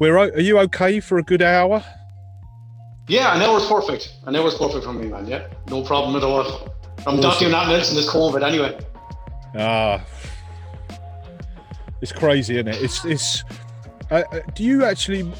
we're 0.00 0.18
o- 0.18 0.30
are 0.30 0.40
you 0.40 0.58
okay 0.60 0.98
for 0.98 1.18
a 1.18 1.22
good 1.22 1.42
hour? 1.42 1.84
Yeah, 3.06 3.34
an 3.36 3.42
hour's 3.42 3.66
perfect. 3.66 4.12
An 4.26 4.34
hour's 4.34 4.54
perfect 4.56 4.84
for 4.84 4.92
me, 4.92 5.06
man. 5.08 5.26
Yeah, 5.26 5.46
no 5.68 5.82
problem 5.82 6.16
at 6.16 6.22
all. 6.24 6.40
I'm 7.06 7.16
not 7.16 7.24
Awesome. 7.26 7.38
doing 7.40 7.52
nothing 7.52 7.74
else 7.74 7.90
in 7.90 7.96
this 7.96 8.10
COVID 8.10 8.42
anyway. 8.46 8.78
Ah, 9.56 10.04
it's 12.00 12.12
crazy, 12.12 12.54
isn't 12.56 12.68
it? 12.68 12.82
It's 12.82 13.04
it's. 13.04 13.44
Uh, 14.10 14.22
uh, 14.32 14.40
do 14.54 14.64
you 14.64 14.84
actually 14.84 15.30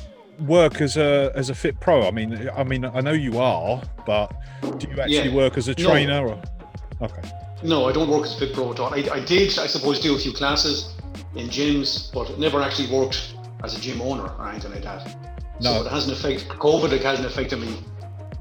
work 0.40 0.80
as 0.80 0.96
a 0.96 1.32
as 1.34 1.50
a 1.50 1.54
fit 1.54 1.78
pro? 1.80 2.06
I 2.06 2.10
mean, 2.10 2.48
I 2.56 2.64
mean, 2.64 2.84
I 2.84 3.00
know 3.00 3.12
you 3.12 3.38
are, 3.38 3.82
but 4.06 4.32
do 4.78 4.88
you 4.88 5.00
actually 5.00 5.28
Yeah. 5.28 5.34
work 5.34 5.56
as 5.56 5.68
a 5.68 5.74
No. 5.78 5.88
trainer? 5.90 6.26
Or? 6.28 6.42
Okay. 7.02 7.22
No, 7.62 7.86
I 7.88 7.92
don't 7.92 8.08
work 8.08 8.24
as 8.24 8.34
a 8.34 8.38
fit 8.38 8.52
pro 8.54 8.72
at 8.72 8.80
all. 8.80 8.92
I, 8.92 9.04
I 9.12 9.20
did, 9.20 9.58
I 9.58 9.66
suppose, 9.66 10.00
do 10.00 10.14
a 10.14 10.18
few 10.18 10.32
classes 10.32 10.94
in 11.36 11.48
gyms, 11.48 12.12
but 12.12 12.30
it 12.30 12.38
never 12.38 12.62
actually 12.62 12.90
worked 12.90 13.34
as 13.62 13.76
a 13.76 13.80
gym 13.80 14.00
owner 14.00 14.28
or 14.38 14.48
anything 14.48 14.72
like 14.72 14.82
that. 14.82 15.16
No. 15.60 15.74
So 15.74 15.86
it 15.86 15.90
hasn't 15.90 16.18
affected 16.18 16.48
COVID. 16.48 16.92
It 16.92 17.02
hasn't 17.02 17.26
affected 17.26 17.60
me 17.60 17.78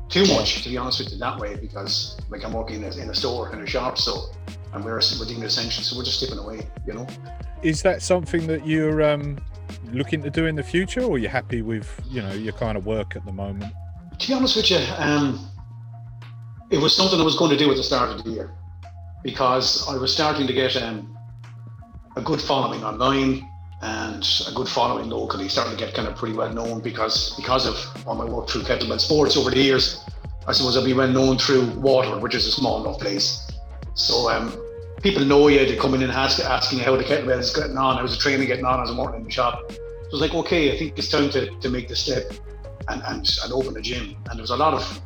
too 0.09 0.25
much, 0.33 0.63
to 0.63 0.69
be 0.69 0.77
honest 0.77 0.99
with 0.99 1.11
you, 1.11 1.19
that 1.19 1.37
way 1.37 1.55
because 1.55 2.19
like 2.29 2.43
I'm 2.43 2.53
working 2.53 2.77
in 2.77 2.83
a, 2.83 2.97
in 2.97 3.09
a 3.09 3.15
store 3.15 3.53
in 3.53 3.61
a 3.61 3.67
shop, 3.67 3.97
so 3.97 4.31
and 4.73 4.83
we're 4.83 4.99
we're 5.19 5.25
doing 5.25 5.43
essentials, 5.43 5.87
so 5.87 5.97
we're 5.97 6.03
just 6.03 6.19
stepping 6.19 6.39
away, 6.39 6.67
you 6.85 6.93
know. 6.93 7.07
Is 7.61 7.81
that 7.83 8.01
something 8.01 8.47
that 8.47 8.65
you're 8.65 9.03
um, 9.03 9.37
looking 9.91 10.21
to 10.23 10.29
do 10.29 10.45
in 10.45 10.55
the 10.55 10.63
future, 10.63 11.01
or 11.01 11.17
you're 11.17 11.29
happy 11.29 11.61
with 11.61 12.01
you 12.09 12.21
know 12.21 12.33
your 12.33 12.53
kind 12.53 12.77
of 12.77 12.85
work 12.85 13.15
at 13.15 13.25
the 13.25 13.31
moment? 13.31 13.73
To 14.17 14.27
be 14.27 14.33
honest 14.33 14.55
with 14.55 14.71
you, 14.71 14.79
um, 14.97 15.49
it 16.71 16.79
was 16.79 16.95
something 16.95 17.19
I 17.19 17.23
was 17.23 17.37
going 17.37 17.51
to 17.51 17.57
do 17.57 17.69
at 17.71 17.77
the 17.77 17.83
start 17.83 18.09
of 18.09 18.23
the 18.23 18.31
year 18.31 18.51
because 19.23 19.87
I 19.87 19.97
was 19.97 20.13
starting 20.13 20.47
to 20.47 20.53
get 20.53 20.75
um, 20.77 21.17
a 22.15 22.21
good 22.21 22.41
following 22.41 22.83
online 22.83 23.47
and 23.81 24.27
a 24.47 24.51
good 24.53 24.67
following 24.67 25.09
locally, 25.09 25.47
starting 25.47 25.77
to 25.77 25.79
get 25.79 25.93
kind 25.93 26.07
of 26.07 26.15
pretty 26.15 26.35
well 26.35 26.51
known 26.51 26.81
because 26.81 27.35
because 27.37 27.65
of 27.65 28.07
all 28.07 28.15
my 28.15 28.25
work 28.25 28.49
through 28.49 28.63
Kettlebell 28.63 28.99
Sports 28.99 29.37
over 29.37 29.49
the 29.49 29.59
years. 29.59 30.03
I 30.47 30.51
suppose 30.51 30.75
I'll 30.75 30.83
be 30.83 30.93
well 30.93 31.07
known 31.07 31.37
through 31.37 31.69
Waterford, 31.75 32.23
which 32.23 32.33
is 32.33 32.47
a 32.47 32.51
small 32.51 32.83
enough 32.83 32.99
place. 32.99 33.51
So 33.93 34.29
um, 34.31 34.57
people 35.01 35.23
know 35.23 35.47
you. 35.47 35.59
They 35.59 35.75
come 35.75 35.93
in 35.93 36.01
and 36.01 36.11
ask, 36.11 36.39
asking 36.39 36.79
how 36.79 36.95
the 36.95 37.03
kettlebell 37.03 37.39
is 37.39 37.55
getting 37.55 37.77
on, 37.77 37.97
how's 37.97 38.15
the 38.15 38.21
training 38.21 38.47
getting 38.47 38.65
on 38.65 38.81
as 38.81 38.89
I'm 38.89 38.97
working 38.97 39.19
in 39.19 39.23
the 39.25 39.31
shop. 39.31 39.71
So 39.71 39.75
I 39.75 40.07
was 40.11 40.21
like, 40.21 40.33
okay, 40.33 40.73
I 40.73 40.77
think 40.79 40.97
it's 40.97 41.09
time 41.09 41.29
to, 41.31 41.49
to 41.59 41.69
make 41.69 41.87
the 41.87 41.95
step 41.95 42.31
and, 42.87 43.01
and, 43.05 43.29
and 43.43 43.53
open 43.53 43.77
a 43.77 43.81
gym. 43.81 44.15
And 44.29 44.37
there 44.37 44.41
was 44.41 44.49
a 44.49 44.57
lot 44.57 44.73
of 44.73 45.01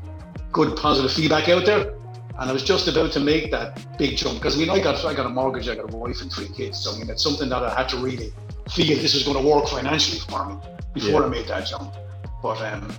good 0.51 0.77
positive 0.77 1.11
feedback 1.11 1.49
out 1.49 1.66
there. 1.66 1.94
And 2.39 2.49
I 2.49 2.53
was 2.53 2.63
just 2.63 2.88
about 2.88 3.11
to 3.11 3.19
make 3.19 3.51
that 3.51 3.97
big 3.97 4.17
jump 4.17 4.39
because 4.39 4.55
I 4.55 4.59
mean 4.59 4.69
I 4.69 4.79
got 4.81 5.03
I 5.05 5.13
got 5.13 5.27
a 5.27 5.29
mortgage, 5.29 5.69
I 5.69 5.75
got 5.75 5.94
a 5.94 5.95
wife 5.95 6.21
and 6.21 6.31
three 6.31 6.47
kids. 6.47 6.79
So 6.79 6.95
I 6.95 6.97
mean 6.97 7.09
it's 7.09 7.21
something 7.21 7.47
that 7.49 7.61
I 7.61 7.75
had 7.75 7.88
to 7.89 7.97
really 7.97 8.33
feel 8.69 8.97
this 9.02 9.14
was 9.14 9.23
going 9.23 9.38
to 9.42 9.47
work 9.50 9.67
financially 9.67 10.19
for 10.19 10.45
me 10.47 10.56
before 10.94 11.22
Yeah. 11.22 11.25
I 11.28 11.30
made 11.30 11.47
that 11.47 11.67
jump. 11.67 11.94
But 12.42 12.61
um, 12.61 12.94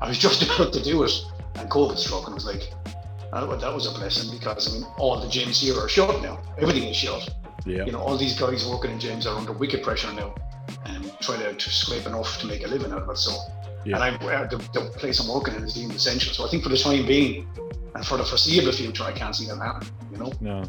I 0.00 0.08
was 0.08 0.18
just 0.26 0.42
about 0.42 0.72
to 0.72 0.82
do 0.82 1.02
it, 1.04 1.12
and 1.56 1.70
COVID 1.70 1.98
struck, 1.98 2.24
and 2.26 2.32
I 2.32 2.34
was 2.34 2.46
like, 2.46 2.72
well, 3.32 3.56
that 3.58 3.72
was 3.74 3.86
a 3.86 3.98
blessing 3.98 4.30
because 4.38 4.68
I 4.68 4.78
mean 4.78 4.86
all 4.98 5.20
the 5.20 5.26
gyms 5.26 5.60
here 5.60 5.78
are 5.78 5.88
shut 5.88 6.22
now. 6.22 6.40
Everything 6.58 6.84
is 6.84 6.96
shut. 6.96 7.28
Yeah. 7.66 7.84
You 7.84 7.92
know, 7.92 8.00
all 8.00 8.16
these 8.16 8.38
guys 8.38 8.66
working 8.66 8.92
in 8.92 8.98
gyms 8.98 9.26
are 9.26 9.36
under 9.36 9.52
wicked 9.52 9.82
pressure 9.82 10.12
now, 10.14 10.34
and 10.86 11.12
trying 11.20 11.40
to, 11.40 11.52
to 11.54 11.70
scrape 11.70 12.06
enough 12.06 12.38
to 12.40 12.46
make 12.46 12.64
a 12.64 12.68
living 12.68 12.92
out 12.92 13.02
of 13.02 13.10
it. 13.10 13.18
So, 13.18 13.32
Yeah. 13.84 13.96
and 13.96 14.04
I 14.04 14.34
uh, 14.34 14.46
the, 14.48 14.56
the 14.72 14.90
place 14.96 15.20
I'm 15.20 15.28
working 15.28 15.54
in 15.56 15.64
is 15.64 15.74
deemed 15.74 15.92
essential. 15.94 16.32
So 16.32 16.46
I 16.46 16.48
think 16.50 16.62
for 16.62 16.70
the 16.70 16.78
time 16.78 17.06
being, 17.06 17.46
and 17.94 18.06
for 18.06 18.16
the 18.16 18.24
foreseeable 18.24 18.72
future, 18.72 19.04
I 19.04 19.12
can't 19.12 19.34
see 19.36 19.46
that 19.46 19.58
happen. 19.58 19.88
You 20.12 20.18
know, 20.18 20.32
No. 20.40 20.64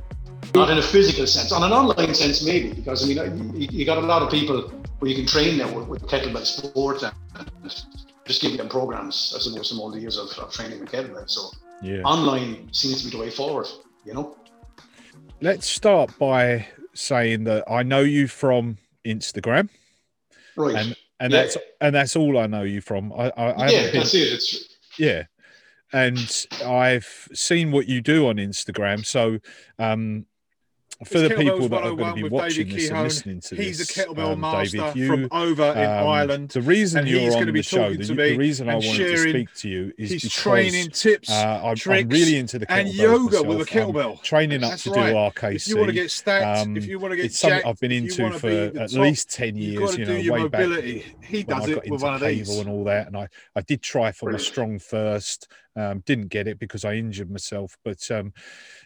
Not 0.55 0.69
in 0.69 0.77
a 0.77 0.81
physical 0.81 1.27
sense, 1.27 1.51
on 1.51 1.63
an 1.63 1.71
online 1.71 2.13
sense 2.13 2.43
maybe, 2.43 2.73
because 2.73 3.03
I 3.03 3.07
mean 3.07 3.55
you, 3.55 3.67
you 3.71 3.85
got 3.85 3.97
a 3.97 4.01
lot 4.01 4.21
of 4.21 4.29
people 4.29 4.61
where 4.99 5.09
you 5.09 5.15
can 5.15 5.25
train 5.25 5.57
them 5.57 5.73
with, 5.73 5.87
with 5.87 6.01
kettlebell 6.03 6.45
sports 6.45 7.03
and 7.03 7.13
just 8.25 8.41
give 8.41 8.57
them 8.57 8.69
programs. 8.69 9.33
I 9.35 9.39
suppose 9.39 9.69
from 9.69 9.79
all 9.79 9.91
the 9.91 9.99
years 9.99 10.17
of, 10.17 10.29
of 10.37 10.51
training 10.51 10.79
with 10.79 10.89
kettlebell. 10.91 11.29
So 11.29 11.51
Yeah. 11.81 12.01
online 12.03 12.71
seems 12.73 12.99
to 12.99 13.05
be 13.05 13.11
the 13.11 13.21
way 13.23 13.29
forward. 13.29 13.67
You 14.05 14.13
know. 14.13 14.37
Let's 15.41 15.67
start 15.67 16.17
by 16.19 16.67
saying 16.93 17.45
that 17.45 17.63
I 17.69 17.83
know 17.83 18.01
you 18.01 18.27
from 18.27 18.77
Instagram, 19.05 19.69
Right. 20.55 20.75
and 20.75 20.95
and 21.19 21.31
Yeah. 21.33 21.41
that's 21.41 21.57
and 21.81 21.95
that's 21.95 22.15
all 22.15 22.37
I 22.37 22.47
know 22.47 22.63
you 22.63 22.81
from. 22.81 23.13
I, 23.13 23.31
I, 23.37 23.67
I 23.67 23.71
yeah, 23.71 23.91
been 23.91 24.01
that's 24.01 24.13
it. 24.13 24.33
It's 24.33 24.77
Yeah. 24.97 25.23
And 25.91 26.45
I've 26.63 27.27
seen 27.33 27.71
what 27.71 27.87
you 27.87 28.01
do 28.01 28.27
on 28.27 28.35
Instagram. 28.35 29.05
So 29.05 29.39
um 29.79 30.25
for 31.05 31.17
It's 31.19 31.29
the 31.29 31.35
people 31.35 31.69
that 31.69 31.83
are 31.83 31.95
going 31.95 32.13
to 32.15 32.23
be 32.23 32.27
watching 32.27 32.67
David 32.67 32.81
this 32.81 32.89
and 32.89 33.03
listening 33.03 33.39
to 33.39 33.55
He's 33.55 33.77
this, 33.77 33.97
a 33.97 34.05
kettlebell 34.05 34.33
um, 34.33 34.41
master 34.41 34.77
David, 34.77 35.07
from 35.07 35.27
over 35.31 35.63
in 35.63 35.77
um, 35.77 36.07
Ireland. 36.07 36.49
The 36.49 36.61
reason 36.61 37.07
you're 37.07 37.21
he's 37.21 37.35
on 37.35 37.53
the 37.53 37.61
show, 37.61 37.93
the, 37.93 38.03
the 38.03 38.37
reason 38.37 38.67
I 38.67 38.75
wanted 38.75 38.97
to 38.97 39.17
speak 39.17 39.53
to 39.55 39.69
you 39.69 39.93
is 39.97 40.09
because 40.09 40.33
training 40.33 40.89
tips, 40.89 41.29
uh, 41.29 41.61
I'm, 41.63 41.69
I'm 41.69 41.75
tricks, 41.77 42.13
really 42.13 42.35
into 42.37 42.59
the 42.59 42.65
kettlebells 42.67 42.79
and 42.79 42.93
yoga 42.93 43.43
with 43.43 43.57
a 43.57 43.59
myself. 43.59 43.71
I'm 43.71 43.93
kettlebell. 43.93 44.23
training 44.23 44.63
up 44.63 44.71
That's 44.71 44.83
to 44.83 44.91
right. 44.91 45.09
do 45.11 45.39
RKC. 45.39 45.55
if 45.55 45.67
you 45.69 45.77
want 45.77 45.87
to 45.87 45.93
get 45.93 46.11
stacked, 46.11 46.67
Um, 46.67 46.75
if 46.75 46.85
you 46.85 46.99
want 46.99 47.11
to 47.11 47.15
get 47.15 47.25
it's 47.25 47.39
something 47.39 47.57
jacked, 47.59 47.67
I've 47.67 47.79
been 47.79 47.91
into 47.93 48.31
for 48.31 48.49
at 48.49 48.73
top, 48.91 48.91
least 48.99 49.29
10 49.31 49.55
you've 49.55 49.79
years, 49.79 49.97
you 49.97 50.05
know, 50.05 50.33
way 50.33 50.47
back. 50.49 50.83
He 51.23 51.43
does 51.43 51.69
it 51.69 51.89
with 51.89 52.01
one 52.01 52.15
of 52.15 52.21
these. 52.21 52.49
and 52.57 52.67
all 52.67 52.83
that. 52.83 53.07
And 53.07 53.15
I, 53.15 53.29
I 53.55 53.61
did 53.61 53.81
try 53.81 54.11
for 54.11 54.31
my 54.31 54.37
StrongFirst, 54.37 55.47
um, 55.79 56.01
didn't 56.05 56.27
get 56.27 56.47
it 56.47 56.59
because 56.59 56.85
I 56.85 56.95
injured 56.95 57.31
myself. 57.31 57.77
But 57.83 58.09
um, 58.11 58.33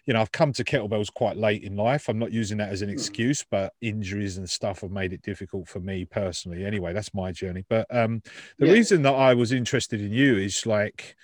you 0.05 0.13
know, 0.13 0.21
I've 0.21 0.31
come 0.31 0.53
to 0.53 0.63
kettlebells 0.63 1.13
quite 1.13 1.37
late 1.37 1.63
in 1.63 1.75
life. 1.75 2.09
I'm 2.09 2.19
not 2.19 2.31
using 2.31 2.57
that 2.59 2.69
as 2.69 2.81
an 2.81 2.89
Hmm. 2.95 3.05
excuse, 3.13 3.45
but 3.49 3.73
injuries 3.81 4.37
and 4.37 4.49
stuff 4.49 4.81
have 4.81 4.91
made 4.91 5.13
it 5.13 5.21
difficult 5.21 5.67
for 5.67 5.79
me 5.79 6.05
personally. 6.05 6.65
Anyway, 6.65 6.93
that's 6.93 7.13
my 7.13 7.31
journey. 7.31 7.65
But 7.69 7.93
um, 7.95 8.21
the 8.59 8.67
Yeah. 8.67 8.67
reason 8.67 9.01
that 9.03 9.13
I 9.15 9.33
was 9.33 9.51
interested 9.51 10.01
in 10.01 10.11
you 10.11 10.37
is 10.37 10.65
like 10.65 11.15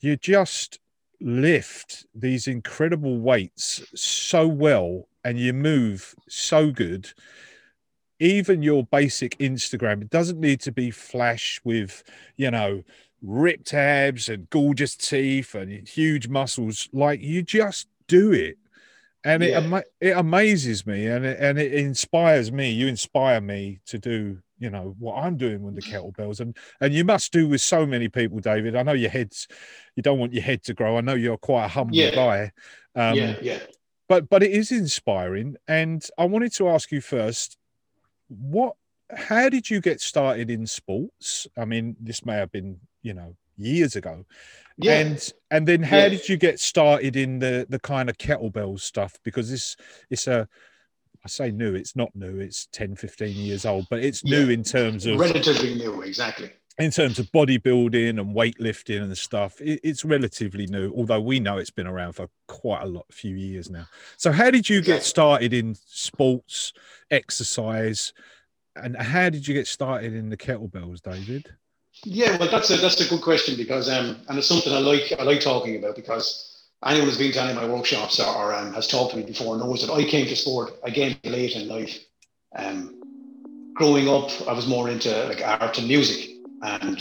you 0.00 0.16
just 0.16 0.78
lift 1.20 2.06
these 2.14 2.46
incredible 2.48 3.20
weights 3.20 3.82
so 3.94 4.48
well 4.48 5.08
and 5.24 5.38
you 5.38 5.52
move 5.52 6.14
so 6.28 6.70
good 6.70 7.12
even 8.18 8.62
your 8.62 8.84
basic 8.84 9.36
instagram 9.38 10.02
it 10.02 10.10
doesn't 10.10 10.40
need 10.40 10.60
to 10.60 10.72
be 10.72 10.90
flash 10.90 11.60
with 11.64 12.02
you 12.36 12.50
know 12.50 12.82
ripped 13.22 13.74
abs 13.74 14.28
and 14.28 14.48
gorgeous 14.50 14.96
teeth 14.96 15.54
and 15.54 15.86
huge 15.86 16.28
muscles 16.28 16.88
like 16.92 17.20
you 17.20 17.42
just 17.42 17.86
do 18.06 18.32
it. 18.32 18.56
And 19.22 19.42
it 19.42 19.50
Yeah. 19.50 19.58
ama- 19.58 19.84
it 20.00 20.16
amazes 20.16 20.86
me 20.86 21.06
and 21.06 21.26
it, 21.26 21.38
and 21.38 21.58
it 21.58 21.74
inspires 21.74 22.50
me. 22.50 22.70
You 22.70 22.86
inspire 22.88 23.40
me 23.40 23.80
to 23.86 23.98
do 23.98 24.38
you 24.62 24.68
know 24.68 24.94
what 24.98 25.14
i'm 25.14 25.38
doing 25.38 25.62
with 25.62 25.74
the 25.74 25.80
kettlebells. 25.80 26.40
And 26.40 26.54
and 26.82 26.92
you 26.92 27.02
must 27.02 27.32
do 27.32 27.48
with 27.48 27.62
so 27.62 27.86
many 27.86 28.08
people 28.08 28.40
david. 28.40 28.76
I 28.76 28.82
know 28.82 28.92
your 28.92 29.08
head's 29.10 29.48
you 29.96 30.02
don't 30.02 30.18
want 30.18 30.34
your 30.34 30.42
head 30.42 30.62
to 30.64 30.74
grow. 30.74 30.98
I 30.98 31.00
know 31.00 31.14
you're 31.14 31.38
quite 31.38 31.64
a 31.64 31.68
humble 31.68 31.96
Yeah. 31.96 32.14
guy. 32.14 32.52
Um 32.94 33.16
yeah, 33.16 33.36
yeah. 33.40 33.58
but 34.08 34.28
but 34.28 34.42
it 34.42 34.50
is 34.50 34.70
inspiring. 34.70 35.56
And 35.66 36.06
i 36.18 36.24
wanted 36.26 36.52
to 36.56 36.68
ask 36.68 36.92
you 36.92 37.00
first 37.00 37.56
what 38.28 38.74
how 39.16 39.48
did 39.48 39.68
you 39.70 39.80
get 39.80 40.00
started 40.00 40.50
in 40.50 40.66
sports 40.66 41.46
i 41.58 41.64
mean 41.64 41.96
this 42.00 42.24
may 42.24 42.34
have 42.34 42.50
been 42.52 42.78
you 43.02 43.14
know 43.14 43.34
years 43.56 43.96
ago 43.96 44.24
Yeah. 44.78 45.00
and 45.00 45.32
and 45.50 45.66
then 45.68 45.82
how 45.82 45.98
Yeah. 45.98 46.08
did 46.10 46.28
you 46.28 46.36
get 46.36 46.58
started 46.60 47.16
in 47.16 47.38
the 47.38 47.66
the 47.68 47.78
kind 47.78 48.08
of 48.08 48.16
kettlebell 48.18 48.78
stuff 48.80 49.18
because 49.22 49.50
this 49.50 49.76
it's 50.10 50.26
a 50.26 50.48
i 51.24 51.28
say 51.28 51.50
new 51.50 51.74
it's 51.74 51.94
not 51.94 52.14
new 52.14 52.38
it's 52.38 52.66
10 52.72 52.96
15 52.96 53.36
years 53.36 53.66
old 53.66 53.86
but 53.90 54.02
it's 54.02 54.24
new 54.24 54.46
Yeah. 54.46 54.54
in 54.54 54.62
terms 54.62 55.04
of 55.06 55.18
Relatively 55.18 55.74
new, 55.74 56.00
exactly. 56.02 56.50
in 56.78 56.90
terms 56.90 57.18
of 57.18 57.26
bodybuilding 57.32 58.18
and 58.18 58.34
weightlifting 58.34 59.02
and 59.02 59.18
stuff, 59.18 59.60
it, 59.60 59.80
it's 59.82 60.02
relatively 60.02 60.66
new. 60.66 60.90
Although 60.96 61.20
we 61.20 61.38
know 61.38 61.58
it's 61.58 61.70
been 61.70 61.86
around 61.86 62.14
for 62.14 62.28
quite 62.48 62.82
a 62.82 62.86
lot, 62.86 63.04
a 63.10 63.12
few 63.12 63.34
years 63.36 63.68
now. 63.68 63.86
So, 64.16 64.32
how 64.32 64.50
did 64.50 64.66
you 64.70 64.80
get 64.80 65.02
started 65.02 65.52
in 65.52 65.74
sports, 65.84 66.72
exercise, 67.10 68.14
and 68.76 68.96
how 68.96 69.28
did 69.30 69.46
you 69.46 69.54
get 69.54 69.66
started 69.66 70.14
in 70.14 70.28
the 70.30 70.36
kettlebells, 70.36 71.00
David? 71.02 71.46
Yeah, 72.04 72.36
well, 72.38 72.50
that's 72.50 72.70
a 72.70 72.76
that's 72.76 73.00
a 73.00 73.08
good 73.08 73.20
question 73.22 73.56
because 73.56 73.88
um, 73.90 74.16
and 74.28 74.38
it's 74.38 74.46
something 74.46 74.72
I 74.72 74.78
like 74.78 75.12
I 75.18 75.22
like 75.24 75.40
talking 75.40 75.76
about 75.76 75.96
because 75.96 76.46
anyone 76.86 77.08
who's 77.08 77.18
been 77.18 77.32
to 77.32 77.40
any 77.42 77.50
of 77.50 77.56
my 77.56 77.66
workshops 77.68 78.20
or, 78.20 78.26
or 78.34 78.54
um, 78.54 78.72
has 78.74 78.86
talked 78.86 79.10
to 79.12 79.16
me 79.18 79.24
before 79.24 79.56
knows 79.58 79.86
that 79.86 79.92
I 79.92 80.04
came 80.04 80.26
to 80.26 80.36
sport 80.36 80.72
again 80.84 81.16
late 81.24 81.56
in 81.56 81.68
life. 81.68 81.98
Um, 82.56 83.00
growing 83.74 84.08
up, 84.08 84.30
I 84.48 84.52
was 84.52 84.66
more 84.66 84.88
into 84.88 85.10
like 85.26 85.42
art 85.44 85.78
and 85.78 85.88
music 85.88 86.30
and 86.62 86.96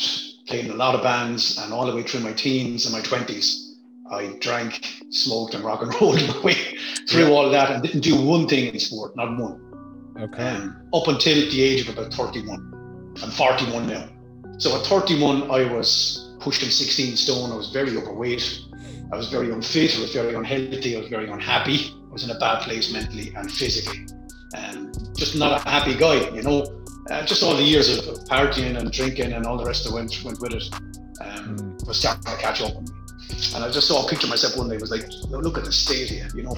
played 0.47 0.65
in 0.65 0.71
a 0.71 0.75
lot 0.75 0.95
of 0.95 1.03
bands. 1.03 1.57
And 1.59 1.71
all 1.71 1.85
the 1.85 1.95
way 1.95 2.03
through 2.03 2.21
my 2.21 2.33
teens 2.33 2.85
and 2.85 2.93
my 2.93 3.01
twenties, 3.01 3.77
I 4.11 4.35
drank, 4.39 4.85
smoked, 5.11 5.53
and 5.53 5.63
rock 5.63 5.83
and 5.83 5.93
rolled 6.01 6.15
my 6.27 6.41
way 6.41 6.55
through 7.07 7.25
Yeah. 7.27 7.29
all 7.29 7.45
of 7.45 7.51
that 7.51 7.71
and 7.71 7.83
didn't 7.83 8.01
do 8.01 8.19
one 8.19 8.47
thing 8.47 8.73
in 8.73 8.79
sport, 8.79 9.15
not 9.15 9.37
one. 9.39 9.68
Okay. 10.19 10.43
um, 10.49 10.81
up 10.93 11.07
until 11.07 11.35
the 11.49 11.61
age 11.61 11.87
of 11.87 11.97
about 11.97 12.13
31. 12.13 13.15
I'm 13.23 13.31
41 13.31 13.87
now. 13.87 14.09
So 14.57 14.75
at 14.79 14.85
31, 14.85 15.43
I 15.49 15.71
was 15.73 16.35
pushing 16.39 16.69
16 16.69 17.15
stone. 17.15 17.51
I 17.51 17.55
was 17.55 17.71
very 17.71 17.95
overweight. 17.97 18.61
I 19.11 19.17
was 19.17 19.29
very 19.29 19.51
unfit. 19.51 19.95
I 19.97 20.01
was 20.01 20.13
very 20.13 20.33
unhealthy. 20.35 20.95
I 20.95 20.99
was 20.99 21.09
very 21.09 21.29
unhappy. 21.29 21.93
I 22.09 22.11
was 22.13 22.23
in 22.23 22.31
a 22.35 22.39
bad 22.39 22.61
place 22.63 22.91
mentally 22.91 23.33
and 23.35 23.49
physically. 23.51 24.05
Um, 24.55 24.91
just 25.15 25.35
not 25.35 25.65
a 25.65 25.69
happy 25.69 25.95
guy, 25.95 26.29
you 26.35 26.41
know. 26.43 26.63
uh, 27.09 27.25
just 27.25 27.41
all 27.43 27.55
the 27.55 27.63
years 27.63 27.87
of 27.97 28.03
partying 28.25 28.77
and 28.77 28.91
drinking 28.91 29.33
and 29.33 29.45
all 29.45 29.57
the 29.57 29.65
rest 29.65 29.83
that 29.85 29.93
went 29.93 30.21
went 30.23 30.39
with 30.41 30.53
it 30.53 30.63
um, 31.21 31.57
Mm. 31.57 31.87
was 31.87 31.99
starting 31.99 32.23
to 32.23 32.37
catch 32.37 32.61
up 32.61 32.75
on 32.75 32.83
me. 32.83 32.91
And 33.55 33.63
I 33.63 33.71
just 33.71 33.87
saw 33.87 34.05
a 34.05 34.09
picture 34.09 34.25
of 34.25 34.29
myself 34.31 34.57
one 34.57 34.69
day. 34.69 34.75
It 34.75 34.81
was 34.81 34.91
like, 34.91 35.05
look 35.29 35.57
at 35.57 35.65
the 35.65 35.71
state 35.71 36.09
here, 36.09 36.27
you 36.35 36.43
know. 36.43 36.55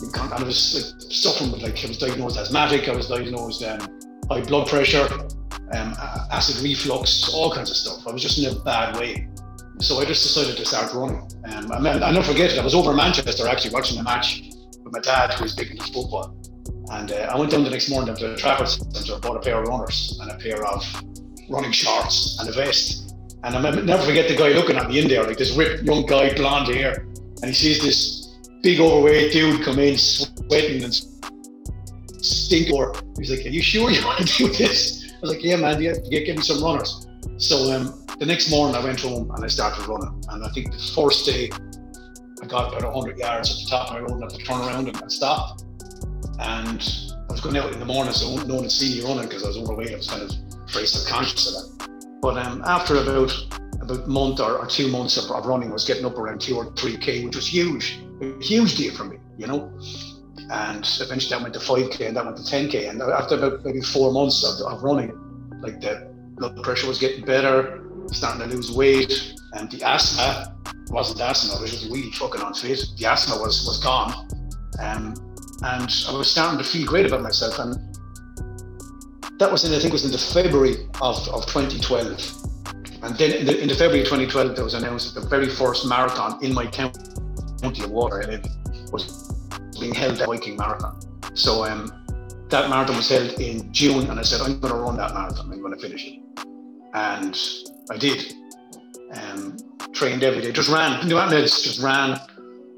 And 0.00 0.32
I 0.32 0.42
was 0.42 0.74
like 0.74 1.12
suffering 1.12 1.50
with 1.50 1.62
like 1.62 1.84
I 1.84 1.88
was 1.88 1.98
diagnosed 1.98 2.38
asthmatic. 2.38 2.88
I 2.88 2.94
was 2.94 3.08
diagnosed 3.08 3.62
um, 3.64 3.80
high 4.30 4.42
blood 4.42 4.68
pressure, 4.68 5.08
um, 5.72 5.94
acid 6.30 6.62
reflux, 6.62 7.32
all 7.34 7.52
kinds 7.52 7.70
of 7.70 7.76
stuff. 7.76 8.06
I 8.06 8.12
was 8.12 8.22
just 8.22 8.38
in 8.38 8.54
a 8.54 8.58
bad 8.60 8.96
way. 8.96 9.28
So 9.80 9.98
I 10.00 10.04
just 10.04 10.22
decided 10.22 10.56
to 10.56 10.64
start 10.64 10.92
running. 10.92 11.22
Um, 11.44 11.72
I 11.72 11.78
mean, 11.78 12.02
I'll 12.02 12.12
never 12.12 12.26
forget 12.26 12.52
it. 12.52 12.58
I 12.58 12.64
was 12.64 12.74
over 12.74 12.90
in 12.90 12.96
Manchester 12.96 13.46
actually 13.46 13.72
watching 13.72 13.98
a 13.98 14.02
match 14.02 14.42
with 14.82 14.92
my 14.92 15.00
dad, 15.00 15.34
who 15.34 15.44
was 15.44 15.54
big 15.54 15.70
into 15.70 15.84
football. 15.84 16.36
And 16.90 17.12
uh, 17.12 17.30
I 17.32 17.38
went 17.38 17.52
down 17.52 17.64
the 17.64 17.70
next 17.70 17.88
morning 17.88 18.14
to 18.14 18.28
the 18.28 18.36
Trafford 18.36 18.68
Centre, 18.68 19.18
bought 19.20 19.36
a 19.36 19.40
pair 19.40 19.60
of 19.60 19.68
runners 19.68 20.18
and 20.20 20.30
a 20.30 20.36
pair 20.36 20.64
of 20.64 20.84
running 21.48 21.72
shorts 21.72 22.38
and 22.40 22.48
a 22.48 22.52
vest. 22.52 23.14
And 23.44 23.54
I'll 23.54 23.82
never 23.84 24.02
forget 24.02 24.28
the 24.28 24.36
guy 24.36 24.48
looking 24.48 24.76
at 24.76 24.88
me 24.88 25.00
in 25.00 25.08
there, 25.08 25.22
like 25.22 25.38
this 25.38 25.56
ripped 25.56 25.84
young 25.84 26.06
guy, 26.06 26.34
blonde 26.34 26.74
hair. 26.74 27.06
And 27.42 27.46
he 27.46 27.52
sees 27.52 27.80
this 27.80 28.17
big 28.62 28.80
overweight 28.80 29.32
dude 29.32 29.62
come 29.64 29.78
in, 29.78 29.96
sweating 29.96 30.84
and 30.84 30.94
stink. 32.22 32.72
Or 32.72 32.94
he's 33.18 33.30
like, 33.30 33.46
Are 33.46 33.50
you 33.50 33.62
sure 33.62 33.90
you 33.90 34.04
want 34.04 34.26
to 34.26 34.36
do 34.36 34.48
this? 34.52 35.12
I 35.16 35.20
was 35.20 35.30
like, 35.32 35.42
Yeah, 35.42 35.56
man, 35.56 35.80
yeah, 35.80 35.94
get, 36.10 36.26
give 36.26 36.36
me 36.36 36.42
some 36.42 36.62
runners. 36.62 37.06
So 37.38 37.72
um, 37.72 38.04
the 38.18 38.26
next 38.26 38.50
morning 38.50 38.76
I 38.76 38.84
went 38.84 39.00
home 39.00 39.30
and 39.30 39.44
I 39.44 39.48
started 39.48 39.86
running. 39.86 40.22
And 40.30 40.44
I 40.44 40.48
think 40.50 40.72
the 40.72 40.92
first 40.94 41.26
day 41.26 41.50
I 42.42 42.46
got 42.46 42.68
about 42.68 42.94
100 42.94 43.18
yards 43.18 43.50
at 43.50 43.64
the 43.64 43.70
top 43.70 43.88
of 43.88 43.94
my 43.94 44.00
road 44.00 44.10
and 44.10 44.24
I 44.24 44.26
had 44.26 44.38
to 44.38 44.44
turn 44.44 44.60
around 44.60 44.88
and 44.88 45.12
stop. 45.12 45.60
And 46.40 46.80
I 47.28 47.32
was 47.32 47.40
going 47.40 47.56
out 47.56 47.72
in 47.72 47.80
the 47.80 47.84
morning, 47.84 48.12
so 48.12 48.42
no 48.44 48.54
one 48.54 48.64
had 48.64 48.72
seen 48.72 48.98
me 48.98 49.04
running 49.04 49.28
because 49.28 49.44
I 49.44 49.48
was 49.48 49.58
overweight. 49.58 49.92
I 49.92 49.96
was 49.96 50.08
kind 50.08 50.22
of 50.22 50.30
very 50.72 50.86
subconscious 50.86 51.48
of 51.48 51.78
that. 51.78 52.18
But 52.20 52.38
um, 52.38 52.62
after 52.64 52.96
about 52.96 53.32
about 53.80 54.04
a 54.04 54.08
month 54.08 54.40
or, 54.40 54.58
or 54.58 54.66
two 54.66 54.88
months 54.88 55.16
of, 55.16 55.30
of 55.30 55.46
running, 55.46 55.70
I 55.70 55.72
was 55.72 55.84
getting 55.84 56.04
up 56.04 56.18
around 56.18 56.40
two 56.40 56.56
or 56.56 56.72
three 56.72 56.96
k, 56.96 57.24
which 57.24 57.36
was 57.36 57.52
huge, 57.52 58.00
a 58.20 58.42
huge 58.42 58.76
deal 58.76 58.94
for 58.94 59.04
me, 59.04 59.18
you 59.36 59.46
know. 59.46 59.72
And 60.50 60.88
eventually, 61.00 61.30
that 61.30 61.42
went 61.42 61.54
to 61.54 61.60
five 61.60 61.90
k, 61.90 62.06
and 62.06 62.16
that 62.16 62.24
went 62.24 62.36
to 62.36 62.44
ten 62.44 62.68
k. 62.68 62.86
And 62.86 63.02
after 63.02 63.34
about 63.36 63.64
maybe 63.64 63.80
four 63.80 64.12
months 64.12 64.44
of, 64.44 64.72
of 64.72 64.82
running, 64.82 65.12
like 65.60 65.80
the 65.80 66.10
blood 66.36 66.62
pressure 66.62 66.86
was 66.86 66.98
getting 66.98 67.24
better, 67.24 67.84
starting 68.08 68.48
to 68.48 68.54
lose 68.54 68.72
weight, 68.72 69.34
and 69.54 69.70
the 69.70 69.82
asthma 69.82 70.56
wasn't 70.90 71.20
asthma, 71.20 71.58
it 71.58 71.62
was 71.62 71.70
just 71.72 71.92
really 71.92 72.10
fucking 72.12 72.40
unfit. 72.40 72.80
The 72.96 73.06
asthma 73.06 73.36
was 73.36 73.66
was 73.66 73.82
gone, 73.82 74.28
um, 74.80 75.14
and 75.62 76.04
I 76.08 76.12
was 76.16 76.30
starting 76.30 76.58
to 76.58 76.64
feel 76.64 76.86
great 76.86 77.06
about 77.06 77.22
myself. 77.22 77.58
And 77.58 77.74
that 79.38 79.52
was 79.52 79.64
in, 79.64 79.74
I 79.74 79.78
think, 79.78 79.92
was 79.92 80.04
in 80.04 80.12
the 80.12 80.18
February 80.18 80.88
of, 81.02 81.16
of 81.28 81.46
2012. 81.46 82.34
And 83.02 83.16
then 83.16 83.32
in 83.32 83.46
the, 83.46 83.60
in 83.60 83.68
the 83.68 83.74
February 83.74 84.00
of 84.00 84.06
2012, 84.06 84.56
there 84.56 84.64
was 84.64 84.74
announced 84.74 85.14
the 85.14 85.20
very 85.20 85.48
first 85.48 85.86
marathon 85.86 86.42
in 86.42 86.52
my 86.52 86.66
county 86.66 87.00
of 87.62 87.90
Water 87.90 88.22
I 88.22 88.26
live 88.26 88.44
in 88.44 88.90
was 88.92 89.32
being 89.78 89.94
held 89.94 90.20
at 90.20 90.26
Viking 90.26 90.56
Marathon. 90.56 91.00
So 91.34 91.64
um, 91.64 91.92
that 92.48 92.70
marathon 92.70 92.96
was 92.96 93.08
held 93.08 93.32
in 93.40 93.72
June, 93.72 94.08
and 94.08 94.18
I 94.18 94.22
said, 94.22 94.40
I'm 94.40 94.58
going 94.60 94.72
to 94.72 94.78
run 94.78 94.96
that 94.96 95.14
marathon. 95.14 95.52
I'm 95.52 95.60
going 95.60 95.74
to 95.74 95.80
finish 95.80 96.06
it. 96.06 96.18
And 96.94 97.38
I 97.90 97.96
did. 97.96 98.34
Um, 99.12 99.56
trained 99.92 100.22
every 100.22 100.42
day, 100.42 100.52
just 100.52 100.68
ran. 100.68 101.06
New 101.06 101.16
athletes 101.16 101.62
just 101.62 101.80
ran 101.80 102.20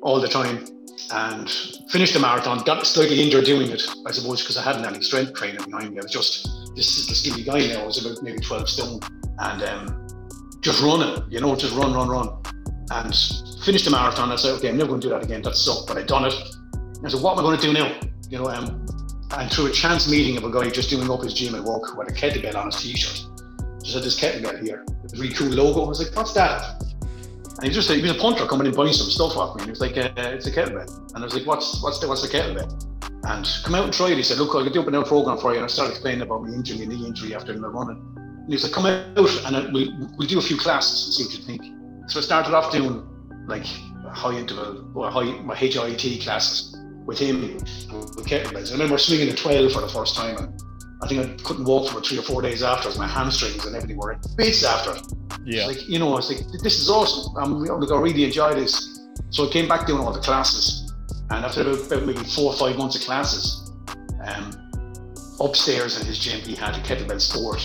all 0.03 0.21
the 0.21 0.29
time 0.29 0.65
and 1.13 1.51
finished 1.91 2.15
the 2.15 2.21
marathon. 2.21 2.63
Got 2.65 2.87
slightly 2.87 3.21
injured 3.23 3.45
doing 3.45 3.71
it, 3.71 3.83
I 4.07 4.13
suppose, 4.13 4.41
because 4.43 4.57
I 4.57 4.63
hadn't 4.63 4.85
any 4.85 5.03
strength 5.03 5.35
training 5.35 5.65
behind 5.65 5.91
me. 5.91 5.99
I 5.99 6.03
was 6.03 6.13
just 6.13 6.49
this 6.77 6.99
little 6.99 7.15
skinny 7.15 7.43
guy 7.43 7.75
now. 7.75 7.83
I 7.83 7.87
was 7.87 8.05
about 8.05 8.23
maybe 8.23 8.39
12 8.39 8.69
stone 8.69 9.01
and 9.39 9.63
um, 9.63 10.09
just 10.61 10.83
running, 10.83 11.25
you 11.31 11.41
know, 11.41 11.57
just 11.57 11.75
run, 11.75 11.95
run, 11.95 12.09
run. 12.09 12.29
And 12.91 13.15
finished 13.65 13.85
the 13.85 13.91
marathon. 13.91 14.33
I 14.33 14.37
said, 14.37 14.55
okay, 14.59 14.69
I'm 14.69 14.77
never 14.77 14.89
going 14.89 15.01
to 15.01 15.07
do 15.09 15.15
that 15.15 15.23
again. 15.23 15.43
That 15.43 15.57
sucked, 15.57 15.87
but 15.87 15.97
I 15.97 16.03
done 16.03 16.25
it. 16.25 16.35
I 17.05 17.09
said, 17.09 17.23
what 17.23 17.33
am 17.33 17.39
I 17.39 17.43
going 17.43 17.59
to 17.59 17.67
do 17.67 17.73
now? 17.73 18.01
You 18.29 18.39
know, 18.39 18.47
um, 18.47 18.87
and 19.33 19.51
through 19.51 19.67
a 19.67 19.71
chance 19.71 20.11
meeting 20.11 20.37
of 20.37 20.45
a 20.45 20.51
guy 20.51 20.69
just 20.71 20.91
doing 20.91 21.09
up 21.11 21.23
his 21.23 21.35
gym 21.35 21.55
at 21.55 21.63
work 21.63 21.97
with 21.97 22.09
a 22.09 22.13
kettlebell 22.13 22.57
on 22.57 22.67
his 22.67 22.83
t-shirt, 22.83 23.27
just 23.83 23.95
had 23.95 24.03
this 24.03 24.19
kettlebell 24.19 24.61
here, 24.61 24.85
a 24.89 25.17
really 25.17 25.33
cool 25.33 25.49
logo. 25.49 25.85
I 25.85 25.89
was 25.89 26.03
like, 26.03 26.15
what's 26.17 26.33
that? 26.35 26.83
And 26.83 27.69
he 27.69 27.71
just 27.71 27.87
said, 27.87 27.97
he 27.97 28.03
was 28.03 28.11
a 28.11 28.19
punter 28.19 28.47
coming 28.47 28.67
in 28.67 28.75
buying 28.75 28.93
some 28.93 29.09
stuff 29.09 29.37
off 29.37 29.57
me. 29.57 29.63
And 29.63 29.69
he 29.69 29.71
was 29.71 29.81
like, 29.81 29.97
uh, 29.97 30.11
it's 30.17 30.47
a 30.47 30.53
kettlebell. 30.53 31.15
And 31.15 31.19
I 31.19 31.25
was 31.25 31.35
like, 31.35 31.47
what's 31.47 31.83
what's 31.83 32.01
the, 32.01 32.09
what's 32.09 32.23
the 32.23 32.29
kettlebell? 32.29 32.69
And 33.25 33.47
come 33.65 33.75
out 33.75 33.85
and 33.85 33.93
try 33.93 34.11
it. 34.11 34.17
He 34.17 34.23
said, 34.23 34.39
look, 34.39 34.55
I 34.57 34.65
could 34.65 34.73
do 34.73 34.81
up 34.81 34.89
a 34.89 35.03
program 35.07 35.39
for 35.39 35.53
you. 35.53 35.59
And 35.59 35.65
I 35.65 35.69
started 35.69 35.93
explaining 35.93 36.23
about 36.23 36.43
my 36.43 36.49
injury, 36.49 36.87
knee 36.87 37.07
injury 37.07 37.35
after 37.35 37.53
the 37.53 37.69
running. 37.69 38.03
And 38.17 38.53
he 38.53 38.57
like, 38.59 38.73
come 38.73 38.87
out 38.87 39.17
and 39.17 39.57
uh, 39.57 39.69
we'll, 39.73 39.93
we'll 40.17 40.29
do 40.29 40.39
a 40.39 40.43
few 40.43 40.57
classes 40.57 41.05
and 41.05 41.15
see 41.15 41.25
what 41.25 41.39
you 41.39 41.45
think. 41.45 41.80
So 42.11 42.19
I 42.19 42.23
started 42.23 42.55
off 42.55 42.73
doing 42.73 43.07
like 43.47 43.65
high 44.13 44.37
interval 44.37 44.91
or 44.97 45.11
high, 45.13 45.31
my 45.43 45.55
HIT 45.55 46.23
classes 46.23 46.77
with 47.07 47.21
him 47.21 47.55
with 47.55 48.27
kettlebells. 48.27 48.71
I 48.71 48.73
remember 48.73 48.99
swinging 48.99 49.29
a 49.29 49.35
12 49.35 49.71
for 49.71 49.81
the 49.81 49.89
first 49.89 50.17
time. 50.17 50.37
And 50.37 50.61
I 51.03 51.07
think 51.07 51.21
I 51.25 51.43
couldn't 51.45 51.67
walk 51.67 51.93
for 51.93 52.01
three 52.01 52.19
or 52.19 52.23
four 52.23 52.43
days 52.43 52.65
after 52.65 52.91
my 52.99 53.07
hamstrings 53.07 53.65
and 53.65 53.77
everything 53.77 53.97
were 53.97 54.19
bits 54.37 54.65
after 54.65 54.97
it. 54.97 55.07
Yeah. 55.45 55.67
Like, 55.67 55.89
you 55.89 56.01
know, 56.01 56.13
I 56.13 56.17
was 56.17 56.33
like, 56.33 56.45
this 56.65 56.81
is 56.81 56.91
awesome. 56.91 57.33
I'm 57.37 57.61
like, 57.61 57.91
I 57.93 58.01
really 58.01 58.25
enjoy 58.25 58.55
this. 58.55 59.01
So 59.31 59.49
I 59.49 59.53
came 59.53 59.69
back 59.69 59.87
doing 59.87 60.03
all 60.03 60.13
the 60.13 60.19
classes. 60.19 60.93
And 61.31 61.45
after 61.45 61.61
about, 61.61 61.87
about 61.87 62.07
maybe 62.07 62.25
four 62.25 62.53
or 62.53 62.57
five 62.57 62.77
months 62.77 62.97
of 62.97 63.03
classes, 63.03 63.73
um, 64.25 64.51
upstairs 65.41 66.01
in 66.01 66.07
his 66.07 66.19
gym, 66.19 66.41
he 66.41 66.57
had 66.57 66.75
a 66.75 66.81
kettlebell 66.81 67.21
sport. 67.21 67.65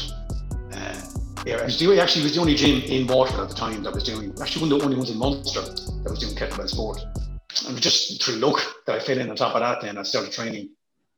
Yeah, 1.46 1.62
and 1.62 1.72
he 1.72 2.00
actually 2.00 2.24
was 2.24 2.34
the 2.34 2.42
only 2.42 2.56
gym 2.56 2.82
in 2.82 3.06
Waterford 3.06 3.42
at 3.42 3.50
the 3.50 3.56
time 3.56 3.84
that 3.84 3.94
was 3.94 4.04
doing, 4.04 4.34
actually 4.42 4.64
one 4.64 4.72
of 4.72 4.80
the 4.80 4.86
only 4.86 4.98
ones 4.98 5.12
in 5.12 5.20
Munster 5.20 5.62
that 5.62 6.10
was 6.10 6.18
doing 6.18 6.36
kettlebell 6.36 6.68
sport. 6.68 7.02
And 7.04 7.70
it 7.70 7.74
was 7.74 7.82
just 7.82 8.24
through 8.24 8.38
luck 8.38 8.60
that 8.88 8.96
I 8.96 9.00
fell 9.00 9.20
in 9.20 9.30
on 9.30 9.36
top 9.36 9.54
of 9.54 9.62
that 9.62 9.82
then 9.82 10.00
I 10.00 10.04
started 10.04 10.32
training 10.32 10.70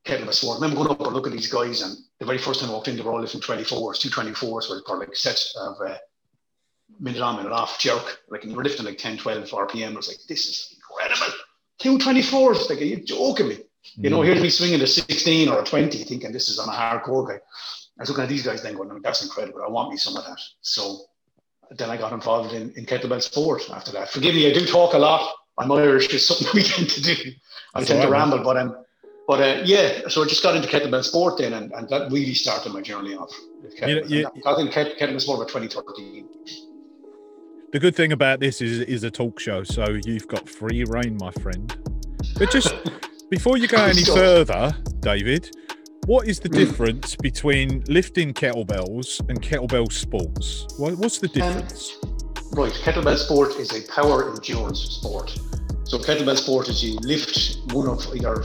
kettlebell 0.06 0.34
sport. 0.34 0.60
I 0.60 0.62
remember 0.62 0.84
going 0.84 0.92
up 0.92 1.00
and 1.00 1.14
looking 1.14 1.32
at 1.32 1.38
these 1.38 1.52
guys 1.52 1.82
and 1.82 1.96
the 2.20 2.26
very 2.26 2.38
first 2.38 2.60
time 2.60 2.70
I 2.70 2.74
walked 2.74 2.90
in, 2.90 2.98
they 2.98 3.04
were 3.04 3.14
all 3.14 3.22
lifting 3.22 3.40
24s, 3.40 4.06
224s, 4.06 4.70
were 4.70 4.82
called 4.82 5.00
like 5.00 5.16
sets 5.16 5.56
of 5.62 5.78
uh, 5.80 5.96
minute 7.00 7.22
on, 7.22 7.38
minute 7.38 7.54
off 7.54 7.80
jerk. 7.80 8.20
Like, 8.30 8.44
and 8.44 8.52
you 8.52 8.58
were 8.58 8.66
lifting 8.66 8.86
like 8.86 8.98
10, 8.98 9.20
12 9.20 9.46
RPM. 9.46 9.94
I 9.94 9.96
was 9.96 10.10
like, 10.10 10.18
this 10.28 10.46
is 10.46 10.76
incredible. 10.76 11.38
224s. 11.82 12.70
Like, 12.70 12.82
are 12.82 12.84
you 12.84 12.98
joking 12.98 13.48
me? 13.48 13.58
You 13.96 14.10
know, 14.10 14.22
here's 14.22 14.42
me 14.42 14.50
swinging 14.50 14.82
a 14.82 14.88
16 14.88 15.48
or 15.48 15.62
a 15.62 15.64
20, 15.64 16.04
thinking 16.04 16.32
this 16.34 16.50
is 16.50 16.60
on 16.60 16.68
a 16.68 16.72
hardcore 16.72 17.30
guy. 17.30 17.40
I 17.98 18.04
was 18.04 18.10
looking 18.10 18.24
at 18.24 18.30
these 18.30 18.44
guys 18.44 18.62
then 18.62 18.76
going, 18.76 19.02
that's 19.02 19.24
incredible. 19.24 19.62
I 19.66 19.70
want 19.70 19.92
me 19.92 19.98
some 19.98 20.16
of 20.16 20.24
that. 20.26 20.40
So 20.62 21.00
then 21.72 21.90
I 21.90 21.98
got 21.98 22.14
involved 22.14 22.54
in, 22.54 22.72
in 22.76 22.86
kettlebell 22.86 23.22
sport 23.22 23.70
after 23.72 23.92
that. 23.92 24.10
Forgive 24.10 24.36
me, 24.36 24.50
I 24.50 24.54
do 24.54 24.66
talk 24.66 24.94
a 24.94 25.00
lot. 25.00 25.34
I'm 25.58 25.72
Irish. 25.72 26.14
It's 26.14 26.28
something 26.28 26.48
we 26.54 26.64
tend 26.64 26.90
to 26.90 27.02
do. 27.02 27.14
I 27.74 27.80
That's 27.80 27.90
tend 27.90 28.02
to 28.04 28.10
ramble, 28.10 28.44
but 28.44 28.58
um, 28.58 28.76
but 29.28 29.42
uh, 29.42 29.62
yeah. 29.66 30.08
So 30.08 30.24
I 30.24 30.28
just 30.28 30.44
got 30.44 30.56
into 30.56 30.68
kettlebell 30.68 31.04
sport 31.04 31.40
then, 31.40 31.54
and, 31.54 31.72
and 31.74 31.90
that 31.90 32.12
really 32.12 32.34
started 32.34 32.72
my 32.72 32.82
journey 32.82 33.16
off 33.16 33.32
kettlebell. 33.80 34.10
you- 34.10 34.28
I 34.46 34.56
think 34.56 34.72
kettlebell 34.72 35.22
sport 35.22 35.40
about 35.40 35.50
2013. 35.50 36.28
The 37.74 37.80
good 37.80 37.96
thing 37.96 38.12
about 38.14 38.40
this 38.40 38.62
is 38.62 38.80
is 38.82 39.04
a 39.04 39.12
talk 39.12 39.40
show, 39.40 39.64
so 39.64 39.98
you've 40.06 40.28
got 40.28 40.48
free 40.48 40.86
reign, 40.88 41.18
my 41.20 41.32
friend. 41.32 41.76
But 42.38 42.52
just 42.52 42.74
before 43.30 43.58
you 43.58 43.68
go 43.68 43.84
any 43.84 44.04
further, 44.04 44.72
David, 45.02 45.52
what 46.08 46.26
is 46.26 46.40
the 46.40 46.48
difference 46.48 47.18
between 47.18 47.84
lifting 47.90 48.34
kettlebells 48.34 49.20
and 49.30 49.42
kettlebell 49.42 49.92
sports? 49.92 50.66
What's 50.78 51.20
the 51.20 51.28
difference? 51.28 51.98
Right, 52.54 52.72
kettlebell 52.72 53.18
sport 53.18 53.58
is 53.58 53.74
a 53.74 53.86
power 53.92 54.30
endurance 54.30 54.80
sport. 54.80 55.38
So 55.84 55.98
kettlebell 55.98 56.38
sport 56.38 56.70
is 56.70 56.82
you 56.82 56.98
lift 57.02 57.58
one 57.74 57.90
of 57.90 58.08
either 58.16 58.42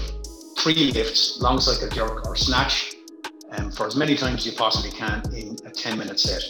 three 0.58 0.90
lifts, 0.90 1.40
long 1.40 1.60
cycle 1.60 1.88
jerk 1.88 2.26
or 2.26 2.34
snatch, 2.34 2.96
um, 3.52 3.70
for 3.70 3.86
as 3.86 3.94
many 3.94 4.16
times 4.16 4.40
as 4.40 4.46
you 4.46 4.58
possibly 4.58 4.90
can 4.90 5.22
in 5.32 5.56
a 5.64 5.70
10 5.70 5.96
minute 5.96 6.18
set. 6.18 6.42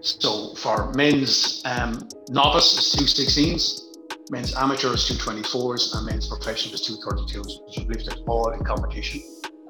So 0.00 0.54
for 0.54 0.90
men's 0.94 1.60
um, 1.66 2.08
novice 2.30 2.72
is 2.72 2.92
two 2.92 3.04
16s, 3.04 4.30
men's 4.30 4.54
amateur 4.54 4.94
is 4.94 5.04
224s, 5.10 5.94
and 5.94 6.06
men's 6.06 6.26
professional 6.26 6.74
is 6.74 6.88
232s, 6.88 7.66
which 7.66 7.76
you've 7.76 7.88
lifted 7.88 8.22
all 8.26 8.50
in 8.52 8.64
competition 8.64 9.20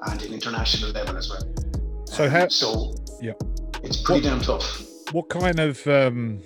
and 0.06 0.22
in 0.22 0.32
international 0.32 0.90
level 0.92 1.16
as 1.16 1.28
well. 1.30 1.42
So 2.06 2.24
Um, 2.24 2.30
how- 2.30 2.48
so 2.48 2.94
Yeah. 3.20 3.32
it's 3.82 3.98
pretty 3.98 4.22
damn 4.22 4.40
tough. 4.40 4.82
What 5.12 5.28
kind 5.28 5.58
of 5.58 5.84
um, 5.86 6.40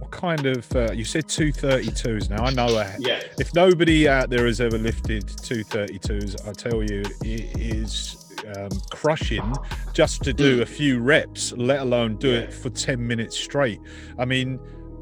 what 0.00 0.10
kind 0.10 0.46
of 0.46 0.70
uh, 0.76 0.92
you 0.92 1.04
said 1.04 1.28
two 1.28 1.52
thirty 1.52 1.90
twos? 1.90 2.28
Now 2.30 2.44
I 2.44 2.50
know 2.52 2.68
Yeah. 2.98 3.20
if 3.38 3.54
nobody 3.54 4.08
out 4.08 4.30
there 4.30 4.46
has 4.46 4.60
ever 4.60 4.78
lifted 4.78 5.24
232s, 5.26 6.36
I 6.46 6.52
tell 6.52 6.82
you, 6.82 7.02
it 7.24 7.58
is 7.60 8.16
um, 8.56 8.70
crushing 8.90 9.54
just 9.92 10.22
to 10.24 10.32
do 10.32 10.62
a 10.62 10.66
few 10.66 10.98
reps, 11.00 11.52
let 11.52 11.80
alone 11.80 12.16
do 12.16 12.30
it 12.32 12.52
for 12.52 12.70
10 12.70 13.06
minutes 13.06 13.38
straight. 13.38 13.78
I 14.18 14.24
mean, 14.24 14.58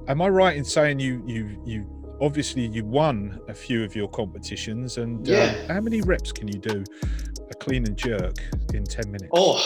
am 0.08 0.20
I 0.20 0.28
right 0.28 0.56
in 0.56 0.64
saying 0.64 1.00
you 1.00 1.22
you 1.26 1.60
you 1.64 1.86
obviously 2.20 2.66
you 2.66 2.84
won 2.84 3.40
a 3.48 3.54
few 3.54 3.82
of 3.82 3.96
your 3.96 4.06
competitions 4.08 4.98
and 4.98 5.26
uh, 5.26 5.32
Yeah. 5.32 5.72
how 5.74 5.80
many 5.80 6.02
reps 6.02 6.32
can 6.32 6.48
you 6.48 6.58
do 6.60 6.84
clean 7.60 7.86
and 7.86 7.96
jerk 7.96 8.34
in 8.74 8.84
10 8.84 9.12
minutes? 9.12 9.30
Oh, 9.32 9.64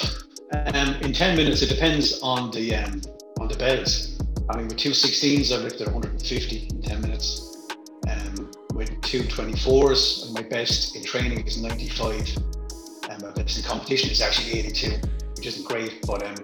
Um, 0.53 0.95
in 1.03 1.13
10 1.13 1.37
minutes, 1.37 1.63
it 1.63 1.69
depends 1.69 2.21
on 2.23 2.51
the 2.51 2.77
um, 2.77 3.01
on 3.41 3.49
the 3.49 3.57
bells. 3.57 4.19
I 4.51 4.57
mean, 4.57 4.69
with 4.69 4.77
two 4.77 4.91
16s, 4.91 5.51
I 5.53 5.57
lifted 5.63 5.87
150 5.89 6.69
in 6.71 6.83
10 6.83 7.01
minutes. 7.01 7.67
Um, 8.09 8.51
with 8.75 8.91
two 9.01 9.23
24s, 9.23 10.33
my 10.33 10.43
best 10.43 10.95
in 10.97 11.03
training 11.03 11.47
is 11.47 11.61
95. 11.61 12.37
And 13.11 13.23
my 13.23 13.31
best 13.31 13.57
in 13.59 13.65
competition 13.65 14.11
is 14.11 14.21
actually 14.21 14.59
82, 14.61 14.91
which 15.37 15.47
isn't 15.47 15.67
great. 15.67 16.05
But 16.07 16.23
um, 16.27 16.37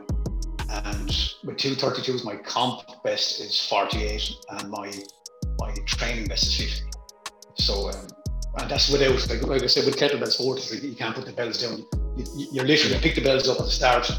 and 0.71 1.11
with 1.45 1.59
two 1.59 1.75
32s, 1.75 2.25
my 2.25 2.37
comp 2.37 2.81
best 3.05 3.41
is 3.41 3.61
48, 3.69 4.33
and 4.51 4.71
my 4.71 4.91
my 5.61 5.75
training 5.87 6.27
best 6.27 6.47
is 6.47 6.57
50. 6.57 6.91
So 7.57 7.91
um, 7.91 8.07
and 8.59 8.71
that's 8.71 8.91
without 8.91 9.29
like, 9.29 9.43
like 9.43 9.63
I 9.63 9.67
said 9.67 9.87
with 9.87 9.97
kettlebell 9.97 10.29
sports, 10.29 10.73
you 10.83 10.95
can't 10.95 11.15
put 11.15 11.27
the 11.27 11.33
bells 11.33 11.63
down. 11.63 11.85
You, 12.17 12.49
you're 12.53 12.65
literally 12.65 12.99
pick 13.01 13.15
the 13.15 13.23
bells 13.23 13.49
up 13.49 13.59
at 13.59 13.67
the 13.67 13.71
start 13.71 14.11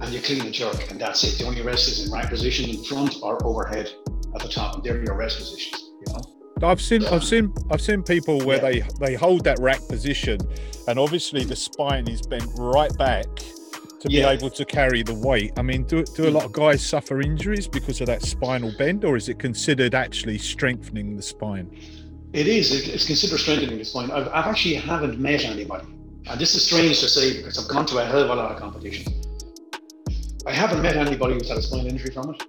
and 0.00 0.12
you 0.12 0.20
clean 0.20 0.42
and 0.42 0.52
jerk, 0.52 0.90
and 0.90 1.00
that's 1.00 1.24
it. 1.24 1.38
The 1.38 1.46
only 1.46 1.62
rest 1.62 1.88
is 1.88 2.06
in 2.06 2.12
right 2.12 2.28
position 2.28 2.68
in 2.68 2.84
front 2.84 3.16
or 3.22 3.44
overhead 3.44 3.90
at 4.34 4.42
the 4.42 4.48
top, 4.48 4.74
and 4.74 4.84
they're 4.84 5.02
your 5.02 5.16
rest 5.16 5.38
positions. 5.38 5.90
You 6.06 6.12
know. 6.12 6.68
I've 6.68 6.80
seen, 6.80 7.04
I've 7.06 7.24
seen, 7.24 7.52
I've 7.70 7.80
seen 7.80 8.02
people 8.02 8.40
where 8.40 8.56
yeah. 8.56 8.86
they 8.98 9.06
they 9.06 9.14
hold 9.14 9.44
that 9.44 9.58
rack 9.60 9.80
position, 9.88 10.40
and 10.88 10.98
obviously 10.98 11.44
the 11.44 11.56
spine 11.56 12.08
is 12.08 12.22
bent 12.22 12.48
right 12.56 12.96
back 12.98 13.26
to 14.00 14.10
yeah. 14.10 14.28
be 14.28 14.36
able 14.36 14.50
to 14.50 14.64
carry 14.64 15.02
the 15.02 15.14
weight. 15.14 15.52
I 15.56 15.62
mean, 15.62 15.84
do 15.84 16.04
do 16.04 16.28
a 16.28 16.30
lot 16.30 16.44
of 16.44 16.52
guys 16.52 16.84
suffer 16.86 17.20
injuries 17.20 17.66
because 17.66 18.00
of 18.00 18.06
that 18.08 18.22
spinal 18.22 18.72
bend, 18.76 19.04
or 19.04 19.16
is 19.16 19.28
it 19.28 19.38
considered 19.38 19.94
actually 19.94 20.38
strengthening 20.38 21.16
the 21.16 21.22
spine? 21.22 21.70
It 22.34 22.48
is. 22.48 22.88
It's 22.88 23.06
considered 23.06 23.38
strengthening 23.38 23.78
this 23.78 23.90
spine. 23.90 24.10
I've, 24.10 24.28
I've 24.28 24.46
actually 24.46 24.74
haven't 24.74 25.18
met 25.20 25.44
anybody, 25.44 25.86
and 26.26 26.40
this 26.40 26.54
is 26.56 26.66
strange 26.66 27.00
to 27.00 27.08
say 27.08 27.36
because 27.36 27.56
I've 27.58 27.68
gone 27.68 27.86
to 27.86 27.98
a 27.98 28.04
hell 28.04 28.22
of 28.22 28.30
a 28.30 28.34
lot 28.34 28.50
of 28.50 28.58
competitions 28.58 29.24
I 30.46 30.52
haven't 30.52 30.82
met 30.82 30.96
anybody 30.96 31.34
who's 31.34 31.48
had 31.48 31.56
a 31.56 31.62
spinal 31.62 31.86
injury 31.86 32.12
from 32.12 32.34
it. 32.34 32.42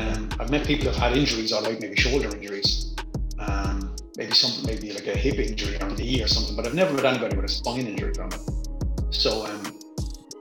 Um, 0.00 0.28
I've 0.38 0.50
met 0.50 0.64
people 0.64 0.86
who've 0.86 0.96
had 0.96 1.16
injuries, 1.16 1.52
all 1.52 1.62
right, 1.62 1.80
maybe 1.80 1.96
shoulder 1.96 2.28
injuries, 2.28 2.94
um, 3.40 3.96
maybe 4.16 4.32
something, 4.32 4.64
maybe 4.72 4.92
like 4.92 5.08
a 5.08 5.16
hip 5.16 5.34
injury 5.34 5.76
or 5.80 5.90
knee 5.90 6.22
or 6.22 6.28
something, 6.28 6.54
but 6.54 6.64
I've 6.64 6.74
never 6.74 6.94
met 6.94 7.04
anybody 7.04 7.34
with 7.34 7.46
a 7.46 7.48
spine 7.48 7.88
injury 7.88 8.14
from 8.14 8.28
it. 8.28 8.40
So, 9.10 9.46
um, 9.46 9.76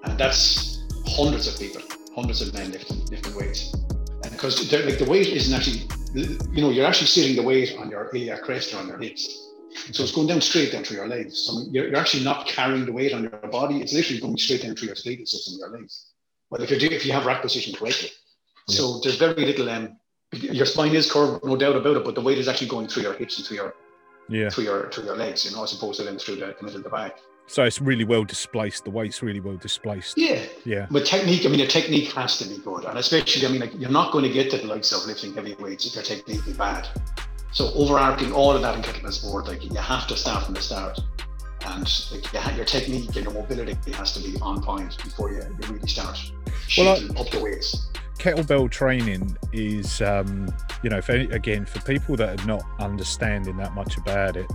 and 0.04 0.20
that's 0.20 0.88
hundreds 1.08 1.48
of 1.48 1.60
people, 1.60 1.82
hundreds 2.16 2.42
of 2.42 2.54
men 2.54 2.72
lifting, 2.72 3.04
lifting 3.08 3.36
weights. 3.36 3.76
Because 4.42 4.74
like 4.74 4.98
the 4.98 5.06
weight 5.06 5.28
isn't 5.28 5.56
actually, 5.56 5.88
you 6.16 6.64
know, 6.64 6.72
you're 6.72 6.88
actually 6.88 7.06
sitting 7.06 7.36
the 7.36 7.44
weight 7.44 7.78
on 7.78 7.92
your 7.92 8.10
iliac 8.10 8.42
crest 8.42 8.74
or 8.74 8.78
on 8.78 8.88
your 8.88 8.98
hips. 8.98 9.50
So 9.92 10.02
it's 10.02 10.12
going 10.12 10.28
down 10.28 10.42
straight 10.42 10.72
down 10.72 10.84
through 10.84 10.98
your 10.98 11.08
legs. 11.08 11.38
So 11.38 11.62
you're, 11.70 11.90
you're 11.90 12.00
actually 12.00 12.24
not 12.24 12.48
carrying 12.48 12.88
the 12.88 12.92
weight 12.92 13.14
on 13.14 13.22
your 13.22 13.32
body. 13.52 13.82
It's 13.82 13.94
literally 13.94 14.20
going 14.20 14.38
straight 14.38 14.64
down 14.64 14.76
through 14.76 14.88
your 14.88 14.96
skeletal 14.96 15.28
system, 15.28 15.60
your 15.60 15.70
legs. 15.70 16.08
Well, 16.50 16.60
if 16.60 16.72
you 16.72 16.80
do, 16.80 16.88
if 16.88 17.06
you 17.06 17.14
have 17.14 17.28
rack 17.28 17.44
position 17.44 17.76
correctly. 17.76 18.10
Yeah. 18.68 18.78
So 18.78 19.00
there's 19.02 19.18
very 19.18 19.46
little. 19.46 19.70
Um, 19.70 19.98
your 20.32 20.66
spine 20.66 20.96
is 20.96 21.12
curved, 21.12 21.46
no 21.46 21.56
doubt 21.56 21.76
about 21.76 21.98
it, 21.98 22.04
but 22.04 22.16
the 22.16 22.22
weight 22.22 22.40
is 22.40 22.48
actually 22.48 22.70
going 22.70 22.88
through 22.88 23.04
your 23.04 23.14
hips 23.14 23.38
and 23.38 23.46
through 23.46 23.58
your 23.58 23.76
yeah 24.28 24.50
through 24.50 24.64
your 24.64 24.90
through 24.90 25.06
your 25.06 25.18
legs, 25.18 25.46
you 25.46 25.56
know, 25.56 25.64
as 25.64 25.74
opposed 25.74 26.00
to 26.00 26.06
then 26.06 26.18
through 26.18 26.38
the, 26.38 26.56
the 26.58 26.66
middle 26.66 26.78
of 26.78 26.84
the 26.84 26.90
back. 26.90 27.20
So 27.48 27.64
it's 27.64 27.82
really 27.82 28.06
well 28.06 28.24
displaced. 28.24 28.86
The 28.86 28.92
weight's 28.92 29.22
really 29.22 29.42
well 29.42 29.58
displaced. 29.58 30.18
Yeah, 30.18 30.42
yeah. 30.64 30.88
But 30.90 31.06
technique, 31.06 31.46
I 31.46 31.50
mean, 31.50 31.60
your 31.60 31.68
technique 31.68 32.14
has 32.14 32.38
to 32.38 32.48
be 32.48 32.58
good, 32.60 32.86
and 32.86 32.98
especially, 32.98 33.46
I 33.46 33.52
mean, 33.52 33.62
like 33.62 33.74
you're 33.78 33.92
not 33.92 34.14
going 34.14 34.24
to 34.24 34.32
get 34.32 34.50
to 34.52 34.58
the 34.58 34.68
likes 34.68 34.92
of 34.94 35.06
lifting 35.06 35.34
heavy 35.34 35.56
weights 35.56 35.86
if 35.86 35.96
your 35.96 36.04
technique 36.04 36.48
is 36.48 36.56
bad. 36.56 36.88
So 37.52 37.72
overarching 37.74 38.32
all 38.32 38.56
of 38.56 38.62
that 38.62 38.76
in 38.76 38.82
kettlebell 38.82 39.12
sport, 39.12 39.48
like 39.48 39.64
you 39.64 39.76
have 39.76 40.08
to 40.08 40.16
start 40.16 40.46
from 40.46 40.54
the 40.54 40.62
start 40.62 40.98
and 41.66 42.04
like, 42.12 42.56
your 42.56 42.66
technique 42.66 43.16
and 43.16 43.26
your 43.26 43.34
mobility 43.34 43.92
has 43.92 44.14
to 44.14 44.24
be 44.24 44.40
on 44.42 44.64
point 44.64 44.98
before 45.04 45.32
you, 45.32 45.40
you 45.40 45.74
really 45.74 45.88
start 45.88 46.18
shooting 46.68 47.10
well, 47.10 47.22
up 47.22 47.30
the 47.30 47.42
weights. 47.42 47.90
Kettlebell 48.18 48.70
training 48.70 49.38
is, 49.52 50.02
um, 50.02 50.54
you 50.84 50.90
know, 50.90 51.02
for, 51.02 51.14
again, 51.14 51.66
for 51.66 51.82
people 51.82 52.16
that 52.16 52.40
are 52.40 52.48
not 52.48 52.64
understanding 52.80 53.58
that 53.58 53.74
much 53.74 53.98
about 53.98 54.38
it, 54.38 54.50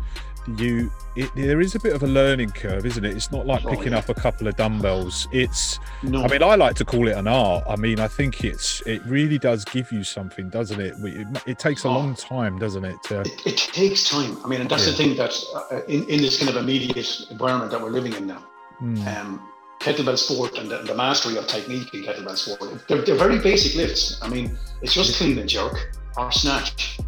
you 0.57 0.91
it, 1.17 1.31
there 1.35 1.61
is 1.61 1.75
a 1.75 1.81
bit 1.81 1.95
of 1.95 2.03
a 2.03 2.07
learning 2.07 2.50
curve 2.50 2.87
isn't 2.87 3.05
it 3.05 3.17
it's 3.17 3.33
not 3.33 3.47
like 3.47 3.65
oh, 3.65 3.71
picking 3.71 3.93
yeah. 3.93 3.99
up 3.99 4.09
a 4.09 4.15
couple 4.15 4.47
of 4.47 4.57
dumbbells 4.57 5.26
it's 5.33 5.79
no. 6.03 6.23
i 6.23 6.29
mean 6.29 6.43
i 6.43 6.55
like 6.55 6.76
to 6.76 6.85
call 6.85 7.09
it 7.09 7.17
an 7.17 7.26
art 7.26 7.65
i 7.69 7.76
mean 7.76 7.99
i 7.99 8.07
think 8.07 8.45
it's 8.45 8.81
it 8.83 9.03
really 9.07 9.38
does 9.38 9.65
give 9.65 9.91
you 9.91 10.05
something 10.05 10.49
doesn't 10.49 10.81
it 10.81 10.95
it, 10.99 11.26
it 11.47 11.59
takes 11.59 11.85
a 11.85 11.88
oh. 11.88 11.93
long 11.93 12.15
time 12.15 12.59
doesn't 12.59 12.85
it, 12.85 13.03
to... 13.03 13.21
it 13.21 13.47
it, 13.47 13.57
takes 13.57 14.09
time 14.09 14.37
i 14.45 14.49
mean 14.49 14.61
and 14.61 14.71
that's 14.71 14.85
yeah. 14.85 14.93
the 14.93 14.97
thing 14.97 15.17
that 15.17 15.35
uh, 15.55 15.83
in, 15.88 16.05
in 16.05 16.21
this 16.21 16.38
kind 16.38 16.50
of 16.50 16.57
immediate 16.57 17.31
environment 17.31 17.71
that 17.71 17.81
we're 17.81 17.91
living 17.91 18.12
in 18.15 18.26
now 18.26 18.45
mm. 18.81 19.21
um, 19.21 19.41
kettlebell 19.81 20.17
sport 20.17 20.59
and 20.59 20.71
the, 20.71 20.79
the, 20.79 20.95
mastery 20.95 21.37
of 21.37 21.47
technique 21.47 21.93
in 21.93 22.03
kettlebell 22.03 22.37
sport 22.37 22.87
they're, 22.88 23.03
they're 23.03 23.17
very 23.17 23.38
basic 23.38 23.75
lifts 23.75 24.19
i 24.23 24.29
mean 24.29 24.57
it's 24.83 24.95
just 24.95 25.17
clean 25.17 25.38
and 25.38 25.49
jerk 25.49 25.93
or 26.17 26.31
snatch 26.31 26.99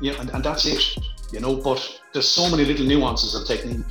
yeah 0.00 0.14
and, 0.20 0.30
and 0.30 0.42
that's 0.42 0.66
it 0.66 0.98
you 1.32 1.40
know, 1.40 1.56
but 1.56 2.00
there's 2.12 2.28
so 2.28 2.50
many 2.50 2.64
little 2.64 2.86
nuances 2.86 3.34
of 3.34 3.46
technique 3.46 3.84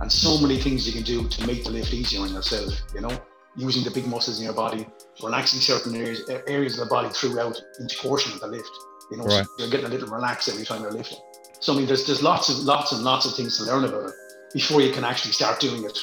and 0.00 0.10
so 0.10 0.38
many 0.38 0.58
things 0.58 0.86
you 0.86 0.92
can 0.92 1.02
do 1.02 1.28
to 1.28 1.46
make 1.46 1.64
the 1.64 1.70
lift 1.70 1.92
easier 1.92 2.20
on 2.20 2.32
yourself, 2.32 2.72
you 2.94 3.00
know, 3.00 3.10
using 3.56 3.84
the 3.84 3.90
big 3.90 4.06
muscles 4.06 4.38
in 4.38 4.44
your 4.44 4.54
body, 4.54 4.86
relaxing 5.22 5.60
certain 5.60 5.94
areas, 5.94 6.28
areas 6.46 6.78
of 6.78 6.88
the 6.88 6.90
body 6.90 7.08
throughout 7.10 7.60
each 7.84 7.98
portion 7.98 8.32
of 8.32 8.40
the 8.40 8.46
lift, 8.46 8.70
you 9.10 9.16
know, 9.16 9.24
right. 9.24 9.44
so 9.44 9.50
you're 9.58 9.70
getting 9.70 9.86
a 9.86 9.88
little 9.88 10.08
relaxed 10.08 10.48
every 10.48 10.64
time 10.64 10.82
you're 10.82 10.92
lifting. 10.92 11.18
So, 11.60 11.72
I 11.72 11.76
mean, 11.76 11.86
there's, 11.86 12.06
there's 12.06 12.22
lots 12.22 12.48
of, 12.48 12.58
lots 12.58 12.92
and 12.92 13.02
lots 13.02 13.26
of 13.26 13.34
things 13.34 13.56
to 13.58 13.64
learn 13.64 13.84
about 13.84 14.08
it 14.08 14.14
before 14.52 14.80
you 14.80 14.92
can 14.92 15.04
actually 15.04 15.32
start 15.32 15.60
doing 15.60 15.84
it 15.84 15.98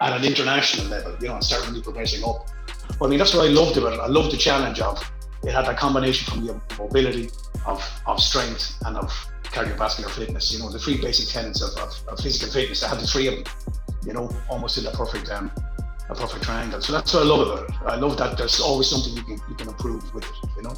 at 0.00 0.12
an 0.12 0.24
international 0.24 0.86
level, 0.86 1.16
you 1.20 1.28
know, 1.28 1.34
and 1.34 1.44
start 1.44 1.66
really 1.68 1.82
progressing 1.82 2.24
up. 2.24 2.46
But 2.98 3.06
I 3.06 3.08
mean, 3.08 3.18
that's 3.18 3.34
what 3.34 3.46
I 3.46 3.50
loved 3.50 3.76
about 3.76 3.94
it. 3.94 4.00
I 4.00 4.06
loved 4.06 4.32
the 4.32 4.36
challenge 4.36 4.80
of 4.80 5.02
it 5.44 5.52
had 5.52 5.66
that 5.66 5.76
combination 5.76 6.32
from 6.32 6.46
the 6.46 6.60
mobility, 6.78 7.30
of, 7.66 7.84
of 8.06 8.20
strength, 8.20 8.76
and 8.84 8.96
of 8.96 9.12
cardiovascular 9.56 10.10
fitness. 10.10 10.52
You 10.52 10.60
know, 10.60 10.70
the 10.70 10.78
three 10.78 11.00
basic 11.00 11.28
tenets 11.28 11.62
of, 11.62 11.76
of, 11.82 11.92
of 12.08 12.20
physical 12.20 12.52
fitness. 12.52 12.82
I 12.82 12.88
had 12.88 13.00
the 13.00 13.06
three 13.06 13.28
of 13.28 13.34
them. 13.36 13.44
You 14.04 14.12
know, 14.12 14.30
almost 14.48 14.78
in 14.78 14.86
a 14.86 14.90
perfect 14.90 15.30
um, 15.30 15.50
a 16.08 16.14
perfect 16.14 16.44
triangle. 16.44 16.80
So 16.80 16.92
that's 16.92 17.12
what 17.14 17.22
I 17.22 17.26
love 17.26 17.48
about 17.48 17.68
it. 17.68 17.74
I 17.86 17.96
love 17.96 18.16
that 18.18 18.36
there's 18.38 18.60
always 18.60 18.88
something 18.88 19.16
you 19.16 19.22
can 19.22 19.40
you 19.48 19.54
can 19.56 19.68
improve 19.68 20.14
with 20.14 20.24
it. 20.24 20.36
You 20.56 20.62
know. 20.62 20.74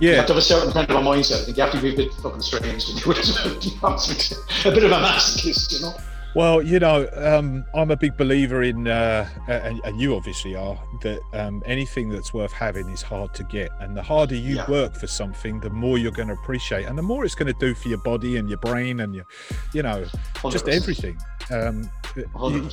Yeah. 0.00 0.10
You 0.10 0.16
have 0.16 0.26
to 0.26 0.32
have 0.32 0.38
a 0.38 0.42
certain 0.42 0.72
kind 0.72 0.90
of 0.90 0.96
a 0.96 1.00
mindset. 1.00 1.42
I 1.42 1.44
think 1.44 1.56
you 1.56 1.62
have 1.62 1.72
to 1.72 1.80
be 1.80 1.92
a 1.92 1.96
bit 1.96 2.12
fucking 2.14 2.40
strange 2.40 2.86
to 2.86 3.02
do 3.02 3.10
it 3.12 3.18
as 3.18 3.44
well. 3.44 3.54
a 4.72 4.74
bit 4.74 4.84
of 4.84 4.90
a 4.90 4.96
masochist, 4.96 5.72
you 5.72 5.80
know. 5.80 5.94
Well, 6.34 6.62
you 6.62 6.78
know, 6.78 7.08
um, 7.14 7.66
I'm 7.74 7.90
a 7.90 7.96
big 7.96 8.16
believer 8.16 8.62
in, 8.62 8.88
uh, 8.88 9.28
and, 9.48 9.80
and, 9.84 10.00
you 10.00 10.16
obviously 10.16 10.56
are, 10.56 10.82
that 11.02 11.20
um, 11.34 11.62
anything 11.66 12.08
that's 12.08 12.32
worth 12.32 12.52
having 12.52 12.88
is 12.88 13.02
hard 13.02 13.34
to 13.34 13.44
get. 13.44 13.70
And 13.80 13.94
the 13.94 14.02
harder 14.02 14.34
you 14.34 14.56
yeah. 14.56 14.70
work 14.70 14.94
for 14.94 15.06
something, 15.06 15.60
the 15.60 15.68
more 15.68 15.98
you're 15.98 16.10
going 16.10 16.28
to 16.28 16.34
appreciate, 16.34 16.86
and 16.86 16.96
the 16.96 17.02
more 17.02 17.26
it's 17.26 17.34
going 17.34 17.52
to 17.52 17.58
do 17.58 17.74
for 17.74 17.88
your 17.88 17.98
body 17.98 18.38
and 18.38 18.48
your 18.48 18.58
brain 18.58 19.00
and 19.00 19.14
your, 19.14 19.26
you 19.74 19.82
know, 19.82 20.06
100%. 20.36 20.52
just 20.52 20.68
everything. 20.68 21.18
Um, 21.50 21.90
you, 22.16 22.68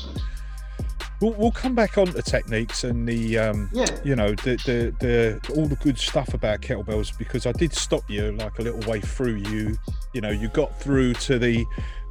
we'll, 1.21 1.33
we'll 1.33 1.51
come 1.51 1.75
back 1.75 1.97
on 1.97 2.09
the 2.11 2.21
techniques 2.21 2.83
and 2.83 3.07
the, 3.07 3.37
um, 3.37 3.69
yeah. 3.73 3.85
you 4.03 4.15
know, 4.15 4.29
the, 4.35 4.55
the 4.65 4.95
the 4.99 5.53
all 5.55 5.67
the 5.67 5.75
good 5.77 5.97
stuff 5.97 6.33
about 6.33 6.61
kettlebells 6.61 7.17
because 7.17 7.45
I 7.45 7.51
did 7.51 7.73
stop 7.73 8.09
you 8.09 8.31
like 8.33 8.59
a 8.59 8.61
little 8.61 8.89
way 8.89 9.01
through. 9.01 9.35
You, 9.35 9.77
you 10.13 10.21
know, 10.21 10.29
you 10.29 10.47
got 10.49 10.79
through 10.79 11.13
to 11.15 11.37
the 11.37 11.65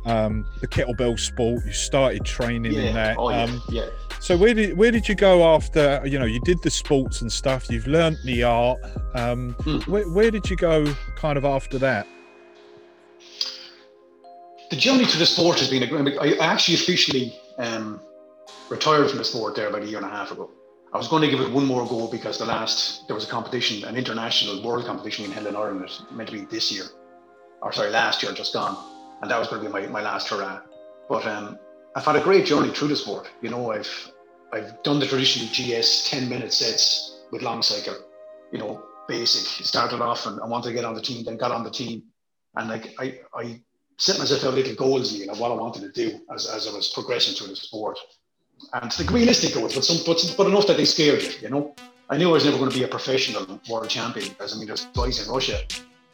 um, 0.08 0.46
the 0.60 0.66
kettlebell 0.66 1.18
sport. 1.18 1.64
You 1.64 1.72
started 1.72 2.24
training 2.24 2.72
yeah. 2.72 2.80
in 2.80 2.94
that. 2.94 3.16
Oh. 3.18 3.30
Um, 3.30 3.62
yeah. 3.68 3.88
So 4.20 4.36
where 4.36 4.54
did 4.54 4.76
where 4.76 4.90
did 4.90 5.08
you 5.08 5.14
go 5.14 5.54
after? 5.54 6.02
You 6.04 6.18
know, 6.18 6.24
you 6.24 6.40
did 6.40 6.60
the 6.62 6.70
sports 6.70 7.20
and 7.20 7.30
stuff. 7.30 7.70
You've 7.70 7.86
learnt 7.86 8.18
the 8.24 8.42
art. 8.42 8.78
Um, 9.14 9.54
hmm. 9.60 9.78
where, 9.90 10.08
where 10.10 10.30
did 10.30 10.50
you 10.50 10.56
go, 10.56 10.92
kind 11.16 11.38
of 11.38 11.44
after 11.44 11.78
that? 11.78 12.06
The 14.70 14.76
journey 14.76 15.06
to 15.06 15.18
the 15.18 15.26
sport 15.26 15.60
has 15.60 15.70
been. 15.70 15.82
A, 15.82 16.18
I 16.18 16.36
actually 16.40 16.74
officially 16.74 17.38
um, 17.58 18.00
retired 18.70 19.08
from 19.08 19.18
the 19.18 19.24
sport 19.24 19.54
there 19.54 19.68
about 19.68 19.82
a 19.82 19.86
year 19.86 19.98
and 19.98 20.06
a 20.06 20.10
half 20.10 20.32
ago. 20.32 20.50
I 20.92 20.96
was 20.96 21.06
going 21.06 21.22
to 21.22 21.28
give 21.28 21.40
it 21.40 21.52
one 21.52 21.66
more 21.66 21.86
go 21.86 22.10
because 22.10 22.38
the 22.38 22.46
last 22.46 23.06
there 23.06 23.14
was 23.14 23.24
a 23.24 23.30
competition, 23.30 23.86
an 23.86 23.94
international 23.94 24.62
world 24.62 24.86
competition 24.86 25.26
in 25.26 25.30
Helen, 25.30 25.54
Ireland, 25.54 25.90
meant 26.10 26.30
to 26.30 26.34
be 26.34 26.44
this 26.46 26.72
year, 26.72 26.84
or 27.60 27.72
sorry, 27.72 27.90
last 27.90 28.22
year, 28.22 28.32
just 28.32 28.54
gone 28.54 28.76
and 29.22 29.30
that 29.30 29.38
was 29.38 29.48
going 29.48 29.62
to 29.62 29.68
be 29.68 29.72
my, 29.72 29.87
my 29.87 30.02
last 30.02 30.28
hurrah. 30.28 30.60
But 31.08 31.26
um, 31.26 31.58
I've 31.96 32.04
had 32.04 32.16
a 32.16 32.20
great 32.20 32.46
journey 32.46 32.70
through 32.70 32.88
the 32.88 32.96
sport. 32.96 33.30
You 33.42 33.50
know, 33.50 33.72
I've 33.72 34.10
I've 34.52 34.82
done 34.82 34.98
the 34.98 35.06
traditional 35.06 35.48
GS 35.48 36.08
10 36.10 36.28
minute 36.28 36.52
sets 36.52 37.22
with 37.30 37.42
long 37.42 37.62
cycle, 37.62 37.96
you 38.52 38.58
know, 38.58 38.82
basic. 39.06 39.66
Started 39.66 40.00
off 40.00 40.26
and 40.26 40.40
I 40.40 40.46
wanted 40.46 40.68
to 40.68 40.75
get 40.75 40.84
on 40.84 40.94
the 40.94 41.02
team, 41.02 41.25
then 41.25 41.37
got 41.37 41.52
on 41.52 41.64
the 41.64 41.70
team. 41.70 42.04
And 42.56 42.68
like 42.68 42.94
I, 42.98 43.20
I 43.34 43.60
set 43.98 44.18
myself 44.18 44.44
out 44.44 44.54
little 44.54 44.75
goals, 44.75 45.12
you 45.12 45.26
know, 45.26 45.34
what 45.34 45.50
I 45.50 45.54
wanted 45.54 45.82
to 45.82 45.92
do 45.92 46.20
as, 46.34 46.48
as 46.48 46.66
I 46.66 46.72
was 46.72 46.88
progressing 46.88 47.34
through 47.34 47.48
the 47.48 47.56
sport. 47.56 47.98
And 48.72 48.98
like 48.98 49.10
realistic 49.10 49.54
goals, 49.54 49.75
but 49.75 49.84
some 49.84 49.98
but, 50.04 50.34
but 50.37 50.46
enough 50.46 50.66
that 50.66 50.76
they 50.76 50.84
scared 50.84 51.22
you, 51.22 51.30
you 51.42 51.50
know. 51.50 51.75
I 52.10 52.16
knew 52.16 52.30
I 52.30 52.32
was 52.32 52.44
never 52.44 52.56
going 52.56 52.70
to 52.70 52.76
be 52.76 52.84
a 52.84 52.88
professional 52.88 53.60
world 53.68 53.90
champion 53.90 54.30
because 54.30 54.54
I 54.54 54.58
mean 54.58 54.66
there's 54.66 54.87
guys 54.87 55.25
in 55.25 55.32
Russia 55.32 55.60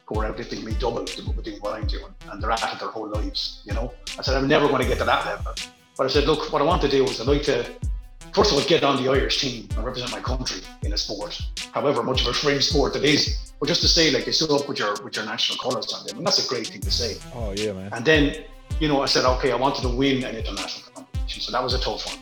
who 0.05 0.19
are 0.19 0.25
outdipping 0.27 0.63
me 0.63 0.75
double 0.79 1.03
doing 1.03 1.59
what 1.61 1.73
I'm 1.73 1.87
doing, 1.87 2.13
and 2.31 2.41
they're 2.41 2.51
at 2.51 2.73
it 2.73 2.79
their 2.79 2.89
whole 2.89 3.09
lives. 3.09 3.61
You 3.65 3.73
know, 3.73 3.93
I 4.17 4.21
said 4.21 4.37
I'm 4.37 4.47
never 4.47 4.67
going 4.67 4.81
to 4.81 4.87
get 4.87 4.99
to 4.99 5.05
that 5.05 5.25
level. 5.25 5.53
But 5.97 6.05
I 6.05 6.09
said, 6.09 6.25
look, 6.25 6.51
what 6.51 6.61
I 6.61 6.65
want 6.65 6.81
to 6.81 6.89
do 6.89 7.05
is 7.05 7.21
I'd 7.21 7.27
like 7.27 7.43
to 7.43 7.65
first 8.35 8.51
of 8.51 8.57
all, 8.57 8.63
get 8.65 8.83
on 8.83 9.01
the 9.01 9.09
Irish 9.09 9.39
team 9.39 9.67
and 9.75 9.85
represent 9.85 10.11
my 10.11 10.19
country 10.19 10.61
in 10.83 10.91
a 10.91 10.97
sport, 10.97 11.39
however 11.71 12.03
much 12.03 12.21
of 12.21 12.27
a 12.27 12.33
fringe 12.33 12.65
sport 12.65 12.95
it 12.97 13.03
is. 13.03 13.53
But 13.59 13.67
just 13.69 13.81
to 13.81 13.87
say, 13.87 14.11
like, 14.11 14.27
you 14.27 14.33
stood 14.33 14.51
up 14.51 14.67
with 14.67 14.77
your 14.77 15.01
with 15.01 15.15
your 15.15 15.25
national 15.25 15.57
colours 15.57 15.93
on 15.93 16.05
them, 16.05 16.17
and 16.17 16.27
that's 16.27 16.45
a 16.45 16.49
great 16.49 16.67
thing 16.67 16.81
to 16.81 16.91
say. 16.91 17.17
Oh 17.33 17.53
yeah, 17.55 17.71
man. 17.71 17.89
And 17.93 18.03
then, 18.03 18.43
you 18.79 18.89
know, 18.89 19.01
I 19.01 19.05
said, 19.05 19.23
okay, 19.37 19.51
I 19.53 19.55
wanted 19.55 19.83
to 19.83 19.89
win 19.89 20.23
an 20.25 20.35
international 20.35 20.91
competition, 20.93 21.41
so 21.41 21.51
that 21.53 21.63
was 21.63 21.73
a 21.73 21.79
tough 21.79 22.05
one. 22.05 22.17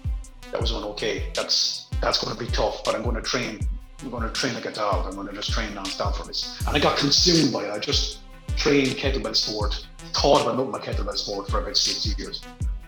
That 0.52 0.62
was 0.62 0.72
one. 0.72 0.84
Okay, 0.94 1.32
that's 1.34 1.88
that's 2.00 2.24
going 2.24 2.38
to 2.38 2.40
be 2.40 2.50
tough, 2.52 2.84
but 2.84 2.94
I'm 2.94 3.02
going 3.02 3.16
to 3.16 3.22
train. 3.24 3.68
I'm 4.04 4.10
going 4.10 4.24
to 4.24 4.30
train 4.30 4.54
like 4.54 4.66
a 4.66 4.72
dog. 4.72 5.06
I'm 5.08 5.16
going 5.16 5.28
to 5.28 5.34
just 5.34 5.52
train 5.52 5.74
non-stop 5.74 6.18
for 6.18 6.26
this. 6.26 6.62
And 6.68 6.76
I 6.76 6.80
got 6.80 6.98
consumed 6.98 7.54
by 7.54 7.66
it. 7.66 7.72
I 7.72 7.80
just 7.80 8.20
trained 8.58 8.90
kettlebell 8.90 9.36
sport, 9.36 9.88
thought 10.14 10.42
about 10.42 10.58
nothing 10.58 10.72
but 10.72 10.84
kettlebell 10.84 11.18
sport 11.18 11.50
for 11.50 11.62
about 11.62 11.78
six 11.78 12.06
years. 12.18 12.42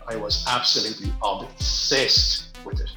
I 0.08 0.18
was 0.18 0.46
absolutely 0.48 1.12
obsessed 1.24 2.58
with 2.66 2.82
it. 2.82 2.92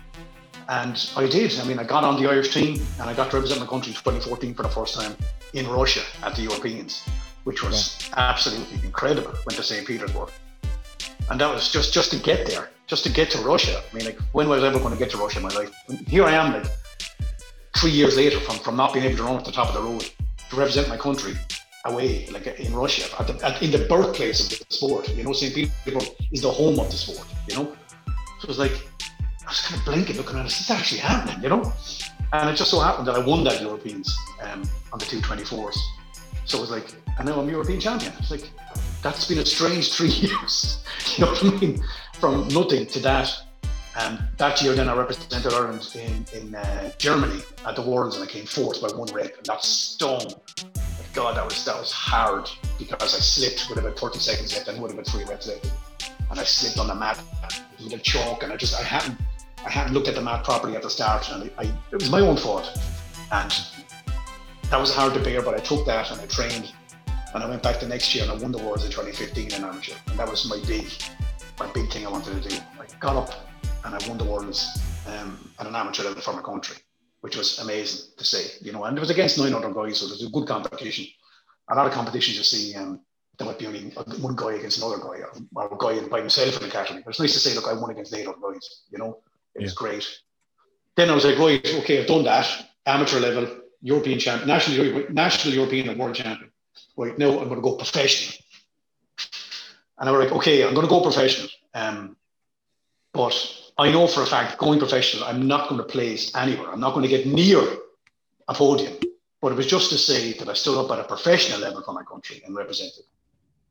And 0.69 1.11
I 1.17 1.27
did. 1.27 1.59
I 1.61 1.65
mean, 1.65 1.79
I 1.79 1.85
got 1.85 2.05
on 2.05 2.21
the 2.21 2.29
Irish 2.29 2.53
team 2.53 2.83
and 3.01 3.09
I 3.09 3.15
got 3.15 3.31
to 3.31 3.37
represent 3.37 3.61
my 3.61 3.67
country 3.67 3.91
in 3.91 3.97
2014 3.97 4.55
for 4.55 4.65
the 4.65 4.69
first 4.69 4.95
time 4.95 5.17
in 5.55 5.67
Russia 5.67 6.03
at 6.23 6.35
the 6.35 6.43
Europeans, 6.43 7.05
which 7.45 7.63
was 7.63 7.99
yeah. 8.09 8.31
absolutely 8.31 8.81
incredible. 8.85 9.31
Went 9.31 9.57
to 9.57 9.63
St. 9.63 9.87
Petersburg. 9.87 10.31
And 11.31 11.41
that 11.41 11.55
was 11.55 11.71
just 11.71 11.95
just 11.95 12.11
to 12.13 12.19
get 12.19 12.47
there, 12.47 12.71
just 12.87 13.05
to 13.05 13.11
get 13.11 13.31
to 13.31 13.39
Russia. 13.39 13.81
I 13.91 13.97
mean, 13.97 14.07
like, 14.07 14.19
when 14.33 14.49
was 14.49 14.63
I 14.63 14.69
ever 14.69 14.79
going 14.79 14.93
to 14.93 14.99
get 14.99 15.11
to 15.11 15.19
Russia 15.19 15.39
in 15.39 15.45
my 15.45 15.51
life? 15.51 15.71
And 15.89 16.07
here 16.09 16.25
I 16.25 16.33
am, 16.33 16.53
like, 16.53 16.67
three 17.79 17.91
years 17.91 18.17
later 18.17 18.41
from, 18.41 18.57
from 18.59 18.77
not 18.77 18.93
being 18.93 19.05
able 19.05 19.17
to 19.17 19.23
run 19.23 19.37
at 19.37 19.45
the 19.45 19.53
top 19.53 19.69
of 19.69 19.75
the 19.75 19.83
road 19.83 20.11
to 20.51 20.57
represent 20.57 20.89
my 20.89 20.97
country 20.97 21.35
away, 21.85 22.27
like 22.33 22.47
in 22.47 22.75
Russia, 22.75 23.09
at 23.21 23.27
the, 23.29 23.47
at, 23.47 23.63
in 23.63 23.71
the 23.71 23.87
birthplace 23.87 24.41
of 24.41 24.59
the 24.59 24.75
sport. 24.75 25.09
You 25.11 25.23
know, 25.23 25.33
St. 25.33 25.55
Petersburg 25.55 26.09
is 26.33 26.43
the 26.43 26.51
home 26.51 26.81
of 26.81 26.91
the 26.91 26.97
sport, 26.97 27.27
you 27.49 27.55
know? 27.57 27.77
So 28.41 28.45
it 28.45 28.49
was 28.49 28.59
like, 28.59 28.73
I 29.47 29.51
was 29.51 29.61
kind 29.61 29.81
of 29.81 29.85
blinking, 29.87 30.17
looking 30.17 30.39
at 30.39 30.47
it, 30.47 30.47
it's 30.47 30.71
actually 30.71 31.01
happening, 31.01 31.41
you 31.43 31.49
know? 31.49 31.73
And 32.33 32.51
it 32.51 32.57
just 32.57 32.71
so 32.71 32.81
happened 32.81 33.07
that 33.07 33.15
I 33.15 33.21
won 33.21 33.45
that 33.45 33.63
Europeans 33.63 34.17
um, 34.43 34.63
on 34.93 34.99
the 34.99 35.05
224s. 35.05 35.77
So 36.45 36.59
it 36.59 36.61
was 36.61 36.71
like, 36.71 36.87
and 37.19 37.29
now 37.29 37.41
I'm 37.41 37.49
European 37.49 37.79
champion. 37.79 38.13
It's 38.19 38.31
like, 38.31 38.51
that's 39.03 39.27
been 39.27 39.39
a 39.39 39.47
strange 39.47 39.93
three 39.93 40.09
years. 40.27 40.83
you 41.17 41.25
know 41.25 41.31
what 41.31 41.45
I 41.45 41.51
mean? 41.59 41.83
From 42.15 42.49
nothing 42.49 42.87
to 42.87 42.99
that. 43.01 43.33
And 44.01 44.23
that 44.37 44.63
year, 44.63 44.75
then 44.75 44.89
I 44.89 44.97
represented 44.97 45.53
Ireland 45.53 45.89
in, 45.95 46.25
in 46.39 46.55
uh, 46.55 46.91
Germany 46.99 47.43
at 47.67 47.75
the 47.75 47.83
Worlds 47.83 48.17
and 48.17 48.25
I 48.25 48.31
came 48.31 48.47
fourth 48.47 48.81
by 48.81 48.89
one 48.97 49.09
rep. 49.13 49.37
And 49.37 49.47
that 49.47 49.65
stung. 49.65 50.33
God, 51.15 51.37
that 51.37 51.45
was 51.45 51.65
that 51.65 51.77
was 51.77 51.91
hard 51.91 52.49
because 52.79 53.15
I 53.15 53.19
slipped 53.19 53.67
with 53.69 53.79
about 53.79 53.99
30 53.99 54.19
seconds 54.19 54.55
left. 54.55 54.69
I 54.69 54.79
would 54.79 54.91
have 54.93 54.97
been 54.97 55.05
three 55.05 55.25
reps 55.25 55.49
left. 55.49 55.73
And 56.31 56.39
I 56.39 56.45
slipped 56.45 56.79
on 56.79 56.87
the 56.87 56.95
mat 56.95 57.21
with 57.83 57.93
a 57.93 57.99
chalk 57.99 58.43
and 58.43 58.53
I 58.53 58.57
just, 58.57 58.79
I 58.79 58.83
hadn't 58.83 59.19
I 59.65 59.71
hadn't 59.71 59.93
looked 59.93 60.09
at 60.09 60.15
the 60.15 60.23
mat 60.23 60.45
properly 60.45 60.77
at 60.77 60.83
the 60.83 60.91
start, 60.91 61.31
and 61.31 61.51
I, 61.59 61.65
it 61.65 61.95
was 61.95 62.11
my 62.11 62.21
own 62.21 62.37
fault. 62.37 62.79
And 63.33 63.53
that 64.71 64.79
was 64.79 64.95
hard 64.95 65.15
to 65.15 65.21
bear, 65.21 65.43
but 65.43 65.55
I 65.55 65.59
took 65.59 65.85
that 65.87 66.11
and 66.11 66.21
I 66.21 66.27
trained, 66.27 66.73
and 67.35 67.43
I 67.43 67.49
went 67.49 67.63
back 67.63 67.81
the 67.81 67.89
next 67.89 68.15
year 68.15 68.25
and 68.25 68.33
I 68.33 68.37
won 68.37 68.53
the 68.53 68.59
Worlds 68.59 68.85
in 68.85 68.91
2015 68.91 69.53
in 69.53 69.65
amateur, 69.65 69.95
and 70.07 70.19
that 70.19 70.31
was 70.31 70.49
my 70.49 70.61
big, 70.67 70.87
my 71.59 71.71
big 71.73 71.91
thing 71.91 72.07
I 72.07 72.11
wanted 72.11 72.41
to 72.43 72.49
do. 72.49 72.57
I 72.79 72.87
got 73.01 73.17
up 73.17 73.48
and 73.89 74.03
I 74.03 74.09
won 74.09 74.19
the 74.19 74.25
Worlds 74.25 74.81
um, 75.07 75.51
at 75.59 75.67
an 75.67 75.75
amateur 75.75 76.05
level 76.05 76.21
for 76.21 76.35
my 76.35 76.43
country, 76.43 76.77
which 77.23 77.37
was 77.37 77.59
amazing 77.59 78.11
to 78.19 78.25
see, 78.25 78.65
you 78.65 78.73
know. 78.73 78.85
And 78.85 78.97
it 78.97 79.01
was 79.01 79.11
against 79.11 79.39
nine 79.39 79.55
other 79.55 79.73
guys, 79.73 79.99
so 79.99 80.07
it 80.07 80.11
was 80.11 80.27
a 80.27 80.31
good 80.31 80.47
competition. 80.47 81.07
A 81.71 81.75
lot 81.75 81.87
of 81.87 81.93
competitions 81.93 82.37
you 82.37 82.45
see, 82.45 82.77
um, 82.77 83.01
there 83.39 83.47
might 83.47 83.59
be 83.59 83.67
only 83.67 83.81
one 84.21 84.37
guy 84.37 84.55
against 84.55 84.79
another 84.79 84.99
guy, 84.99 85.21
or 85.55 85.73
a 85.73 85.79
guy 85.79 86.07
by 86.09 86.21
himself 86.21 86.57
in 86.57 86.63
the 86.65 86.71
category. 86.71 87.03
But 87.03 87.11
it's 87.11 87.21
nice 87.21 87.33
to 87.33 87.39
say, 87.39 87.55
look, 87.55 87.67
I 87.67 87.73
won 87.73 87.91
against 87.91 88.15
eight 88.15 88.27
other 88.27 88.37
guys, 88.43 88.83
you 88.91 88.99
know. 88.99 89.21
It 89.55 89.63
was 89.63 89.73
yeah. 89.73 89.77
great. 89.77 90.07
Then 90.97 91.09
I 91.09 91.15
was 91.15 91.25
like, 91.25 91.39
right, 91.39 91.75
okay, 91.81 92.01
I've 92.01 92.07
done 92.07 92.25
that. 92.25 92.47
Amateur 92.85 93.21
level, 93.21 93.49
European 93.81 94.19
champion, 94.19 94.49
national, 94.49 95.13
national 95.13 95.55
European 95.55 95.89
and 95.89 95.99
world 95.99 96.15
champion. 96.15 96.51
Right, 96.97 97.17
now 97.17 97.39
I'm 97.39 97.49
going 97.49 97.57
to 97.57 97.63
go 97.63 97.77
professional. 97.77 98.39
And 99.99 100.09
I 100.09 100.13
was 100.13 100.27
like, 100.27 100.37
okay, 100.37 100.67
I'm 100.67 100.75
going 100.75 100.87
to 100.87 100.91
go 100.91 101.01
professional. 101.01 101.49
Um, 101.75 102.17
but 103.13 103.58
I 103.79 103.93
know 103.93 104.07
for 104.09 104.23
a 104.23 104.27
fact, 104.27 104.59
going 104.59 104.79
professional, 104.81 105.25
I'm 105.25 105.47
not 105.47 105.69
going 105.69 105.79
to 105.81 105.87
place 105.87 106.35
anywhere. 106.35 106.71
I'm 106.71 106.81
not 106.81 106.95
going 106.95 107.09
to 107.09 107.09
get 107.09 107.27
near 107.27 107.63
a 108.49 108.55
podium. 108.55 108.95
But 109.41 109.53
it 109.53 109.55
was 109.55 109.69
just 109.69 109.91
to 109.91 109.99
say 109.99 110.33
that 110.33 110.49
I 110.49 110.55
stood 110.55 110.77
up 110.77 110.91
at 110.91 110.99
a 110.99 111.05
professional 111.05 111.61
level 111.61 111.83
for 111.83 111.93
my 111.93 112.03
country 112.03 112.43
and 112.45 112.57
represented. 112.57 113.05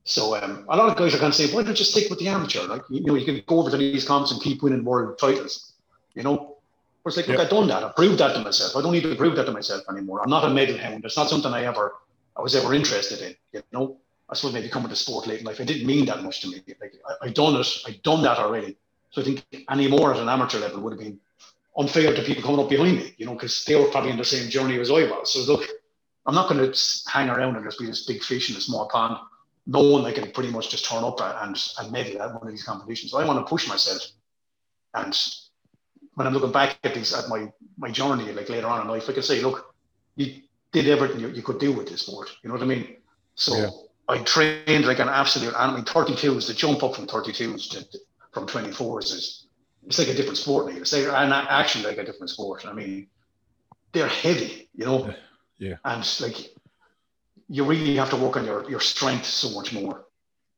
So 0.06 0.42
um, 0.42 0.66
a 0.70 0.78
lot 0.78 0.90
of 0.90 0.96
guys 0.96 1.14
are 1.14 1.20
going 1.20 1.34
to 1.34 1.38
say, 1.38 1.54
why 1.54 1.64
don't 1.64 1.78
you 1.78 1.84
stick 1.84 2.10
with 2.10 2.20
the 2.20 2.30
amateur? 2.30 2.64
Like, 2.64 2.84
you 2.90 3.02
know, 3.02 3.16
you 3.16 3.26
can 3.26 3.44
go 3.46 3.60
over 3.60 3.70
to 3.70 3.76
these 3.76 4.06
comps 4.06 4.32
and 4.32 4.42
keep 4.42 4.64
winning 4.64 4.86
world 4.86 5.20
titles. 5.20 5.74
You 6.14 6.24
know, 6.24 6.56
but 7.04 7.10
it's 7.10 7.18
like, 7.18 7.28
look, 7.28 7.40
I've 7.40 7.50
done 7.50 7.68
that. 7.68 7.84
I've 7.84 7.96
proved 7.96 8.18
that 8.20 8.34
to 8.34 8.42
myself. 8.42 8.78
I 8.78 8.82
don't 8.82 8.94
need 8.94 9.04
to 9.04 9.16
prove 9.16 9.36
that 9.36 9.46
to 9.46 9.52
myself 9.52 9.84
anymore. 9.90 10.24
I'm 10.24 10.30
not 10.30 10.46
a 10.46 10.50
medal 10.50 10.78
hound. 10.78 11.04
It's 11.04 11.18
not 11.18 11.28
something 11.30 11.52
I 11.54 11.66
ever, 11.66 11.96
I 12.38 12.42
was 12.42 12.56
ever 12.56 12.74
interested 12.74 13.22
in. 13.22 13.36
You 13.52 13.62
know, 13.74 13.98
I 14.30 14.36
suppose 14.36 14.54
maybe 14.54 14.70
coming 14.70 14.88
to 14.88 14.96
sport 14.96 15.28
late 15.28 15.42
in 15.42 15.46
life, 15.46 15.60
it 15.60 15.66
didn't 15.66 15.86
mean 15.86 16.06
that 16.06 16.24
much 16.24 16.40
to 16.42 16.48
me. 16.48 16.64
Like 16.80 16.94
I, 17.06 17.28
I 17.28 17.30
done 17.30 17.58
it. 17.58 17.68
I'd 17.86 18.02
done 18.04 18.24
that 18.24 18.38
already. 18.38 18.78
So 19.10 19.22
I 19.22 19.26
think 19.26 19.46
any 19.70 19.88
more 19.88 20.14
at 20.14 20.20
an 20.20 20.30
amateur 20.30 20.60
level 20.60 20.82
would 20.82 20.94
have 20.94 21.00
been 21.00 21.20
unfair 21.78 22.14
to 22.14 22.22
people 22.24 22.44
coming 22.44 22.60
up 22.60 22.70
behind 22.70 22.98
me. 22.98 23.14
You 23.18 23.26
know, 23.26 23.34
because 23.34 23.64
they 23.66 23.76
were 23.76 23.90
probably 23.90 24.12
in 24.12 24.18
the 24.18 24.26
same 24.26 24.50
journey 24.50 24.80
as 24.80 24.90
I 24.90 25.04
was. 25.04 25.34
So 25.34 25.52
look, 25.52 25.68
I'm 26.26 26.36
not 26.36 26.50
going 26.50 26.72
to 26.72 26.80
hang 27.08 27.30
around 27.30 27.56
and 27.56 27.66
just 27.66 27.80
be 27.80 27.86
this 27.86 28.06
big 28.06 28.24
fish 28.24 28.50
in 28.50 28.58
a 28.58 28.62
small 28.62 28.88
pond. 28.90 29.18
No 29.66 29.82
one 29.82 30.06
I 30.06 30.14
can 30.14 30.32
pretty 30.32 30.50
much 30.50 30.70
just 30.70 30.86
turn 30.86 31.04
up 31.04 31.20
and 31.22 31.58
and 31.80 31.92
medal 31.92 32.22
at 32.22 32.34
one 32.34 32.44
of 32.44 32.50
these 32.50 32.64
competitions. 32.64 33.14
I 33.14 33.26
want 33.26 33.40
to 33.40 33.50
push 33.50 33.68
myself 33.68 34.02
and 34.94 35.18
when 36.16 36.26
I'm 36.26 36.34
looking 36.34 36.52
back 36.52 36.78
at 36.84 36.96
these 36.96 37.14
at 37.14 37.30
my 37.30 37.52
my 37.78 37.92
journey, 37.92 38.32
like 38.34 38.50
later 38.50 38.68
on 38.68 38.82
in 38.82 38.88
life, 38.88 39.10
I 39.10 39.14
can 39.14 39.24
say, 39.24 39.42
look, 39.42 39.74
you 40.16 40.42
did 40.72 40.88
everything 40.88 41.20
you, 41.20 41.30
you 41.30 41.44
could 41.44 41.60
do 41.60 41.72
with 41.72 41.88
this 41.88 42.02
sport. 42.02 42.30
You 42.44 42.50
know 42.50 42.56
what 42.56 42.64
I 42.64 42.66
mean? 42.66 42.98
So 43.36 43.56
yeah. 43.56 43.70
I 44.10 44.18
trained 44.20 44.86
like 44.86 45.00
an 45.00 45.10
absolute. 45.10 45.54
I 45.56 45.72
mean, 45.74 45.86
32s. 45.86 46.48
The 46.48 46.54
jump 46.54 46.82
up 46.84 46.96
from 46.96 47.06
32s 47.06 47.70
to 47.72 48.00
from 48.34 48.48
24s 48.48 49.06
is 49.06 49.48
it's 49.86 50.00
like 50.00 50.10
a 50.10 50.14
different 50.14 50.38
sport 50.38 50.72
now. 50.72 50.80
It's 50.80 50.94
like, 50.94 51.06
and 51.06 51.34
actually 51.34 51.86
like 51.86 51.98
a 51.98 52.04
different 52.04 52.30
sport. 52.30 52.66
I 52.66 52.74
mean, 52.74 53.08
they're 53.94 54.08
heavy, 54.08 54.70
you 54.74 54.86
know. 54.86 55.14
Yeah. 55.58 55.76
And 55.86 56.20
like, 56.22 56.54
you 57.48 57.64
really 57.64 57.96
have 57.96 58.10
to 58.10 58.18
work 58.18 58.36
on 58.36 58.46
your 58.46 58.70
your 58.70 58.82
strength 58.82 59.26
so 59.26 59.50
much 59.52 59.74
more 59.74 60.08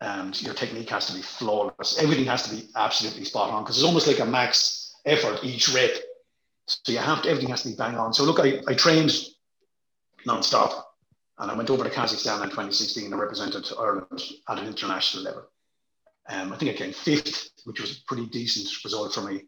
and 0.01 0.41
your 0.41 0.53
technique 0.53 0.89
has 0.89 1.07
to 1.07 1.13
be 1.13 1.21
flawless. 1.21 2.01
Everything 2.01 2.25
has 2.25 2.43
to 2.43 2.55
be 2.55 2.69
absolutely 2.75 3.25
spot 3.25 3.49
on 3.49 3.63
because 3.63 3.77
it's 3.77 3.85
almost 3.85 4.07
like 4.07 4.19
a 4.19 4.25
max 4.25 4.95
effort 5.05 5.43
each 5.43 5.69
rep. 5.73 5.91
So 6.65 6.91
you 6.91 6.99
have 6.99 7.23
to, 7.23 7.29
everything 7.29 7.49
has 7.49 7.63
to 7.63 7.69
be 7.69 7.75
bang 7.75 7.95
on. 7.95 8.13
So 8.13 8.23
look, 8.23 8.39
I, 8.39 8.61
I 8.67 8.75
trained 8.75 9.11
non-stop 10.25 10.95
and 11.39 11.51
I 11.51 11.55
went 11.55 11.69
over 11.69 11.83
to 11.83 11.89
Kazakhstan 11.89 12.43
in 12.43 12.49
2016 12.49 13.11
and 13.11 13.19
represented 13.19 13.67
Ireland 13.77 14.21
at 14.47 14.59
an 14.59 14.67
international 14.67 15.23
level. 15.23 15.49
Um, 16.29 16.53
I 16.53 16.57
think 16.57 16.71
I 16.71 16.77
came 16.77 16.93
fifth, 16.93 17.49
which 17.65 17.81
was 17.81 17.97
a 17.97 18.05
pretty 18.05 18.27
decent 18.27 18.69
result 18.83 19.13
for 19.13 19.21
me 19.21 19.41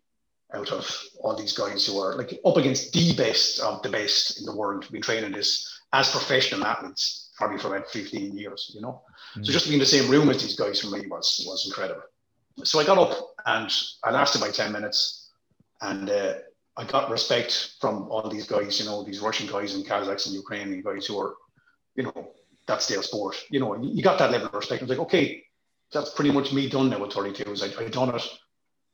out 0.54 0.72
of 0.72 1.04
all 1.22 1.36
these 1.36 1.54
guys 1.54 1.86
who 1.86 2.00
are 2.00 2.18
like 2.18 2.40
up 2.46 2.58
against 2.58 2.92
the 2.94 3.14
best 3.16 3.60
of 3.60 3.82
the 3.84 3.90
best 3.90 4.40
in 4.40 4.46
the 4.46 4.56
world. 4.56 4.84
We've 4.84 4.94
been 4.94 5.02
training 5.02 5.32
this 5.32 5.80
as 5.94 6.10
professional 6.12 6.66
athletes 6.66 7.32
probably 7.38 7.58
for 7.58 7.76
about 7.76 7.90
15 7.90 8.38
years, 8.38 8.72
you 8.74 8.82
know. 8.82 9.04
Mm. 9.36 9.46
So 9.46 9.52
just 9.52 9.66
to 9.66 9.70
be 9.70 9.76
in 9.76 9.80
the 9.80 9.86
same 9.86 10.10
room 10.10 10.30
as 10.30 10.42
these 10.42 10.56
guys 10.56 10.82
for 10.82 10.88
me 10.88 11.08
was 11.08 11.44
was 11.48 11.66
incredible. 11.66 12.04
So 12.64 12.80
I 12.80 12.86
got 12.86 12.98
up 12.98 13.18
and 13.46 13.72
I 14.04 14.12
lasted 14.12 14.42
by 14.42 14.52
10 14.52 14.72
minutes 14.72 15.32
and 15.82 16.10
uh, 16.10 16.34
I 16.78 16.84
got 16.86 17.10
respect 17.10 17.76
from 17.80 18.10
all 18.10 18.30
these 18.30 18.46
guys, 18.46 18.80
you 18.80 18.86
know, 18.86 19.04
these 19.04 19.20
Russian 19.20 19.48
guys 19.48 19.76
and 19.76 19.86
Kazakhs 19.86 20.26
and 20.26 20.36
Ukrainian 20.36 20.82
guys 20.82 21.06
who 21.06 21.20
are, 21.20 21.36
you 21.96 22.04
know, 22.04 22.32
that's 22.68 22.88
their 22.88 23.02
sport. 23.02 23.36
You 23.50 23.60
know, 23.60 23.82
you 23.82 24.04
got 24.04 24.20
that 24.20 24.32
level 24.32 24.48
of 24.48 24.54
respect. 24.54 24.82
I 24.82 24.86
was 24.86 24.90
like, 24.90 25.06
okay, 25.08 25.44
that's 25.92 26.12
pretty 26.12 26.32
much 26.32 26.54
me 26.54 26.70
done 26.70 26.90
now 26.90 27.00
with 27.00 27.12
32s. 27.12 27.62
I, 27.62 27.84
I 27.84 27.88
done 27.90 28.16
it. 28.16 28.28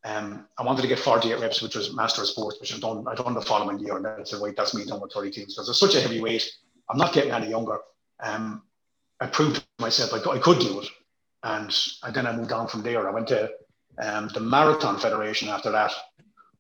Um, 0.04 0.48
I 0.58 0.64
wanted 0.64 0.84
to 0.84 0.88
get 0.88 1.00
48 1.00 1.40
reps, 1.40 1.62
which 1.62 1.76
was 1.76 1.96
Master 1.96 2.22
of 2.22 2.30
Sports, 2.30 2.60
which 2.60 2.74
I've 2.74 2.82
done, 2.82 3.06
I 3.08 3.16
done 3.16 3.34
the 3.34 3.42
following 3.42 3.80
year. 3.80 3.98
And 3.98 4.08
I 4.08 4.24
said, 4.24 4.40
wait, 4.40 4.56
that's 4.56 4.74
me 4.74 4.86
done 4.86 5.02
with 5.02 5.12
32s. 5.12 5.34
Because 5.34 5.70
it's 5.70 5.80
such 5.80 5.96
a 5.96 6.02
heavy 6.02 6.22
weight. 6.22 6.50
I'm 6.90 6.98
not 6.98 7.14
getting 7.14 7.32
any 7.32 7.50
younger. 7.50 7.80
Um, 8.22 8.64
I 9.20 9.28
proved 9.28 9.58
to 9.58 9.64
myself 9.80 10.14
I, 10.14 10.32
I 10.32 10.40
could 10.40 10.60
do 10.60 10.80
it. 10.82 10.88
And, 11.44 11.76
and 12.04 12.16
then 12.16 12.28
I 12.28 12.36
moved 12.36 12.52
on 12.52 12.68
from 12.68 12.84
there. 12.84 13.08
I 13.08 13.12
went 13.12 13.28
to 13.30 13.50
um, 14.02 14.30
the 14.34 14.40
Marathon 14.40 15.00
Federation 15.00 15.50
after 15.50 15.72
that 15.72 15.92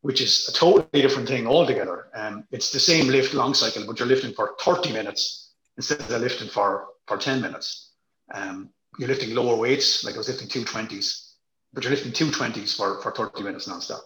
which 0.01 0.21
is 0.21 0.47
a 0.47 0.53
totally 0.53 1.01
different 1.01 1.27
thing 1.27 1.47
altogether. 1.47 2.07
Um, 2.15 2.45
it's 2.51 2.71
the 2.71 2.79
same 2.79 3.07
lift 3.07 3.33
long 3.33 3.53
cycle, 3.53 3.85
but 3.85 3.99
you're 3.99 4.07
lifting 4.07 4.33
for 4.33 4.55
30 4.61 4.93
minutes 4.93 5.51
instead 5.75 5.99
of 5.99 6.21
lifting 6.21 6.47
for, 6.47 6.87
for 7.07 7.17
10 7.17 7.41
minutes. 7.41 7.91
Um, 8.33 8.69
you're 8.97 9.09
lifting 9.09 9.35
lower 9.35 9.55
weights, 9.57 10.03
like 10.03 10.15
I 10.15 10.19
was 10.19 10.29
lifting 10.29 10.47
220s, 10.49 11.33
but 11.73 11.83
you're 11.83 11.91
lifting 11.91 12.11
220s 12.13 12.75
for, 12.77 13.01
for 13.01 13.11
30 13.11 13.43
minutes 13.43 13.67
nonstop. 13.67 14.01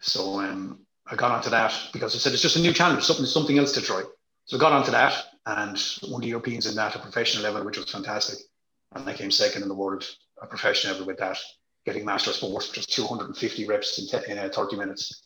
So 0.00 0.40
um, 0.40 0.86
I 1.06 1.16
got 1.16 1.32
onto 1.32 1.50
that 1.50 1.74
because 1.92 2.14
I 2.14 2.18
said 2.18 2.32
it's 2.32 2.42
just 2.42 2.56
a 2.56 2.60
new 2.60 2.72
challenge, 2.72 3.04
something, 3.04 3.26
something 3.26 3.58
else 3.58 3.72
to 3.72 3.82
try. 3.82 4.02
So 4.46 4.56
I 4.56 4.60
got 4.60 4.72
onto 4.72 4.90
that 4.92 5.14
and 5.46 5.78
won 6.04 6.20
the 6.22 6.28
Europeans 6.28 6.66
in 6.66 6.74
that 6.76 6.96
at 6.96 7.02
professional 7.02 7.44
level, 7.44 7.64
which 7.64 7.78
was 7.78 7.90
fantastic. 7.90 8.38
And 8.94 9.08
I 9.08 9.14
came 9.14 9.30
second 9.30 9.62
in 9.62 9.68
the 9.68 9.74
world 9.74 10.04
at 10.42 10.50
professional 10.50 10.94
level 10.94 11.06
with 11.08 11.18
that 11.18 11.38
getting 11.86 12.04
master 12.04 12.32
sports, 12.32 12.68
just 12.70 12.92
250 12.92 13.66
reps 13.66 13.98
in, 13.98 14.06
te- 14.08 14.30
in 14.30 14.38
uh, 14.38 14.48
30 14.52 14.76
minutes. 14.76 15.22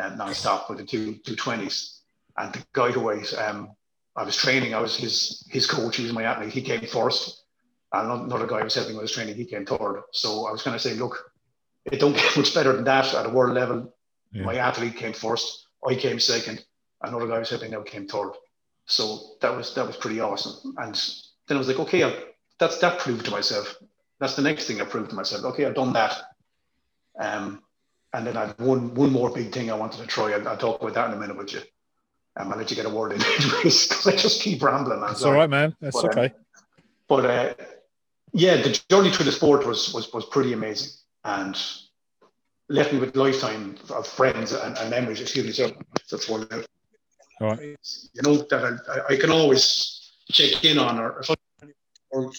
um, 0.00 0.16
non-stop 0.18 0.68
with 0.70 0.78
the 0.78 0.84
two 0.86 1.16
two 1.24 1.36
twenties. 1.36 2.02
And 2.36 2.52
the 2.52 2.64
guy 2.72 2.92
who 2.92 3.10
I 3.10 3.22
um, 3.46 3.74
I 4.16 4.24
was 4.24 4.36
training, 4.36 4.74
I 4.74 4.80
was 4.80 4.96
his 4.96 5.44
his 5.50 5.66
coach. 5.66 5.96
He 5.96 6.04
was 6.04 6.12
my 6.12 6.24
athlete. 6.24 6.52
He 6.52 6.62
came 6.62 6.86
first, 6.86 7.39
another 7.92 8.46
guy 8.46 8.62
was 8.62 8.74
helping 8.74 8.94
with 8.94 9.02
his 9.02 9.12
training. 9.12 9.34
He 9.36 9.44
came 9.44 9.66
third. 9.66 10.02
So 10.12 10.46
I 10.46 10.52
was 10.52 10.62
kind 10.62 10.74
of 10.74 10.80
saying, 10.80 10.98
look, 10.98 11.32
it 11.84 12.00
don't 12.00 12.14
get 12.14 12.36
much 12.36 12.54
better 12.54 12.72
than 12.72 12.84
that 12.84 13.14
at 13.14 13.26
a 13.26 13.30
world 13.30 13.54
level. 13.54 13.94
Yeah. 14.32 14.44
My 14.44 14.56
athlete 14.56 14.96
came 14.96 15.12
first. 15.12 15.66
I 15.86 15.94
came 15.94 16.20
second. 16.20 16.64
Another 17.02 17.26
guy 17.26 17.38
was 17.38 17.50
helping 17.50 17.74
out 17.74 17.86
came 17.86 18.06
third. 18.06 18.32
So 18.86 19.36
that 19.40 19.56
was 19.56 19.74
that 19.74 19.86
was 19.86 19.96
pretty 19.96 20.20
awesome. 20.20 20.74
And 20.78 20.94
then 21.48 21.56
I 21.56 21.58
was 21.58 21.68
like, 21.68 21.78
okay, 21.80 22.02
I'll, 22.02 22.16
that's 22.58 22.78
that 22.78 22.98
proved 22.98 23.24
to 23.26 23.30
myself. 23.30 23.76
That's 24.18 24.36
the 24.36 24.42
next 24.42 24.66
thing 24.66 24.80
I 24.80 24.84
proved 24.84 25.10
to 25.10 25.16
myself. 25.16 25.44
Okay, 25.44 25.64
I've 25.64 25.74
done 25.74 25.92
that. 25.94 26.16
Um, 27.18 27.62
and 28.12 28.26
then 28.26 28.36
I 28.36 28.46
had 28.46 28.58
one 28.58 28.94
one 28.94 29.10
more 29.10 29.30
big 29.30 29.52
thing 29.52 29.70
I 29.70 29.74
wanted 29.74 30.00
to 30.00 30.06
try. 30.06 30.32
I'll, 30.32 30.48
I'll 30.48 30.56
talk 30.56 30.82
about 30.82 30.94
that 30.94 31.08
in 31.08 31.16
a 31.16 31.20
minute 31.20 31.36
with 31.36 31.52
you. 31.52 31.60
Um, 32.36 32.52
I'll 32.52 32.58
let 32.58 32.70
you 32.70 32.76
get 32.76 32.86
a 32.86 32.90
word 32.90 33.12
in 33.12 33.18
because 33.38 34.06
I 34.06 34.16
just 34.16 34.42
keep 34.42 34.62
rambling. 34.62 35.00
That's 35.00 35.22
all 35.22 35.32
right, 35.32 35.50
man. 35.50 35.74
That's 35.80 36.00
but, 36.00 36.16
okay. 36.16 36.26
Um, 36.26 36.32
but 37.08 37.24
uh, 37.24 37.54
yeah, 38.32 38.56
the 38.56 38.80
journey 38.88 39.10
through 39.10 39.26
the 39.26 39.32
sport 39.32 39.66
was 39.66 39.92
was 39.94 40.12
was 40.12 40.24
pretty 40.26 40.52
amazing 40.52 40.92
and 41.24 41.56
left 42.68 42.92
me 42.92 42.98
with 42.98 43.16
lifetime 43.16 43.76
of 43.90 44.06
friends 44.06 44.52
and, 44.52 44.76
and 44.78 44.90
memories. 44.90 45.20
Excuse 45.20 45.46
me, 45.46 45.52
so 45.52 45.72
that's 46.10 46.28
one. 46.28 46.46
All 47.40 47.48
right. 47.48 47.60
You 47.60 48.22
know 48.22 48.36
that 48.36 48.80
I, 48.88 49.14
I 49.14 49.16
can 49.16 49.30
always 49.30 50.12
check 50.30 50.64
in 50.64 50.78
on 50.78 50.98
or, 50.98 51.22
or 52.10 52.30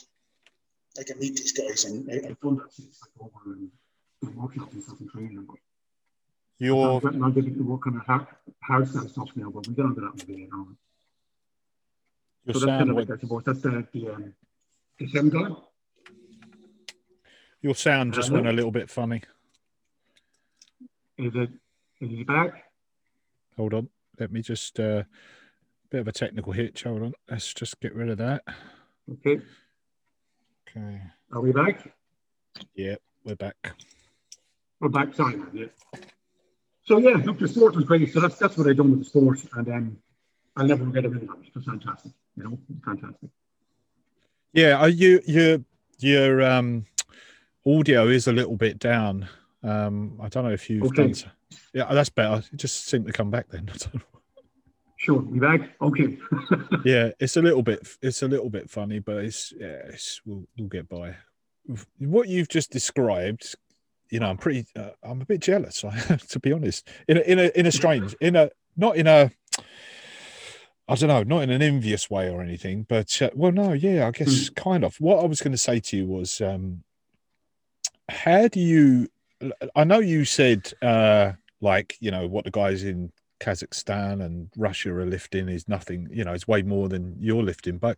I 1.00 1.04
can 1.04 1.20
meet 1.20 1.36
these 1.36 1.52
guys 1.52 1.86
and 1.86 2.10
I, 2.10 2.28
have 2.28 2.40
done 2.40 2.58
that 2.58 2.72
since 2.72 3.00
like 3.02 3.28
over 3.28 3.54
and 3.54 4.36
workshops 4.36 4.74
and 4.74 4.84
stuff 4.84 5.00
and 5.00 5.10
training 5.10 5.46
but 5.48 5.58
you're 6.60 7.02
I'm 7.08 7.20
not 7.20 7.34
getting 7.34 7.56
to 7.56 7.64
work 7.64 7.88
on 7.88 7.98
a 7.98 8.00
hard, 8.02 8.28
hard 8.62 8.88
stuff 8.88 9.30
now, 9.36 9.50
but 9.50 9.68
we 9.68 9.74
get 9.74 9.84
onto 9.84 10.02
that 10.02 10.14
in 10.14 10.22
a 10.22 10.26
bit. 10.26 10.38
You 10.38 10.50
know. 10.52 10.68
so 12.54 12.60
that's 12.60 12.66
kind 12.66 12.90
of 12.92 12.96
like, 12.98 13.10
I 13.10 13.18
suppose 13.18 13.44
that's 13.44 13.62
the 13.62 13.88
the, 13.92 14.10
um, 14.10 14.34
the 15.00 15.08
sound 15.08 15.32
guy. 15.32 15.48
Your 17.62 17.76
sound 17.76 18.14
just 18.14 18.32
went 18.32 18.48
a 18.48 18.52
little 18.52 18.72
bit 18.72 18.90
funny. 18.90 19.22
Is 21.18 21.32
it 21.36 21.50
is 22.00 22.10
he 22.10 22.24
back? 22.24 22.64
Hold 23.58 23.74
on. 23.76 23.90
Let 24.20 24.32
me 24.32 24.42
just 24.42 24.80
uh 24.80 25.04
bit 25.92 26.02
of 26.02 26.08
a 26.08 26.12
technical 26.12 26.54
hitch. 26.54 26.84
Hold 26.84 27.04
on. 27.04 27.14
Let's 27.30 27.54
just 27.54 27.80
get 27.80 27.94
rid 27.94 28.10
of 28.10 28.18
that. 28.18 28.44
Okay. 29.12 29.40
Okay. 30.68 31.02
Are 31.34 31.42
we 31.42 31.52
back? 31.52 31.94
Yeah, 32.76 32.96
we're 33.24 33.36
back. 33.36 33.76
We're 34.80 34.90
back, 34.90 35.14
sorry. 35.14 35.40
Yeah. 35.54 35.66
So 36.84 36.98
yeah, 36.98 37.18
look, 37.24 37.38
the 37.38 37.48
sport 37.48 37.76
was 37.76 37.86
great. 37.86 38.12
So 38.12 38.20
that's 38.20 38.38
that's 38.38 38.58
what 38.58 38.68
I 38.68 38.74
done 38.74 38.92
with 38.92 39.00
the 39.00 39.06
sport, 39.06 39.40
and 39.54 39.68
um, 39.68 39.98
I'll 40.56 40.66
never 40.66 40.84
forget 40.84 41.06
it. 41.06 41.14
It 41.14 41.56
was 41.56 41.66
fantastic. 41.66 42.12
You 42.36 42.44
know, 42.44 42.60
fantastic. 42.84 43.30
Yeah, 44.54 44.78
are 44.78 44.90
you 44.90 45.22
your 45.26 45.60
your 46.00 46.42
um 46.42 46.86
audio 47.66 48.08
is 48.08 48.28
a 48.28 48.34
little 48.34 48.58
bit 48.58 48.80
down. 48.80 49.28
Um, 49.64 50.20
I 50.22 50.28
don't 50.30 50.44
know 50.44 50.52
if 50.52 50.70
you've 50.70 50.84
okay. 50.84 51.12
done. 51.12 51.32
Yeah, 51.74 51.94
that's 51.94 52.10
better. 52.10 52.44
It 52.52 52.58
just 52.58 52.88
seemed 52.88 53.06
to 53.06 53.14
come 53.14 53.30
back 53.30 53.50
then. 53.50 53.70
Sure, 55.02 55.18
we 55.18 55.40
back. 55.40 55.62
Okay. 55.82 56.16
yeah, 56.86 57.10
it's 57.20 57.36
a 57.36 57.42
little 57.42 57.64
bit. 57.64 57.88
It's 58.04 58.22
a 58.22 58.28
little 58.28 58.52
bit 58.52 58.70
funny, 58.70 59.00
but 59.00 59.26
it's 59.26 59.52
yeah, 59.60 59.80
it's, 59.88 60.22
we'll 60.28 60.46
we'll 60.56 60.68
get 60.68 60.88
by. 60.88 61.16
What 61.98 62.28
you've 62.28 62.50
just 62.50 62.70
described, 62.70 63.56
you 64.12 64.20
know, 64.20 64.30
I'm 64.30 64.38
pretty. 64.38 64.68
Uh, 64.76 64.92
I'm 65.02 65.20
a 65.20 65.26
bit 65.26 65.40
jealous, 65.40 65.84
to 66.30 66.40
be 66.40 66.54
honest. 66.54 66.88
In 67.08 67.18
a 67.18 67.22
in 67.22 67.40
a 67.40 67.60
in 67.60 67.66
a 67.66 67.72
strange, 67.72 68.14
in 68.22 68.36
a 68.36 68.52
not 68.78 68.96
in 68.96 69.08
a. 69.08 69.32
I 70.88 70.94
don't 70.94 71.08
know, 71.08 71.24
not 71.24 71.42
in 71.42 71.50
an 71.50 71.64
envious 71.64 72.08
way 72.12 72.30
or 72.30 72.44
anything, 72.44 72.86
but 72.88 73.20
uh, 73.24 73.32
well, 73.34 73.52
no, 73.52 73.74
yeah, 73.74 74.06
I 74.06 74.12
guess 74.12 74.52
mm. 74.52 74.56
kind 74.56 74.84
of. 74.84 74.98
What 74.98 75.24
I 75.24 75.26
was 75.26 75.42
going 75.42 75.54
to 75.54 75.58
say 75.58 75.80
to 75.80 75.98
you 75.98 76.06
was, 76.06 76.42
um, 76.42 76.84
how 78.12 78.48
do 78.48 78.60
you 78.60 79.08
i 79.76 79.84
know 79.84 80.00
you 80.00 80.26
said 80.26 80.72
uh 80.82 81.32
like 81.62 81.98
you 82.00 82.12
know 82.12 82.28
what 82.28 82.46
the 82.46 82.52
guys 82.52 82.84
in 82.84 83.12
kazakhstan 83.40 84.24
and 84.24 84.50
russia 84.56 84.92
are 84.94 85.06
lifting 85.06 85.50
is 85.50 85.68
nothing 85.68 86.08
you 86.12 86.24
know 86.24 86.32
it's 86.32 86.48
way 86.48 86.62
more 86.62 86.88
than 86.88 87.16
you're 87.20 87.42
lifting 87.42 87.80
but 87.80 87.98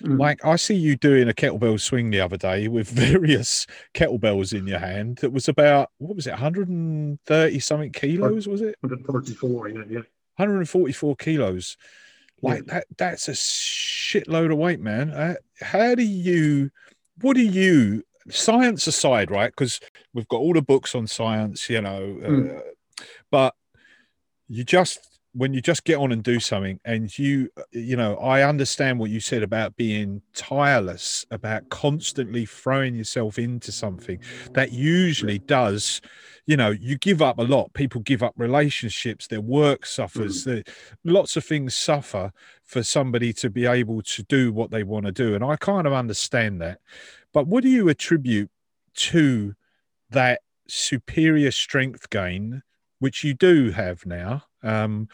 mm. 0.00 0.16
like 0.18 0.44
i 0.44 0.54
see 0.54 0.74
you 0.74 0.94
doing 0.94 1.28
a 1.28 1.32
kettlebell 1.32 1.80
swing 1.80 2.10
the 2.10 2.20
other 2.20 2.36
day 2.36 2.68
with 2.68 2.88
various 2.90 3.66
kettlebells 3.94 4.56
in 4.56 4.66
your 4.66 4.78
hand 4.78 5.16
that 5.18 5.32
was 5.32 5.48
about 5.48 5.90
what 5.98 6.14
was 6.14 6.28
it 6.28 6.30
130 6.30 7.58
something 7.58 7.90
kilos 7.90 8.46
was 8.46 8.60
it 8.60 8.76
144 8.80 9.68
yeah, 9.68 9.74
yeah. 9.88 9.96
144 10.36 11.16
kilos 11.16 11.76
like 12.42 12.62
yeah. 12.66 12.74
that 12.74 12.86
that's 12.96 13.28
a 13.28 13.32
shitload 13.32 14.52
of 14.52 14.58
weight 14.58 14.80
man 14.80 15.10
uh, 15.10 15.34
how 15.60 15.96
do 15.96 16.04
you 16.04 16.70
what 17.22 17.34
do 17.34 17.42
you 17.42 18.04
science 18.30 18.86
aside, 18.86 19.30
right? 19.30 19.50
Because 19.50 19.80
we've 20.14 20.28
got 20.28 20.38
all 20.38 20.52
the 20.52 20.62
books 20.62 20.94
on 20.94 21.06
science, 21.06 21.68
you 21.68 21.80
know, 21.80 22.18
mm. 22.20 22.58
uh, 22.58 22.62
but 23.30 23.54
you 24.48 24.64
just 24.64 25.16
when 25.36 25.52
you 25.52 25.60
just 25.60 25.84
get 25.84 25.98
on 25.98 26.12
and 26.12 26.22
do 26.22 26.40
something 26.40 26.80
and 26.86 27.18
you 27.18 27.50
you 27.70 27.94
know 27.94 28.16
i 28.16 28.42
understand 28.42 28.98
what 28.98 29.10
you 29.10 29.20
said 29.20 29.42
about 29.42 29.76
being 29.76 30.22
tireless 30.34 31.26
about 31.30 31.68
constantly 31.68 32.46
throwing 32.46 32.94
yourself 32.94 33.38
into 33.38 33.70
something 33.70 34.18
that 34.54 34.72
usually 34.72 35.38
does 35.40 36.00
you 36.46 36.56
know 36.56 36.70
you 36.70 36.96
give 36.96 37.20
up 37.20 37.38
a 37.38 37.42
lot 37.42 37.70
people 37.74 38.00
give 38.00 38.22
up 38.22 38.32
relationships 38.38 39.26
their 39.26 39.42
work 39.42 39.84
suffers 39.84 40.46
mm. 40.46 40.66
lots 41.04 41.36
of 41.36 41.44
things 41.44 41.76
suffer 41.76 42.32
for 42.64 42.82
somebody 42.82 43.32
to 43.32 43.50
be 43.50 43.66
able 43.66 44.00
to 44.00 44.22
do 44.24 44.52
what 44.52 44.70
they 44.70 44.82
want 44.82 45.04
to 45.04 45.12
do 45.12 45.34
and 45.34 45.44
i 45.44 45.54
kind 45.56 45.86
of 45.86 45.92
understand 45.92 46.62
that 46.62 46.80
but 47.36 47.48
what 47.48 47.62
do 47.62 47.68
you 47.68 47.90
attribute 47.90 48.48
to 48.94 49.54
that 50.08 50.40
superior 50.68 51.50
strength 51.50 52.08
gain, 52.08 52.62
which 52.98 53.24
you 53.24 53.34
do 53.34 53.72
have 53.72 54.06
now? 54.06 54.44
Um, 54.62 55.08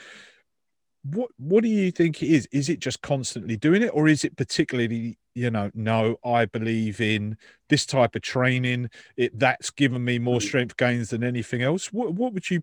what 1.03 1.31
what 1.37 1.65
do 1.65 1.69
you 1.69 1.91
think 1.91 2.23
it 2.23 2.29
is? 2.29 2.47
Is 2.53 2.69
it 2.69 2.79
just 2.79 3.03
constantly 3.03 3.57
doing 3.57 3.83
it, 3.83 3.89
or 3.93 4.07
is 4.07 4.23
it 4.23 4.37
particularly, 4.37 5.19
you 5.35 5.51
know, 5.51 5.73
no, 5.75 6.15
I 6.25 6.45
believe 6.45 7.01
in 7.01 7.39
this 7.69 7.85
type 7.85 8.15
of 8.15 8.23
training. 8.23 8.91
It 9.17 9.37
that's 9.37 9.71
given 9.71 10.05
me 10.05 10.21
more 10.21 10.41
strength 10.41 10.77
gains 10.77 11.11
than 11.11 11.25
anything 11.25 11.61
else. 11.61 11.93
What 11.93 12.15
what 12.15 12.35
would 12.35 12.49
you, 12.49 12.63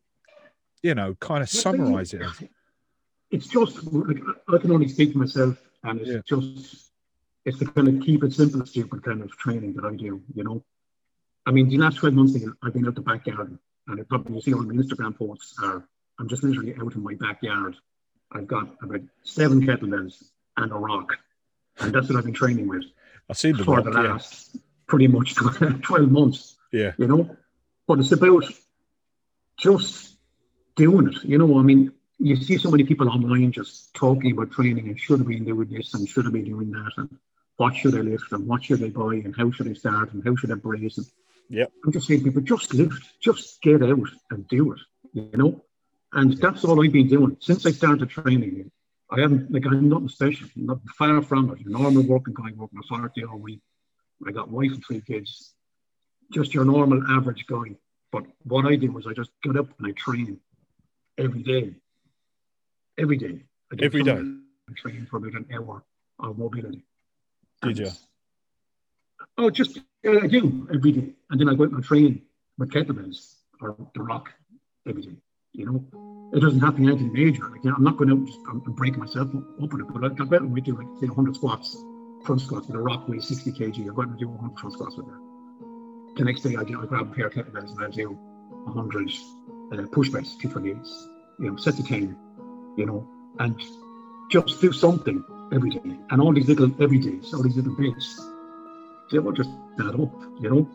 you 0.84 0.96
know, 0.96 1.16
kind 1.16 1.44
of 1.44 1.50
summarize 1.50 2.14
it? 2.14 2.22
It's 3.30 3.48
just 3.48 3.80
I 3.80 4.58
can 4.58 4.72
only 4.72 4.88
speak 4.88 5.12
for 5.12 5.18
myself, 5.18 5.58
and 5.84 6.00
it's 6.00 6.10
yeah. 6.10 6.22
just 6.26 6.89
it's 7.46 7.60
the 7.60 7.66
kind 7.66 7.88
of 7.88 8.02
keep 8.02 8.24
it 8.24 8.34
simple, 8.34 8.66
stupid 8.66 9.04
kind 9.04 9.22
of 9.22 9.32
training 9.38 9.74
that 9.74 9.86
I 9.86 9.96
do, 9.96 10.22
you 10.34 10.44
know. 10.44 10.64
I 11.46 11.52
mean, 11.52 11.70
the 11.70 11.78
last 11.78 11.98
12 11.98 12.14
months 12.16 12.38
I've 12.64 12.74
been 12.74 12.88
out 12.88 12.96
the 12.96 13.02
backyard, 13.02 13.58
and 13.88 14.00
it 14.00 14.08
probably 14.10 14.36
you 14.36 14.42
see 14.42 14.54
on 14.54 14.68
my 14.68 14.74
Instagram 14.74 15.18
posts 15.18 15.56
are 15.64 15.88
I'm 16.20 16.28
just 16.28 16.44
literally 16.44 16.76
out 16.80 16.94
in 16.94 17.04
my 17.04 17.16
backyard. 17.16 17.76
I've 18.32 18.48
got 18.48 18.76
about 18.84 19.02
seven 19.24 19.66
kettlebells 19.66 20.24
and 20.58 20.72
a 20.72 20.76
rock, 20.76 21.14
and 21.80 21.94
that's 21.94 22.10
what 22.10 22.18
I've 22.18 22.26
been 22.26 22.34
training 22.34 22.68
with. 22.68 22.84
I 23.30 23.34
see 23.34 23.52
the 23.52 23.64
for 23.64 23.78
rock, 23.78 23.86
the 23.86 23.92
last 23.92 24.52
yeah. 24.54 24.62
pretty 24.86 25.08
much 25.08 25.36
12 25.82 26.12
months. 26.12 26.58
Yeah, 26.72 26.92
you 26.98 27.08
know, 27.08 27.36
but 27.88 28.00
it's 28.00 28.12
about 28.12 28.44
just 29.58 30.18
doing 30.76 31.08
it. 31.08 31.24
You 31.24 31.38
know, 31.38 31.58
I 31.58 31.64
mean, 31.64 31.92
you 32.20 32.36
see 32.36 32.58
so 32.58 32.70
many 32.70 32.84
people 32.84 33.10
online 33.10 33.52
just 33.52 33.94
talking 33.94 34.32
about 34.32 34.52
training 34.52 34.90
and 34.90 35.00
should 35.00 35.20
have 35.20 35.28
been 35.28 35.46
doing 35.46 35.70
this 35.70 35.94
and 35.94 36.08
should 36.08 36.26
have 36.26 36.34
been 36.34 36.46
doing 36.46 36.70
that 36.72 36.92
and 36.98 37.18
what 37.58 37.76
should 37.76 37.96
I 37.96 38.00
lift 38.00 38.32
and 38.32 38.46
what 38.46 38.64
should 38.64 38.84
I 38.84 38.90
buy 38.90 39.16
and 39.16 39.36
how 39.36 39.52
should 39.52 39.70
I 39.70 39.74
start 39.74 40.14
and 40.14 40.24
how 40.26 40.36
should 40.36 40.52
I 40.52 40.56
brace 40.56 40.98
and 40.98 41.08
yeah. 41.50 41.66
I'm 41.84 41.92
just 41.92 42.08
saying 42.08 42.24
people 42.24 42.42
just 42.42 42.74
lift, 42.74 43.20
just 43.22 43.62
get 43.62 43.82
out 43.82 44.08
and 44.30 44.48
do 44.48 44.74
it, 44.74 44.80
you 45.14 45.32
know? 45.34 45.64
And 46.14 46.38
that's 46.38 46.64
all 46.64 46.84
I've 46.84 46.92
been 46.92 47.08
doing 47.08 47.38
since 47.40 47.66
I 47.66 47.72
started 47.72 48.10
training. 48.10 48.72
I 49.10 49.22
haven't 49.22 49.52
like 49.52 49.66
I'm 49.66 49.90
nothing 49.90 50.10
special, 50.10 50.48
not 50.56 50.80
far 50.98 51.22
from 51.24 51.52
it. 51.52 51.66
A 51.66 51.70
normal 51.70 52.04
working 52.04 52.36
guy 52.36 52.52
working 52.56 52.80
a 52.80 52.88
40 52.88 53.24
all 53.26 53.40
week. 53.40 53.62
I 54.28 54.32
got 54.32 54.50
wife 54.50 54.72
and 54.72 54.84
three 54.86 55.02
kids. 55.02 55.54
Just 56.32 56.54
your 56.54 56.66
normal 56.66 57.02
average 57.10 57.48
guy. 57.48 57.76
But 58.12 58.26
what 58.44 58.66
I 58.66 58.76
did 58.76 58.94
was 58.94 59.08
I 59.08 59.14
just 59.14 59.32
got 59.44 59.58
up 59.58 59.68
and 59.80 59.88
I 59.88 59.92
trained 59.92 60.40
every 61.18 61.42
day 61.42 61.76
every 63.00 63.18
day. 63.18 63.44
I 63.72 63.84
every 63.84 64.04
day. 64.04 64.12
I 64.12 64.74
train 64.76 65.08
for 65.10 65.18
about 65.18 65.34
an 65.34 65.46
hour 65.54 65.84
of 66.20 66.38
mobility. 66.38 66.86
Did 67.62 67.80
you? 67.80 67.92
Oh, 69.38 69.50
just 69.50 69.80
uh, 70.06 70.20
I 70.20 70.28
do 70.28 70.68
every 70.74 70.92
day, 70.92 71.10
and 71.30 71.40
then 71.40 71.50
I 71.50 71.56
go 71.56 71.64
out 71.64 71.72
and 71.72 71.84
train 71.84 72.22
with 72.58 72.72
kettlebells 72.72 73.36
or 73.62 73.76
the 73.94 74.02
rock 74.02 74.30
every 74.88 75.02
day. 75.02 75.18
You 75.54 75.66
know, 75.66 76.32
it 76.34 76.42
doesn't 76.42 76.60
happen 76.60 76.88
anything 76.88 77.12
major. 77.12 77.50
Like, 77.50 77.64
you 77.64 77.70
know, 77.70 77.78
I'm 77.78 77.84
not 77.84 77.98
going 77.98 78.12
out 78.12 78.26
just 78.26 78.40
I'm, 78.50 78.62
I'm 78.66 78.74
breaking 78.74 79.00
myself 79.00 79.30
it, 79.34 79.94
but 79.94 80.04
I, 80.04 80.08
I 80.08 80.26
go 80.26 80.36
out 80.36 80.42
and 80.42 80.54
we 80.54 80.62
do 80.62 80.76
like 80.76 80.88
say 81.00 81.08
100 81.08 81.36
squats, 81.36 81.78
front 82.26 82.42
squats 82.42 82.68
with 82.68 82.76
a 82.76 82.82
rock 82.82 83.08
weighs 83.08 83.28
60 83.28 83.52
kg. 83.52 83.92
I 83.92 83.96
go 83.96 84.02
out 84.02 84.10
and 84.10 84.20
do 84.20 84.28
100 84.28 84.60
front 84.60 84.74
squats 84.74 84.98
with 84.98 85.08
that. 85.08 86.16
The 86.18 86.26
next 86.26 86.42
day 86.42 86.56
I 86.58 86.64
do 86.64 86.82
I 86.82 86.86
grab 86.86 87.12
a 87.12 87.16
pair 87.16 87.28
of 87.28 87.34
kettlebells 87.34 87.72
and 87.72 87.86
I 87.86 87.90
do 87.90 88.10
100 88.12 89.12
uh, 89.72 89.88
push 89.92 90.12
press, 90.12 90.36
228s 90.42 91.08
you 91.40 91.50
know, 91.50 91.56
set 91.56 91.78
the 91.78 91.84
time, 91.84 92.18
you 92.80 92.86
know, 92.86 93.06
and 93.40 93.62
just 94.32 94.62
do 94.62 94.72
something 94.72 95.24
every 95.54 95.70
day. 95.72 95.98
And 96.10 96.22
all 96.22 96.34
these 96.34 96.48
little 96.48 96.72
every 96.82 97.00
days, 97.00 97.34
all 97.34 97.44
these 97.44 97.58
little 97.58 97.76
bits, 97.76 98.08
they 99.12 99.20
will 99.20 99.34
just 99.34 99.50
add 99.80 100.00
up, 100.00 100.14
you 100.40 100.50
know. 100.50 100.70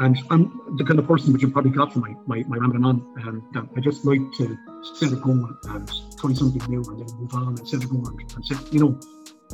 And 0.00 0.18
I'm 0.30 0.76
the 0.76 0.84
kind 0.84 0.98
of 0.98 1.06
person 1.06 1.32
which 1.32 1.42
you 1.42 1.50
probably 1.50 1.70
got 1.70 1.92
from 1.92 2.02
my, 2.02 2.14
my, 2.26 2.42
my 2.48 2.56
rambling 2.56 2.84
on, 2.84 2.96
and 3.24 3.42
that 3.52 3.68
I 3.76 3.80
just 3.80 4.04
like 4.04 4.20
to 4.38 4.58
set 4.94 5.12
a 5.12 5.16
goal 5.16 5.48
and 5.64 5.88
try 6.18 6.32
something 6.32 6.62
new 6.68 6.82
and 6.90 6.98
then 6.98 7.16
move 7.18 7.34
on 7.34 7.48
and 7.58 7.68
set 7.68 7.84
a 7.84 7.86
goal 7.86 8.04
and, 8.08 8.34
and 8.34 8.44
set, 8.44 8.72
you 8.72 8.80
know. 8.80 9.00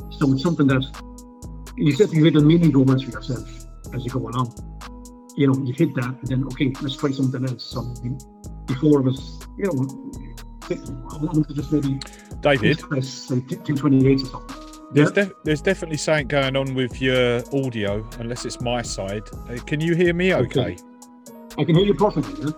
So 0.09 0.31
it's 0.33 0.41
something 0.41 0.67
that 0.67 0.83
you 1.77 1.91
set 1.91 2.09
these 2.09 2.23
little 2.23 2.41
mini 2.41 2.71
goals 2.71 3.03
for 3.03 3.11
yourself 3.11 3.47
as 3.93 4.03
you 4.03 4.09
go 4.09 4.27
along. 4.27 4.49
You 5.35 5.47
know, 5.47 5.57
you 5.63 5.73
hit 5.73 5.93
that 5.95 6.15
and 6.21 6.27
then, 6.27 6.43
okay, 6.45 6.73
let's 6.81 6.95
try 6.95 7.11
something 7.11 7.45
else. 7.47 7.63
Something 7.63 8.19
before 8.65 9.01
it 9.01 9.03
was, 9.03 9.45
you 9.57 9.65
know, 9.65 10.50
I 10.79 11.17
wanted 11.17 11.47
to 11.47 11.53
just 11.53 11.71
maybe 11.71 11.99
David, 12.41 12.79
press 12.79 13.27
228 13.27 14.21
or 14.21 14.25
something. 14.25 14.57
there's, 14.93 15.11
def- 15.11 15.33
there's 15.43 15.61
definitely 15.61 15.97
something 15.97 16.27
going 16.27 16.55
on 16.55 16.73
with 16.73 17.01
your 17.01 17.43
audio, 17.53 18.07
unless 18.19 18.45
it's 18.45 18.61
my 18.61 18.81
side. 18.81 19.23
Uh, 19.49 19.57
can 19.65 19.79
you 19.79 19.95
hear 19.95 20.13
me 20.13 20.33
okay? 20.33 20.61
Okay. 20.61 20.77
I 21.57 21.63
can 21.63 21.75
hear 21.75 21.85
you 21.85 21.93
perfectly, 21.93 22.45
yeah? 22.45 22.51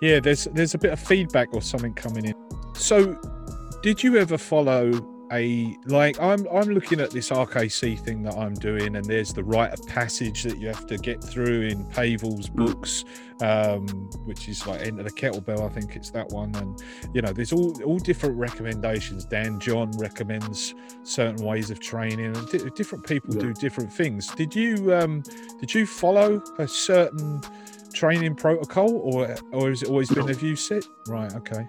Yeah, 0.00 0.20
there's 0.20 0.44
there's 0.54 0.74
a 0.74 0.78
bit 0.78 0.92
of 0.92 1.00
feedback 1.00 1.48
or 1.52 1.60
something 1.60 1.92
coming 1.94 2.24
in. 2.24 2.34
So, 2.74 3.20
did 3.82 4.02
you 4.02 4.16
ever 4.16 4.38
follow 4.38 4.90
a 5.32 5.76
like 5.86 6.20
I'm 6.20 6.46
I'm 6.52 6.68
looking 6.70 7.00
at 7.00 7.10
this 7.10 7.30
RKC 7.30 7.98
thing 8.00 8.22
that 8.24 8.34
I'm 8.34 8.54
doing, 8.54 8.96
and 8.96 9.04
there's 9.04 9.32
the 9.32 9.44
rite 9.44 9.72
of 9.72 9.86
passage 9.86 10.42
that 10.42 10.58
you 10.58 10.68
have 10.68 10.86
to 10.88 10.96
get 10.98 11.22
through 11.22 11.62
in 11.62 11.84
Pavel's 11.86 12.48
books, 12.48 13.04
um, 13.40 13.86
which 14.24 14.48
is 14.48 14.66
like 14.66 14.80
Enter 14.86 15.02
the 15.04 15.10
Kettlebell, 15.10 15.64
I 15.64 15.72
think 15.72 15.96
it's 15.96 16.10
that 16.10 16.28
one, 16.30 16.54
and 16.56 16.82
you 17.14 17.22
know 17.22 17.32
there's 17.32 17.52
all 17.52 17.80
all 17.84 17.98
different 17.98 18.36
recommendations. 18.36 19.24
Dan 19.24 19.60
John 19.60 19.90
recommends 19.98 20.74
certain 21.02 21.44
ways 21.44 21.70
of 21.70 21.80
training, 21.80 22.36
and 22.36 22.48
di- 22.48 22.70
different 22.70 23.06
people 23.06 23.34
Yeah. 23.34 23.40
do 23.42 23.54
different 23.54 23.92
things. 23.92 24.26
Did 24.34 24.54
you 24.54 24.94
um 24.94 25.22
did 25.60 25.72
you 25.74 25.86
follow 25.86 26.42
a 26.58 26.66
certain 26.66 27.40
training 27.92 28.34
protocol, 28.34 28.90
or 28.96 29.36
or 29.52 29.68
has 29.68 29.82
it 29.82 29.88
always 29.88 30.10
been 30.10 30.28
a 30.28 30.34
view 30.34 30.56
set? 30.56 30.84
Right, 31.08 31.32
okay. 31.34 31.66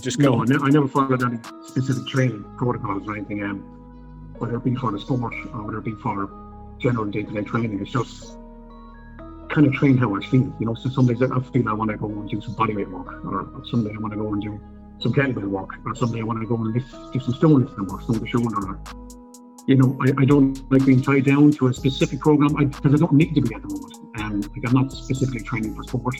Just 0.00 0.18
go. 0.18 0.36
No, 0.36 0.42
I, 0.42 0.44
ne- 0.44 0.64
I 0.64 0.70
never 0.70 0.88
followed 0.88 1.22
any 1.22 1.38
specific 1.66 2.06
training 2.06 2.44
protocols 2.56 3.06
or 3.08 3.16
anything, 3.16 3.42
um, 3.42 3.58
whether 4.38 4.56
it 4.56 4.64
be 4.64 4.74
for 4.74 4.92
the 4.92 4.98
sport 4.98 5.34
or 5.52 5.62
whether 5.64 5.78
it 5.78 5.84
be 5.84 5.92
for 5.94 6.30
general 6.78 7.06
day-to-day 7.06 7.42
training. 7.42 7.80
It's 7.80 7.90
just 7.90 8.36
kind 9.50 9.66
of 9.66 9.72
train 9.72 9.96
how 9.96 10.14
I 10.14 10.20
feel, 10.20 10.54
you 10.60 10.66
know. 10.66 10.74
So 10.74 10.88
some 10.90 11.06
days 11.06 11.20
I 11.20 11.40
feel 11.40 11.68
I 11.68 11.72
want 11.72 11.90
to 11.90 11.96
go 11.96 12.06
and 12.06 12.28
do 12.28 12.40
some 12.40 12.54
bodyweight 12.54 12.88
work, 12.90 13.24
or 13.24 13.64
some 13.70 13.84
day 13.84 13.92
I 13.94 13.98
want 14.00 14.12
to 14.12 14.18
go 14.18 14.32
and 14.32 14.40
do 14.40 14.60
some 15.00 15.12
kettlebell 15.12 15.48
work, 15.48 15.70
or 15.84 15.94
some 15.94 16.12
day 16.12 16.20
I 16.20 16.22
want 16.22 16.40
to 16.40 16.46
go 16.46 16.54
and 16.56 16.72
lift, 16.74 17.12
do 17.12 17.20
some 17.20 17.34
stone 17.34 17.64
lifting 17.64 17.86
work, 17.86 18.02
stone 18.02 18.20
to 18.20 18.26
shoulder. 18.26 18.56
Or, 18.56 18.80
you 19.68 19.76
know, 19.76 19.98
I, 20.00 20.22
I 20.22 20.24
don't 20.24 20.58
like 20.72 20.86
being 20.86 21.02
tied 21.02 21.26
down 21.26 21.52
to 21.52 21.66
a 21.66 21.74
specific 21.74 22.20
program 22.20 22.54
because 22.54 22.94
I, 22.94 22.96
don't 22.96 23.12
need 23.12 23.34
to 23.34 23.42
be 23.42 23.54
at 23.54 23.60
the 23.60 23.68
moment. 23.68 23.94
Um, 24.18 24.40
like 24.40 24.66
I'm 24.66 24.72
not 24.72 24.90
specifically 24.90 25.40
training 25.40 25.74
for 25.74 25.82
sport. 25.82 26.16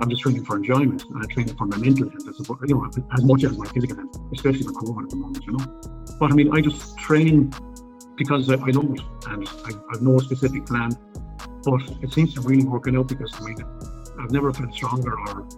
I'm 0.00 0.08
just 0.08 0.22
training 0.22 0.44
for 0.44 0.56
enjoyment 0.56 1.02
and 1.02 1.16
I'm 1.16 1.28
training 1.28 1.56
for 1.56 1.66
my 1.66 1.78
mental 1.78 2.08
health, 2.08 2.28
as, 2.28 2.38
you 2.68 2.76
know, 2.76 2.88
as 3.12 3.24
much 3.24 3.42
as 3.42 3.58
my 3.58 3.66
physical 3.66 3.96
health, 3.96 4.16
especially 4.32 4.66
with 4.66 4.76
COVID 4.76 5.02
at 5.02 5.10
the 5.10 5.16
moment, 5.16 5.44
you 5.44 5.52
know. 5.54 5.66
But 6.20 6.30
I 6.30 6.34
mean, 6.36 6.56
I 6.56 6.60
just 6.60 6.96
train 6.96 7.52
because 8.16 8.48
I, 8.48 8.54
I 8.54 8.68
it 8.68 8.76
and 8.76 9.48
I, 9.64 9.70
I've 9.92 10.00
no 10.00 10.18
specific 10.18 10.64
plan. 10.66 10.96
But 11.64 11.82
it 12.02 12.12
seems 12.12 12.34
to 12.34 12.40
really 12.42 12.64
working 12.64 12.96
out 12.96 13.08
because 13.08 13.34
I 13.34 13.46
mean, 13.46 13.56
I've 14.20 14.30
never 14.30 14.52
felt 14.52 14.72
stronger 14.72 15.18
or 15.18 15.48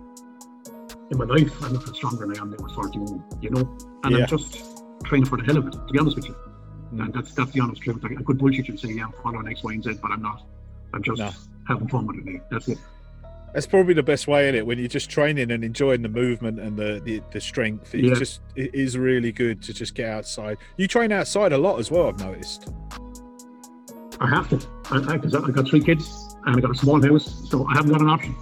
in 1.10 1.18
my 1.18 1.26
life, 1.26 1.62
I've 1.62 1.72
never 1.72 1.84
felt 1.84 1.96
stronger 1.96 2.26
than 2.26 2.38
I 2.38 2.40
am 2.40 2.50
now 2.50 2.64
at 2.64 2.70
41, 2.70 3.22
you 3.42 3.50
know. 3.50 3.76
And 4.04 4.14
Yeah. 4.14 4.22
I'm 4.22 4.26
just 4.26 4.82
training 5.04 5.26
for 5.26 5.36
the 5.36 5.44
hell 5.44 5.58
of 5.58 5.66
it, 5.66 5.72
to 5.72 5.92
be 5.92 5.98
honest 5.98 6.16
with 6.16 6.26
you. 6.26 6.34
And 6.92 7.12
that's 7.12 7.35
that's 7.35 7.51
the 7.53 7.61
honest 7.61 7.83
truth. 7.83 8.03
I, 8.05 8.09
I 8.18 8.22
could 8.22 8.38
bullshit 8.38 8.68
you 8.68 8.72
and 8.72 8.81
say, 8.81 8.88
yeah, 8.90 9.05
I'm 9.07 9.12
following 9.22 9.46
X, 9.48 9.62
Y, 9.62 9.72
and 9.74 9.85
Z, 9.85 9.98
but 10.01 10.11
I'm 10.11 10.22
not. 10.22 10.42
I'm 10.94 11.03
just 11.03 11.18
No. 11.18 11.31
having 11.66 11.88
fun 11.88 12.07
with 12.07 12.16
it. 12.18 12.24
now. 12.24 12.40
That's 12.51 12.68
it. 12.68 12.79
That's 13.55 13.66
probably 13.66 13.94
the 13.94 14.03
best 14.03 14.29
way 14.29 14.48
in 14.48 14.55
it 14.55 14.66
when 14.66 14.79
you're 14.79 14.88
just 14.88 15.09
training 15.11 15.51
and 15.51 15.64
enjoying 15.64 16.03
the 16.03 16.09
movement 16.09 16.61
and 16.61 16.77
the 16.77 17.01
the, 17.05 17.22
the 17.33 17.40
strength. 17.40 17.94
It's 17.94 18.09
Yeah. 18.09 18.14
just 18.14 18.40
it 18.57 18.74
is 18.74 18.96
really 18.96 19.33
good 19.33 19.62
to 19.62 19.72
just 19.74 19.94
get 19.94 20.09
outside. 20.09 20.59
You 20.77 20.87
train 20.88 21.12
outside 21.12 21.53
a 21.53 21.59
lot 21.59 21.79
as 21.79 21.90
well. 21.90 22.09
I've 22.09 22.18
noticed. 22.20 22.70
I 24.20 24.29
have 24.29 24.48
to. 24.51 24.57
I, 24.90 25.14
I, 25.14 25.18
cause 25.18 25.35
I 25.35 25.40
I 25.40 25.51
got 25.51 25.68
three 25.68 25.81
kids 25.81 26.35
and 26.46 26.57
I 26.57 26.61
got 26.61 26.70
a 26.70 26.74
small 26.74 27.01
house, 27.03 27.48
so 27.51 27.66
I 27.66 27.74
haven't 27.74 27.92
got 27.92 28.01
an 28.01 28.09
option. 28.09 28.35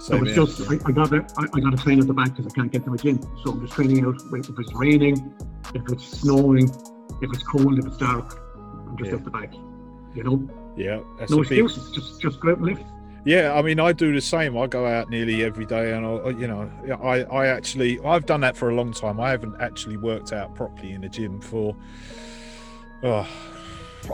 So 0.00 0.16
it's 0.24 0.34
just 0.34 0.70
I, 0.70 0.78
I 0.86 0.92
got 0.92 1.10
to, 1.10 1.24
I, 1.36 1.44
I 1.54 1.60
got 1.60 1.70
to 1.70 1.76
train 1.76 2.00
at 2.00 2.06
the 2.06 2.14
back 2.14 2.34
because 2.34 2.46
I 2.50 2.54
can't 2.54 2.72
get 2.72 2.84
to 2.86 2.94
a 2.94 2.96
gym. 2.96 3.20
So 3.44 3.52
I'm 3.52 3.60
just 3.60 3.74
training 3.74 4.04
out. 4.04 4.16
If 4.32 4.58
it's 4.58 4.72
raining, 4.74 5.34
if 5.74 5.82
it's 5.92 6.04
snowing, 6.20 6.70
if 7.22 7.32
it's 7.32 7.42
cold, 7.42 7.78
if 7.78 7.86
it's 7.86 7.96
dark, 7.96 8.40
I'm 8.88 8.96
just 8.96 9.10
Yeah. 9.10 9.16
out 9.16 9.24
the 9.24 9.30
back. 9.30 9.52
You 10.14 10.24
know, 10.24 10.48
yeah, 10.76 11.00
that's 11.18 11.30
no 11.30 11.38
a 11.38 11.48
big, 11.48 11.64
excuses. 11.64 11.90
Just 11.92 12.20
just 12.20 12.40
go 12.40 12.50
out 12.50 12.58
and 12.58 12.66
lift. 12.66 12.82
Yeah, 13.24 13.52
I 13.54 13.60
mean, 13.60 13.78
I 13.78 13.92
do 13.92 14.14
the 14.14 14.20
same. 14.20 14.56
I 14.56 14.66
go 14.66 14.86
out 14.86 15.10
nearly 15.10 15.44
every 15.44 15.66
day, 15.66 15.92
and 15.92 16.06
I, 16.06 16.30
you 16.30 16.46
know, 16.48 16.70
I, 17.02 17.22
I 17.24 17.46
actually, 17.48 18.00
I've 18.00 18.24
done 18.24 18.40
that 18.40 18.56
for 18.56 18.70
a 18.70 18.74
long 18.74 18.92
time. 18.92 19.20
I 19.20 19.30
haven't 19.30 19.60
actually 19.60 19.98
worked 19.98 20.32
out 20.32 20.54
properly 20.54 20.92
in 20.92 21.02
the 21.02 21.08
gym 21.10 21.38
for, 21.38 21.76
oh, 23.02 23.28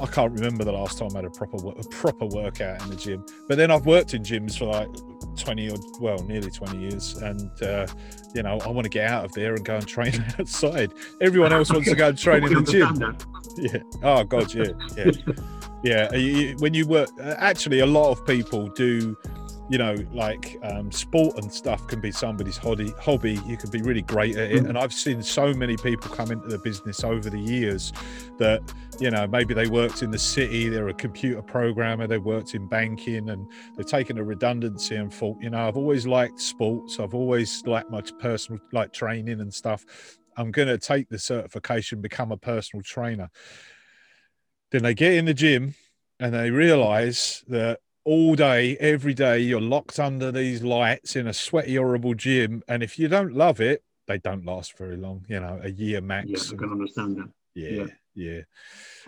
I 0.01 0.07
can't 0.07 0.33
remember 0.33 0.65
the 0.65 0.73
last 0.73 0.99
time 0.99 1.09
I 1.15 1.19
had 1.19 1.25
a 1.27 1.31
proper, 1.31 1.57
a 1.69 1.83
proper 1.91 2.27
workout 2.27 2.83
in 2.83 2.91
the 2.91 2.97
gym. 2.97 3.25
But 3.49 3.57
then 3.57 3.71
I've 3.71 3.87
worked 3.87 4.15
in 4.15 4.23
gyms 4.23 4.59
for 4.59 4.67
like 4.67 4.89
twenty 5.37 5.71
or 5.71 5.77
well, 6.01 6.19
nearly 6.25 6.51
twenty 6.51 6.79
years, 6.79 7.17
and 7.17 7.51
uh, 7.63 7.87
you 8.35 8.43
know, 8.43 8.59
I 8.59 8.69
want 8.69 8.85
to 8.85 8.89
get 8.91 9.09
out 9.11 9.25
of 9.25 9.33
there 9.33 9.55
and 9.55 9.65
go 9.65 9.77
and 9.77 9.87
train 9.87 10.25
outside. 10.39 10.93
Everyone 11.21 11.53
else 11.53 11.71
wants 11.73 11.89
to 11.89 11.95
go 11.97 12.09
and 12.09 12.19
train 12.19 12.45
in 12.45 12.53
the 12.65 12.71
gym. 12.73 13.17
Yeah. 13.59 13.79
Oh 14.03 14.23
God. 14.25 14.53
Yeah. 14.53 14.65
Yeah. 14.97 15.11
yeah. 15.83 16.15
you- 16.15 16.57
When 16.59 16.75
you 16.75 16.87
work, 16.87 17.09
uh, 17.19 17.35
actually, 17.39 17.79
a 17.81 17.87
lot 17.87 18.11
of 18.11 18.27
people 18.27 18.69
do. 18.69 19.17
You 19.69 19.79
know, 19.79 19.97
like 20.13 20.59
um, 20.63 20.93
sport 20.93 21.39
and 21.39 21.53
stuff 21.53 21.87
can 21.89 22.01
be 22.01 22.13
somebody's 22.13 22.57
hobby. 22.57 22.93
Hobby. 23.01 23.41
You 23.47 23.57
can 23.57 23.71
be 23.71 23.83
really 23.83 24.03
great 24.03 24.37
at 24.37 24.53
it, 24.53 24.63
Mm. 24.63 24.69
and 24.69 24.79
I've 24.79 24.93
seen 24.93 25.23
so 25.23 25.53
many 25.53 25.77
people 25.77 26.09
come 26.11 26.31
into 26.31 26.47
the 26.47 26.59
business 26.59 27.03
over 27.03 27.29
the 27.29 27.41
years 27.41 27.93
that 28.39 28.63
you 29.01 29.11
know 29.11 29.27
maybe 29.27 29.55
they 29.55 29.67
worked 29.67 30.03
in 30.03 30.11
the 30.13 30.19
city. 30.19 30.69
They're 30.69 30.89
a 30.89 30.95
computer 30.95 31.43
programmer. 31.43 32.07
They 32.07 32.19
worked 32.19 32.55
in 32.55 32.69
banking, 32.69 33.31
and 33.31 33.45
they've 33.77 33.85
taken 33.85 34.19
a 34.19 34.23
redundancy 34.25 34.95
and 34.97 35.13
thought, 35.13 35.37
you 35.43 35.51
know, 35.51 35.67
I've 35.67 35.77
always 35.77 36.07
liked 36.07 36.41
sports. 36.41 37.01
I've 37.01 37.15
always 37.15 37.63
liked 37.67 37.91
my 37.91 38.03
personal 38.21 38.61
like 38.73 38.93
training 38.93 39.41
and 39.41 39.53
stuff. 39.53 39.85
I'm 40.37 40.53
going 40.53 40.69
to 40.69 40.79
take 40.79 41.09
the 41.09 41.19
certification, 41.19 42.01
become 42.01 42.31
a 42.31 42.37
personal 42.37 42.83
trainer. 42.85 43.31
Then 44.71 44.83
they 44.83 44.95
get 44.95 45.15
in 45.15 45.25
the 45.25 45.35
gym 45.35 45.75
and 46.21 46.35
they 46.35 46.51
realize 46.51 47.43
that 47.49 47.81
all 48.07 48.37
day, 48.37 48.77
every 48.79 49.15
day, 49.15 49.41
you're 49.41 49.61
locked 49.61 49.99
under 49.99 50.31
these 50.31 50.63
lights 50.63 51.17
in 51.17 51.27
a 51.27 51.33
sweaty, 51.33 51.75
horrible 51.75 52.15
gym. 52.15 52.63
And 52.69 52.83
if 52.83 52.99
you 53.01 53.09
don't 53.09 53.33
love 53.33 53.61
it, 53.61 53.83
they 54.07 54.19
don't 54.19 54.47
last 54.47 54.79
very 54.79 54.97
long, 54.97 55.25
you 55.29 55.41
know, 55.41 55.59
a 55.63 55.71
year 55.71 56.01
max. 56.01 56.29
Yeah, 56.31 56.55
I 56.55 56.57
can 56.57 56.71
understand 56.71 57.17
that. 57.17 57.29
yeah, 57.55 57.71
yeah. 57.71 57.87
yeah, 58.15 58.41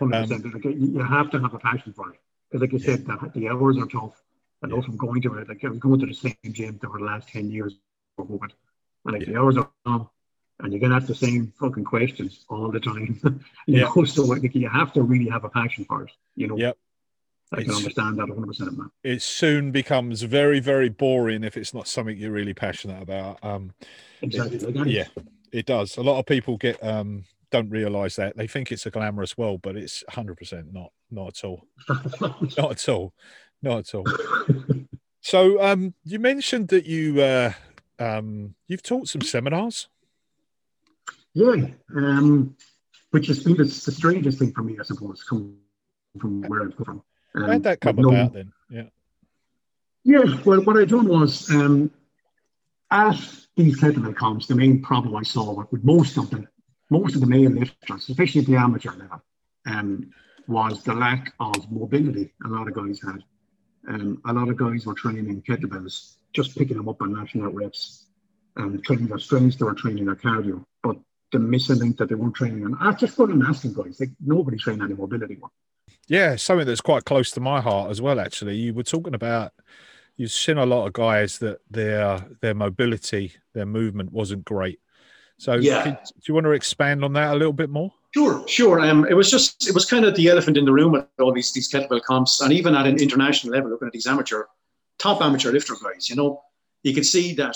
Um, 0.01 0.29
you 0.65 0.99
have 0.99 1.31
to 1.31 1.39
have 1.39 1.53
a 1.53 1.59
passion 1.59 1.93
for 1.93 2.11
it 2.11 2.19
because, 2.51 2.61
like 2.61 2.73
you 2.73 2.79
said, 2.79 3.05
the, 3.05 3.31
the 3.33 3.47
hours 3.47 3.77
are 3.77 3.85
tough. 3.85 4.21
I 4.61 4.67
know 4.67 4.75
Yeah. 4.75 4.81
from 4.81 4.97
going 4.97 5.21
to 5.21 5.33
it, 5.35 5.47
like 5.47 5.63
I 5.63 5.69
was 5.69 5.79
going 5.79 5.99
to 6.01 6.05
the 6.05 6.13
same 6.13 6.35
gym 6.51 6.77
for 6.79 6.99
the 6.99 7.05
last 7.05 7.29
ten 7.29 7.49
years 7.49 7.75
for 8.17 8.25
COVID, 8.25 8.51
and 9.05 9.13
like 9.13 9.21
Yeah. 9.21 9.33
the 9.33 9.39
hours 9.39 9.55
are 9.57 9.71
long, 9.85 10.09
and 10.59 10.73
you're 10.73 10.81
gonna 10.81 10.97
ask 10.97 11.07
the 11.07 11.15
same 11.15 11.53
fucking 11.57 11.85
questions 11.85 12.45
all 12.49 12.69
the 12.69 12.81
time. 12.81 13.17
you 13.67 13.77
Yeah. 13.79 13.91
know, 13.95 14.03
so 14.03 14.25
like 14.25 14.53
you 14.53 14.67
have 14.67 14.91
to 14.93 15.01
really 15.03 15.29
have 15.29 15.45
a 15.45 15.49
passion 15.49 15.85
for 15.85 16.03
it. 16.03 16.11
You 16.35 16.47
know. 16.47 16.57
Yep. 16.57 16.77
I 17.51 17.63
can 17.63 17.71
understand 17.73 18.19
that 18.19 18.27
100 18.29 18.47
percent, 18.47 18.77
man. 18.77 18.91
It 19.03 19.21
soon 19.21 19.71
becomes 19.71 20.21
very, 20.21 20.59
very 20.59 20.89
boring 20.89 21.43
if 21.43 21.57
it's 21.57 21.73
not 21.73 21.87
something 21.87 22.17
you're 22.17 22.31
really 22.31 22.53
passionate 22.53 23.01
about. 23.01 23.43
Um, 23.43 23.73
Exactly. 24.21 24.59
Like, 24.59 24.87
I- 24.87 24.89
yeah, 24.89 25.07
it 25.51 25.65
does. 25.65 25.97
A 25.97 26.01
lot 26.03 26.19
of 26.19 26.25
people 26.25 26.57
get 26.57 26.83
um, 26.83 27.23
don't 27.51 27.69
realize 27.69 28.15
that 28.17 28.37
they 28.37 28.45
think 28.45 28.71
it's 28.71 28.85
a 28.85 28.91
glamorous 28.91 29.35
world, 29.37 29.61
but 29.63 29.75
it's 29.75 30.03
100% 30.11 30.71
not. 30.73 30.91
Not 31.09 31.29
at 31.29 31.43
all. 31.43 31.65
Not 32.57 32.71
at 32.71 32.87
all. 32.89 33.13
Not 33.63 33.79
at 33.79 33.95
all. 33.95 34.05
So 35.21 35.59
um, 35.61 35.95
you 36.03 36.19
mentioned 36.19 36.67
that 36.67 36.85
you 36.85 37.19
uh, 37.21 37.53
um, 37.97 38.53
you've 38.67 38.83
taught 38.83 39.07
some 39.07 39.21
seminars. 39.21 39.87
yeah. 41.33 41.65
Um, 41.95 42.55
which 43.11 43.25
has 43.27 43.43
been 43.43 43.57
the, 43.57 43.63
the 43.63 43.91
strangest 43.91 44.37
thing 44.37 44.51
for 44.53 44.61
me, 44.61 44.77
I 44.79 44.83
suppose, 44.83 45.23
coming 45.23 45.55
from 46.19 46.41
where 46.43 46.61
I've 46.61 46.77
come 46.77 46.85
from. 46.85 47.03
Um, 47.35 47.43
How'd 47.43 47.63
that 47.63 47.79
come 47.81 47.99
about 47.99 48.33
then? 48.33 48.51
Yeah. 48.69 48.83
Yeah, 50.03 50.41
well, 50.45 50.63
what 50.63 50.77
I 50.77 50.85
done 50.85 51.07
was 51.07 51.49
um, 51.51 51.91
at 52.89 53.19
these 53.55 53.79
kettlebell 53.79 54.15
comps, 54.15 54.47
the 54.47 54.55
main 54.55 54.81
problem 54.81 55.15
I 55.15 55.23
saw 55.23 55.65
with, 55.71 55.83
most 55.83 56.17
of 56.17 56.29
them, 56.29 56.47
most 56.89 57.15
of 57.15 57.21
the 57.21 57.27
male 57.27 57.51
lifters, 57.51 58.09
especially 58.09 58.41
at 58.41 58.47
the 58.47 58.55
amateur 58.55 58.91
level, 58.91 59.21
um, 59.65 60.11
was 60.47 60.83
the 60.83 60.93
lack 60.93 61.33
of 61.39 61.71
mobility. 61.71 62.33
A 62.45 62.47
lot 62.47 62.67
of 62.67 62.73
guys 62.73 63.01
had. 63.05 63.23
Um, 63.87 64.21
a 64.25 64.33
lot 64.33 64.49
of 64.49 64.57
guys 64.57 64.85
were 64.85 64.93
training 64.93 65.29
in 65.29 65.41
kettlebells, 65.41 66.15
just 66.33 66.57
picking 66.57 66.77
them 66.77 66.89
up 66.89 67.01
and 67.01 67.13
lashing 67.13 67.41
out 67.41 67.53
reps. 67.53 68.05
and 68.55 68.83
training 68.83 69.07
their 69.07 69.19
strength, 69.19 69.57
they 69.57 69.65
were 69.65 69.73
training 69.73 70.05
their 70.05 70.15
cardio. 70.15 70.63
But 70.83 70.97
the 71.31 71.39
missing 71.39 71.77
link 71.79 71.97
that 71.97 72.09
they 72.09 72.15
weren't 72.15 72.35
training 72.35 72.65
on, 72.65 72.77
I 72.79 72.91
just 72.93 73.17
going 73.17 73.31
and 73.31 73.43
asking 73.43 73.73
guys, 73.73 73.99
like 73.99 74.09
nobody 74.19 74.57
trained 74.57 74.81
any 74.81 74.95
mobility 74.95 75.35
work. 75.35 75.51
Yeah, 76.09 76.35
something 76.35 76.65
that's 76.65 76.81
quite 76.81 77.05
close 77.05 77.31
to 77.31 77.39
my 77.39 77.61
heart 77.61 77.91
as 77.91 78.01
well. 78.01 78.19
Actually, 78.19 78.55
you 78.55 78.73
were 78.73 78.83
talking 78.83 79.13
about 79.13 79.53
you've 80.17 80.31
seen 80.31 80.57
a 80.57 80.65
lot 80.65 80.87
of 80.87 80.93
guys 80.93 81.37
that 81.39 81.59
their 81.69 82.25
their 82.41 82.55
mobility, 82.55 83.33
their 83.53 83.65
movement 83.65 84.11
wasn't 84.11 84.43
great. 84.43 84.79
So, 85.37 85.53
Yeah. 85.53 85.83
do 85.83 85.95
you 86.27 86.33
want 86.33 86.45
to 86.45 86.51
expand 86.51 87.05
on 87.05 87.13
that 87.13 87.33
a 87.33 87.37
little 87.37 87.53
bit 87.53 87.69
more? 87.69 87.93
Sure, 88.13 88.45
sure. 88.47 88.79
Um, 88.79 89.05
it 89.05 89.13
was 89.13 89.29
just 89.29 89.67
it 89.69 89.73
was 89.73 89.85
kind 89.85 90.03
of 90.03 90.15
the 90.15 90.27
elephant 90.29 90.57
in 90.57 90.65
the 90.65 90.73
room 90.73 90.95
at 90.95 91.07
all 91.19 91.31
these 91.31 91.53
these 91.53 91.71
kettlebell 91.71 92.01
comps, 92.03 92.41
and 92.41 92.51
even 92.51 92.75
at 92.75 92.87
an 92.87 92.97
international 92.97 93.53
level, 93.53 93.69
looking 93.69 93.87
at 93.87 93.93
these 93.93 94.07
amateur, 94.07 94.43
top 94.97 95.21
amateur 95.21 95.51
lifter 95.51 95.75
guys, 95.81 96.09
you 96.09 96.15
know, 96.15 96.41
you 96.83 96.93
can 96.93 97.03
see 97.03 97.35
that 97.35 97.55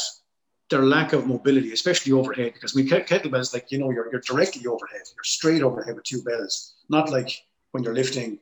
their 0.69 0.83
lack 0.83 1.11
of 1.13 1.27
mobility, 1.27 1.73
especially 1.73 2.11
overhead, 2.13 2.53
because 2.53 2.75
I 2.75 2.79
mean 2.79 2.87
kettlebells, 2.87 3.51
like 3.53 3.71
you 3.71 3.79
know, 3.79 3.89
you're 3.89 4.11
you're 4.11 4.21
directly 4.21 4.65
overhead, 4.67 5.01
you're 5.15 5.23
straight 5.23 5.63
overhead 5.63 5.95
with 5.95 6.03
two 6.05 6.21
bells, 6.23 6.75
not 6.87 7.09
like 7.09 7.31
when 7.73 7.83
you're 7.83 7.93
lifting 7.93 8.39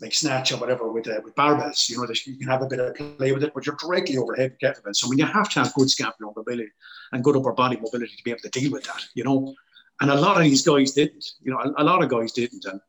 like 0.00 0.14
snatch 0.14 0.52
or 0.52 0.58
whatever 0.58 0.92
with 0.92 1.08
uh, 1.08 1.20
with 1.24 1.34
barbells. 1.34 1.88
You 1.88 1.96
know, 1.96 2.06
you 2.26 2.36
can 2.36 2.48
have 2.48 2.62
a 2.62 2.66
bit 2.66 2.78
of 2.78 2.94
play 3.18 3.32
with 3.32 3.42
it, 3.42 3.52
but 3.54 3.66
you're 3.66 3.76
directly 3.80 4.18
overhead 4.18 4.52
with 4.52 4.60
kettlebells. 4.60 4.96
So 4.96 5.08
when 5.08 5.18
you 5.18 5.26
have 5.26 5.48
to 5.50 5.60
have 5.60 5.74
good 5.74 5.90
scapular 5.90 6.32
mobility 6.36 6.68
and 7.12 7.24
good 7.24 7.36
upper 7.36 7.52
body 7.52 7.76
mobility 7.76 8.14
to 8.16 8.24
be 8.24 8.30
able 8.30 8.40
to 8.40 8.50
deal 8.50 8.72
with 8.72 8.84
that, 8.84 9.02
you 9.14 9.24
know. 9.24 9.54
And 10.00 10.10
a 10.10 10.14
lot 10.14 10.36
of 10.36 10.42
these 10.42 10.62
guys 10.62 10.92
didn't, 10.92 11.24
you 11.42 11.50
know, 11.50 11.58
a, 11.58 11.82
a 11.82 11.84
lot 11.84 12.02
of 12.02 12.10
guys 12.10 12.32
didn't. 12.32 12.66
And 12.66 12.80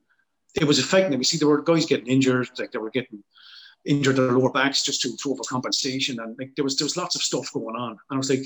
it 0.56 0.66
was 0.66 0.80
affecting 0.80 1.12
them. 1.12 1.22
You 1.22 1.24
see, 1.24 1.38
there 1.38 1.48
were 1.48 1.62
guys 1.62 1.86
getting 1.86 2.08
injured, 2.08 2.50
like 2.60 2.74
they 2.74 2.80
were 2.80 2.90
getting 2.90 3.24
injured 3.86 4.18
their 4.18 4.34
lower 4.34 4.52
backs 4.52 4.84
just 4.84 5.02
to, 5.04 5.16
to 5.16 5.30
overcompensation. 5.30 6.22
And 6.22 6.38
like 6.38 6.54
there 6.56 6.66
was 6.66 6.78
there 6.78 6.86
was 6.86 6.98
lots 6.98 7.16
of 7.16 7.22
stuff 7.22 7.54
going 7.54 7.78
on. 7.78 7.92
And 7.92 8.00
I 8.12 8.18
was 8.18 8.30
like, 8.30 8.46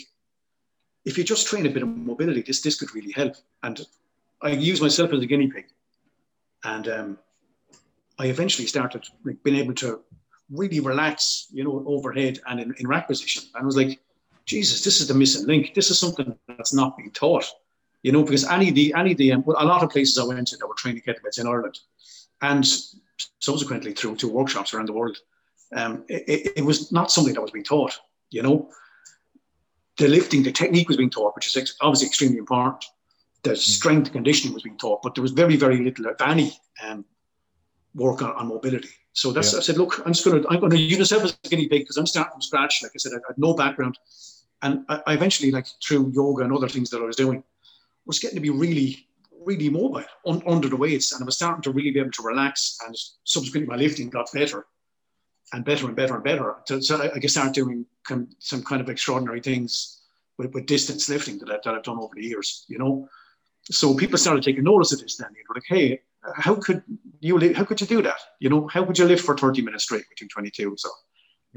if 1.06 1.18
you 1.18 1.24
just 1.24 1.48
train 1.48 1.66
a 1.66 1.70
bit 1.70 1.82
of 1.82 1.90
mobility, 1.90 2.44
this 2.44 2.62
this 2.62 2.80
could 2.80 2.94
really 2.94 3.12
help. 3.12 3.34
And 3.64 3.82
I 4.44 4.50
use 4.50 4.80
myself 4.80 5.12
as 5.14 5.22
a 5.22 5.26
guinea 5.26 5.48
pig. 5.48 5.66
And 6.64 6.88
um, 6.88 7.18
I 8.22 8.26
eventually 8.28 8.68
started 8.68 9.04
like, 9.26 9.42
being 9.44 9.58
able 9.58 9.74
to 9.76 10.02
really 10.50 10.80
relax, 10.80 11.48
you 11.52 11.64
know, 11.64 11.84
overhead 11.88 12.40
and 12.48 12.60
in, 12.60 12.74
in 12.78 12.88
rack 12.88 13.08
position. 13.08 13.44
And 13.56 13.64
I 13.64 13.66
was 13.66 13.78
like, 13.78 14.00
Jesus, 14.46 14.84
this 14.84 15.02
is 15.02 15.08
the 15.08 15.14
missing 15.14 15.48
link. 15.48 15.74
This 15.74 15.90
is 15.92 16.00
something 16.00 16.36
that's 16.48 16.74
not 16.74 16.98
being 16.98 17.12
taught 17.12 17.46
you 18.04 18.12
know, 18.12 18.24
because 18.24 18.48
any 18.48 18.70
of 18.70 18.76
the 18.76 18.94
any 18.96 19.12
of 19.12 19.18
the 19.18 19.32
um, 19.32 19.44
well, 19.46 19.58
a 19.60 19.66
lot 19.66 19.84
of 19.84 19.90
places 19.90 20.18
I 20.18 20.24
went 20.24 20.48
to 20.48 20.58
that 20.58 20.68
were 20.68 20.74
training 20.76 21.04
kettlebells 21.06 21.40
in 21.40 21.48
Ireland, 21.48 21.80
and 22.42 22.66
subsequently 23.40 23.94
through 23.94 24.16
to 24.18 24.28
workshops 24.28 24.74
around 24.74 24.88
the 24.88 24.94
world, 24.94 25.18
um, 25.76 26.04
it, 26.08 26.54
it- 26.58 26.66
was 26.66 26.92
not 26.92 27.12
something 27.12 27.34
that 27.34 27.42
was 27.42 27.52
being 27.52 27.66
taught. 27.66 28.00
You 28.32 28.42
know, 28.42 28.70
the 29.98 30.08
lifting, 30.08 30.42
the 30.42 30.52
technique 30.52 30.88
was 30.88 30.98
being 30.98 31.10
taught, 31.10 31.36
which 31.36 31.56
is 31.56 31.76
obviously 31.82 32.08
extremely 32.08 32.38
important. 32.38 32.86
The 33.44 33.56
strength 33.56 34.06
and 34.08 34.14
conditioning 34.14 34.54
was 34.54 34.64
being 34.64 34.78
taught, 34.78 35.02
but 35.02 35.16
there 35.16 35.22
was 35.22 35.32
very, 35.32 35.56
very 35.56 35.84
little, 35.84 36.06
if 36.06 36.22
any, 36.22 36.54
um, 36.84 37.06
work 37.94 38.22
on, 38.22 38.32
on 38.32 38.48
mobility. 38.48 38.90
So 39.14 39.32
that's 39.32 39.54
Yeah. 39.54 39.60
I 39.60 39.62
said, 39.62 39.78
look, 39.78 40.02
I'm 40.06 40.14
just 40.14 40.26
gonna 40.26 40.44
I'm 40.50 40.60
gonna 40.60 40.76
use 40.76 41.00
myself 41.00 41.24
as 41.24 41.38
a 41.44 41.48
guinea 41.50 41.68
pig 41.68 41.82
because 41.82 41.98
I'm 41.98 42.06
starting 42.06 42.32
from 42.32 42.42
scratch. 42.42 42.82
Like 42.82 42.94
I 42.96 42.98
said, 42.98 43.12
I 43.14 43.20
had 43.28 43.38
no 43.38 43.54
background, 43.54 43.98
and 44.62 44.86
I, 44.88 45.02
I 45.08 45.14
eventually, 45.14 45.52
like 45.52 45.68
through 45.86 46.12
yoga 46.14 46.44
and 46.44 46.54
other 46.54 46.70
things 46.70 46.90
that 46.92 47.02
I 47.02 47.06
was 47.06 47.18
doing, 47.18 47.44
was 48.06 48.20
getting 48.20 48.36
to 48.36 48.42
be 48.42 48.50
really, 48.50 49.08
really 49.46 49.70
mobile 49.70 50.04
un, 50.26 50.42
under 50.48 50.70
the 50.70 50.78
weights, 50.78 51.12
and 51.12 51.22
I 51.22 51.26
was 51.26 51.36
starting 51.36 51.62
to 51.64 51.72
really 51.72 51.92
be 51.92 52.00
able 52.00 52.12
to 52.12 52.24
relax. 52.24 52.78
And 52.86 52.96
subsequently, 53.26 53.68
my 53.68 53.76
lifting 53.76 54.10
got 54.10 54.32
better 54.34 54.66
and 55.54 55.66
better 55.66 55.88
and 55.88 55.96
better 55.96 56.16
and 56.16 56.24
better. 56.24 56.56
So, 56.66 56.80
so 56.80 57.02
I, 57.02 57.14
I 57.14 57.20
could 57.20 57.32
start 57.32 57.54
doing 57.54 57.86
some 58.40 58.64
kind 58.64 58.82
of 58.82 58.90
extraordinary 58.90 59.42
things 59.42 60.02
with, 60.38 60.54
with 60.54 60.66
distance 60.66 61.10
lifting 61.10 61.38
that, 61.40 61.50
I, 61.50 61.58
that 61.64 61.76
I've 61.76 61.84
done 61.84 62.00
over 62.00 62.16
the 62.16 62.24
years. 62.24 62.66
You 62.70 62.78
know, 62.78 63.10
so 63.64 63.94
people 63.94 64.18
started 64.18 64.44
taking 64.44 64.64
notice 64.64 64.94
of 64.94 65.02
this. 65.02 65.18
Then 65.18 65.30
they 65.34 65.42
were 65.50 65.56
like, 65.56 65.66
"Hey, 65.68 66.02
how 66.36 66.56
could 66.56 66.84
you 67.20 67.38
li- 67.38 67.54
how 67.54 67.66
could 67.66 67.82
you 67.82 67.88
do 67.88 68.02
that? 68.02 68.20
You 68.40 68.50
know, 68.50 68.68
how 68.68 68.86
could 68.86 68.98
you 68.98 69.06
live 69.06 69.22
for 69.22 69.38
30 69.38 69.62
minutes 69.62 69.84
straight 69.84 70.06
with 70.10 70.18
222? 70.18 70.76
So 70.78 70.90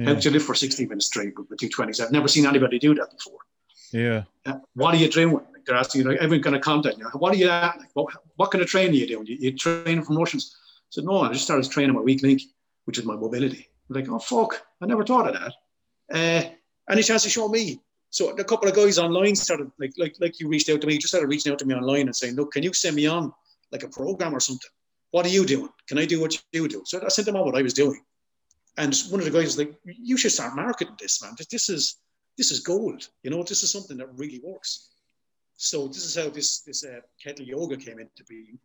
how 0.05 0.15
could 0.15 0.25
you 0.25 0.31
live 0.31 0.43
for 0.43 0.55
60 0.55 0.87
minutes 0.87 1.07
straight 1.07 1.39
with, 1.39 1.49
with 1.51 1.59
220s? 1.59 2.01
I've 2.01 2.13
never 2.13 2.29
seen 2.29 2.47
anybody 2.47 2.79
do 2.79 2.95
that 2.95 3.11
before. 3.11 3.39
yeah. 3.93 4.23
Uh, 4.47 4.59
what 4.75 4.95
are 4.95 4.99
you 4.99 5.09
doing? 5.09 5.33
Like 5.33 5.65
they're 5.67 5.77
asking 5.77 6.03
you, 6.03 6.09
like, 6.09 6.19
everyone 6.19 6.43
kind 6.43 6.57
of 6.57 6.63
contact 6.63 6.99
you. 6.99 7.07
What 7.15 7.33
are 7.33 7.37
you 7.37 7.49
at? 7.49 7.79
Like, 7.79 7.91
what, 7.95 8.13
what 8.37 8.51
kind 8.51 8.63
of 8.63 8.69
training 8.69 8.93
are 8.93 8.97
you 8.97 9.07
doing? 9.07 9.27
You, 9.27 9.37
you 9.39 9.53
training 9.57 10.03
for 10.03 10.13
motions? 10.13 10.57
I 10.57 10.91
said, 10.91 11.05
no, 11.05 11.21
I 11.21 11.33
just 11.33 11.45
started 11.45 11.71
training 11.71 11.95
my 11.95 12.01
weak 12.01 12.23
link, 12.23 12.43
which 12.85 12.99
is 12.99 13.05
my 13.05 13.15
mobility. 13.15 13.69
I'm 13.89 13.97
like, 13.97 14.09
oh, 14.09 14.19
fuck, 14.19 14.67
I 14.81 14.87
never 14.87 15.05
thought 15.05 15.29
of 15.29 15.35
that. 15.35 15.53
Uh, 16.13 16.51
any 16.91 17.03
chance 17.03 17.23
to 17.23 17.31
show 17.31 17.49
me? 17.49 17.81
So 18.11 18.31
a 18.31 18.45
couple 18.45 18.69
of 18.69 18.77
guys 18.77 18.99
online 18.99 19.35
started, 19.35 19.71
like, 19.79 19.93
like, 19.97 20.17
like 20.21 20.39
you 20.39 20.49
reached 20.49 20.69
out 20.69 20.81
to 20.81 20.87
me, 20.87 20.99
just 20.99 21.09
started 21.09 21.29
reaching 21.29 21.53
out 21.53 21.59
to 21.61 21.65
me 21.65 21.75
online 21.75 22.07
and 22.07 22.15
saying, 22.15 22.35
look, 22.35 22.53
can 22.53 22.63
you 22.63 22.73
send 22.73 22.97
me 22.97 23.07
on 23.07 23.33
like 23.75 23.83
a 23.83 23.93
program 24.01 24.33
or 24.39 24.41
something? 24.49 24.73
What 25.11 25.27
are 25.27 25.35
you 25.39 25.45
doing? 25.55 25.73
Can 25.89 25.99
I 25.99 26.07
do 26.13 26.21
what 26.21 26.33
you 26.53 26.69
do? 26.69 26.81
So 26.87 26.95
I 27.05 27.09
sent 27.09 27.27
them 27.27 27.37
on 27.37 27.45
what 27.49 27.57
I 27.61 27.63
was 27.69 27.75
doing. 27.75 28.01
And 28.83 28.93
one 29.11 29.21
of 29.21 29.27
the 29.27 29.35
guys 29.37 29.49
was 29.51 29.59
like, 29.59 29.73
you 29.85 30.17
should 30.17 30.33
start 30.33 30.57
marketing 30.57 30.97
this, 31.01 31.23
man. 31.23 31.33
This, 31.55 31.69
is, 31.69 31.83
this 32.39 32.51
is 32.51 32.61
gold. 32.61 33.01
You 33.23 33.31
know, 33.31 33.43
this 33.43 33.63
is 33.65 33.71
something 33.71 33.97
that 33.99 34.09
really 34.21 34.41
works. 34.43 34.71
So 35.57 35.87
this 35.87 36.05
is 36.05 36.17
how 36.17 36.29
this 36.31 36.61
this 36.67 36.85
uh, 36.85 37.01
kettle 37.23 37.47
yoga 37.47 37.77
came 37.77 37.99
into 38.01 38.25
being. 38.29 38.59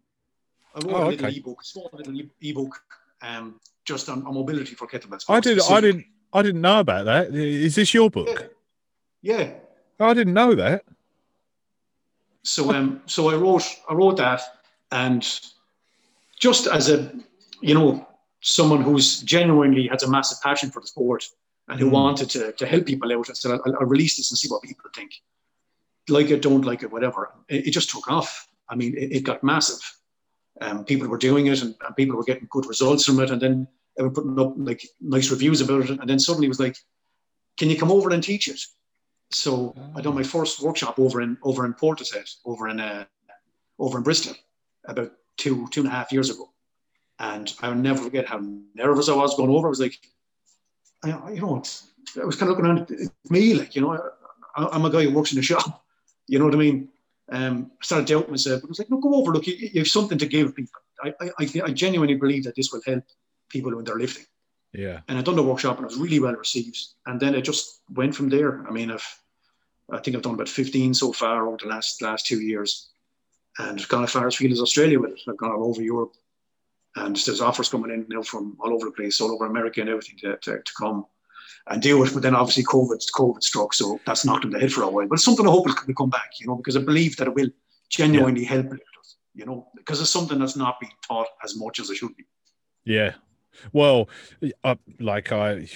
I 0.75 0.79
wrote 0.79 0.93
Oh, 0.93 1.07
a 1.07 1.09
little 1.09 1.27
okay. 1.27 1.37
ebook, 1.37 1.63
small 1.63 1.89
little 1.93 2.19
ebook, 2.41 2.73
um, 3.21 3.59
just 3.85 4.09
on, 4.09 4.25
on 4.25 4.33
mobility 4.33 4.73
for 4.75 4.87
kettlebells. 4.87 5.25
I 5.29 5.39
did. 5.39 5.59
I 5.69 5.81
didn't. 5.81 6.05
I 6.33 6.41
didn't 6.41 6.61
know 6.61 6.79
about 6.79 7.05
that. 7.05 7.33
Is 7.33 7.75
this 7.75 7.93
your 7.93 8.09
book? 8.09 8.53
Yeah. 9.21 9.51
I 9.99 10.13
didn't 10.13 10.33
know 10.33 10.55
that. 10.55 10.83
So 12.43 12.71
um, 12.73 13.01
so 13.05 13.29
I 13.29 13.35
wrote 13.35 13.65
I 13.89 13.93
wrote 13.93 14.17
that, 14.17 14.41
and 14.91 15.23
just 16.39 16.67
as 16.67 16.89
a 16.89 17.11
you 17.61 17.73
know 17.73 18.07
someone 18.41 18.81
who's 18.81 19.21
genuinely 19.21 19.87
has 19.87 20.03
a 20.03 20.09
massive 20.09 20.41
passion 20.41 20.71
for 20.71 20.79
the 20.81 20.87
sport 20.87 21.23
and 21.67 21.79
who 21.79 21.87
Mm. 21.87 21.91
wanted 21.91 22.29
to, 22.31 22.51
to 22.53 22.65
help 22.65 22.85
people 22.85 23.11
out, 23.13 23.29
I 23.29 23.33
said 23.33 23.51
I'll, 23.51 23.75
I'll 23.79 23.85
release 23.85 24.17
this 24.17 24.31
and 24.31 24.37
see 24.37 24.47
what 24.47 24.61
people 24.63 24.89
think. 24.95 25.11
Like 26.07 26.29
it, 26.31 26.41
don't 26.41 26.65
like 26.65 26.81
it, 26.81 26.91
whatever. 26.91 27.31
It, 27.49 27.67
it 27.67 27.71
just 27.71 27.89
took 27.89 28.09
off. 28.09 28.47
I 28.69 28.75
mean, 28.75 28.95
it, 28.97 29.11
it 29.17 29.23
got 29.23 29.43
massive. 29.43 29.79
Um, 30.61 30.83
people 30.85 31.07
were 31.07 31.17
doing 31.17 31.47
it, 31.47 31.61
and, 31.61 31.75
and 31.85 31.95
people 31.95 32.15
were 32.17 32.23
getting 32.23 32.47
good 32.49 32.65
results 32.65 33.05
from 33.05 33.19
it, 33.19 33.29
and 33.29 33.41
then 33.41 33.67
they 33.95 34.03
were 34.03 34.09
putting 34.09 34.39
up 34.39 34.53
like 34.57 34.81
nice 34.99 35.29
reviews 35.29 35.61
about 35.61 35.89
it, 35.89 35.99
and 35.99 36.09
then 36.09 36.19
suddenly 36.19 36.47
it 36.47 36.49
was 36.55 36.59
like, 36.59 36.77
"Can 37.57 37.69
you 37.69 37.77
come 37.77 37.91
over 37.91 38.09
and 38.09 38.23
teach 38.23 38.47
it?" 38.47 38.59
So 39.31 39.75
I 39.95 40.01
done 40.01 40.15
my 40.15 40.23
first 40.23 40.61
workshop 40.61 40.97
over 40.97 41.21
in 41.21 41.37
over 41.43 41.65
in 41.65 41.73
Portishead, 41.73 42.27
over 42.45 42.67
in 42.69 42.79
uh, 42.79 43.05
over 43.77 43.97
in 43.99 44.03
Bristol, 44.03 44.33
about 44.91 45.11
two 45.37 45.67
two 45.69 45.81
and 45.81 45.87
a 45.89 45.91
half 45.91 46.11
years 46.11 46.29
ago, 46.29 46.49
and 47.19 47.53
I'll 47.61 47.75
never 47.75 48.01
forget 48.03 48.27
how 48.27 48.41
nervous 48.75 49.09
I 49.09 49.15
was 49.15 49.35
going 49.35 49.49
over. 49.49 49.67
I 49.67 49.69
was 49.69 49.79
like, 49.79 49.97
I, 51.03 51.31
you 51.31 51.41
know, 51.41 51.57
it's, 51.57 51.91
I 52.21 52.25
was 52.25 52.35
kind 52.35 52.51
of 52.51 52.57
looking 52.57 52.69
around 52.69 52.91
at 52.91 53.31
me, 53.31 53.53
like 53.53 53.75
you 53.75 53.81
know, 53.81 53.93
I, 54.55 54.65
I'm 54.71 54.85
a 54.85 54.89
guy 54.89 55.03
who 55.03 55.13
works 55.13 55.31
in 55.33 55.39
a 55.39 55.41
shop, 55.43 55.83
you 56.27 56.39
know 56.39 56.45
what 56.45 56.53
I 56.55 56.57
mean. 56.57 56.89
Um, 57.31 57.71
I 57.79 57.85
started 57.85 58.07
doubting 58.07 58.31
myself, 58.31 58.61
but 58.61 58.67
I 58.67 58.71
was 58.71 58.79
like, 58.79 58.89
no, 58.89 58.97
go 58.99 59.13
over, 59.15 59.31
look, 59.31 59.45
you, 59.45 59.55
you 59.55 59.79
have 59.81 59.87
something 59.87 60.17
to 60.17 60.25
give 60.25 60.55
people. 60.55 60.81
I, 61.03 61.13
I, 61.21 61.29
I- 61.39 61.61
I 61.65 61.71
genuinely 61.71 62.15
believe 62.15 62.43
that 62.45 62.55
this 62.55 62.71
will 62.71 62.81
help 62.85 63.03
people 63.49 63.73
when 63.75 63.85
they're 63.85 63.99
lifting 63.99 64.25
Yeah. 64.73 65.01
and 65.07 65.17
I'd 65.17 65.25
done 65.25 65.35
the 65.35 65.43
workshop 65.43 65.77
and 65.77 65.85
it 65.85 65.89
was 65.89 65.97
really 65.99 66.19
well 66.19 66.33
received. 66.33 66.77
And 67.05 67.19
then 67.19 67.35
it 67.35 67.43
just 67.43 67.81
went 67.93 68.15
from 68.15 68.29
there. 68.29 68.67
I 68.67 68.71
mean, 68.71 68.89
I've, 68.91 69.07
I 69.91 69.99
think 69.99 70.15
I've 70.17 70.23
done 70.23 70.33
about 70.33 70.49
15 70.49 70.93
so 70.95 71.13
far 71.13 71.47
over 71.47 71.57
the 71.61 71.67
last 71.67 72.01
last 72.01 72.25
two 72.25 72.41
years, 72.41 72.89
and 73.59 73.87
gone 73.89 74.03
as 74.03 74.11
far 74.11 74.25
as 74.25 74.35
field 74.35 74.53
as 74.53 74.61
Australia 74.61 74.99
with 74.99 75.11
it. 75.11 75.19
I've 75.27 75.37
gone 75.37 75.51
all 75.51 75.69
over 75.69 75.81
Europe, 75.81 76.13
and 76.95 77.15
there's 77.15 77.41
offers 77.41 77.69
coming 77.69 77.91
in 77.91 78.05
now 78.09 78.23
from 78.23 78.57
all 78.59 78.73
over 78.73 78.85
the 78.85 78.91
place, 78.91 79.21
all 79.21 79.31
over 79.31 79.45
America 79.45 79.81
and 79.81 79.89
everything 79.89 80.17
to, 80.19 80.37
to, 80.37 80.57
to 80.57 80.71
come 80.79 81.05
and 81.67 81.81
deal 81.81 81.99
with. 81.99 82.13
But 82.13 82.23
then 82.23 82.35
obviously 82.35 82.63
COVID 82.63 83.05
COVID 83.15 83.43
struck, 83.43 83.73
so 83.73 83.99
that's 84.05 84.25
knocked 84.25 84.45
on 84.45 84.51
the 84.51 84.59
head 84.59 84.71
for 84.71 84.83
a 84.83 84.89
while. 84.89 85.07
But 85.07 85.15
it's 85.15 85.25
something 85.25 85.45
I 85.45 85.51
hope 85.51 85.65
will 85.65 85.93
come 85.93 86.09
back, 86.09 86.31
you 86.39 86.47
know, 86.47 86.55
because 86.55 86.77
I 86.77 86.81
believe 86.81 87.17
that 87.17 87.27
it 87.27 87.35
will 87.35 87.49
genuinely 87.89 88.45
help 88.45 88.65
lifters, 88.65 89.17
you 89.35 89.45
know, 89.45 89.67
because 89.75 89.99
it's 90.01 90.09
something 90.09 90.39
that's 90.39 90.55
not 90.55 90.79
being 90.79 90.93
taught 91.05 91.27
as 91.43 91.57
much 91.57 91.79
as 91.79 91.89
it 91.89 91.95
should 91.95 92.15
be. 92.15 92.25
Yeah. 92.85 93.13
Well, 93.73 94.09
I, 94.41 94.53
uh, 94.63 94.75
like 94.99 95.31
I, 95.33 95.67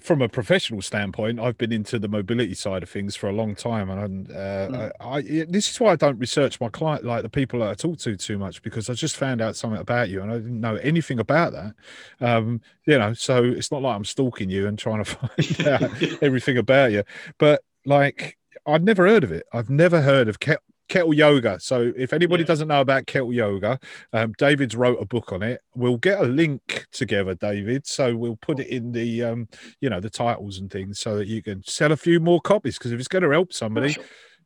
from 0.00 0.22
a 0.22 0.28
professional 0.28 0.82
standpoint, 0.82 1.38
I've 1.40 1.58
been 1.58 1.72
into 1.72 1.98
the 1.98 2.08
mobility 2.08 2.54
side 2.54 2.82
of 2.82 2.88
things 2.90 3.16
for 3.16 3.28
a 3.28 3.32
long 3.32 3.54
time, 3.54 3.90
and 3.90 4.30
uh, 4.30 4.68
Mm. 4.68 4.92
I, 5.00 5.06
I 5.16 5.22
this 5.48 5.70
is 5.70 5.80
why 5.80 5.92
I 5.92 5.96
don't 5.96 6.18
research 6.18 6.60
my 6.60 6.68
client, 6.68 7.04
like 7.04 7.22
the 7.22 7.28
people 7.28 7.60
that 7.60 7.68
I 7.68 7.74
talk 7.74 7.98
to, 7.98 8.16
too 8.16 8.38
much 8.38 8.62
because 8.62 8.88
I 8.90 8.94
just 8.94 9.16
found 9.16 9.40
out 9.40 9.56
something 9.56 9.80
about 9.80 10.08
you, 10.08 10.22
and 10.22 10.30
I 10.30 10.34
didn't 10.36 10.60
know 10.60 10.76
anything 10.76 11.18
about 11.18 11.52
that. 11.52 11.74
Um, 12.20 12.60
you 12.86 12.98
know, 12.98 13.12
so 13.14 13.44
it's 13.44 13.70
not 13.70 13.82
like 13.82 13.94
I'm 13.96 14.04
stalking 14.04 14.50
you 14.50 14.66
and 14.66 14.78
trying 14.78 15.04
to 15.04 15.10
find 15.56 15.68
out 15.68 16.02
everything 16.22 16.58
about 16.58 16.92
you, 16.92 17.04
but 17.38 17.62
like 17.84 18.36
I'd 18.66 18.82
never 18.84 19.06
heard 19.06 19.24
of 19.24 19.32
it. 19.32 19.46
I've 19.52 19.70
never 19.70 20.00
heard 20.02 20.28
of 20.28 20.40
ket- 20.40 20.60
kettle 20.88 21.14
yoga. 21.14 21.58
So 21.60 21.92
if 21.96 22.12
anybody 22.12 22.42
Yeah. 22.42 22.48
doesn't 22.48 22.68
know 22.68 22.80
about 22.80 23.06
kettle 23.06 23.32
yoga, 23.32 23.78
um, 24.12 24.32
David's 24.38 24.76
wrote 24.76 25.00
a 25.00 25.06
book 25.06 25.32
on 25.32 25.42
it. 25.42 25.60
We'll 25.74 25.96
get 25.96 26.20
a 26.20 26.24
link 26.24 26.86
together, 26.92 27.34
David. 27.34 27.86
So 27.86 28.14
we'll 28.16 28.36
put 28.36 28.60
it 28.60 28.68
in 28.68 28.92
the 28.92 29.22
um, 29.24 29.48
you 29.80 29.88
know, 29.90 30.00
the 30.00 30.10
titles 30.10 30.58
and 30.58 30.70
things 30.70 30.98
so 30.98 31.16
that 31.16 31.26
you 31.26 31.42
can 31.42 31.62
sell 31.64 31.92
a 31.92 31.96
few 31.96 32.20
more 32.20 32.40
copies. 32.40 32.78
Because 32.78 32.92
if 32.92 32.98
it's 32.98 33.08
going 33.08 33.22
to 33.24 33.30
help 33.30 33.52
somebody, 33.52 33.96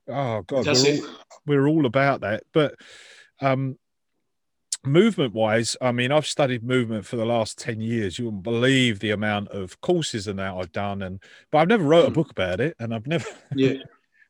oh 0.09 0.43
god, 0.43 0.67
we're 0.67 0.73
all, 1.03 1.15
we're 1.47 1.67
all 1.69 1.87
about 1.87 2.21
that. 2.21 2.45
But 2.53 2.75
um, 3.41 3.79
movement 4.85 5.35
wise, 5.35 5.77
I 5.81 5.93
mean, 5.93 6.13
I've 6.13 6.27
studied 6.27 6.63
movement 6.63 7.05
for 7.05 7.17
the 7.17 7.27
last 7.27 7.59
10 7.59 7.81
years. 7.81 8.19
You 8.19 8.27
wouldn't 8.27 8.43
believe 8.45 9.01
the 9.01 9.11
amount 9.11 9.49
of 9.49 9.81
courses 9.81 10.29
and 10.29 10.39
that 10.39 10.55
I've 10.55 10.73
done. 10.73 11.03
And 11.03 11.21
but 11.51 11.59
I've 11.59 11.69
never 11.69 11.85
wrote 11.85 12.07
a 12.07 12.11
Mm. 12.11 12.15
book 12.15 12.31
about 12.31 12.61
it, 12.61 12.77
and 12.79 12.95
I've 12.95 13.07
never 13.07 13.27
Yeah. 13.55 13.75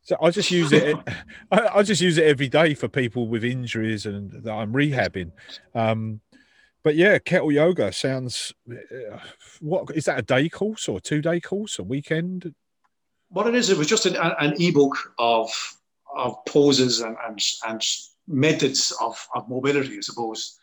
so 0.09 0.17
I 0.23 0.31
just 0.31 0.51
use 0.51 0.73
it. 0.73 0.97
I, 1.53 1.69
I 1.75 1.83
just 1.83 2.01
use 2.01 2.17
it 2.17 2.25
every 2.25 2.49
day 2.49 2.73
for 2.73 2.89
people 2.89 3.29
with 3.29 3.45
injuries 3.45 4.07
and 4.07 4.31
that 4.43 4.51
I'm 4.51 4.73
rehabbing. 4.73 5.33
Um, 5.75 6.21
but 6.83 6.97
yeah, 6.97 7.19
kettle 7.19 7.53
yoga 7.53 7.93
sounds. 7.93 8.55
Uh, 8.71 9.19
what 9.61 9.95
is 9.95 10.07
that? 10.07 10.19
A 10.19 10.23
day 10.23 10.49
course 10.49 10.89
or 10.89 10.97
a 10.97 11.01
two 11.03 11.21
day 11.21 11.41
course? 11.41 11.79
A 11.79 11.83
weekend? 11.83 12.55
What 13.29 13.49
it 13.49 13.55
is, 13.55 13.69
it 13.69 13.77
was 13.77 13.87
just 13.87 14.07
an, 14.07 14.17
an 14.17 14.55
ebook 14.59 14.97
of 15.19 15.51
of 16.17 16.43
poses 16.47 17.03
and 17.03 17.15
and, 17.27 17.39
and 17.69 17.85
methods 18.27 18.97
of, 19.03 19.29
of 19.35 19.47
mobility, 19.51 19.99
I 19.99 20.01
suppose. 20.01 20.59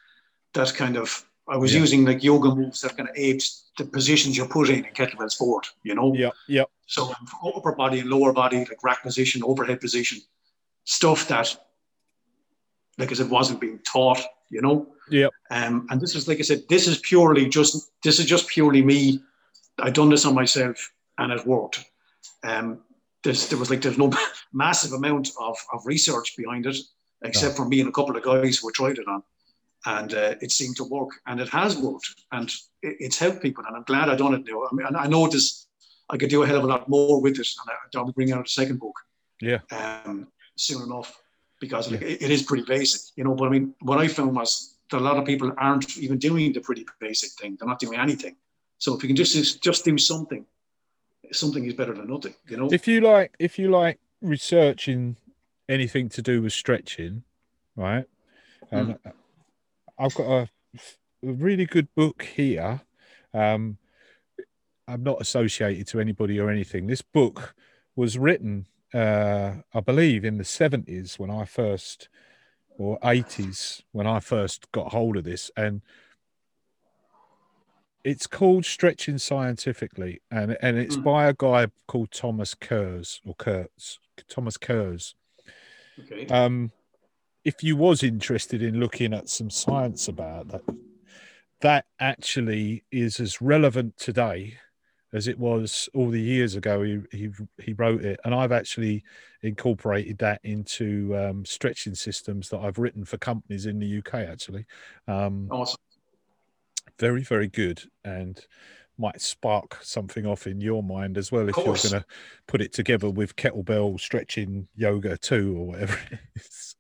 That 0.55 0.73
kind 0.73 0.97
of 0.97 1.23
I 1.47 1.57
was 1.57 1.73
Yeah. 1.73 1.81
using 1.81 2.05
like 2.05 2.23
yoga 2.23 2.53
moves 2.55 2.81
that 2.81 2.97
kind 2.97 3.09
of 3.09 3.15
aped 3.15 3.49
the 3.77 3.85
positions 3.85 4.35
you're 4.35 4.47
put 4.47 4.69
in 4.69 4.85
in 4.85 4.93
kettlebell 4.93 5.31
sport. 5.31 5.67
You 5.83 5.95
know. 5.95 6.13
Yeah, 6.15 6.31
yep. 6.47 6.69
So 6.87 7.07
um, 7.07 7.27
upper 7.55 7.73
body 7.73 7.99
and 7.99 8.09
lower 8.09 8.33
body, 8.33 8.57
like 8.59 8.83
rack 8.83 9.03
position, 9.03 9.43
overhead 9.43 9.79
position, 9.81 10.19
stuff 10.83 11.27
that, 11.27 11.55
like 12.97 13.11
I 13.11 13.15
said, 13.15 13.29
wasn't 13.29 13.61
being 13.61 13.79
taught. 13.79 14.21
You 14.49 14.61
know. 14.61 14.87
Yeah. 15.09 15.27
Um, 15.51 15.87
and 15.89 16.01
this 16.01 16.15
is, 16.15 16.27
like 16.27 16.39
I 16.39 16.43
said, 16.43 16.63
this 16.69 16.87
is 16.87 16.97
purely 16.99 17.47
just 17.47 17.91
this 18.01 18.19
is 18.19 18.25
just 18.25 18.47
purely 18.47 18.81
me. 18.83 19.19
I 19.79 19.89
done 19.89 20.09
this 20.09 20.25
on 20.25 20.33
myself, 20.33 20.91
and 21.17 21.31
it 21.31 21.45
worked. 21.45 21.83
Um, 22.43 22.79
there's, 23.23 23.49
there 23.49 23.57
was 23.59 23.69
like 23.69 23.81
there's 23.81 23.97
no 23.97 24.11
massive 24.53 24.93
amount 24.93 25.31
of, 25.39 25.57
of 25.73 25.85
research 25.85 26.35
behind 26.37 26.65
it, 26.65 26.77
except 27.23 27.55
for 27.57 27.65
me 27.65 27.79
and 27.81 27.89
a 27.89 27.91
couple 27.91 28.15
of 28.15 28.23
guys 28.23 28.57
who 28.57 28.71
tried 28.71 28.97
it 28.99 29.07
on, 29.07 29.23
and 29.85 30.13
uh, 30.13 30.35
it 30.41 30.51
seemed 30.51 30.75
to 30.77 30.83
work, 30.83 31.09
and 31.27 31.39
it 31.39 31.49
has 31.49 31.77
worked, 31.77 32.09
and 32.31 32.49
it, 32.81 32.97
it's 32.99 33.19
helped 33.19 33.41
people, 33.41 33.63
and 33.67 33.75
I'm 33.75 33.83
glad 33.83 34.09
I 34.09 34.15
done 34.15 34.33
it 34.33 34.43
now. 34.47 34.63
I 34.63 34.73
mean, 34.73 34.87
I 34.95 35.07
know 35.07 35.27
this, 35.27 35.67
I 36.09 36.17
could 36.17 36.29
do 36.29 36.43
a 36.43 36.47
hell 36.47 36.57
of 36.57 36.63
a 36.63 36.67
lot 36.67 36.89
more 36.89 37.21
with 37.21 37.39
it, 37.39 37.47
and 37.47 37.69
I, 37.69 37.97
I'll 37.97 38.05
be 38.05 38.13
bringing 38.13 38.33
out 38.33 38.45
a 38.45 38.49
second 38.49 38.79
book, 38.79 38.95
Yeah. 39.41 39.59
um, 39.71 40.27
soon 40.57 40.83
enough, 40.83 41.21
because 41.59 41.91
like, 41.91 42.01
it, 42.01 42.23
it 42.23 42.31
is 42.31 42.43
pretty 42.43 42.63
basic, 42.63 43.01
you 43.15 43.23
know. 43.23 43.35
But 43.35 43.45
I 43.45 43.49
mean, 43.49 43.75
what 43.81 43.99
I 43.99 44.07
found 44.07 44.35
was 44.35 44.77
that 44.89 44.97
a 44.97 45.03
lot 45.03 45.17
of 45.17 45.25
people 45.25 45.51
aren't 45.57 45.97
even 45.97 46.17
doing 46.17 46.53
the 46.53 46.61
pretty 46.61 46.85
basic 46.99 47.31
thing; 47.39 47.57
they're 47.59 47.67
not 47.67 47.79
doing 47.79 47.99
anything. 47.99 48.35
So 48.77 48.95
if 48.95 49.03
you 49.03 49.07
can 49.07 49.15
just 49.15 49.61
just 49.63 49.85
do 49.85 49.97
something, 49.97 50.45
something 51.31 51.65
is 51.65 51.73
better 51.73 51.93
than 51.93 52.07
nothing, 52.07 52.33
you 52.49 52.57
know. 52.57 52.69
If 52.71 52.87
you 52.87 53.01
like, 53.01 53.35
if 53.39 53.57
you 53.59 53.69
like 53.69 53.99
researching 54.21 55.17
anything 55.69 56.09
to 56.09 56.21
do 56.21 56.41
with 56.41 56.53
stretching, 56.53 57.23
right? 57.75 58.05
And 58.71 58.97
I've 59.97 60.13
got 60.15 60.27
a, 60.27 60.49
a 61.27 61.31
really 61.33 61.65
good 61.65 61.87
book 61.95 62.23
here. 62.23 62.81
Um, 63.33 63.77
I'm 64.87 65.03
not 65.03 65.21
associated 65.21 65.87
to 65.87 65.99
anybody 65.99 66.39
or 66.39 66.49
anything. 66.49 66.87
This 66.87 67.01
book 67.01 67.55
was 67.95 68.17
written, 68.17 68.67
uh, 68.93 69.53
I 69.73 69.79
believe, 69.79 70.23
in 70.25 70.37
the 70.37 70.43
70s 70.43 71.17
when 71.17 71.31
I 71.31 71.45
first, 71.45 72.09
or 72.77 72.99
80s 72.99 73.81
when 73.93 74.05
I 74.05 74.19
first 74.19 74.71
got 74.71 74.91
hold 74.91 75.17
of 75.17 75.23
this, 75.23 75.49
and 75.57 75.81
it's 78.03 78.27
called 78.27 78.65
Stretching 78.65 79.17
Scientifically, 79.17 80.21
and 80.29 80.55
and 80.61 80.77
it's 80.77 80.95
Mm. 80.97 81.03
by 81.03 81.25
a 81.27 81.33
guy 81.33 81.67
called 81.87 82.11
Thomas 82.11 82.53
Kurz 82.53 83.19
or 83.25 83.33
Kurtz, 83.33 83.97
Thomas 84.27 84.57
Kurz. 84.57 85.15
Okay. 85.99 86.27
Um, 86.27 86.71
if 87.45 87.63
you 87.63 87.77
was 87.77 88.03
interested 88.03 88.63
in 88.63 88.79
looking 88.79 89.13
at 89.13 89.29
some 89.29 89.51
science 89.51 90.07
about 90.07 90.47
that, 90.49 90.63
that 91.61 91.85
actually 91.99 92.83
is 92.91 93.19
as 93.19 93.39
relevant 93.41 93.95
today 93.97 94.57
as 95.13 95.27
it 95.27 95.39
was 95.39 95.87
all 95.93 96.09
the 96.09 96.19
years 96.19 96.55
ago. 96.55 96.81
He 96.81 96.99
he, 97.11 97.29
he 97.61 97.73
wrote 97.73 98.03
it, 98.03 98.19
and 98.25 98.33
I've 98.33 98.51
actually 98.51 99.03
incorporated 99.43 100.17
that 100.17 100.41
into 100.43 101.15
um, 101.15 101.45
stretching 101.45 101.95
systems 101.95 102.49
that 102.49 102.59
I've 102.59 102.79
written 102.79 103.05
for 103.05 103.17
companies 103.17 103.67
in 103.67 103.79
the 103.79 103.99
UK. 103.99 104.15
Actually, 104.15 104.65
um, 105.07 105.47
awesome. 105.51 105.79
very 106.99 107.23
very 107.23 107.47
good, 107.47 107.81
and 108.03 108.43
might 108.97 109.21
spark 109.21 109.77
something 109.81 110.25
off 110.25 110.47
in 110.47 110.61
your 110.61 110.81
mind 110.81 111.17
as 111.17 111.29
well 111.29 111.49
if 111.49 111.57
you're 111.57 111.65
going 111.65 112.01
to 112.01 112.05
put 112.47 112.61
it 112.61 112.71
together 112.71 113.09
with 113.09 113.35
kettlebell 113.35 113.99
stretching 113.99 114.65
yoga 114.77 115.17
too 115.17 115.53
or 115.57 115.67
whatever 115.67 115.99
it 116.11 116.19
is 116.35 116.75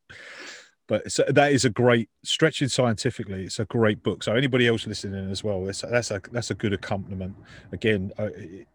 but 0.87 1.03
that 1.29 1.51
is 1.51 1.65
a 1.65 1.69
great 1.69 2.09
stretching 2.23 2.67
scientifically 2.67 3.45
it's 3.45 3.59
a 3.59 3.65
great 3.65 4.03
book 4.03 4.23
so 4.23 4.33
anybody 4.33 4.67
else 4.67 4.85
listening 4.87 5.29
as 5.31 5.43
well 5.43 5.63
that's 5.63 5.81
that's 5.81 6.11
a 6.11 6.21
that's 6.31 6.51
a 6.51 6.55
good 6.55 6.73
accompaniment 6.73 7.35
again 7.71 8.11
I, 8.19 8.65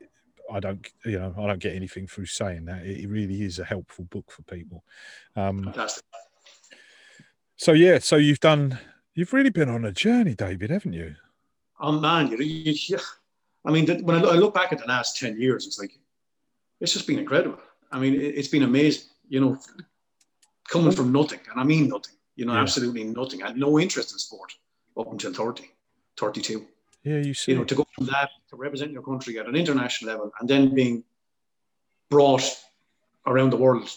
I 0.52 0.60
don't 0.60 0.86
you 1.04 1.18
know 1.18 1.34
i 1.38 1.46
don't 1.46 1.60
get 1.60 1.74
anything 1.74 2.06
through 2.06 2.26
saying 2.26 2.64
that 2.66 2.84
it 2.84 3.08
really 3.08 3.42
is 3.42 3.58
a 3.58 3.64
helpful 3.64 4.04
book 4.04 4.30
for 4.30 4.42
people 4.42 4.84
um 5.36 5.64
Fantastic. 5.64 6.04
so 7.56 7.72
yeah 7.72 7.98
so 7.98 8.16
you've 8.16 8.40
done 8.40 8.78
you've 9.14 9.32
really 9.32 9.50
been 9.50 9.68
on 9.68 9.84
a 9.84 9.92
journey 9.92 10.34
david 10.34 10.70
haven't 10.70 10.94
you 10.94 11.14
Oh 11.80 11.92
man, 11.92 12.30
you, 12.30 12.36
you, 12.38 12.98
I 13.64 13.70
mean, 13.70 14.04
when 14.04 14.16
I, 14.16 14.28
I 14.28 14.34
look 14.34 14.54
back 14.54 14.72
at 14.72 14.78
the 14.78 14.86
last 14.86 15.18
ten 15.18 15.40
years, 15.40 15.66
it's 15.66 15.78
like 15.78 15.98
it's 16.80 16.92
just 16.92 17.06
been 17.06 17.18
incredible. 17.18 17.58
I 17.90 17.98
mean, 17.98 18.20
it's 18.20 18.48
been 18.48 18.62
amazing. 18.62 19.08
You 19.28 19.40
know, 19.40 19.58
coming 20.70 20.92
from 20.92 21.08
nothing, 21.12 21.40
and 21.50 21.60
I 21.60 21.64
mean 21.64 21.84
nothing. 21.88 22.14
You 22.36 22.44
know, 22.46 22.54
Yeah. 22.54 22.62
absolutely 22.66 23.04
nothing. 23.04 23.42
I 23.42 23.48
had 23.48 23.58
no 23.66 23.78
interest 23.78 24.12
in 24.12 24.18
sport 24.18 24.50
up 25.00 25.08
until 25.12 25.32
30, 25.32 25.64
32. 26.16 26.66
yeah 27.04 27.18
you 27.28 27.34
see 27.34 27.52
You 27.52 27.58
know, 27.58 27.64
to 27.64 27.74
go 27.80 27.84
from 27.94 28.06
that 28.06 28.28
to 28.50 28.56
represent 28.56 28.90
your 28.92 29.02
country 29.10 29.38
at 29.40 29.46
an 29.46 29.56
international 29.62 30.06
level, 30.12 30.32
and 30.40 30.48
then 30.48 30.74
being 30.74 31.04
brought 32.08 32.44
around 33.26 33.50
the 33.50 33.56
world 33.56 33.88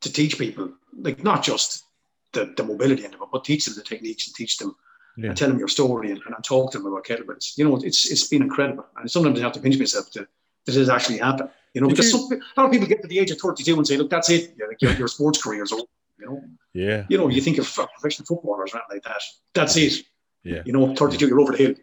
to 0.00 0.12
teach 0.12 0.38
people, 0.38 0.66
like 1.06 1.22
not 1.24 1.42
just 1.42 1.84
the, 2.32 2.52
the 2.56 2.62
mobility 2.64 3.04
end 3.04 3.14
of 3.14 3.22
it, 3.22 3.28
but 3.32 3.44
teach 3.44 3.64
them 3.64 3.74
the 3.76 3.82
techniques 3.82 4.26
and 4.26 4.34
teach 4.36 4.58
them 4.58 4.74
yeah 5.16 5.28
and 5.30 5.36
tell 5.36 5.48
them 5.48 5.58
your 5.58 5.68
story 5.78 6.10
and, 6.12 6.20
and 6.26 6.44
talk 6.44 6.70
to 6.72 6.78
them 6.78 6.86
about 6.86 7.04
kettlebells. 7.04 7.56
You 7.58 7.64
know, 7.66 7.76
it's 7.88 8.00
it's 8.12 8.26
been 8.28 8.42
incredible. 8.42 8.86
And 8.96 9.10
sometimes 9.10 9.38
I 9.40 9.42
have 9.42 9.52
to 9.58 9.60
pinch 9.60 9.78
myself 9.78 10.10
to 10.12 10.20
that 10.64 10.74
it 10.76 10.78
has 10.78 10.88
actually 10.96 11.18
happened. 11.18 11.50
You 11.74 11.80
know, 11.80 11.88
Did 11.88 11.96
because 11.96 12.12
you- 12.12 12.18
some, 12.28 12.40
a 12.56 12.60
lot 12.60 12.66
of 12.66 12.72
people 12.72 12.86
get 12.92 13.00
to 13.02 13.08
the 13.08 13.18
age 13.18 13.30
of 13.32 13.38
32 13.38 13.76
and 13.76 13.86
say, 13.86 13.96
look, 13.96 14.10
that's 14.10 14.30
it. 14.30 14.42
Yeah, 14.58 14.66
like 14.66 14.80
your, 14.82 14.92
your 15.02 15.08
sports 15.08 15.42
career 15.42 15.62
is 15.64 15.72
over. 15.72 15.82
You 16.18 16.26
know, 16.26 16.44
yeah 16.74 17.06
you 17.08 17.18
know, 17.18 17.28
you 17.28 17.40
think 17.40 17.58
of 17.58 17.72
professional 17.72 18.26
footballers, 18.26 18.74
right, 18.74 18.82
like 18.90 19.02
that. 19.04 19.22
That's 19.54 19.76
it. 19.76 20.04
yeah 20.42 20.62
You 20.64 20.72
know, 20.72 20.94
32, 20.94 21.28
you're 21.28 21.40
over 21.40 21.52
the 21.52 21.58
hill. 21.58 21.74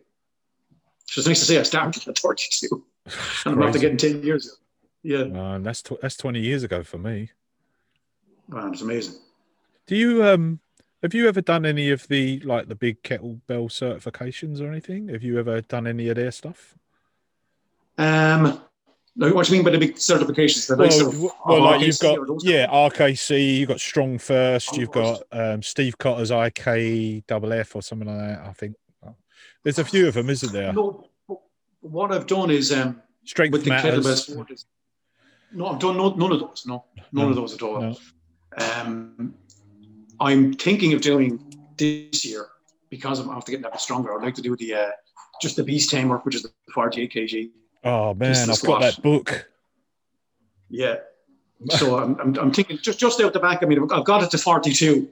So 1.05 1.19
it's 1.21 1.27
nice 1.27 1.39
to 1.39 1.45
say 1.45 1.59
I 1.59 1.63
started 1.63 2.07
at 2.07 2.17
32 2.17 2.67
and 3.45 3.55
I'm 3.55 3.63
after 3.63 3.79
Crazy. 3.79 3.95
getting 3.95 3.97
10 3.97 4.23
years. 4.23 4.57
Yeah, 5.03 5.21
Uh, 5.21 5.59
that's 5.59 5.81
tw- 5.83 6.01
that's 6.01 6.17
20 6.17 6.39
years 6.39 6.63
ago 6.63 6.83
for 6.83 6.97
me 6.97 7.29
man, 8.47 8.73
it's 8.73 8.81
amazing. 8.81 9.15
Do 9.87 9.95
you 9.95 10.23
um 10.25 10.59
have 11.01 11.13
you 11.13 11.27
ever 11.27 11.41
done 11.41 11.65
any 11.65 11.91
of 11.91 12.07
the 12.07 12.39
like 12.39 12.67
the 12.67 12.75
big 12.75 13.01
kettlebell 13.03 13.69
certifications 13.69 14.61
or 14.61 14.67
anything? 14.67 15.09
Have 15.09 15.23
you 15.23 15.39
ever 15.39 15.61
done 15.61 15.87
any 15.87 16.09
of 16.09 16.15
their 16.15 16.31
stuff? 16.31 16.75
Um, 17.97 18.61
like, 19.17 19.33
what 19.33 19.45
do 19.45 19.51
you 19.53 19.57
mean 19.59 19.65
by 19.65 19.71
the 19.71 19.77
big 19.77 19.95
certifications? 19.95 20.67
The 20.67 20.75
Well, 20.75 20.89
w- 21.11 21.27
of 21.27 21.33
well, 21.45 21.61
like 21.63 21.81
you've 21.81 21.99
got 21.99 22.19
yeah, 22.43 22.67
RKC, 22.67 23.57
you've 23.57 23.69
got 23.69 23.77
StrongFirst, 23.77 24.71
Of 24.73 24.77
you've 24.77 24.91
got 24.91 25.21
um, 25.31 25.61
Steve 25.63 25.97
Cotter's 25.97 26.31
IK 26.31 27.25
double 27.27 27.53
F 27.53 27.75
or 27.75 27.81
something 27.81 28.07
like 28.07 28.17
that. 28.17 28.45
I 28.47 28.53
think 28.53 28.75
there's 29.63 29.79
a 29.79 29.85
few 29.85 30.07
of 30.07 30.13
them, 30.15 30.29
isn't 30.29 30.51
there? 30.51 30.73
No, 30.73 31.09
what 31.81 32.11
I've 32.11 32.27
done 32.27 32.51
is 32.51 32.71
um, 32.73 33.01
Strength 33.23 33.53
with 33.53 33.63
the 33.63 33.71
kettlebell 33.71 34.03
matters. 34.03 34.27
sport 34.27 34.51
is 34.51 34.65
no, 35.51 35.67
I've 35.67 35.79
done 35.79 35.95
no, 35.97 36.09
none 36.13 36.31
of 36.33 36.39
those. 36.39 36.63
No, 36.67 36.85
none 36.95 37.25
No, 37.25 37.29
of 37.29 37.35
those 37.35 37.53
at 37.53 37.61
all. 37.61 37.79
no. 37.81 37.95
Um, 38.57 39.33
I'm 40.19 40.53
thinking 40.53 40.93
of 40.93 41.01
doing 41.01 41.39
this 41.77 42.25
year 42.25 42.47
because 42.89 43.19
I'm 43.19 43.29
after 43.29 43.51
getting 43.51 43.65
a 43.65 43.69
bit 43.71 43.79
stronger. 43.79 44.13
I'd 44.17 44.23
like 44.23 44.35
to 44.35 44.41
do 44.41 44.55
the 44.57 44.73
uh, 44.73 44.87
just 45.41 45.55
the 45.55 45.63
beast 45.63 45.89
tamer, 45.89 46.17
which 46.19 46.35
is 46.35 46.43
the 46.43 46.51
48 46.73 47.13
kg. 47.13 47.49
Oh 47.85 48.13
man, 48.15 48.49
I've 48.49 48.61
got 48.61 48.81
that 48.81 49.01
book. 49.01 49.47
Yeah. 50.69 50.95
So 51.69 51.97
I'm, 51.97 52.19
I'm, 52.19 52.37
I'm 52.37 52.51
thinking 52.51 52.77
just 52.81 52.99
just 52.99 53.21
out 53.21 53.33
the 53.33 53.39
back. 53.39 53.63
I 53.63 53.65
mean, 53.65 53.87
I've 53.91 54.03
got 54.03 54.23
it 54.23 54.31
to 54.31 54.37
42, 54.37 55.07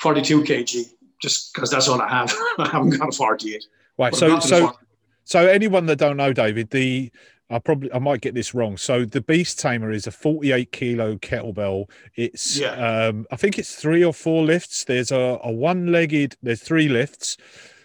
42 0.00 0.42
kg, 0.42 0.84
just 1.20 1.52
because 1.52 1.70
that's 1.70 1.88
all 1.88 2.00
I 2.00 2.08
have. 2.08 2.32
I 2.58 2.68
haven't 2.68 2.98
got 2.98 3.08
a 3.08 3.12
48. 3.12 3.64
Right, 3.98 4.10
But 4.12 4.18
so 4.18 4.28
to 4.28 4.34
the 4.36 4.40
so 4.40 4.78
So 5.24 5.46
anyone 5.46 5.86
that 5.86 5.96
don't 5.96 6.16
know, 6.16 6.32
David, 6.32 6.70
the 6.70 7.10
I 7.50 7.58
probably 7.58 7.92
I 7.92 7.98
might 7.98 8.20
get 8.22 8.34
this 8.34 8.54
wrong. 8.54 8.76
So 8.76 9.04
the 9.04 9.20
Beast 9.20 9.60
Tamer 9.60 9.90
is 9.90 10.06
a 10.06 10.10
48 10.10 10.72
kilo 10.72 11.16
kettlebell. 11.16 11.90
It's 12.16 12.58
Yeah. 12.58 13.08
um 13.08 13.26
I 13.30 13.36
think 13.36 13.58
it's 13.58 13.74
three 13.74 14.02
or 14.04 14.14
four 14.14 14.42
lifts. 14.44 14.84
There's 14.84 15.12
a, 15.12 15.38
a 15.42 15.52
one 15.52 15.92
legged. 15.92 16.36
There's 16.42 16.62
three 16.62 16.88
lifts. 16.88 17.36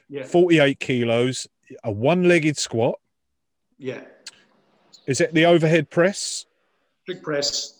Yeah. 0.07 0.23
48 0.25 0.79
kilos. 0.79 1.47
A 1.83 1.91
one 1.91 2.27
legged 2.27 2.57
squat. 2.57 2.99
Yeah. 3.77 4.01
Is 5.09 5.19
it 5.21 5.33
the 5.33 5.43
overhead 5.47 5.89
press? 5.89 6.45
Strict 7.01 7.23
press, 7.23 7.79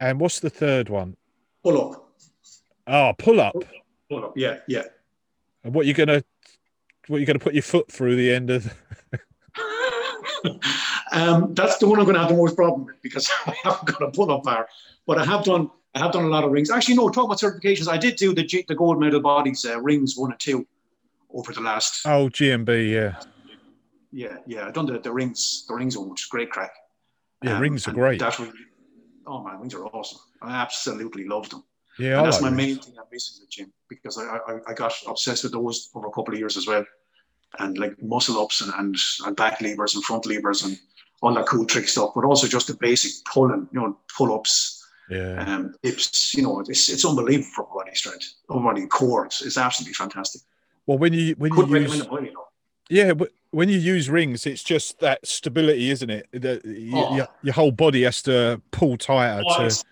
And 0.00 0.20
what's 0.20 0.38
the 0.38 0.50
third 0.50 0.90
one? 0.90 1.16
pull 1.64 1.80
up, 1.94 2.10
Oh, 2.86 3.12
pull 3.16 3.40
up. 3.40 3.54
pull 4.10 4.26
up. 4.26 4.34
Yeah, 4.36 4.58
yeah. 4.68 4.82
And 5.64 5.72
what 5.74 5.86
you're 5.86 5.94
gonna 5.94 6.22
what 7.06 7.16
you're 7.16 7.26
gonna 7.26 7.38
put 7.38 7.54
your 7.54 7.62
foot 7.62 7.90
through 7.90 8.16
the 8.16 8.30
end 8.30 8.50
of? 8.50 8.70
um, 11.12 11.54
that's 11.54 11.78
the 11.78 11.88
one 11.88 11.98
I'm 11.98 12.04
going 12.04 12.14
to 12.16 12.20
have 12.20 12.28
the 12.30 12.36
most 12.36 12.54
problem 12.54 12.84
with 12.84 13.00
because 13.02 13.30
I 13.46 13.54
haven't 13.64 13.86
got 13.86 14.02
a 14.02 14.10
pull-up 14.10 14.42
bar. 14.44 14.68
But 15.06 15.18
I 15.18 15.24
have 15.24 15.44
done 15.44 15.70
I 15.94 16.00
have 16.00 16.12
done 16.12 16.24
a 16.24 16.28
lot 16.28 16.44
of 16.44 16.52
rings. 16.52 16.70
Actually, 16.70 16.96
no. 16.96 17.08
Talk 17.08 17.24
about 17.24 17.38
certifications. 17.38 17.88
I 17.88 17.96
did 17.96 18.16
do 18.16 18.34
the 18.34 18.44
G, 18.44 18.64
the 18.68 18.74
gold 18.74 19.00
medal 19.00 19.20
bodies 19.20 19.64
uh, 19.64 19.80
rings 19.80 20.16
one 20.18 20.32
and 20.32 20.38
two 20.40 20.66
over 21.32 21.52
the 21.54 21.62
last. 21.62 22.02
Oh, 22.06 22.28
GMB. 22.28 22.90
Yeah, 22.92 23.20
Yeah, 24.12 24.36
yeah. 24.46 24.66
I've 24.66 24.74
done 24.74 24.86
the, 24.86 24.98
the 24.98 25.12
rings 25.12 25.64
the 25.68 25.74
rings 25.74 25.96
one, 25.98 26.08
which 26.10 26.22
is 26.22 26.26
great 26.26 26.50
crack. 26.50 26.72
yeah. 27.42 27.56
Um, 27.56 27.62
rings 27.62 27.86
are 27.88 27.92
great. 27.92 28.18
That 28.20 28.38
really, 28.38 28.52
oh 29.26 29.42
man, 29.44 29.58
rings 29.60 29.74
are 29.74 29.84
awesome. 29.86 30.20
I 30.42 30.56
absolutely 30.56 31.26
love 31.26 31.48
them. 31.50 31.64
Yeah, 31.98 32.22
that's 32.22 32.40
like 32.40 32.52
my 32.52 32.56
rings. 32.56 32.76
main 32.76 32.78
thing 32.84 32.94
I'm 32.98 33.06
missing 33.12 33.42
at 33.42 33.48
the 33.48 33.50
gym 33.50 33.72
because 33.88 34.18
I, 34.18 34.22
I, 34.24 34.58
I 34.68 34.72
got 34.74 34.94
obsessed 35.06 35.42
with 35.44 35.52
those 35.52 35.90
over 35.94 36.06
a 36.06 36.10
couple 36.12 36.32
of 36.34 36.38
years 36.40 36.56
as 36.56 36.66
well. 36.66 36.84
And 37.58 37.76
like 37.78 38.00
muscle 38.02 38.40
ups 38.40 38.60
and, 38.60 38.72
and, 38.74 38.94
and 39.26 39.34
back 39.36 39.60
levers 39.62 39.94
and 39.94 40.04
front 40.04 40.26
levers 40.26 40.62
and 40.64 40.78
all 41.22 41.34
that 41.34 41.46
cool 41.46 41.64
trick 41.64 41.88
stuff, 41.88 42.10
but 42.14 42.24
also 42.24 42.46
just 42.46 42.66
the 42.68 42.74
basic 42.74 43.10
pulling, 43.24 43.66
you 43.72 43.80
know, 43.80 43.98
pull 44.16 44.32
ups, 44.34 44.86
Yeah. 45.10 45.42
um, 45.56 45.74
hips, 45.82 46.34
you 46.34 46.42
know, 46.42 46.60
it's, 46.60 46.88
it's 46.90 47.04
unbelievable 47.06 47.48
for 47.54 47.66
body 47.74 47.94
strength, 47.94 48.34
body 48.48 48.86
core. 48.86 49.26
It's, 49.26 49.40
it's 49.44 49.56
absolutely 49.56 49.94
fantastic. 49.94 50.42
Well, 50.86 50.98
when 50.98 51.12
you 51.14 51.34
when 51.38 51.50
you 51.50 51.56
Couldn't 51.56 51.82
use 51.82 52.00
it 52.00 52.06
highly 52.06 52.28
enough. 52.28 52.44
yeah, 52.90 53.12
but 53.14 53.30
when 53.50 53.68
you 53.68 53.78
use 53.78 54.10
rings, 54.10 54.46
it's 54.46 54.62
just 54.62 54.98
that 55.00 55.26
stability, 55.26 55.90
isn't 55.90 56.10
it? 56.10 56.28
The, 56.32 56.60
Oh. 56.94 57.16
your, 57.16 57.28
your 57.42 57.54
whole 57.54 57.70
body 57.72 58.02
has 58.02 58.20
to 58.22 58.60
pull 58.70 58.96
tighter 58.96 59.42
Oh, 59.46 59.58
to. 59.58 59.66
it's, 59.66 59.84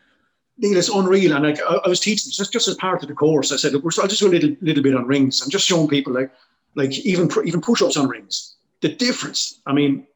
Neil, 0.58 0.76
it's 0.78 0.88
unreal. 0.88 1.32
And 1.34 1.44
like 1.44 1.58
I, 1.62 1.76
I 1.84 1.88
was 1.88 2.00
teaching 2.00 2.30
just 2.32 2.52
just 2.52 2.68
as 2.68 2.74
part 2.76 3.02
of 3.02 3.08
the 3.08 3.14
course, 3.14 3.52
I 3.52 3.56
said, 3.56 3.72
look, 3.72 3.84
I'll 3.98 4.08
just 4.08 4.20
do 4.20 4.28
a 4.28 4.30
little 4.30 4.56
little 4.60 4.82
bit 4.82 4.94
on 4.94 5.06
rings 5.06 5.42
and 5.42 5.50
just 5.50 5.66
showing 5.66 5.88
people 5.88 6.12
like 6.12 6.30
like 6.74 6.92
even 7.00 7.28
even 7.44 7.60
push 7.60 7.82
ups 7.82 7.96
on 7.96 8.08
rings. 8.08 8.56
The 8.80 8.88
difference. 8.90 9.60
I 9.66 9.72
mean, 9.72 10.06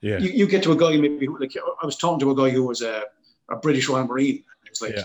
Yeah, 0.00 0.18
you, 0.18 0.30
you 0.30 0.46
get 0.46 0.62
to 0.64 0.72
a 0.72 0.76
guy 0.76 0.96
maybe 0.96 1.26
who, 1.26 1.38
like 1.38 1.52
I 1.82 1.86
was 1.86 1.96
talking 1.96 2.20
to 2.20 2.30
a 2.30 2.34
guy 2.36 2.50
who 2.50 2.64
was 2.64 2.80
a, 2.82 3.04
a 3.50 3.56
British 3.56 3.88
Royal 3.88 4.06
Marine. 4.06 4.42
It's 4.66 4.80
like 4.82 4.94
Yeah. 4.96 5.04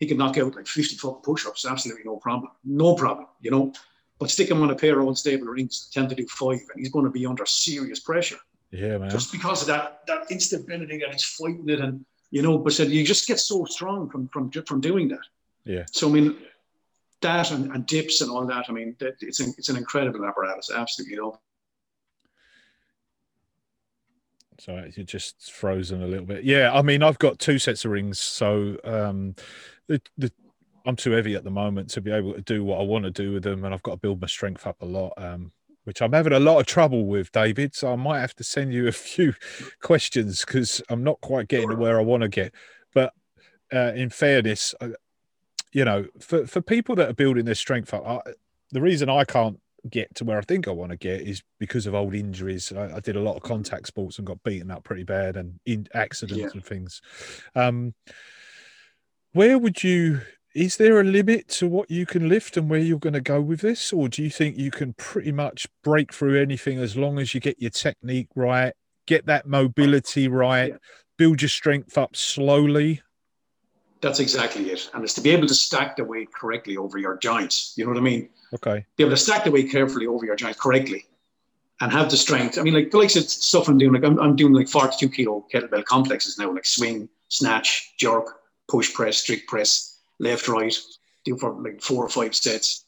he 0.00 0.06
could 0.06 0.18
knock 0.18 0.36
out 0.38 0.54
like 0.56 0.66
50 0.66 0.96
fucking 0.96 1.22
push 1.22 1.46
ups, 1.46 1.64
absolutely 1.64 2.04
no 2.04 2.16
problem. 2.16 2.50
No 2.64 2.94
problem, 2.94 3.26
you 3.40 3.50
know. 3.52 3.72
But 4.20 4.30
stick 4.30 4.50
him 4.50 4.62
on 4.62 4.70
a 4.70 4.76
pair 4.76 5.00
of 5.00 5.08
unstable 5.08 5.46
rings, 5.46 5.90
tend 5.92 6.10
to 6.10 6.14
do 6.14 6.26
five, 6.28 6.60
and 6.72 6.78
he's 6.78 6.90
going 6.90 7.06
to 7.06 7.10
be 7.10 7.26
under 7.26 7.44
serious 7.46 7.98
pressure 7.98 8.38
yeah, 8.70 8.98
man. 8.98 9.10
just 9.10 9.32
because 9.32 9.62
of 9.62 9.68
that 9.68 10.06
that 10.06 10.30
instability 10.30 11.02
and 11.02 11.12
he's 11.12 11.24
fighting 11.24 11.68
it 11.68 11.80
and 11.80 12.04
you 12.30 12.42
know 12.42 12.58
but 12.58 12.72
said 12.72 12.88
you 12.88 13.04
just 13.04 13.26
get 13.26 13.40
so 13.40 13.64
strong 13.64 14.08
from 14.08 14.28
from 14.28 14.50
from 14.50 14.80
doing 14.80 15.08
that 15.08 15.26
Yeah. 15.64 15.84
so 15.90 16.08
i 16.08 16.12
mean 16.12 16.36
that 17.20 17.50
and, 17.50 17.72
and 17.72 17.86
dips 17.86 18.20
and 18.20 18.30
all 18.30 18.46
that 18.46 18.66
i 18.68 18.72
mean 18.72 18.96
that, 19.00 19.16
it's 19.20 19.40
an, 19.40 19.52
it's 19.58 19.68
an 19.68 19.76
incredible 19.76 20.24
apparatus 20.24 20.70
absolutely 20.74 21.14
you 21.16 21.22
know 21.22 21.38
So 24.58 24.84
you're 24.94 25.06
just 25.06 25.50
frozen 25.50 26.02
a 26.02 26.06
little 26.06 26.26
bit. 26.26 26.44
Yeah, 26.44 26.70
I 26.74 26.82
mean, 26.82 27.02
I've 27.02 27.18
got 27.18 27.38
two 27.38 27.58
sets 27.58 27.86
of 27.86 27.92
rings, 27.92 28.18
so 28.18 28.76
um, 28.84 29.34
the, 29.86 30.02
the 30.18 30.30
I'm 30.86 30.96
too 30.96 31.10
heavy 31.12 31.34
at 31.34 31.44
the 31.44 31.50
moment 31.50 31.90
to 31.90 32.00
be 32.00 32.10
able 32.10 32.32
to 32.34 32.40
do 32.42 32.64
what 32.64 32.80
I 32.80 32.84
want 32.84 33.04
to 33.04 33.10
do 33.10 33.32
with 33.32 33.42
them, 33.42 33.64
and 33.64 33.74
I've 33.74 33.82
got 33.82 33.92
to 33.92 33.96
build 33.98 34.20
my 34.20 34.26
strength 34.26 34.66
up 34.66 34.80
a 34.80 34.86
lot, 34.86 35.12
um, 35.16 35.52
which 35.84 36.00
I'm 36.02 36.12
having 36.12 36.32
a 36.32 36.40
lot 36.40 36.58
of 36.60 36.66
trouble 36.66 37.06
with, 37.06 37.30
David. 37.32 37.74
So 37.74 37.92
I 37.92 37.96
might 37.96 38.20
have 38.20 38.34
to 38.36 38.44
send 38.44 38.72
you 38.72 38.88
a 38.88 38.92
few 39.10 39.34
questions 39.82 40.44
because 40.44 40.82
I'm 40.88 41.04
not 41.04 41.20
quite 41.20 41.48
getting 41.48 41.70
to 41.70 41.76
where 41.76 41.98
I 41.98 42.02
want 42.02 42.22
to 42.22 42.28
get. 42.28 42.54
But 42.94 43.12
uh, 43.72 43.92
in 43.94 44.10
fairness, 44.10 44.74
I, 44.80 44.90
you 45.72 45.84
know, 45.84 46.06
for 46.20 46.46
for 46.46 46.60
people 46.60 46.96
that 46.96 47.08
are 47.10 47.14
building 47.14 47.44
their 47.44 47.54
strength 47.54 47.94
up, 47.94 48.06
I, 48.06 48.20
the 48.72 48.80
reason 48.80 49.08
I 49.08 49.24
can't 49.24 49.60
get 49.88 50.14
to 50.14 50.24
where 50.24 50.36
I 50.38 50.42
think 50.42 50.68
I 50.68 50.72
want 50.72 50.90
to 50.90 50.96
get 50.96 51.22
is 51.22 51.42
because 51.58 51.86
of 51.86 51.94
old 51.94 52.14
injuries. 52.14 52.70
I, 52.72 52.96
I 52.96 53.00
did 53.00 53.16
a 53.16 53.20
lot 53.20 53.36
of 53.36 53.42
contact 53.42 53.86
sports 53.86 54.18
and 54.18 54.26
got 54.26 54.42
beaten 54.42 54.70
up 54.70 54.84
pretty 54.84 55.04
bad 55.04 55.36
and 55.36 55.58
in 55.64 55.86
accidents 55.94 56.38
Yeah. 56.38 56.48
and 56.52 56.64
things. 56.64 57.00
Um, 57.54 57.94
where 59.32 59.58
would 59.58 59.82
you? 59.82 60.20
Is 60.54 60.76
there 60.76 61.00
a 61.00 61.04
limit 61.04 61.46
to 61.48 61.68
what 61.68 61.90
you 61.90 62.06
can 62.06 62.28
lift 62.28 62.56
and 62.56 62.68
where 62.68 62.80
you're 62.80 62.98
going 62.98 63.12
to 63.12 63.20
go 63.20 63.40
with 63.40 63.60
this, 63.60 63.92
or 63.92 64.08
do 64.08 64.22
you 64.22 64.30
think 64.30 64.56
you 64.58 64.70
can 64.72 64.94
pretty 64.94 65.30
much 65.30 65.68
break 65.84 66.12
through 66.12 66.40
anything 66.40 66.78
as 66.78 66.96
long 66.96 67.18
as 67.20 67.34
you 67.34 67.40
get 67.40 67.60
your 67.60 67.70
technique 67.70 68.28
right, 68.34 68.72
get 69.06 69.26
that 69.26 69.46
mobility 69.46 70.26
right, 70.26 70.70
Yeah. 70.70 70.76
build 71.18 71.42
your 71.42 71.48
strength 71.48 71.96
up 71.96 72.16
slowly? 72.16 73.02
that's 74.02 74.18
exactly 74.18 74.70
it 74.70 74.88
and 74.94 75.04
it's 75.04 75.12
to 75.12 75.20
be 75.20 75.28
able 75.28 75.46
to 75.46 75.52
stack 75.54 75.94
the 75.94 76.02
weight 76.02 76.32
correctly 76.32 76.74
over 76.78 76.96
your 76.96 77.18
joints 77.18 77.74
you 77.76 77.84
know 77.84 77.90
what 77.90 77.98
i 77.98 78.02
mean 78.02 78.30
Okay. 78.54 78.86
be 78.96 79.04
able 79.04 79.10
to 79.10 79.16
stack 79.18 79.44
the 79.44 79.50
weight 79.50 79.70
carefully 79.70 80.06
over 80.06 80.24
your 80.24 80.36
joints 80.36 80.58
correctly 80.58 81.04
and 81.82 81.92
have 81.92 82.10
the 82.10 82.16
strength. 82.16 82.56
I 82.58 82.62
mean, 82.62 82.72
like 82.74 82.94
like 82.94 83.14
of 83.14 83.24
stuff 83.28 83.68
I'm 83.68 83.76
doing, 83.78 83.92
like 83.92 84.04
I'm, 84.04 84.18
I'm 84.18 84.36
doing 84.36 84.52
like 84.54 84.68
42 84.68 85.08
kilo 85.10 85.46
kettlebell 85.52 85.84
complexes 85.84 86.38
now, 86.38 86.50
like 86.52 86.64
swing, 86.66 87.08
snatch, 87.28 87.92
jerk, 87.98 88.40
push 88.68 88.92
press, 88.92 89.18
strict 89.18 89.48
press, 89.48 89.89
left, 90.20 90.46
right, 90.46 90.76
do 91.24 91.36
for 91.36 91.60
like 91.60 91.82
four 91.82 92.04
or 92.04 92.08
five 92.08 92.34
sets. 92.36 92.84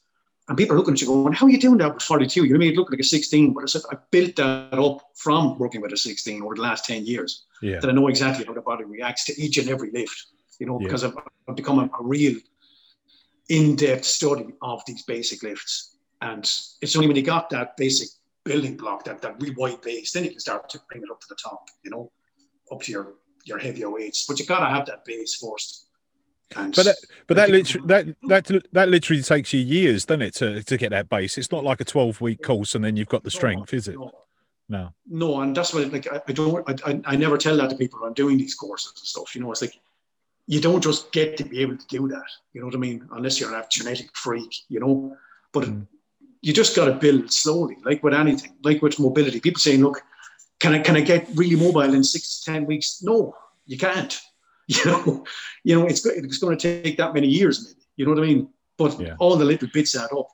And 0.47 0.57
people 0.57 0.75
are 0.75 0.79
looking 0.79 0.93
at 0.93 1.01
you 1.01 1.07
going, 1.07 1.33
How 1.33 1.45
are 1.45 1.49
you 1.49 1.59
doing 1.59 1.77
that 1.77 1.93
with 1.93 2.03
42? 2.03 2.45
You 2.45 2.53
know 2.53 2.59
what 2.59 2.67
It 2.67 2.75
looked 2.75 2.91
like 2.91 2.99
a 2.99 3.03
16, 3.03 3.53
but 3.53 3.63
I 3.63 3.67
said, 3.67 3.81
I 3.91 3.97
built 4.11 4.35
that 4.37 4.73
up 4.73 5.01
from 5.15 5.57
working 5.57 5.81
with 5.81 5.93
a 5.93 5.97
16 5.97 6.41
over 6.43 6.55
the 6.55 6.61
last 6.61 6.85
10 6.85 7.05
years 7.05 7.45
Yeah. 7.61 7.79
that 7.79 7.89
I 7.89 7.93
know 7.93 8.07
exactly 8.07 8.45
how 8.45 8.53
the 8.53 8.61
body 8.61 8.83
reacts 8.83 9.25
to 9.25 9.41
each 9.41 9.57
and 9.57 9.69
every 9.69 9.91
lift, 9.91 10.25
you 10.59 10.65
know, 10.67 10.79
Yeah. 10.79 10.87
because 10.87 11.03
I've, 11.05 11.15
I've 11.47 11.55
become 11.55 11.79
a, 11.79 11.89
a 11.97 12.03
real 12.03 12.35
in-depth 13.49 14.05
study 14.05 14.47
of 14.61 14.81
these 14.85 15.03
basic 15.03 15.43
lifts. 15.43 15.97
And 16.21 16.43
it's 16.81 16.95
only 16.95 17.07
when 17.07 17.15
you 17.17 17.23
got 17.23 17.49
that 17.51 17.75
basic 17.77 18.09
building 18.43 18.75
block, 18.77 19.05
that, 19.05 19.21
that 19.21 19.41
real 19.41 19.53
wide 19.57 19.81
base, 19.81 20.11
then 20.11 20.25
you 20.25 20.31
can 20.31 20.39
start 20.39 20.69
to 20.69 20.81
bring 20.89 21.03
it 21.03 21.09
up 21.11 21.21
to 21.21 21.27
the 21.29 21.35
top, 21.35 21.69
you 21.83 21.91
know, 21.91 22.11
up 22.71 22.81
to 22.81 22.91
your, 22.91 23.13
your 23.45 23.59
heavier 23.59 23.89
weights. 23.89 24.25
But 24.25 24.39
you 24.39 24.45
got 24.45 24.59
to 24.59 24.73
have 24.73 24.85
that 24.87 25.05
base 25.05 25.35
first. 25.35 25.87
But 26.55 26.75
that, 26.85 26.95
but 27.27 27.37
that 27.37 27.49
literally 27.49 27.87
that 27.87 28.15
that 28.27 28.63
that 28.71 28.89
literally 28.89 29.21
takes 29.21 29.53
you 29.53 29.59
years, 29.61 30.05
doesn't 30.05 30.21
it, 30.21 30.33
to 30.35 30.63
to 30.63 30.77
get 30.77 30.89
that 30.91 31.09
base? 31.09 31.37
It's 31.37 31.51
not 31.51 31.63
like 31.63 31.81
a 31.81 31.85
twelve 31.85 32.21
week 32.21 32.41
course 32.41 32.75
and 32.75 32.83
then 32.83 32.95
you've 32.95 33.09
got 33.09 33.23
the 33.23 33.31
strength, 33.31 33.73
is 33.73 33.87
it? 33.87 33.97
No, 34.69 34.93
No. 35.07 35.41
and 35.41 35.55
that's 35.55 35.73
what 35.73 35.91
like 35.91 36.07
I, 36.11 36.21
I 36.27 36.31
don't 36.31 36.67
I, 36.69 36.91
I, 36.91 37.01
I 37.05 37.15
never 37.15 37.37
tell 37.37 37.57
that 37.57 37.69
to 37.69 37.75
people 37.75 37.99
when 37.99 38.07
I'm 38.09 38.13
doing 38.13 38.37
these 38.37 38.55
courses 38.55 38.93
and 38.95 39.05
stuff. 39.05 39.35
You 39.35 39.41
know, 39.41 39.51
it's 39.51 39.61
like 39.61 39.73
you 40.47 40.59
don't 40.59 40.81
just 40.83 41.11
get 41.11 41.37
to 41.37 41.43
be 41.45 41.59
able 41.61 41.77
to 41.77 41.87
do 41.87 42.07
that. 42.09 42.25
You 42.53 42.61
know 42.61 42.67
what 42.67 42.75
I 42.75 42.79
mean? 42.79 43.07
Unless 43.11 43.39
you're 43.39 43.53
a 43.55 43.65
genetic 43.69 44.15
freak, 44.15 44.53
you 44.69 44.79
know. 44.79 45.17
But 45.51 45.65
Mm. 45.65 45.87
you 46.41 46.51
just 46.53 46.75
got 46.75 46.85
to 46.85 46.93
build 46.93 47.31
slowly, 47.31 47.77
like 47.85 48.03
with 48.03 48.13
anything, 48.13 48.53
like 48.63 48.81
with 48.81 48.99
mobility. 48.99 49.39
People 49.39 49.59
saying, 49.61 49.81
"Look, 49.81 50.01
can 50.59 50.73
I 50.73 50.79
can 50.79 50.95
I 50.97 51.01
get 51.01 51.27
really 51.35 51.55
mobile 51.55 51.93
in 51.93 52.03
six 52.03 52.39
to 52.39 52.51
ten 52.51 52.65
weeks?" 52.65 53.01
No, 53.01 53.35
you 53.65 53.77
can't. 53.77 54.19
You 54.67 54.85
know, 54.85 55.25
you 55.63 55.77
know, 55.79 55.85
it's 55.87 56.05
it's 56.05 56.37
going 56.37 56.57
to 56.57 56.81
take 56.83 56.97
that 56.97 57.13
many 57.13 57.27
years, 57.27 57.55
maybe. 57.65 57.81
You 57.97 58.05
know 58.05 58.11
what 58.13 58.23
I 58.23 58.27
mean? 58.27 58.47
But 58.77 58.99
Yeah. 58.99 59.15
all 59.19 59.35
the 59.35 59.45
little 59.45 59.67
bits 59.73 59.95
add 59.95 60.11
up, 60.17 60.27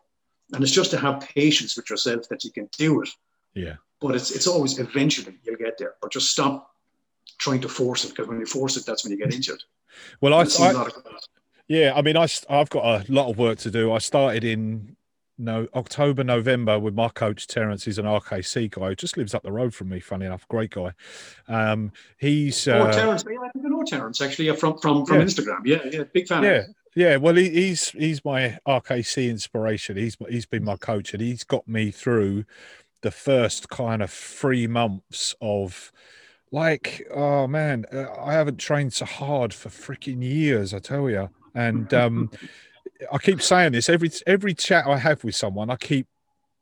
and 0.53 0.63
it's 0.63 0.71
just 0.71 0.91
to 0.91 0.97
have 0.97 1.19
patience 1.35 1.75
with 1.75 1.89
yourself 1.89 2.29
that 2.29 2.43
you 2.43 2.51
can 2.51 2.69
do 2.77 3.01
it 3.01 3.09
Yeah. 3.55 3.75
but 3.99 4.15
it's 4.15 4.29
it's 4.31 4.47
always 4.47 4.77
eventually 4.79 5.35
you'll 5.43 5.57
get 5.57 5.77
there. 5.79 5.95
But 6.01 6.11
just 6.11 6.29
stop 6.31 6.69
trying 7.39 7.61
to 7.61 7.69
force 7.69 8.05
it 8.05 8.09
because 8.09 8.27
when 8.27 8.39
you 8.39 8.45
force 8.45 8.77
it, 8.77 8.85
that's 8.85 9.03
when 9.03 9.11
you 9.11 9.17
get 9.17 9.33
injured. 9.33 9.63
Well, 10.21 10.33
I, 10.33 10.41
I've 10.41 10.51
seen 10.51 10.67
a 10.67 10.69
I 10.69 10.73
lot 10.73 10.87
of 10.87 11.03
that. 11.03 11.21
yeah, 11.67 11.93
I 11.95 12.01
mean, 12.01 12.15
I 12.17 12.27
I've 12.49 12.69
got 12.69 12.85
a 12.85 13.11
lot 13.11 13.29
of 13.31 13.37
work 13.37 13.57
to 13.59 13.71
do. 13.71 13.91
I 13.91 13.97
started 13.99 14.43
in 14.43 14.95
no 15.39 15.67
October, 15.73 16.23
November 16.23 16.77
with 16.77 16.93
my 16.93 17.09
coach 17.09 17.47
Terence. 17.47 17.85
He's 17.85 17.97
an 17.97 18.05
RKC 18.05 18.69
guy 18.69 18.89
who 18.89 18.95
just 18.95 19.17
lives 19.17 19.33
up 19.33 19.43
the 19.43 19.51
road 19.51 19.73
from 19.73 19.89
me. 19.89 19.99
Funny 19.99 20.25
enough, 20.25 20.47
great 20.47 20.71
guy. 20.71 20.91
Um, 21.47 21.91
he's 22.17 22.67
oh, 22.67 22.83
uh, 22.83 22.91
Terence, 22.91 23.23
yeah, 23.29 23.37
I 23.39 23.49
think 23.49 23.65
I 23.65 23.69
know 23.69 23.83
Terence 23.83 24.21
actually 24.21 24.53
from 24.55 24.77
from 24.77 25.05
from 25.05 25.17
Yeah. 25.17 25.23
Instagram. 25.23 25.65
Yeah, 25.65 25.79
yeah, 25.91 26.03
big 26.13 26.27
fan. 26.27 26.43
Yeah, 26.43 26.63
yeah. 26.95 27.15
Well, 27.15 27.35
he, 27.35 27.49
he's 27.49 27.89
he's 27.91 28.23
my 28.23 28.59
RKC 28.67 29.29
inspiration. 29.29 29.97
He's 29.97 30.17
he's 30.29 30.45
been 30.45 30.63
my 30.63 30.75
coach, 30.75 31.13
and 31.13 31.21
he's 31.21 31.43
got 31.43 31.67
me 31.67 31.91
through 31.91 32.45
the 33.01 33.11
first 33.11 33.69
kind 33.69 34.01
of 34.01 34.11
three 34.11 34.67
months 34.67 35.33
of 35.41 35.91
like, 36.51 37.07
oh 37.13 37.47
man, 37.47 37.85
uh, 37.93 38.05
I 38.19 38.33
haven't 38.33 38.57
trained 38.57 38.93
so 38.93 39.05
hard 39.05 39.53
for 39.53 39.69
freaking 39.69 40.23
years. 40.23 40.73
I 40.73 40.79
tell 40.79 41.09
you, 41.09 41.29
and 41.55 41.93
um, 41.93 42.31
I 43.11 43.17
keep 43.17 43.41
saying 43.41 43.71
this 43.71 43.89
every 43.89 44.11
every 44.27 44.53
chat 44.53 44.87
I 44.87 44.97
have 44.97 45.23
with 45.23 45.35
someone. 45.35 45.69
I 45.69 45.75
keep 45.75 46.07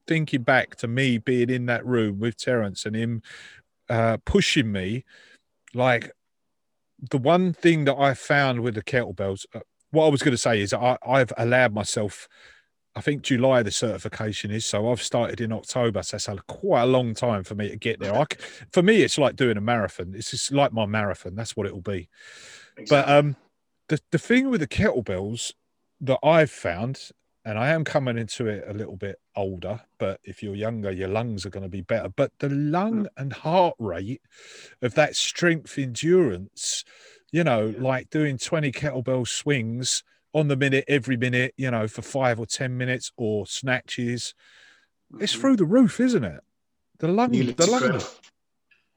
thinking 0.07 0.43
back 0.43 0.75
to 0.77 0.87
me 0.87 1.17
being 1.17 1.49
in 1.49 1.65
that 1.65 1.85
room 1.85 2.19
with 2.19 2.37
Terence 2.37 2.85
and 2.85 2.95
him 2.95 3.21
uh, 3.89 4.17
pushing 4.25 4.71
me. 4.71 5.03
Like 5.73 6.11
the 7.11 7.17
one 7.17 7.53
thing 7.53 7.85
that 7.85 7.97
I 7.97 8.13
found 8.13 8.61
with 8.61 8.75
the 8.75 8.83
kettlebells, 8.83 9.45
uh, 9.53 9.59
what 9.91 10.05
I 10.05 10.09
was 10.09 10.21
going 10.21 10.31
to 10.31 10.37
say 10.37 10.61
is 10.61 10.73
I, 10.73 10.97
I've 11.05 11.33
allowed 11.37 11.73
myself. 11.73 12.27
I 12.95 13.01
think 13.01 13.21
July 13.21 13.61
the 13.61 13.69
certification 13.69 14.49
is, 14.49 14.65
so 14.65 14.91
I've 14.91 15.03
started 15.03 15.39
in 15.39 15.51
October. 15.51 16.01
So 16.01 16.17
that's 16.17 16.27
a, 16.27 16.37
quite 16.47 16.81
a 16.81 16.87
long 16.87 17.13
time 17.13 17.43
for 17.43 17.53
me 17.53 17.69
to 17.69 17.75
get 17.75 17.99
there. 17.99 18.15
I, 18.15 18.25
for 18.71 18.81
me, 18.81 19.03
it's 19.03 19.19
like 19.19 19.35
doing 19.35 19.55
a 19.55 19.61
marathon. 19.61 20.13
It's 20.15 20.31
just 20.31 20.51
like 20.51 20.73
my 20.73 20.87
marathon. 20.87 21.35
That's 21.35 21.55
what 21.55 21.67
it 21.67 21.73
will 21.73 21.81
be. 21.81 22.09
But 22.89 23.07
um, 23.07 23.35
the 23.89 23.99
the 24.11 24.17
thing 24.17 24.49
with 24.49 24.61
the 24.61 24.67
kettlebells 24.67 25.53
that 26.01 26.19
I've 26.23 26.51
found, 26.51 27.09
and 27.45 27.57
I 27.57 27.69
am 27.69 27.83
coming 27.83 28.17
into 28.17 28.47
it 28.47 28.65
a 28.67 28.73
little 28.73 28.97
bit 28.97 29.19
older, 29.35 29.81
but 29.97 30.19
if 30.23 30.43
you're 30.43 30.55
younger, 30.55 30.91
your 30.91 31.07
lungs 31.07 31.45
are 31.45 31.49
going 31.49 31.63
to 31.63 31.69
be 31.69 31.81
better. 31.81 32.09
But 32.09 32.31
the 32.39 32.49
lung 32.49 33.07
and 33.15 33.31
heart 33.31 33.75
rate 33.79 34.21
of 34.81 34.95
that 34.95 35.15
strength 35.15 35.77
endurance, 35.77 36.83
you 37.31 37.43
know, 37.43 37.73
like 37.77 38.09
doing 38.09 38.37
20 38.37 38.71
kettlebell 38.71 39.27
swings 39.27 40.03
on 40.33 40.49
the 40.49 40.57
minute, 40.57 40.85
every 40.87 41.17
minute, 41.17 41.53
you 41.57 41.71
know, 41.71 41.87
for 41.87 42.01
five 42.01 42.39
or 42.39 42.45
10 42.45 42.77
minutes 42.77 43.11
or 43.17 43.47
snatches, 43.47 44.33
it's 45.19 45.33
through 45.33 45.55
the 45.55 45.65
roof, 45.65 45.99
isn't 45.99 46.23
it? 46.23 46.41
The 46.99 47.07
lung, 47.07 47.31
the 47.31 47.65
lung. 47.67 48.01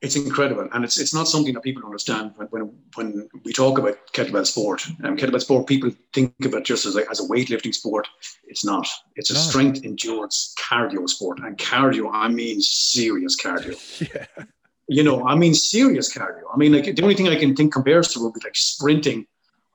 It's 0.02 0.16
incredible, 0.16 0.66
and 0.72 0.82
it's 0.82 0.98
it's 0.98 1.12
not 1.12 1.28
something 1.28 1.52
that 1.52 1.62
people 1.62 1.84
understand 1.84 2.32
when 2.36 2.48
when, 2.48 2.72
when 2.94 3.28
we 3.44 3.52
talk 3.52 3.76
about 3.78 3.98
kettlebell 4.14 4.46
sport. 4.46 4.86
Um, 5.04 5.14
kettlebell 5.16 5.42
sport, 5.42 5.66
people 5.66 5.90
think 6.14 6.32
of 6.42 6.54
it 6.54 6.64
just 6.64 6.86
as 6.86 6.96
a, 6.96 7.08
as 7.10 7.20
a 7.20 7.28
weightlifting 7.28 7.74
sport. 7.74 8.08
It's 8.48 8.64
not. 8.64 8.86
It's 9.16 9.30
a 9.30 9.34
No. 9.34 9.40
strength 9.40 9.84
endurance 9.84 10.54
cardio 10.58 11.06
sport, 11.06 11.40
and 11.40 11.58
cardio, 11.58 12.08
I 12.12 12.28
mean 12.28 12.60
serious 12.62 13.36
cardio. 13.36 13.76
Yeah. 14.14 14.44
You 14.88 15.04
know, 15.04 15.24
I 15.24 15.34
mean 15.36 15.54
serious 15.54 16.12
cardio. 16.12 16.44
I 16.52 16.56
mean, 16.56 16.72
like 16.72 16.96
the 16.96 17.02
only 17.02 17.14
thing 17.14 17.28
I 17.28 17.36
can 17.38 17.54
think 17.54 17.72
compares 17.72 18.08
to 18.14 18.20
would 18.20 18.32
be 18.34 18.40
like 18.42 18.56
sprinting, 18.56 19.26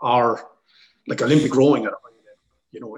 or 0.01 0.41
like 1.07 1.21
Olympic 1.21 1.55
rowing. 1.55 1.85
At 1.85 1.93
a 1.93 1.95
high 2.03 2.15
level. 2.17 2.39
You 2.71 2.79
know, 2.81 2.97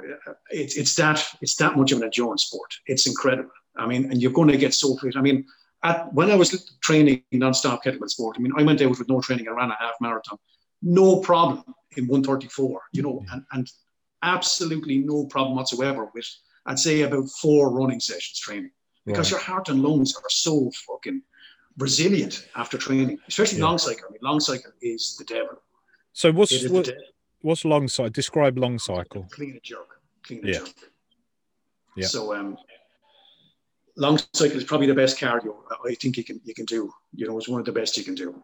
it's 0.50 0.78
it's 0.78 0.96
that 0.96 1.24
it's 1.42 1.56
that 1.58 1.76
much 1.76 1.92
of 1.92 1.98
an 2.00 2.06
endurance 2.06 2.44
sport. 2.46 2.74
It's 2.88 3.06
incredible. 3.06 3.52
I 3.76 3.86
mean, 3.86 4.10
and 4.12 4.20
you're 4.22 4.32
going 4.32 4.48
to 4.48 4.58
get 4.58 4.74
so 4.74 4.96
fit. 4.96 5.16
I 5.18 5.22
mean, 5.22 5.46
at, 5.90 6.14
when 6.18 6.30
I 6.32 6.36
was 6.42 6.50
training 6.88 7.24
non-stop 7.32 7.84
kettlebell 7.84 8.10
sport, 8.10 8.36
I 8.38 8.42
mean, 8.42 8.54
I 8.60 8.64
went 8.64 8.82
out 8.82 8.90
with 9.00 9.10
no 9.14 9.20
training. 9.22 9.48
I 9.48 9.52
ran 9.52 9.72
a 9.72 9.78
half 9.80 9.96
marathon, 10.02 10.38
no 10.82 11.08
problem 11.30 11.64
in 11.98 12.04
134. 12.08 12.82
You 12.94 13.02
know, 13.06 13.26
and, 13.32 13.42
and 13.54 13.66
absolutely 14.24 14.98
no 15.00 15.26
problem 15.34 15.56
whatsoever 15.58 16.10
with 16.16 16.28
I'd 16.70 16.80
say 16.80 17.02
about 17.02 17.30
four 17.42 17.64
running 17.80 18.02
sessions 18.10 18.40
training 18.40 18.72
because 19.06 19.32
Right. 19.32 19.40
your 19.40 19.46
heart 19.50 19.70
and 19.70 19.82
lungs 19.88 20.10
are 20.18 20.30
so 20.48 20.54
fucking 20.86 21.22
resilient 21.78 22.36
after 22.62 22.78
training, 22.78 23.20
especially 23.28 23.60
Yeah. 23.60 23.66
long 23.70 23.78
cycle. 23.78 24.06
I 24.10 24.12
mean, 24.12 24.20
long 24.30 24.40
cycle 24.50 24.72
is 24.82 25.16
the 25.20 25.24
devil. 25.36 25.56
So 26.14 26.32
what's 26.38 26.52
what, 26.76 26.86
devil. 26.86 27.04
what's 27.48 27.64
long 27.64 27.88
cycle? 27.88 28.10
Describe 28.10 28.58
long 28.58 28.80
cycle. 28.80 29.24
Clean 29.38 29.52
and 29.52 29.64
jerk. 29.64 29.90
Clean 30.26 30.40
and 30.40 30.50
Yeah. 30.54 30.60
jerk. 30.60 30.76
Yeah. 31.96 32.08
So 32.08 32.34
um, 32.38 32.58
long 33.98 34.20
cycle 34.34 34.58
is 34.58 34.64
probably 34.64 34.88
the 34.88 34.94
best 34.94 35.20
cardio 35.20 35.56
I 35.86 35.96
think 35.96 36.18
you 36.18 36.24
can 36.24 36.40
you 36.46 36.54
can 36.54 36.66
do. 36.66 36.92
You 37.14 37.28
know, 37.28 37.38
it's 37.38 37.50
one 37.50 37.60
of 37.60 37.66
the 37.66 37.72
best 37.72 37.98
you 37.98 38.04
can 38.04 38.16
do. 38.16 38.42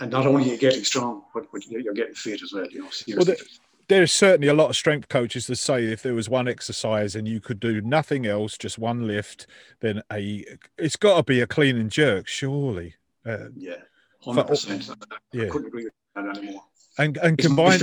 And 0.00 0.10
not 0.10 0.26
only 0.26 0.42
are 0.50 0.52
you 0.54 0.58
getting 0.58 0.82
strong, 0.84 1.22
but, 1.32 1.46
but 1.52 1.64
you're 1.66 1.94
getting 1.94 2.14
fit 2.14 2.42
as 2.42 2.52
well. 2.52 2.66
You 2.70 2.82
know, 2.82 2.90
seriously. 2.90 3.34
the- 3.34 3.44
There's 3.86 4.10
certainly 4.12 4.48
a 4.48 4.54
lot 4.54 4.70
of 4.70 4.76
strength 4.76 5.08
coaches 5.08 5.46
that 5.46 5.56
say 5.56 5.84
if 5.86 6.02
there 6.02 6.14
was 6.14 6.28
one 6.28 6.48
exercise 6.48 7.14
and 7.16 7.26
you 7.28 7.40
could 7.40 7.60
do 7.60 7.80
nothing 7.80 8.26
else, 8.26 8.58
just 8.58 8.76
one 8.78 9.06
lift, 9.06 9.46
then 9.80 10.02
a 10.12 10.44
it's 10.76 10.96
got 10.96 11.16
to 11.16 11.22
be 11.22 11.40
a 11.40 11.46
clean 11.46 11.76
and 11.78 11.90
jerk, 11.90 12.26
surely. 12.28 12.94
Uh, 13.24 13.48
yeah, 13.56 13.76
hundred 14.22 14.44
percent. 14.48 14.90
yeah. 15.32 15.44
I 15.44 15.48
couldn't 15.48 15.68
agree 15.68 15.84
with 15.84 15.92
that 16.16 16.36
anymore. 16.36 16.64
and 16.98 17.16
and 17.18 17.38
combine 17.38 17.80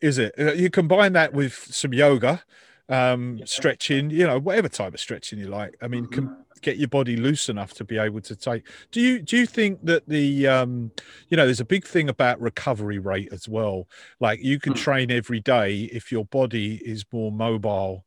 is 0.00 0.18
it? 0.18 0.34
Uh, 0.38 0.52
You 0.52 0.70
combine 0.70 1.12
that 1.12 1.32
with 1.34 1.54
some 1.70 1.92
yoga, 1.94 2.42
um, 2.90 3.40
stretching, 3.46 4.10
you 4.10 4.26
know, 4.26 4.38
whatever 4.38 4.68
type 4.68 4.92
of 4.94 5.00
stretching 5.00 5.38
you 5.38 5.46
like. 5.46 5.76
I 5.80 5.88
mean, 5.88 6.06
com- 6.06 6.44
get 6.60 6.76
your 6.76 6.88
body 6.88 7.16
loose 7.16 7.48
enough 7.48 7.72
to 7.74 7.84
be 7.84 7.96
able 7.96 8.20
to 8.20 8.36
take. 8.36 8.66
Do 8.90 9.00
you 9.00 9.22
do 9.22 9.36
you 9.38 9.46
think 9.46 9.82
that 9.86 10.06
the 10.08 10.46
um, 10.48 10.90
you 11.28 11.36
know, 11.36 11.44
there's 11.46 11.60
a 11.60 11.64
big 11.64 11.86
thing 11.86 12.08
about 12.08 12.40
recovery 12.40 12.98
rate 12.98 13.28
as 13.32 13.48
well. 13.48 13.88
Like 14.20 14.42
you 14.42 14.58
can 14.60 14.72
Hmm. 14.74 14.78
train 14.78 15.10
every 15.10 15.40
day 15.40 15.82
if 15.92 16.12
your 16.12 16.24
body 16.26 16.76
is 16.84 17.04
more 17.12 17.32
mobile. 17.32 18.04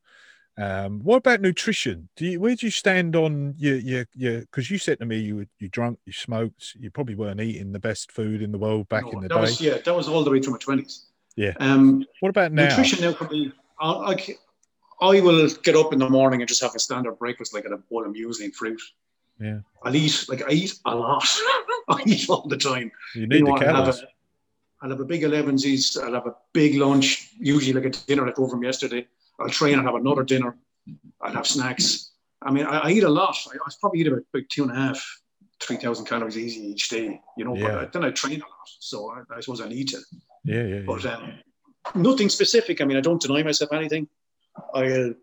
Um, 0.55 0.99
what 0.99 1.17
about 1.17 1.41
nutrition? 1.41 2.09
Do 2.15 2.25
you 2.27 2.39
where 2.39 2.55
do 2.55 2.67
you 2.67 2.71
stand 2.71 3.15
on 3.15 3.55
your 3.57 3.77
your 3.77 4.05
your? 4.13 4.41
Because 4.41 4.69
you 4.69 4.77
said 4.77 4.99
to 4.99 5.05
me 5.07 5.17
you 5.17 5.35
were 5.37 5.47
you 5.59 5.67
drunk, 5.69 5.97
you 6.05 6.13
smoked, 6.13 6.75
you 6.79 6.91
probably 6.91 7.15
weren't 7.15 7.41
eating 7.41 7.71
the 7.71 7.79
best 7.79 8.11
food 8.11 8.43
in 8.43 8.51
the 8.51 8.59
world 8.59 8.87
back 8.87 9.05
No, 9.05 9.11
in 9.13 9.21
the 9.21 9.29
that 9.29 9.35
day. 9.35 9.41
was 9.41 9.59
yeah, 9.59 9.77
that 9.83 9.95
was 9.95 10.07
all 10.07 10.23
the 10.23 10.29
way 10.29 10.39
through 10.39 10.53
my 10.53 10.59
twenties. 10.59 11.05
Yeah. 11.35 11.53
Um, 11.59 12.05
What 12.19 12.29
about 12.29 12.51
now? 12.51 12.67
Nutrition 12.67 13.01
now 13.01 13.13
could 13.13 13.29
be. 13.29 13.51
I, 13.79 13.89
I, 13.91 14.27
I 15.01 15.19
will 15.21 15.49
get 15.63 15.75
up 15.75 15.93
in 15.93 15.99
the 15.99 16.09
morning 16.09 16.41
and 16.41 16.47
just 16.47 16.61
have 16.61 16.75
a 16.75 16.79
standard 16.79 17.17
breakfast, 17.19 17.53
like 17.53 17.65
a 17.65 17.77
bowl 17.77 18.05
of 18.05 18.11
muesli 18.13 18.45
and 18.45 18.55
fruit. 18.55 18.81
Yeah. 19.39 19.59
I'll 19.83 19.95
eat 19.95 20.25
like 20.29 20.43
I 20.47 20.51
eat 20.51 20.75
a 20.85 20.95
lot. 20.95 21.23
I 21.89 22.01
eat 22.05 22.29
all 22.29 22.47
the 22.47 22.57
time. 22.57 22.91
You 23.15 23.27
need 23.27 23.37
You 23.39 23.43
know, 23.43 23.57
the 23.57 23.65
I'll 23.65 23.75
have, 23.75 23.95
calories. 23.95 24.01
a, 24.01 24.07
I'll 24.81 24.89
have 24.91 24.99
a 24.99 25.05
big 25.05 25.23
elevensies. 25.23 26.01
I'll 26.01 26.13
have 26.13 26.27
a 26.27 26.35
big 26.53 26.75
lunch, 26.75 27.29
usually 27.39 27.73
like 27.73 27.85
a 27.85 27.89
dinner 28.07 28.25
left 28.25 28.39
over 28.39 28.51
from 28.51 28.63
yesterday. 28.63 29.07
I'll 29.39 29.49
train. 29.49 29.77
I'll 29.79 29.85
have 29.85 29.95
another 29.95 30.23
dinner. 30.23 30.55
I'll 31.21 31.33
have 31.33 31.47
snacks. 31.47 32.11
I 32.41 32.51
mean, 32.51 32.65
I, 32.65 32.79
I 32.79 32.91
eat 32.91 33.03
a 33.03 33.09
lot. 33.09 33.35
I, 33.47 33.55
I 33.55 33.71
probably 33.81 34.01
eat 34.01 34.07
about, 34.07 34.21
about 34.33 34.47
two 34.49 34.63
and 34.63 34.71
a 34.71 34.75
half, 34.75 35.21
three 35.59 35.77
thousand 35.77 36.05
calories 36.05 36.37
easy 36.37 36.61
each 36.67 36.89
day. 36.89 37.19
You 37.37 37.45
know, 37.45 37.55
Yeah. 37.55 37.71
but 37.73 37.93
then 37.93 38.03
I 38.05 38.11
train 38.11 38.39
a 38.41 38.45
lot, 38.45 38.67
so 38.79 39.09
I, 39.11 39.35
I 39.35 39.39
suppose 39.41 39.61
I 39.61 39.67
need 39.67 39.87
to. 39.89 39.99
Yeah, 40.45 40.63
yeah, 40.63 40.75
yeah. 40.75 40.81
But 40.85 41.05
um, 41.05 41.33
nothing 41.95 42.29
specific. 42.29 42.79
I 42.81 42.85
mean, 42.85 42.97
I 42.97 43.01
don't 43.01 43.21
deny 43.21 43.41
myself 43.43 43.71
anything. 43.73 44.07
I'll 44.73 45.13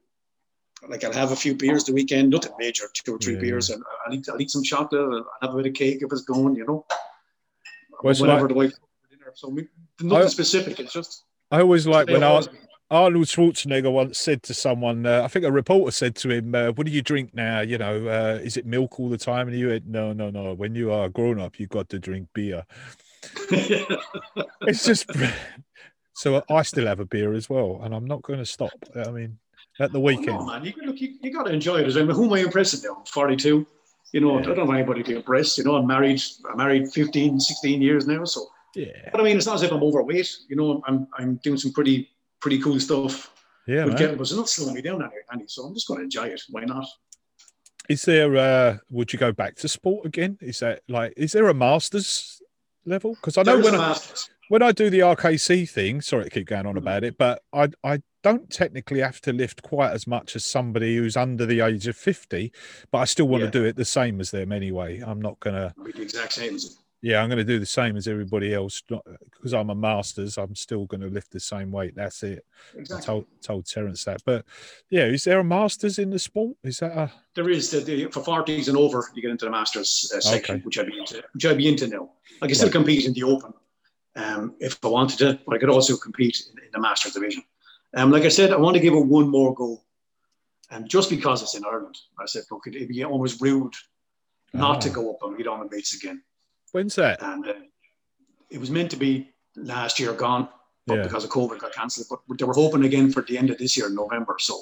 like 0.88 1.04
I'll 1.04 1.12
have 1.12 1.30
a 1.32 1.36
few 1.36 1.54
beers 1.54 1.84
the 1.84 1.92
weekend, 1.92 2.30
nothing 2.30 2.52
major, 2.58 2.84
two 2.94 3.14
or 3.14 3.18
three 3.18 3.34
Yeah, 3.34 3.40
beers, 3.40 3.68
and 3.70 3.82
I'll 4.06 4.14
eat, 4.14 4.26
I'll 4.30 4.40
eat 4.40 4.50
some 4.50 4.62
chocolate. 4.62 5.00
I'll 5.00 5.24
have 5.48 5.54
a 5.54 5.56
bit 5.58 5.66
of 5.66 5.74
cake 5.74 5.98
if 6.02 6.10
it's 6.10 6.22
going, 6.22 6.56
you 6.56 6.64
know. 6.66 6.86
Well, 8.02 8.14
Whatever 8.14 8.40
like- 8.40 8.48
the 8.48 8.54
wife 8.54 8.72
for 8.72 9.14
dinner. 9.14 9.32
So 9.34 9.48
we- 9.48 9.68
nothing 10.00 10.24
I- 10.26 10.28
specific. 10.28 10.80
It's 10.80 10.92
just 10.92 11.24
I 11.50 11.60
always 11.60 11.86
like 11.86 12.08
when 12.08 12.22
Always- 12.22 12.48
Arnold 12.92 13.26
Schwarzenegger 13.26 13.92
once 13.92 14.18
said 14.18 14.42
to 14.44 14.54
someone, 14.54 15.06
uh, 15.06 15.22
I 15.22 15.28
think 15.28 15.44
a 15.44 15.52
reporter 15.52 15.92
said 15.92 16.16
to 16.16 16.30
him, 16.30 16.54
uh, 16.54 16.72
"What 16.72 16.86
do 16.86 16.92
you 16.92 17.02
drink 17.02 17.34
now? 17.34 17.60
You 17.60 17.78
know, 17.78 18.08
uh, 18.08 18.40
is 18.42 18.56
it 18.56 18.66
milk 18.66 18.98
all 18.98 19.08
the 19.08 19.18
time?" 19.18 19.46
And 19.46 19.56
he 19.56 19.64
went, 19.64 19.86
"No, 19.86 20.12
no, 20.12 20.30
no. 20.30 20.54
When 20.54 20.74
you 20.74 20.90
are 20.90 21.08
grown 21.08 21.38
up, 21.38 21.60
you've 21.60 21.68
got 21.68 21.88
to 21.90 21.98
drink 22.00 22.28
beer." 22.34 22.64
It's 24.62 24.84
just 24.84 25.06
so 26.20 26.42
I 26.50 26.62
still 26.62 26.86
have 26.86 27.00
a 27.00 27.06
beer 27.06 27.32
as 27.32 27.48
well, 27.48 27.80
and 27.82 27.94
I'm 27.94 28.04
not 28.04 28.20
going 28.20 28.40
to 28.40 28.44
stop. 28.44 28.72
I 28.94 29.10
mean, 29.10 29.38
at 29.80 29.90
the 29.90 30.00
weekend, 30.00 30.36
Oh, 30.36 30.44
no, 30.44 30.46
man. 30.46 30.64
You, 30.66 30.74
look, 30.84 31.00
you, 31.00 31.14
you 31.22 31.32
got 31.32 31.44
to 31.44 31.52
enjoy 31.52 31.78
it. 31.78 31.96
I 31.96 32.02
mean, 32.02 32.14
who 32.14 32.26
am 32.26 32.32
I 32.34 32.40
impressing 32.40 32.82
now? 32.86 32.96
I'm 32.98 33.06
42. 33.06 33.66
You 34.12 34.20
know, 34.20 34.34
Yeah. 34.34 34.40
I 34.40 34.42
don't 34.42 34.58
have 34.58 34.70
anybody 34.76 35.02
to 35.04 35.16
impress. 35.16 35.56
You 35.56 35.64
know, 35.64 35.76
I'm 35.76 35.86
married. 35.86 36.20
I'm 36.50 36.58
married 36.58 36.92
15, 36.92 37.40
16 37.40 37.80
years 37.80 38.06
now. 38.06 38.24
So, 38.24 38.46
yeah, 38.74 39.08
but 39.10 39.20
I 39.20 39.24
mean, 39.24 39.38
it's 39.38 39.46
not 39.46 39.54
as 39.54 39.62
if 39.62 39.72
I'm 39.72 39.82
overweight. 39.82 40.30
You 40.50 40.56
know, 40.56 40.82
I'm 40.86 41.08
I'm 41.18 41.36
doing 41.36 41.56
some 41.56 41.72
pretty 41.72 42.10
pretty 42.40 42.60
cool 42.60 42.78
stuff. 42.78 43.32
yeah, 43.66 43.84
with 43.86 43.94
man. 43.94 44.02
kettlebells. 44.02 44.20
It's 44.32 44.34
not 44.34 44.48
slowing 44.50 44.74
me 44.74 44.82
down 44.82 45.02
any, 45.32 45.44
so 45.46 45.64
I'm 45.64 45.74
just 45.74 45.88
going 45.88 46.00
to 46.00 46.04
enjoy 46.04 46.26
it. 46.26 46.42
Why 46.50 46.64
not? 46.64 46.86
Is 47.88 48.02
there? 48.02 48.36
uh 48.36 48.76
Would 48.90 49.12
you 49.12 49.18
go 49.18 49.32
back 49.32 49.56
to 49.56 49.68
sport 49.68 50.04
again? 50.04 50.36
Is 50.42 50.58
that 50.60 50.82
like? 50.86 51.14
Is 51.16 51.32
there 51.32 51.48
a 51.48 51.54
masters 51.54 52.42
level? 52.84 53.14
Because 53.14 53.38
I 53.38 53.42
know 53.42 53.58
when 53.58 53.74
I, 53.74 53.78
Masters. 53.78 54.28
When 54.50 54.62
I 54.62 54.72
do 54.72 54.90
the 54.90 54.98
RKC 54.98 55.70
thing, 55.70 56.00
sorry 56.00 56.24
to 56.24 56.30
keep 56.30 56.48
going 56.48 56.66
on 56.66 56.76
about 56.76 57.04
it, 57.04 57.16
but 57.16 57.40
I 57.52 57.68
I 57.84 58.02
don't 58.24 58.50
technically 58.50 58.98
have 59.00 59.20
to 59.22 59.32
lift 59.32 59.62
quite 59.62 59.92
as 59.92 60.06
much 60.08 60.34
as 60.34 60.44
somebody 60.44 60.96
who's 60.96 61.16
under 61.16 61.46
the 61.46 61.60
age 61.60 61.86
of 61.86 61.96
50, 61.96 62.52
but 62.90 62.98
I 62.98 63.04
still 63.04 63.28
want 63.28 63.44
Yeah. 63.44 63.50
to 63.50 63.58
do 63.60 63.64
it 63.64 63.76
the 63.76 63.84
same 63.84 64.20
as 64.20 64.32
them 64.32 64.50
anyway. 64.52 64.98
I'm 65.06 65.22
not 65.22 65.38
gonna 65.38 65.72
It'll 65.78 65.92
the 65.92 66.02
exact 66.02 66.32
same 66.32 66.56
as 66.56 66.76
yeah, 67.00 67.22
I'm 67.22 67.30
gonna 67.30 67.44
do 67.44 67.60
the 67.60 67.64
same 67.64 67.96
as 67.96 68.08
everybody 68.08 68.52
else. 68.52 68.82
Not 68.90 69.06
because 69.30 69.54
I'm 69.54 69.70
a 69.70 69.74
masters, 69.76 70.36
I'm 70.36 70.56
still 70.56 70.84
gonna 70.86 71.06
lift 71.06 71.30
the 71.30 71.38
same 71.40 71.70
weight. 71.70 71.94
That's 71.94 72.22
it. 72.24 72.44
I 72.76 73.00
told 73.00 73.26
told 73.40 73.66
Terence 73.66 74.04
that. 74.04 74.20
But 74.26 74.44
yeah, 74.90 75.04
is 75.04 75.22
there 75.24 75.38
a 75.38 75.44
masters 75.44 76.00
in 76.00 76.10
the 76.10 76.18
sport? 76.18 76.56
Is 76.64 76.80
that 76.80 76.90
a 76.98 77.10
There 77.36 77.48
is 77.48 77.70
the, 77.70 77.80
the 77.80 78.06
for 78.10 78.22
forties 78.24 78.66
and 78.68 78.76
over, 78.76 79.08
you 79.14 79.22
get 79.22 79.30
into 79.30 79.44
the 79.44 79.50
Masters 79.52 80.12
uh, 80.14 80.20
section, 80.20 80.56
Okay. 80.56 80.64
which 80.64 80.76
I'd 80.76 80.86
be 80.88 80.98
into. 80.98 81.22
Which 81.34 81.46
I'd 81.46 81.56
be 81.56 81.68
into 81.68 81.86
now. 81.86 82.10
I 82.42 82.46
can 82.48 82.54
still 82.56 82.68
compete 82.70 83.06
in 83.06 83.12
the 83.14 83.22
Open, 83.22 83.54
um, 84.16 84.54
if 84.60 84.78
I 84.84 84.88
wanted 84.88 85.18
to, 85.18 85.40
but 85.46 85.54
I 85.54 85.58
could 85.58 85.68
also 85.70 85.96
compete 85.96 86.42
in, 86.52 86.58
in 86.62 86.68
the 86.72 86.80
Masters 86.80 87.12
division. 87.14 87.42
Um, 87.94 88.10
like 88.10 88.24
I 88.24 88.28
said, 88.28 88.52
I 88.52 88.56
want 88.56 88.74
to 88.76 88.80
give 88.82 88.94
it 88.94 89.06
one 89.06 89.28
more 89.28 89.54
go, 89.54 89.82
and 90.70 90.88
just 90.88 91.10
because 91.10 91.42
it's 91.42 91.54
in 91.54 91.64
Ireland, 91.64 91.96
I 92.18 92.26
said, 92.26 92.44
look, 92.50 92.62
it'd 92.66 92.88
be 92.88 93.04
almost 93.04 93.40
rude 93.40 93.74
not 94.52 94.80
to 94.82 94.90
Ah. 94.90 94.92
go 94.92 95.10
up 95.12 95.18
and 95.22 95.36
meet 95.36 95.46
on 95.46 95.60
the 95.60 95.68
mates 95.74 95.94
again. 95.94 96.22
when's 96.72 96.94
that? 96.96 97.20
and 97.22 97.48
uh, 97.48 97.54
it 98.50 98.58
was 98.58 98.70
meant 98.70 98.90
to 98.92 98.96
be 98.96 99.30
last 99.56 99.98
year 100.00 100.12
gone, 100.12 100.48
but 100.86 100.96
Yeah. 100.96 101.02
because 101.04 101.24
of 101.24 101.30
COVID, 101.30 101.58
got 101.58 101.72
cancelled. 101.72 102.06
But 102.28 102.38
they 102.38 102.44
were 102.44 102.54
hoping 102.54 102.84
again 102.84 103.10
for 103.12 103.22
the 103.22 103.36
end 103.38 103.50
of 103.50 103.58
this 103.58 103.76
year 103.76 103.86
in 103.88 103.94
November. 103.94 104.36
So 104.38 104.60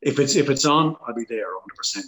if 0.00 0.18
it's 0.18 0.34
if 0.36 0.48
it's 0.50 0.64
on, 0.64 0.96
I'll 1.06 1.14
be 1.14 1.24
there 1.28 1.46
100. 1.54 1.76
percent 1.76 2.06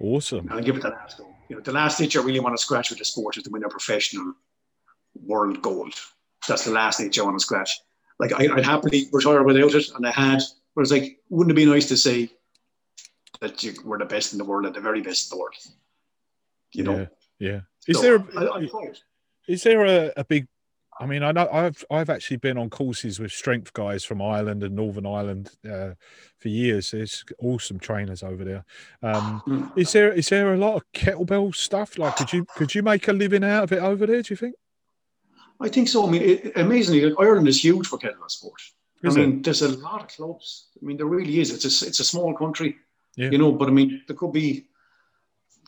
Awesome. 0.00 0.48
I'll 0.50 0.60
give 0.62 0.76
it 0.76 0.82
the 0.82 0.90
last 0.90 1.18
go. 1.18 1.26
you 1.48 1.56
know, 1.56 1.62
the 1.62 1.72
last 1.72 2.00
itch 2.00 2.16
I 2.16 2.20
really 2.22 2.40
want 2.40 2.56
to 2.56 2.62
scratch 2.62 2.90
with 2.90 2.98
the 2.98 3.04
sport 3.04 3.36
is 3.36 3.44
to 3.44 3.50
win 3.50 3.62
a 3.64 3.68
professional 3.68 4.34
world 5.26 5.62
gold. 5.62 5.94
That's 6.46 6.64
the 6.64 6.70
last 6.72 7.00
itch 7.00 7.18
I 7.18 7.22
want 7.22 7.38
to 7.38 7.42
scratch. 7.42 7.80
Like 8.18 8.32
I, 8.32 8.52
would 8.54 8.64
happily 8.64 9.08
retire 9.12 9.42
without 9.42 9.74
it, 9.74 9.90
and 9.94 10.06
I 10.06 10.10
had. 10.10 10.40
But 10.74 10.82
it's 10.82 10.90
like, 10.90 11.18
wouldn't 11.30 11.52
it 11.52 11.60
be 11.60 11.66
nice 11.66 11.88
to 11.88 11.96
say 11.96 12.30
that 13.40 13.62
you 13.62 13.74
were 13.84 13.98
the 13.98 14.04
best 14.04 14.32
in 14.32 14.38
the 14.38 14.44
world, 14.44 14.66
at 14.66 14.74
the 14.74 14.80
very 14.80 15.00
best 15.00 15.32
in 15.32 15.36
the 15.36 15.42
world? 15.42 15.54
You 16.72 16.84
know. 16.84 17.08
Yeah. 17.38 17.50
yeah. 17.50 17.60
Is 17.88 17.96
So, 17.98 18.02
there 18.02 18.16
a, 18.16 18.52
I, 18.52 18.58
I 18.58 18.68
is 19.48 19.62
there 19.62 19.84
a, 19.84 20.12
a 20.16 20.24
big 20.24 20.46
I 21.00 21.06
mean, 21.06 21.22
I 21.24 21.32
know 21.32 21.48
I've 21.52 21.84
I've 21.90 22.10
actually 22.10 22.36
been 22.36 22.56
on 22.56 22.70
courses 22.70 23.18
with 23.18 23.32
strength 23.32 23.72
guys 23.72 24.04
from 24.04 24.22
Ireland 24.22 24.62
and 24.62 24.76
Northern 24.76 25.06
Ireland 25.06 25.50
uh, 25.68 25.90
for 26.38 26.48
years. 26.48 26.92
There's 26.92 27.24
awesome 27.40 27.80
trainers 27.80 28.22
over 28.22 28.44
there. 28.44 28.64
Um, 29.02 29.42
Mm. 29.46 29.72
is 29.76 29.92
there 29.92 30.12
is 30.12 30.28
there 30.28 30.54
a 30.54 30.56
lot 30.56 30.76
of 30.76 30.82
kettlebell 30.92 31.54
stuff? 31.54 31.98
Like, 31.98 32.16
could 32.16 32.32
you 32.32 32.46
could 32.56 32.74
you 32.74 32.82
make 32.82 33.08
a 33.08 33.12
living 33.12 33.44
out 33.44 33.64
of 33.64 33.72
it 33.72 33.82
over 33.82 34.06
there? 34.06 34.22
Do 34.22 34.32
you 34.32 34.36
think? 34.36 34.54
I 35.60 35.68
think 35.68 35.88
so. 35.88 36.06
I 36.06 36.10
mean, 36.10 36.22
it, 36.22 36.52
amazingly, 36.56 37.02
like, 37.06 37.18
Ireland 37.18 37.48
is 37.48 37.62
huge 37.62 37.86
for 37.86 37.98
kettlebell 37.98 38.30
sport. 38.30 38.60
Is 39.02 39.16
I 39.16 39.20
it? 39.20 39.26
mean, 39.26 39.42
there's 39.42 39.62
a 39.62 39.68
lot 39.78 40.00
of 40.02 40.08
clubs. 40.08 40.68
I 40.80 40.84
mean, 40.84 40.96
there 40.96 41.06
really 41.06 41.40
is. 41.40 41.50
It's 41.52 41.64
a, 41.82 41.86
it's 41.86 42.00
a 42.00 42.04
small 42.04 42.34
country, 42.34 42.76
Yeah. 43.16 43.30
you 43.30 43.38
know, 43.38 43.52
but 43.52 43.68
I 43.68 43.70
mean, 43.72 44.02
there 44.06 44.16
could 44.16 44.32
be 44.32 44.66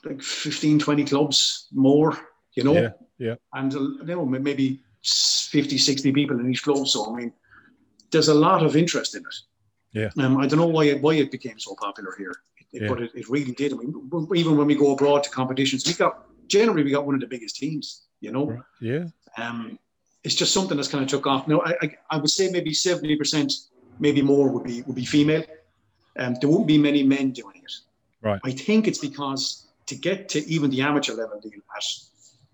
like 0.05 0.23
15, 0.23 0.79
20 0.79 1.05
clubs 1.05 1.69
more, 1.73 2.19
you 2.55 2.65
know, 2.65 2.75
Yeah, 2.75 2.91
yeah. 3.19 3.35
and 3.53 3.75
uh, 3.75 3.81
you 3.81 4.05
know, 4.17 4.25
maybe 4.27 4.81
50, 5.05 5.79
60 5.79 6.13
people 6.13 6.39
in 6.41 6.51
each 6.51 6.63
club. 6.63 6.87
So, 6.89 7.13
I 7.13 7.17
mean, 7.19 7.33
there's 8.11 8.29
a 8.29 8.35
lot 8.35 8.63
of 8.65 8.77
interest 8.77 9.15
in 9.15 9.23
it. 9.23 9.35
Yeah. 9.93 10.25
Um, 10.25 10.39
I 10.39 10.47
don't 10.47 10.59
know 10.59 10.67
why 10.67 10.85
it, 10.85 11.01
why 11.03 11.15
it 11.15 11.31
became 11.31 11.59
so 11.59 11.75
popular 11.75 12.15
here, 12.19 12.35
It- 12.73 12.83
Yeah. 12.83 12.89
but 12.89 13.03
it, 13.03 13.11
it 13.15 13.29
really 13.29 13.53
did. 13.53 13.73
I 13.73 13.77
mean, 13.77 13.93
even 14.35 14.57
when 14.57 14.67
we 14.67 14.75
go 14.75 14.93
abroad 14.93 15.23
to 15.25 15.31
competitions, 15.31 15.87
we 15.87 15.95
got 15.95 16.27
generally 16.49 16.83
we 16.85 16.91
got 16.91 17.07
one 17.07 17.15
of 17.15 17.21
the 17.21 17.27
biggest 17.27 17.57
teams, 17.57 18.07
you 18.21 18.31
know. 18.33 18.63
Yeah, 18.81 19.05
Um, 19.37 19.79
it's 20.25 20.35
just 20.35 20.53
something 20.53 20.77
that's 20.77 20.89
kind 20.89 21.05
of 21.05 21.11
took 21.11 21.27
off. 21.27 21.47
Now, 21.47 21.61
I, 21.61 21.75
I, 21.83 21.97
I 22.11 22.17
would 22.19 22.31
say 22.31 22.51
maybe 22.51 22.73
seventy 22.73 23.17
percent, 23.17 23.53
maybe 23.99 24.23
more, 24.23 24.49
would 24.49 24.65
be 24.65 24.83
would 24.83 24.97
be 24.97 25.05
female. 25.05 25.45
Um, 26.19 26.35
there 26.41 26.51
won't 26.51 26.67
be 26.67 26.79
many 26.79 27.03
men 27.03 27.31
doing 27.31 27.63
it. 27.63 27.73
Right. 28.23 28.41
I 28.45 28.51
think 28.51 28.89
it's 28.89 28.99
because 28.99 29.67
to 29.87 29.95
get 29.95 30.29
to 30.31 30.45
even 30.49 30.71
the 30.71 30.81
amateur 30.83 31.13
level 31.15 31.39
deal 31.41 31.61
at 31.77 31.85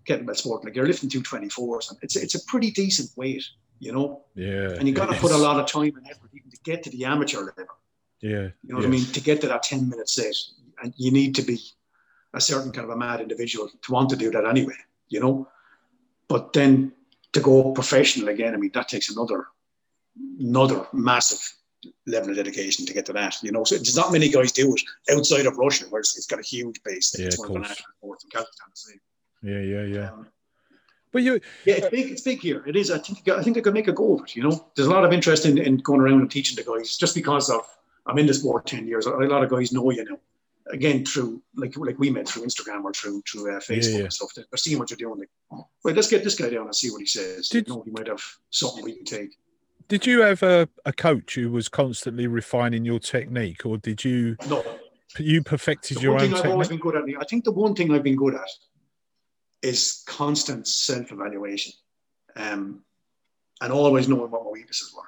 kettlebell 0.07 0.35
sport, 0.35 0.65
like 0.65 0.75
you're 0.75 0.85
lifting 0.85 1.09
two 1.09 1.21
twenty 1.23 1.49
fours, 1.49 1.89
and 1.89 1.97
it's 2.01 2.15
it's 2.15 2.35
a 2.35 2.45
pretty 2.45 2.71
decent 2.71 3.09
weight, 3.15 3.43
you 3.79 3.91
know. 3.91 4.21
yeah. 4.35 4.71
And 4.77 4.87
you 4.87 4.93
got 4.93 5.09
to 5.09 5.19
put 5.19 5.31
a 5.31 5.37
lot 5.37 5.59
of 5.59 5.65
time 5.65 5.95
and 5.95 6.05
effort 6.07 6.29
even 6.33 6.51
to 6.51 6.57
get 6.63 6.83
to 6.83 6.89
the 6.89 7.05
amateur 7.05 7.39
level. 7.39 7.75
Yeah, 8.21 8.49
You 8.63 8.69
know 8.69 8.77
what 8.77 8.85
I 8.85 8.87
mean? 8.87 9.03
To 9.03 9.19
get 9.19 9.41
to 9.41 9.47
that 9.49 9.63
10 9.63 9.89
minute 9.89 10.09
set, 10.09 10.33
and 10.81 10.93
you 10.95 11.11
need 11.11 11.35
to 11.35 11.41
be 11.41 11.59
a 12.33 12.39
certain 12.39 12.71
kind 12.71 12.85
of 12.85 12.91
a 12.91 12.97
mad 12.97 13.19
individual 13.19 13.69
to 13.81 13.91
want 13.91 14.09
to 14.11 14.15
do 14.15 14.31
that 14.31 14.45
anyway, 14.45 14.77
you 15.09 15.19
know? 15.19 15.49
But 16.27 16.53
then 16.53 16.91
to 17.33 17.39
go 17.39 17.71
professional 17.71 18.29
again, 18.29 18.53
I 18.53 18.57
mean, 18.57 18.71
that 18.73 18.89
takes 18.89 19.09
another, 19.09 19.47
another 20.39 20.87
massive 20.93 21.41
level 22.07 22.29
of 22.29 22.37
dedication 22.37 22.85
to 22.85 22.93
get 22.93 23.05
to 23.07 23.13
that, 23.13 23.35
you 23.43 23.51
know? 23.51 23.63
So 23.63 23.75
there's 23.75 23.95
not 23.95 24.11
many 24.11 24.29
guys 24.29 24.51
do 24.51 24.73
it 24.73 24.81
outside 25.15 25.45
of 25.45 25.57
Russia, 25.57 25.85
where 25.89 25.99
it's, 25.99 26.17
it's 26.17 26.27
got 26.27 26.39
a 26.39 26.43
huge 26.43 26.81
base. 26.83 27.15
Yeah, 27.17 27.25
it's 27.25 27.35
of 27.35 27.39
one 27.39 27.47
of 27.49 27.53
the 27.53 27.59
course. 27.59 27.69
national 27.69 27.93
sports 27.97 28.23
in 28.23 28.29
Kazakhstan. 28.29 28.69
the 28.69 28.75
same. 28.75 29.01
Yeah, 29.43 29.59
yeah, 29.59 29.83
yeah. 29.83 30.11
Um, 30.11 30.27
But 31.11 31.21
you, 31.23 31.39
yeah, 31.65 31.75
it's 31.75 31.89
big. 31.89 32.11
It's 32.11 32.21
big 32.21 32.39
here. 32.39 32.63
It 32.65 32.75
is. 32.75 32.89
I 32.89 32.97
think. 32.97 33.27
I 33.27 33.43
think 33.43 33.57
I 33.57 33.61
could 33.61 33.73
make 33.73 33.87
a 33.87 33.91
go 33.91 34.15
of 34.15 34.23
it. 34.23 34.35
You 34.35 34.43
know, 34.43 34.67
there's 34.75 34.87
a 34.87 34.91
lot 34.91 35.05
of 35.05 35.13
interest 35.13 35.45
in, 35.45 35.57
in 35.57 35.77
going 35.77 36.01
around 36.01 36.21
and 36.21 36.31
teaching 36.31 36.55
the 36.55 36.63
guys. 36.63 36.97
Just 36.97 37.13
because 37.13 37.49
of 37.51 37.61
I'm 38.07 38.17
in 38.17 38.25
the 38.25 38.33
sport 38.33 38.65
ten 38.65 38.87
years, 38.87 39.05
a 39.05 39.11
lot 39.11 39.43
of 39.43 39.49
guys 39.49 39.71
know 39.71 39.91
you 39.91 40.05
know. 40.05 40.19
Again, 40.71 41.03
through 41.05 41.41
like 41.55 41.75
like 41.77 41.99
we 41.99 42.09
met 42.09 42.27
through 42.27 42.43
Instagram 42.43 42.83
or 42.85 42.93
through 42.93 43.21
through 43.29 43.53
uh, 43.55 43.59
Facebook 43.59 43.93
yeah. 43.97 44.03
and 44.03 44.13
stuff. 44.13 44.31
They're 44.35 44.45
seeing 44.55 44.79
what 44.79 44.89
you're 44.89 44.97
doing. 44.97 45.19
Like, 45.19 45.65
right, 45.83 45.95
let's 45.95 46.09
get 46.09 46.23
this 46.23 46.35
guy 46.35 46.49
down 46.49 46.65
and 46.65 46.75
see 46.75 46.89
what 46.89 47.01
he 47.01 47.05
says. 47.05 47.49
Did- 47.49 47.67
you 47.67 47.75
know, 47.75 47.81
he 47.83 47.91
might 47.91 48.07
have 48.07 48.23
something 48.49 48.83
we 48.83 48.93
can 48.95 49.03
take. 49.05 49.35
did 49.89 50.05
you 50.05 50.21
have 50.21 50.41
a, 50.41 50.69
a 50.85 50.93
coach 50.93 51.35
who 51.35 51.51
was 51.51 51.67
constantly 51.67 52.27
refining 52.27 52.85
your 52.85 52.99
technique, 52.99 53.65
or 53.65 53.77
did 53.77 54.05
you 54.05 54.37
No, 54.49 54.63
you 55.19 55.43
perfected 55.43 55.97
the 55.97 56.01
your 56.01 56.13
own 56.13 56.19
thing 56.21 56.33
I've 56.33 56.45
always 56.45 56.69
technique? 56.69 56.81
been 56.83 56.91
good 57.03 57.09
at. 57.15 57.21
I 57.21 57.25
think 57.25 57.43
the 57.43 57.51
one 57.51 57.75
thing 57.75 57.91
I've 57.93 58.03
been 58.03 58.15
good 58.15 58.35
at 58.35 58.47
is 59.61 60.03
constant 60.07 60.67
self-evaluation, 60.67 61.73
um, 62.37 62.83
and 63.61 63.71
always 63.73 64.07
knowing 64.07 64.31
what 64.31 64.43
my 64.45 64.49
weaknesses 64.51 64.93
were. 64.95 65.03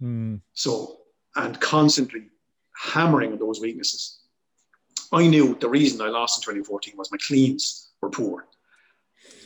Hmm, 0.00 0.36
So, 0.54 0.98
and 1.34 1.58
constantly 1.60 2.28
hammering 2.74 3.38
those 3.38 3.60
weaknesses. 3.60 4.20
I 5.12 5.26
knew 5.26 5.56
the 5.60 5.68
reason 5.68 6.00
I 6.00 6.08
lost 6.08 6.38
in 6.38 6.42
2014 6.42 6.94
was 6.96 7.10
my 7.10 7.18
cleans 7.18 7.90
were 8.00 8.10
poor. 8.10 8.46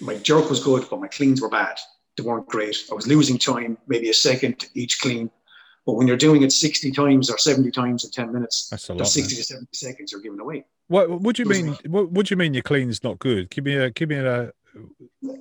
My 0.01 0.15
jerk 0.17 0.49
was 0.49 0.63
good, 0.63 0.87
but 0.89 1.01
my 1.01 1.09
cleans 1.09 1.41
were 1.41 1.49
bad. 1.51 1.79
They 2.17 2.23
weren't 2.23 2.47
great. 2.47 2.77
I 2.91 2.95
was 2.95 3.07
losing 3.07 3.39
time, 3.39 3.79
maybe 3.87 4.11
a 4.11 4.15
second 4.15 4.69
each 4.75 5.01
clean. 5.01 5.31
But 5.87 5.95
when 5.95 6.07
you're 6.07 6.17
doing 6.17 6.43
it 6.43 6.53
60 6.53 6.91
times 6.93 7.31
or 7.31 7.39
70 7.39 7.71
times 7.71 8.05
in 8.05 8.11
10 8.11 8.33
minutes, 8.33 8.69
that's 8.71 8.89
lot. 8.89 8.99
that's 8.99 9.17
man. 9.17 9.25
60 9.25 9.37
to 9.37 9.45
70 9.45 9.69
seconds 9.73 10.13
you're 10.13 10.21
giving 10.21 10.41
away. 10.41 10.65
What 10.89 11.21
would 11.23 11.39
you 11.39 11.45
mean? 11.45 11.77
What, 11.87 12.11
what 12.11 12.27
do 12.27 12.33
you 12.33 12.37
mean 12.37 12.53
your 12.55 12.63
clean's 12.63 13.03
not 13.05 13.19
good? 13.19 13.51
Give 13.51 13.65
me 13.65 13.77
a 13.77 13.91
give 13.91 14.09
me 14.09 14.17
a 14.17 14.53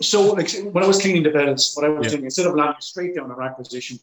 So, 0.01 0.31
like 0.33 0.51
when 0.71 0.83
I 0.83 0.87
was 0.87 1.01
cleaning 1.01 1.23
the 1.23 1.31
beds, 1.31 1.73
what 1.75 1.85
I 1.85 1.89
was 1.89 2.05
Yeah. 2.05 2.11
doing 2.11 2.25
instead 2.25 2.45
of 2.45 2.55
landing 2.55 2.81
straight 2.81 3.15
down 3.15 3.31
a 3.31 3.35
rack 3.35 3.57
position, 3.57 3.99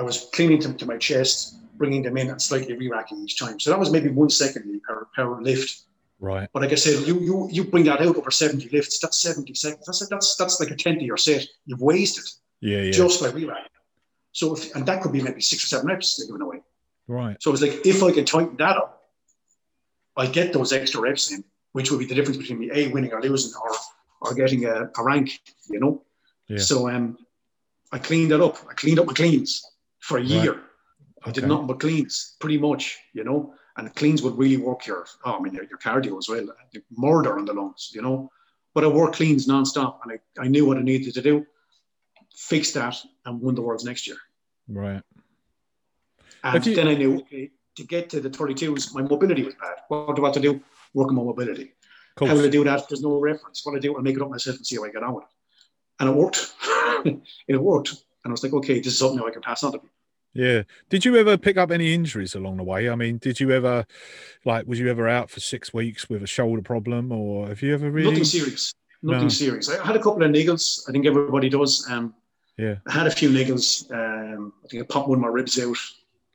I 0.00 0.02
was 0.02 0.28
cleaning 0.32 0.60
them 0.60 0.74
to 0.78 0.86
my 0.86 0.96
chest, 0.96 1.56
bringing 1.76 2.02
them 2.02 2.16
in, 2.16 2.30
and 2.30 2.40
slightly 2.40 2.74
re-racking 2.74 3.18
each 3.22 3.38
time. 3.38 3.60
So 3.60 3.68
that 3.70 3.78
was 3.78 3.90
maybe 3.90 4.08
one 4.08 4.30
second 4.30 4.80
per, 4.86 5.04
per 5.14 5.42
lift. 5.42 5.82
right. 6.20 6.48
But 6.52 6.62
like 6.62 6.72
I 6.72 6.76
said, 6.76 7.06
you 7.06 7.20
you 7.20 7.48
you 7.56 7.62
bring 7.64 7.84
that 7.84 8.00
out 8.00 8.16
over 8.16 8.30
70 8.30 8.70
lifts, 8.70 8.98
that's 8.98 9.20
70 9.20 9.54
seconds. 9.54 9.84
That's 9.86 10.06
that's 10.08 10.36
that's 10.36 10.58
like 10.60 10.70
a 10.70 10.76
10 10.76 10.98
to 11.00 11.04
your 11.04 11.18
set. 11.18 11.46
You've 11.66 11.82
wasted 11.82 12.24
Yeah, 12.60 12.80
yeah. 12.86 12.92
just 12.92 13.20
by 13.22 13.28
re-racking. 13.28 13.66
So 14.32 14.54
if, 14.56 14.74
and 14.74 14.86
that 14.86 15.02
could 15.02 15.12
be 15.12 15.22
maybe 15.22 15.42
six 15.42 15.64
or 15.64 15.68
seven 15.68 15.86
reps 15.88 16.16
they're 16.16 16.26
giving 16.28 16.40
away. 16.48 16.60
right. 17.08 17.36
So 17.42 17.52
it's 17.52 17.60
like 17.62 17.84
if 17.84 18.02
I 18.02 18.10
can 18.12 18.24
tighten 18.24 18.56
that 18.56 18.76
up, 18.82 18.90
I 20.16 20.26
get 20.38 20.52
those 20.54 20.72
extra 20.72 21.00
reps 21.02 21.30
in, 21.32 21.44
which 21.72 21.90
would 21.90 21.98
be 21.98 22.06
the 22.06 22.14
difference 22.14 22.38
between 22.38 22.58
me 22.60 22.70
a 22.72 22.88
winning 22.88 23.12
or 23.12 23.20
losing 23.20 23.52
or 23.62 23.72
or 24.22 24.34
getting 24.34 24.64
a, 24.64 24.76
a 24.98 25.02
rank, 25.02 25.28
you 25.68 25.80
know. 25.80 26.02
Yeah. 26.48 26.58
So 26.70 26.88
um, 26.88 27.18
I 27.92 27.98
cleaned 27.98 28.30
that 28.30 28.40
up. 28.40 28.56
I 28.70 28.72
cleaned 28.74 28.98
up 29.00 29.06
my 29.06 29.12
cleans 29.14 29.64
for 30.00 30.18
a 30.18 30.20
Right. 30.20 30.28
year. 30.30 30.62
I 31.22 31.30
did 31.30 31.44
Okay. 31.44 31.48
nothing 31.52 31.66
but 31.66 31.80
cleans, 31.80 32.36
pretty 32.40 32.58
much, 32.58 32.98
you 33.12 33.24
know. 33.24 33.54
And 33.76 33.94
cleans 33.94 34.22
would 34.22 34.36
really 34.36 34.56
work 34.56 34.86
your, 34.86 35.06
oh, 35.24 35.32
I 35.34 35.40
mean, 35.40 35.54
your, 35.54 35.64
your 35.64 35.78
cardio 35.78 36.18
as 36.18 36.28
well, 36.28 36.46
the 36.72 36.82
murder 36.96 37.38
on 37.38 37.44
the 37.44 37.52
lungs, 37.52 37.90
you 37.94 38.02
know. 38.02 38.30
But 38.74 38.84
I 38.84 38.88
worked 38.88 39.16
cleans 39.16 39.46
nonstop, 39.46 40.00
and 40.02 40.12
I, 40.12 40.42
I 40.44 40.48
knew 40.48 40.66
what 40.66 40.76
I 40.76 40.82
needed 40.82 41.14
to 41.14 41.22
do, 41.22 41.46
fix 42.34 42.72
that, 42.72 42.96
and 43.24 43.40
won 43.40 43.54
the 43.54 43.62
worlds 43.62 43.84
next 43.84 44.06
year. 44.06 44.16
Right. 44.68 45.02
And 46.42 46.66
you- 46.66 46.74
then 46.74 46.88
I 46.88 46.94
knew, 46.94 47.18
okay, 47.20 47.50
to 47.76 47.84
get 47.84 48.10
to 48.10 48.20
the 48.20 48.30
32s, 48.30 48.94
my 48.94 49.02
mobility 49.02 49.42
was 49.44 49.54
bad. 49.54 49.76
What 49.88 50.16
do 50.16 50.24
I 50.24 50.28
have 50.28 50.34
to 50.34 50.40
do? 50.40 50.60
Work 50.94 51.08
on 51.08 51.14
my 51.16 51.22
mobility. 51.22 51.72
How 52.18 52.34
do 52.34 52.44
I 52.44 52.48
do 52.48 52.64
that? 52.64 52.88
There's 52.88 53.02
no 53.02 53.18
reference. 53.18 53.64
What 53.64 53.76
I 53.76 53.78
do, 53.78 53.96
I 53.96 54.00
make 54.02 54.16
it 54.16 54.22
up 54.22 54.30
myself 54.30 54.56
and 54.56 54.66
see 54.66 54.76
how 54.76 54.84
I 54.84 54.90
get 54.90 55.02
on 55.02 55.14
with 55.14 55.24
it. 55.24 55.30
And 56.00 56.10
it 56.10 56.16
worked. 56.16 56.52
it 57.48 57.56
worked. 57.56 58.04
And 58.24 58.30
I 58.30 58.32
was 58.32 58.42
like, 58.42 58.52
okay, 58.52 58.78
this 58.78 58.88
is 58.94 58.98
something 58.98 59.22
I 59.26 59.30
can 59.30 59.42
pass 59.42 59.62
on 59.62 59.72
to 59.72 59.78
people. 59.78 59.90
Yeah. 60.32 60.62
Did 60.88 61.04
you 61.04 61.16
ever 61.16 61.36
pick 61.36 61.56
up 61.56 61.70
any 61.70 61.92
injuries 61.92 62.34
along 62.34 62.58
the 62.58 62.62
way? 62.62 62.88
I 62.88 62.94
mean, 62.94 63.18
did 63.18 63.40
you 63.40 63.50
ever, 63.50 63.84
like, 64.44 64.66
was 64.66 64.78
you 64.78 64.88
ever 64.88 65.08
out 65.08 65.28
for 65.30 65.40
six 65.40 65.74
weeks 65.74 66.08
with 66.08 66.22
a 66.22 66.26
shoulder 66.26 66.62
problem, 66.62 67.10
or 67.10 67.48
have 67.48 67.62
you 67.62 67.74
ever 67.74 67.90
really? 67.90 68.10
Nothing 68.10 68.24
serious. 68.24 68.74
Nothing 69.02 69.22
No. 69.22 69.28
serious. 69.28 69.68
I 69.68 69.84
had 69.84 69.96
a 69.96 70.02
couple 70.02 70.22
of 70.22 70.30
niggles. 70.30 70.88
I 70.88 70.92
think 70.92 71.06
everybody 71.06 71.48
does. 71.48 71.86
Um, 71.90 72.14
Yeah. 72.58 72.76
I 72.86 72.92
had 72.92 73.06
a 73.06 73.10
few 73.10 73.30
niggles. 73.30 73.90
Um, 73.90 74.52
I 74.64 74.68
think 74.68 74.82
I 74.82 74.86
popped 74.86 75.08
one 75.08 75.18
of 75.18 75.22
my 75.22 75.28
ribs 75.28 75.58
out. 75.58 75.76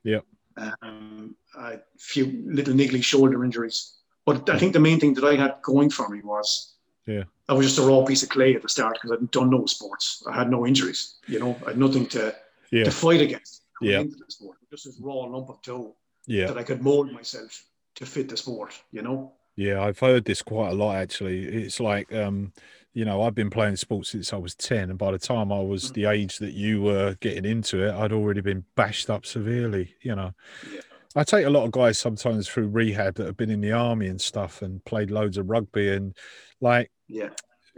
Yeah. 0.03 0.21
Um, 0.57 1.35
a 1.57 1.77
few 1.97 2.43
little 2.47 2.73
niggly 2.73 3.03
shoulder 3.03 3.43
injuries. 3.45 3.93
But 4.25 4.49
I 4.49 4.57
think 4.57 4.73
the 4.73 4.79
main 4.79 4.99
thing 4.99 5.13
that 5.13 5.23
I 5.23 5.35
had 5.35 5.55
going 5.61 5.89
for 5.91 6.09
me 6.09 6.21
was 6.23 6.74
Yeah. 7.07 7.23
I 7.47 7.53
was 7.53 7.67
just 7.67 7.77
a 7.79 7.83
raw 7.83 8.03
piece 8.03 8.23
of 8.23 8.29
clay 8.29 8.55
at 8.55 8.61
the 8.61 8.69
start 8.69 8.93
because 9.01 9.11
I'd 9.21 9.31
done 9.31 9.49
no 9.51 9.65
sports. 9.65 10.23
I 10.27 10.33
had 10.35 10.49
no 10.49 10.65
injuries. 10.65 11.15
You 11.27 11.39
know, 11.39 11.57
I 11.65 11.69
had 11.69 11.77
nothing 11.77 12.07
to, 12.07 12.35
Yeah. 12.71 12.85
to 12.85 12.91
fight 12.91 13.21
against 13.21 13.61
coming 13.79 13.93
Yeah. 13.93 13.99
into 14.01 14.15
the 14.15 14.25
sport. 14.29 14.57
Just 14.71 14.85
this 14.85 14.99
raw 14.99 15.13
lump 15.25 15.49
of 15.49 15.61
dough 15.61 15.95
Yeah. 16.25 16.47
that 16.47 16.57
I 16.57 16.63
could 16.63 16.81
mold 16.81 17.11
myself 17.11 17.65
to 17.95 18.05
fit 18.05 18.29
the 18.29 18.37
sport, 18.37 18.73
you 18.91 19.01
know? 19.03 19.33
Yeah, 19.55 19.81
I've 19.83 19.99
heard 19.99 20.25
this 20.25 20.41
quite 20.41 20.71
a 20.71 20.75
lot 20.75 20.95
actually. 20.97 21.45
It's 21.45 21.79
like 21.79 22.11
um, 22.13 22.51
you 22.93 23.03
know, 23.05 23.21
I've 23.23 23.35
been 23.35 23.49
playing 23.49 23.75
sports 23.75 24.09
since 24.09 24.31
I 24.33 24.37
was 24.37 24.55
10 24.55 24.89
and 24.89 24.97
by 24.97 25.11
the 25.11 25.19
time 25.19 25.51
I 25.51 25.59
was 25.61 25.91
Mm. 25.91 25.93
the 25.93 26.05
age 26.05 26.37
that 26.39 26.53
you 26.53 26.81
were 26.81 27.15
getting 27.19 27.43
into 27.45 27.85
it, 27.85 27.93
I'd 27.93 28.13
already 28.13 28.39
been 28.41 28.63
bashed 28.75 29.09
up 29.09 29.25
severely, 29.25 29.93
you 30.01 30.15
know. 30.15 30.33
Yeah. 30.73 30.79
I 31.17 31.23
take 31.23 31.45
a 31.45 31.49
lot 31.49 31.63
of 31.65 31.71
guys 31.71 31.97
sometimes 31.97 32.47
through 32.49 32.67
rehab 32.69 33.15
that 33.15 33.25
have 33.25 33.37
been 33.37 33.49
in 33.49 33.61
the 33.61 33.71
army 33.73 34.07
and 34.07 34.19
stuff 34.19 34.61
and 34.61 34.83
played 34.85 35.11
loads 35.11 35.37
of 35.37 35.49
rugby 35.49 35.89
and 35.89 36.15
like 36.59 36.89
Yeah. 37.07 37.29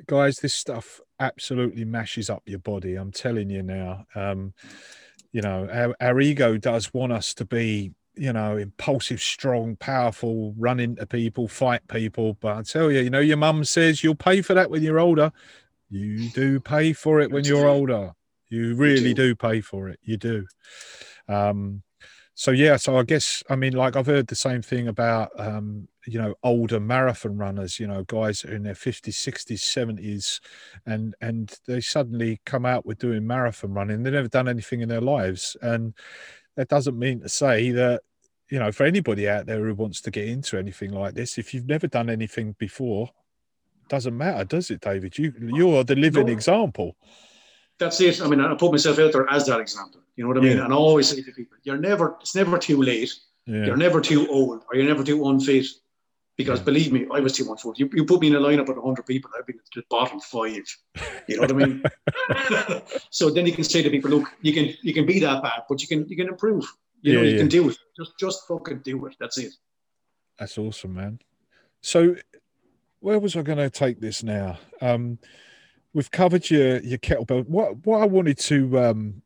guys, 0.05 0.37
this 0.37 0.53
stuff 0.53 0.99
absolutely 1.19 1.85
mashes 1.85 2.29
up 2.29 2.43
your 2.45 2.59
body. 2.59 2.95
I'm 2.95 3.11
telling 3.11 3.49
you 3.49 3.63
now. 3.63 4.05
Um, 4.15 4.53
you 5.31 5.41
know, 5.41 5.67
our, 5.71 5.95
our 5.99 6.19
ego 6.21 6.57
does 6.57 6.93
want 6.93 7.11
us 7.11 7.33
to 7.35 7.45
be 7.45 7.93
you 8.17 8.33
know, 8.33 8.57
impulsive, 8.57 9.21
strong, 9.21 9.75
powerful, 9.75 10.53
run 10.57 10.79
into 10.79 11.05
people, 11.05 11.47
fight 11.47 11.87
people. 11.87 12.33
But 12.41 12.57
I 12.57 12.61
tell 12.63 12.91
you, 12.91 13.01
you 13.01 13.09
know, 13.09 13.19
your 13.19 13.37
mum 13.37 13.63
says 13.63 14.03
you'll 14.03 14.15
pay 14.15 14.41
for 14.41 14.53
that 14.55 14.69
when 14.69 14.81
you're 14.81 14.99
older. 14.99 15.31
You 15.89 16.29
do 16.29 16.59
pay 16.59 16.93
for 16.93 17.21
it 17.21 17.31
when 17.31 17.45
you're 17.45 17.67
older. 17.67 18.13
You 18.49 18.75
really 18.75 19.13
do 19.13 19.35
pay 19.35 19.61
for 19.61 19.87
it. 19.89 19.99
You 20.03 20.17
do. 20.17 20.45
Um, 21.27 21.83
so 22.39 22.51
yeah, 22.51 22.75
so 22.75 22.99
I 22.99 23.01
guess 23.03 23.43
I 23.49 23.55
mean, 23.55 23.73
like 23.73 23.95
I've 23.95 24.05
heard 24.05 24.27
the 24.27 24.35
same 24.35 24.61
thing 24.61 24.87
about 24.87 25.31
um, 25.39 25.87
you 26.05 26.21
know 26.21 26.35
older 26.43 26.79
marathon 26.79 27.35
runners, 27.35 27.79
you 27.79 27.87
know, 27.87 28.03
guys 28.03 28.43
in 28.43 28.61
their 28.61 28.75
fifties, 28.75 29.17
sixties, 29.17 29.63
seventies, 29.63 30.39
and 30.85 31.15
and 31.19 31.51
they 31.65 31.81
suddenly 31.81 32.39
come 32.45 32.63
out 32.63 32.85
with 32.85 32.99
doing 32.99 33.25
marathon 33.25 33.73
running. 33.73 34.03
They've 34.03 34.13
never 34.13 34.27
done 34.27 34.47
anything 34.47 34.81
in 34.81 34.87
their 34.87 35.01
lives, 35.01 35.57
and 35.63 35.95
that 36.55 36.67
doesn't 36.67 36.99
mean 36.99 37.21
to 37.21 37.29
say 37.29 37.71
that 37.71 38.03
you 38.51 38.59
know 38.59 38.71
for 38.71 38.83
anybody 38.85 39.27
out 39.27 39.47
there 39.47 39.65
who 39.65 39.73
wants 39.73 39.99
to 40.01 40.11
get 40.11 40.27
into 40.27 40.59
anything 40.59 40.91
like 40.91 41.15
this, 41.15 41.39
if 41.39 41.55
you've 41.55 41.65
never 41.65 41.87
done 41.87 42.07
anything 42.07 42.55
before, 42.59 43.09
doesn't 43.89 44.15
matter, 44.15 44.45
does 44.45 44.69
it, 44.69 44.81
David? 44.81 45.17
You 45.17 45.33
you're 45.39 45.83
the 45.83 45.95
living 45.95 46.27
No. 46.27 46.33
example. 46.33 46.97
That's 47.79 47.99
it. 47.99 48.21
I 48.21 48.27
mean, 48.27 48.41
I 48.41 48.53
put 48.53 48.71
myself 48.71 48.99
out 48.99 49.11
there 49.11 49.27
as 49.27 49.47
that 49.47 49.59
example. 49.59 50.01
You 50.17 50.23
know 50.23 50.29
what 50.29 50.37
I 50.37 50.41
mean? 50.41 50.57
Yeah. 50.57 50.65
And 50.65 50.73
I 50.73 50.75
always 50.75 51.07
say 51.07 51.21
to 51.21 51.31
people, 51.31 51.57
you're 51.63 51.77
never, 51.77 52.17
it's 52.19 52.35
never 52.35 52.57
too 52.57 52.81
late. 52.81 53.13
Yeah, 53.45 53.65
You're 53.67 53.77
never 53.77 54.01
too 54.01 54.27
old 54.27 54.63
or 54.67 54.75
you're 54.75 54.87
never 54.87 55.03
too 55.03 55.25
unfit. 55.29 55.67
Because 56.35 56.59
Yeah. 56.59 56.65
believe 56.65 56.91
me, 56.91 57.07
I 57.11 57.19
was 57.19 57.33
too 57.33 57.49
unfit. 57.49 57.79
You, 57.79 57.89
you 57.93 58.03
put 58.03 58.19
me 58.21 58.27
in 58.27 58.35
a 58.35 58.39
lineup 58.39 58.67
with 58.67 58.77
100 58.77 59.05
people, 59.05 59.31
I've 59.37 59.45
been 59.47 59.57
at 59.57 59.71
the 59.73 59.83
bottom 59.89 60.19
five. 60.19 60.65
You 61.27 61.35
know 61.37 61.41
what 61.43 61.51
I 61.51 61.53
mean? 61.53 61.83
so 63.09 63.29
then 63.29 63.45
you 63.45 63.53
can 63.53 63.63
say 63.63 63.81
to 63.81 63.89
people, 63.89 64.09
look, 64.11 64.27
you 64.41 64.53
can 64.53 64.73
you 64.81 64.93
can 64.93 65.05
be 65.05 65.19
that 65.19 65.41
bad, 65.41 65.63
but 65.69 65.81
you 65.81 65.87
can 65.87 66.07
you 66.09 66.15
can 66.15 66.27
improve. 66.27 66.65
You 67.01 67.13
know, 67.13 67.21
you 67.21 67.37
can 67.37 67.47
do 67.47 67.69
it. 67.69 67.77
Just 67.95 68.17
just 68.19 68.47
fucking 68.47 68.79
do 68.79 69.05
it. 69.05 69.15
That's 69.19 69.37
it. 69.37 69.53
That's 70.37 70.57
awesome, 70.57 70.95
man. 70.95 71.19
So, 71.81 72.15
where 72.99 73.19
was 73.19 73.35
I 73.35 73.41
going 73.43 73.59
to 73.59 73.69
take 73.69 73.99
this 73.99 74.23
now? 74.23 74.57
Um, 74.81 75.19
we've 75.93 76.11
covered 76.11 76.49
your 76.49 76.79
your 76.81 76.97
kettlebell. 76.99 77.47
What 77.47 77.85
what 77.85 78.01
I 78.01 78.05
wanted 78.05 78.37
to 78.39 78.79
um, 78.79 79.21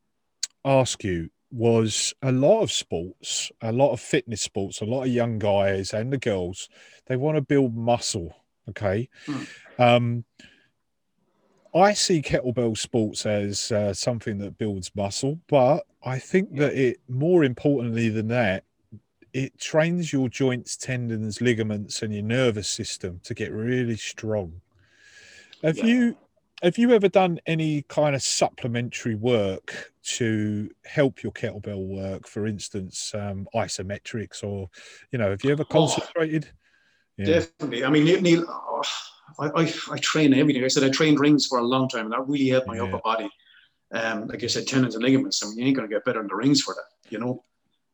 ask 0.64 1.02
you 1.04 1.30
was 1.50 2.14
a 2.22 2.32
lot 2.32 2.62
of 2.62 2.72
sports, 2.72 3.52
a 3.60 3.72
lot 3.72 3.92
of 3.92 4.00
fitness 4.00 4.40
sports, 4.40 4.80
a 4.80 4.86
lot 4.86 5.02
of 5.02 5.08
young 5.08 5.38
guys 5.38 5.92
and 5.92 6.12
the 6.12 6.18
girls, 6.18 6.68
they 7.06 7.16
want 7.16 7.36
to 7.36 7.42
build 7.42 7.76
muscle. 7.76 8.34
Okay. 8.70 9.08
Hmm. 9.26 9.42
Um, 9.78 10.24
I 11.74 11.94
see 11.94 12.22
kettlebell 12.22 12.76
sports 12.76 13.24
as 13.26 13.72
uh, 13.72 13.94
something 13.94 14.38
that 14.38 14.58
builds 14.58 14.90
muscle, 14.94 15.40
but 15.48 15.86
I 16.04 16.18
think 16.18 16.56
that 16.56 16.74
it 16.74 17.00
more 17.08 17.44
importantly 17.44 18.08
than 18.08 18.28
that, 18.28 18.64
it 19.32 19.58
trains 19.58 20.12
your 20.12 20.28
joints, 20.28 20.76
tendons, 20.76 21.40
ligaments, 21.40 22.02
and 22.02 22.12
your 22.12 22.24
nervous 22.24 22.68
system 22.68 23.20
to 23.24 23.32
get 23.34 23.50
really 23.52 23.96
strong. 23.96 24.60
Have 25.62 25.78
Yeah. 25.78 25.86
you 25.86 26.16
have 26.62 26.78
you 26.78 26.92
ever 26.92 27.08
done 27.08 27.40
any 27.46 27.82
kind 27.82 28.14
of 28.14 28.22
supplementary 28.22 29.16
work 29.16 29.92
to 30.04 30.70
help 30.84 31.22
your 31.22 31.32
kettlebell 31.32 31.84
work? 31.86 32.28
For 32.28 32.46
instance, 32.46 33.12
um, 33.14 33.48
isometrics, 33.54 34.44
or 34.44 34.70
you 35.10 35.18
know, 35.18 35.30
have 35.30 35.42
you 35.44 35.50
ever 35.50 35.64
concentrated? 35.64 36.48
Yeah, 37.16 37.26
Definitely. 37.26 37.84
I 37.84 37.90
mean, 37.90 38.22
Neil, 38.22 38.44
oh, 38.48 38.82
I, 39.38 39.48
I, 39.48 39.74
I 39.90 39.98
train 39.98 40.32
everything. 40.34 40.64
I 40.64 40.68
said 40.68 40.84
I 40.84 40.88
trained 40.88 41.20
rings 41.20 41.46
for 41.46 41.58
a 41.58 41.62
long 41.62 41.88
time, 41.88 42.04
and 42.04 42.12
that 42.12 42.26
really 42.26 42.48
helped 42.48 42.68
my 42.68 42.76
Yeah. 42.76 42.84
upper 42.84 43.00
body. 43.04 43.28
Um, 43.92 44.28
like 44.28 44.42
I 44.42 44.46
said, 44.46 44.66
tendons 44.66 44.94
and 44.94 45.04
ligaments. 45.04 45.44
I 45.44 45.48
mean, 45.48 45.58
you 45.58 45.66
ain't 45.66 45.76
going 45.76 45.88
to 45.88 45.94
get 45.94 46.04
better 46.04 46.20
in 46.20 46.26
the 46.26 46.34
rings 46.34 46.62
for 46.62 46.74
that, 46.74 47.10
you 47.10 47.18
know. 47.18 47.44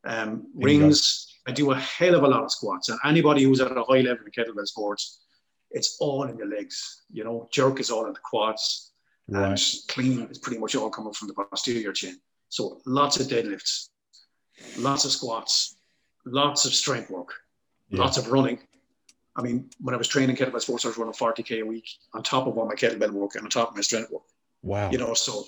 Um, 0.05 0.47
rings, 0.55 1.35
I 1.47 1.53
do 1.53 1.73
a 1.73 1.77
hell 1.77 2.15
of 2.15 2.23
a 2.23 2.29
lot 2.29 2.45
of 2.45 2.53
squats, 2.53 2.89
and 2.89 2.99
anybody 3.05 3.43
who's 3.43 3.61
at 3.61 3.77
a 3.77 3.83
high 3.83 4.03
level 4.03 4.25
in 4.25 4.31
kettlebell 4.31 4.67
sports, 4.67 5.23
it's 5.71 5.97
all 6.01 6.25
in 6.25 6.37
the 6.37 6.45
legs. 6.47 7.03
You 7.11 7.25
know, 7.25 7.49
jerk 7.53 7.81
is 7.81 7.91
all 7.91 8.07
in 8.07 8.13
the 8.13 8.21
quads, 8.21 8.93
and 9.29 9.59
clean 9.89 10.23
is 10.31 10.39
pretty 10.39 10.59
much 10.59 10.75
all 10.75 10.91
coming 10.91 11.13
from 11.13 11.29
the 11.29 11.35
posterior 11.35 11.93
chain. 11.93 12.19
So 12.49 12.81
lots 12.87 13.21
of 13.21 13.27
deadlifts, 13.27 13.89
lots 14.79 15.05
of 15.05 15.13
squats, 15.13 15.77
lots 16.25 16.65
of 16.65 16.73
strength 16.75 17.11
work, 17.11 17.35
Yeah. 17.91 18.01
lots 18.01 18.17
of 18.17 18.31
running. 18.31 18.59
I 19.37 19.43
mean, 19.43 19.71
when 19.81 19.95
I 19.95 19.99
was 19.99 20.09
training 20.09 20.37
kettlebell 20.37 20.61
sports, 20.61 20.85
I 20.85 20.89
was 20.89 20.99
running 20.99 21.15
40k 21.15 21.61
a 21.61 21.67
week 21.67 21.89
on 22.15 22.23
top 22.23 22.47
of 22.47 22.59
all 22.59 22.67
my 22.67 22.75
kettlebell 22.75 23.13
work 23.13 23.35
and 23.37 23.45
on 23.45 23.51
top 23.51 23.71
of 23.71 23.77
my 23.77 23.83
strength 23.83 24.11
work. 24.11 24.25
Wow. 24.63 24.91
You 24.91 24.99
know, 24.99 25.15
so 25.15 25.45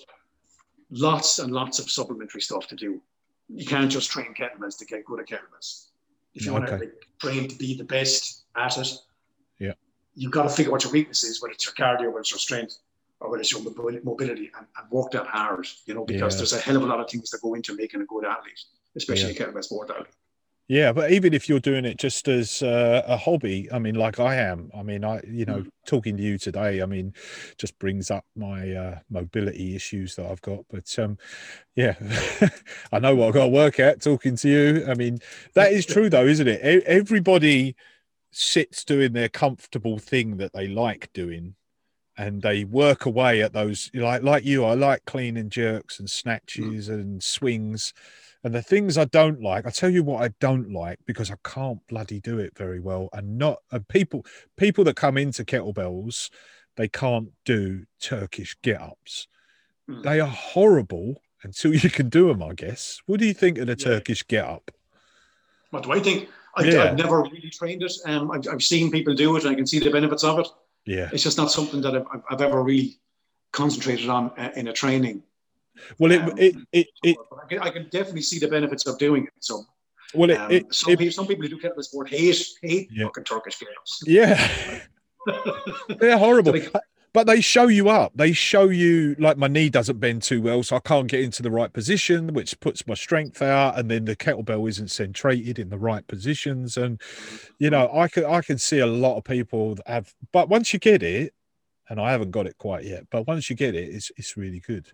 lots 0.90 1.38
and 1.38 1.52
lots 1.52 1.78
of 1.78 1.90
supplementary 1.90 2.40
stuff 2.40 2.66
to 2.68 2.76
do. 2.76 3.00
You 3.48 3.66
can't 3.66 3.90
just 3.90 4.10
train 4.10 4.32
kettlebells 4.34 4.78
to 4.78 4.84
get 4.84 5.04
good 5.04 5.20
at 5.20 5.26
kettlebells. 5.26 5.86
If 6.34 6.46
you 6.46 6.52
want 6.52 6.66
to 6.66 6.76
like, 6.76 6.92
train 7.20 7.48
to 7.48 7.56
be 7.56 7.76
the 7.76 7.84
best 7.84 8.44
at 8.56 8.78
it. 8.78 8.92
You've 10.20 10.32
got 10.32 10.42
to 10.42 10.50
figure 10.50 10.70
out 10.70 10.72
what 10.72 10.84
your 10.84 10.92
weakness 10.92 11.24
is, 11.24 11.40
whether 11.40 11.52
it's 11.54 11.64
your 11.64 11.74
cardio, 11.74 12.08
whether 12.08 12.20
it's 12.20 12.30
your 12.30 12.38
strength, 12.38 12.76
or 13.20 13.30
whether 13.30 13.40
it's 13.40 13.50
your 13.50 13.62
mobility, 13.62 14.50
and, 14.56 14.66
and 14.76 14.90
work 14.90 15.10
that 15.12 15.26
hard. 15.26 15.66
You 15.86 15.94
know, 15.94 16.04
because 16.04 16.34
Yeah. 16.34 16.38
there's 16.38 16.52
a 16.52 16.60
hell 16.60 16.76
of 16.76 16.82
a 16.82 16.86
lot 16.86 17.00
of 17.00 17.08
things 17.08 17.30
that 17.30 17.40
go 17.40 17.54
into 17.54 17.74
making 17.74 18.02
a 18.02 18.04
good 18.04 18.26
athlete, 18.26 18.60
especially 18.96 19.30
a 19.30 19.34
kettlebell 19.34 19.64
sport 19.64 19.90
athlete. 19.90 20.08
Yeah, 20.68 20.92
but 20.92 21.10
even 21.10 21.34
if 21.34 21.48
you're 21.48 21.58
doing 21.58 21.84
it 21.84 21.96
just 21.96 22.28
as 22.28 22.62
uh, 22.62 23.02
a 23.04 23.16
hobby, 23.16 23.68
I 23.72 23.80
mean, 23.80 23.96
like 23.96 24.20
I 24.20 24.36
am, 24.36 24.70
I 24.72 24.84
mean, 24.84 25.04
I, 25.04 25.20
you 25.26 25.44
know, 25.44 25.64
talking 25.84 26.16
to 26.16 26.22
you 26.22 26.38
today, 26.38 26.80
I 26.80 26.86
mean, 26.86 27.12
just 27.58 27.76
brings 27.80 28.08
up 28.08 28.24
my 28.36 28.70
uh, 28.70 28.98
mobility 29.10 29.74
issues 29.74 30.14
that 30.14 30.26
I've 30.30 30.42
got. 30.42 30.60
But 30.70 30.96
um, 30.98 31.18
yeah, 31.74 31.94
I 32.92 33.00
know 33.00 33.16
what 33.16 33.28
I've 33.28 33.34
got 33.34 33.44
to 33.46 33.50
work 33.50 33.80
at 33.80 34.00
talking 34.00 34.36
to 34.36 34.48
you. 34.48 34.84
I 34.86 34.94
mean, 34.94 35.18
that 35.54 35.72
is 35.72 35.86
true 35.86 36.08
though, 36.08 36.26
isn't 36.26 36.46
it? 36.46 36.60
Everybody 36.84 37.74
sits 38.31 38.85
doing 38.85 39.12
their 39.12 39.28
comfortable 39.28 39.99
thing 39.99 40.37
that 40.39 40.53
they 40.53 40.68
like 40.68 41.12
doing. 41.12 41.55
And 42.18 42.43
they 42.43 42.64
work 42.64 43.07
away 43.07 43.41
at 43.41 43.55
those, 43.55 43.91
like 43.95 44.22
like 44.22 44.45
you. 44.45 44.64
I 44.64 44.74
like 44.74 45.07
clean 45.07 45.39
and 45.39 45.51
jerks 45.51 45.99
and 45.99 46.11
snatches 46.11 46.91
and 46.91 47.22
swings, 47.22 47.95
and 48.45 48.55
the 48.55 48.61
things 48.61 48.99
I 48.99 49.07
don't 49.07 49.41
like, 49.41 49.64
I 49.64 49.70
tell 49.70 49.89
you 49.89 50.03
what 50.03 50.22
I 50.22 50.28
don't 50.39 50.70
like 50.70 50.99
because 51.07 51.31
I 51.31 51.37
can't 51.45 51.87
bloody 51.89 52.20
do 52.20 52.39
it 52.39 52.55
very 52.59 52.78
well. 52.78 53.09
And 53.14 53.39
not 53.39 53.61
and 53.70 53.89
people 53.89 54.26
people 54.59 54.85
that 54.85 54.97
come 54.97 55.16
into 55.16 55.45
kettlebells, 55.45 56.28
they 56.76 56.89
can't 56.89 57.31
do 57.47 57.87
Turkish 58.03 58.55
get-ups. 58.62 59.26
Mm. 59.89 60.03
They 60.03 60.20
are 60.20 60.28
horrible 60.28 61.22
until 61.43 61.74
you 61.74 61.89
can 61.89 62.11
do 62.11 62.28
them, 62.28 62.43
I 62.43 62.53
guess. 62.53 63.01
What 63.07 63.20
do 63.20 63.26
you 63.26 63.35
think 63.35 63.57
of 63.57 63.66
the 63.66 63.76
Yeah. 63.78 63.85
Turkish 63.93 64.26
get-up? 64.26 64.70
What 65.70 65.85
do 65.85 65.93
I 65.93 66.01
think? 66.01 66.28
I, 66.57 66.64
Yeah. 66.64 66.84
I've 66.84 66.96
never 66.98 67.22
really 67.22 67.51
trained 67.51 67.82
it. 67.82 67.92
Um, 68.07 68.30
I've, 68.30 68.46
I've 68.53 68.62
seen 68.62 68.90
people 68.90 69.14
do 69.14 69.36
it, 69.36 69.44
and 69.44 69.53
I 69.53 69.55
can 69.55 69.66
see 69.66 69.78
the 69.78 69.90
benefits 69.90 70.24
of 70.24 70.38
it. 70.40 70.48
Yeah. 70.86 71.09
It's 71.12 71.22
just 71.22 71.38
not 71.38 71.51
something 71.51 71.80
that 71.82 71.94
I've, 71.94 72.07
I've- 72.12 72.22
I've 72.30 72.40
ever 72.42 72.62
really 72.62 72.98
concentrated 73.53 74.09
on 74.09 74.30
uh, 74.38 74.51
in 74.57 74.68
a 74.68 74.72
training. 74.72 75.22
Well, 75.98 76.12
it 76.12 76.20
Um, 76.22 76.32
it 76.36 76.55
it, 76.72 76.86
it 77.05 77.16
I, 77.42 77.46
can, 77.48 77.59
I 77.61 77.70
can 77.70 77.84
definitely 77.90 78.22
see 78.22 78.38
the 78.38 78.48
benefits 78.48 78.86
of 78.86 78.98
doing 78.98 79.24
it. 79.24 79.32
So, 79.40 79.64
well 80.14 80.30
it, 80.30 80.36
um, 80.38 80.51
it, 80.51 80.74
some, 80.74 80.92
it 80.92 80.98
people, 80.98 81.12
some 81.12 81.26
people 81.26 81.42
who 81.44 81.48
do 81.48 81.59
kettlebell 81.59 81.84
sport 81.84 82.09
hate 82.11 82.44
hate 82.62 82.88
Yeah. 82.92 83.05
fucking 83.07 83.24
Turkish 83.24 83.59
games. 83.61 84.01
yeah. 84.07 84.80
They're 86.01 86.18
horrible. 86.18 86.53
So 86.53 86.59
they- 86.59 86.68
But 87.12 87.26
they 87.26 87.40
show 87.40 87.66
you 87.66 87.88
up. 87.88 88.12
They 88.14 88.32
show 88.32 88.68
you 88.68 89.16
like 89.18 89.36
my 89.36 89.48
knee 89.48 89.68
doesn't 89.68 89.98
bend 89.98 90.22
too 90.22 90.40
well, 90.40 90.62
so 90.62 90.76
I 90.76 90.80
can't 90.80 91.08
get 91.08 91.20
into 91.22 91.42
the 91.42 91.50
right 91.50 91.72
position, 91.72 92.34
which 92.34 92.58
puts 92.61 92.86
my 92.86 92.94
strength 92.94 93.42
out, 93.42 93.76
and 93.78 93.90
then 93.90 94.04
the 94.04 94.14
kettlebell 94.14 94.68
isn't 94.68 94.86
centrated 94.86 95.58
in 95.58 95.70
the 95.70 95.78
right 95.78 96.06
positions. 96.06 96.76
And 96.76 97.00
you 97.58 97.68
know, 97.70 97.90
I 97.92 98.06
can 98.06 98.24
I 98.26 98.42
can 98.42 98.58
see 98.58 98.78
a 98.78 98.86
lot 98.86 99.16
of 99.16 99.24
people 99.24 99.74
that 99.74 99.88
have, 99.88 100.14
but 100.32 100.48
once 100.48 100.72
you 100.72 100.78
get 100.78 101.02
it, 101.02 101.34
and 101.88 102.00
I 102.00 102.12
haven't 102.12 102.30
got 102.30 102.46
it 102.46 102.56
quite 102.58 102.84
yet, 102.84 103.04
but 103.11 103.26
once 103.26 103.50
you 103.50 103.56
get 103.56 103.74
it, 103.74 103.88
it's 103.92 104.12
it's 104.16 104.36
really 104.36 104.61
good. 104.61 104.86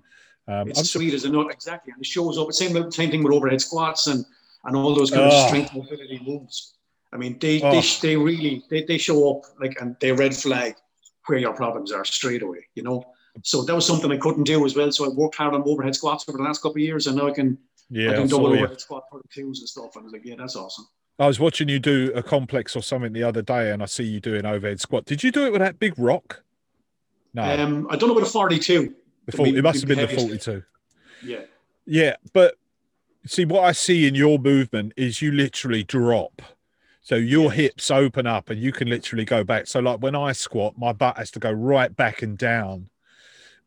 Um, 0.48 0.68
It's 0.70 0.78
I'm 0.78 0.84
sweet 0.86 1.12
as 1.12 1.24
a 1.26 1.28
nut, 1.28 1.48
exactly, 1.50 1.92
and 1.92 2.00
it 2.00 2.06
shows 2.06 2.38
up. 2.38 2.50
Same 2.52 2.90
same 2.90 3.10
thing 3.10 3.24
with 3.24 3.34
overhead 3.34 3.60
squats 3.60 4.06
and 4.06 4.24
and 4.64 4.74
all 4.74 4.94
those 4.94 5.10
kind 5.10 5.24
of 5.24 5.32
Oh. 5.34 5.46
strength 5.48 5.74
mobility 5.74 6.18
moves. 6.26 6.78
I 7.12 7.18
mean, 7.18 7.38
they 7.38 7.60
Oh. 7.60 7.72
they, 7.72 7.82
they 8.00 8.16
really 8.16 8.64
they, 8.70 8.84
they 8.84 8.96
show 8.96 9.30
up 9.32 9.44
like 9.60 9.78
and 9.82 9.96
they're 10.00 10.14
red 10.14 10.34
flag 10.34 10.76
where 11.26 11.38
your 11.38 11.52
problems 11.54 11.92
are 11.92 12.04
straight 12.04 12.42
away. 12.42 12.66
You 12.74 12.82
know, 12.82 13.04
so 13.42 13.62
that 13.64 13.74
was 13.74 13.86
something 13.86 14.10
I 14.10 14.16
couldn't 14.16 14.44
do 14.44 14.64
as 14.64 14.74
well. 14.76 14.90
So 14.92 15.04
I 15.04 15.08
worked 15.08 15.36
hard 15.36 15.54
on 15.54 15.62
overhead 15.66 15.94
squats 15.94 16.28
over 16.28 16.38
the 16.38 16.44
last 16.44 16.62
couple 16.62 16.76
of 16.76 16.82
years, 16.82 17.06
and 17.06 17.16
now 17.16 17.28
I 17.28 17.32
can 17.32 17.58
yeah, 17.90 18.12
I 18.12 18.14
can 18.14 18.28
double 18.28 18.50
you. 18.54 18.58
overhead 18.60 18.80
squat 18.80 19.04
for 19.10 19.20
the 19.20 19.28
twos 19.28 19.60
and 19.60 19.68
stuff. 19.68 19.94
And 19.96 20.02
I 20.02 20.04
was 20.04 20.12
like, 20.12 20.24
yeah, 20.24 20.34
that's 20.38 20.56
awesome. 20.56 20.86
I 21.18 21.26
was 21.26 21.40
watching 21.40 21.68
you 21.68 21.78
do 21.78 22.12
a 22.14 22.22
complex 22.22 22.76
or 22.76 22.82
something 22.82 23.12
the 23.12 23.22
other 23.22 23.40
day, 23.42 23.70
and 23.70 23.82
I 23.82 23.86
see 23.86 24.04
you 24.04 24.20
doing 24.20 24.44
overhead 24.44 24.80
squat. 24.80 25.06
Did 25.06 25.22
you 25.22 25.32
do 25.32 25.46
it 25.46 25.52
with 25.52 25.60
that 25.60 25.78
big 25.78 25.94
rock? 25.98 26.42
No, 27.32 27.42
Um, 27.42 27.86
I 27.90 27.96
don't 27.96 28.08
know 28.08 28.16
about 28.16 28.28
a 28.28 28.30
forty-two. 28.30 28.94
the 29.26 29.32
40, 29.32 29.56
it 29.56 29.62
must 29.62 29.80
have 29.80 29.88
been 29.88 29.98
the 29.98 30.08
forty-two. 30.08 30.62
Yeah, 31.24 31.40
Yeah, 31.86 32.16
but 32.32 32.56
see 33.26 33.44
what 33.44 33.64
I 33.64 33.72
see 33.72 34.06
in 34.06 34.14
your 34.14 34.38
movement 34.38 34.92
is 34.96 35.20
you 35.22 35.32
literally 35.32 35.82
drop. 35.82 36.42
So 37.06 37.14
your 37.14 37.52
hips 37.52 37.88
open 37.92 38.26
up 38.26 38.50
and 38.50 38.60
you 38.60 38.72
can 38.72 38.88
literally 38.88 39.24
go 39.24 39.44
back. 39.44 39.68
So 39.68 39.78
like 39.78 40.00
when 40.00 40.16
I 40.16 40.32
squat, 40.32 40.74
my 40.76 40.92
butt 40.92 41.18
has 41.18 41.30
to 41.32 41.38
go 41.38 41.52
right 41.52 41.94
back 41.94 42.22
and 42.22 42.36
down. 42.36 42.90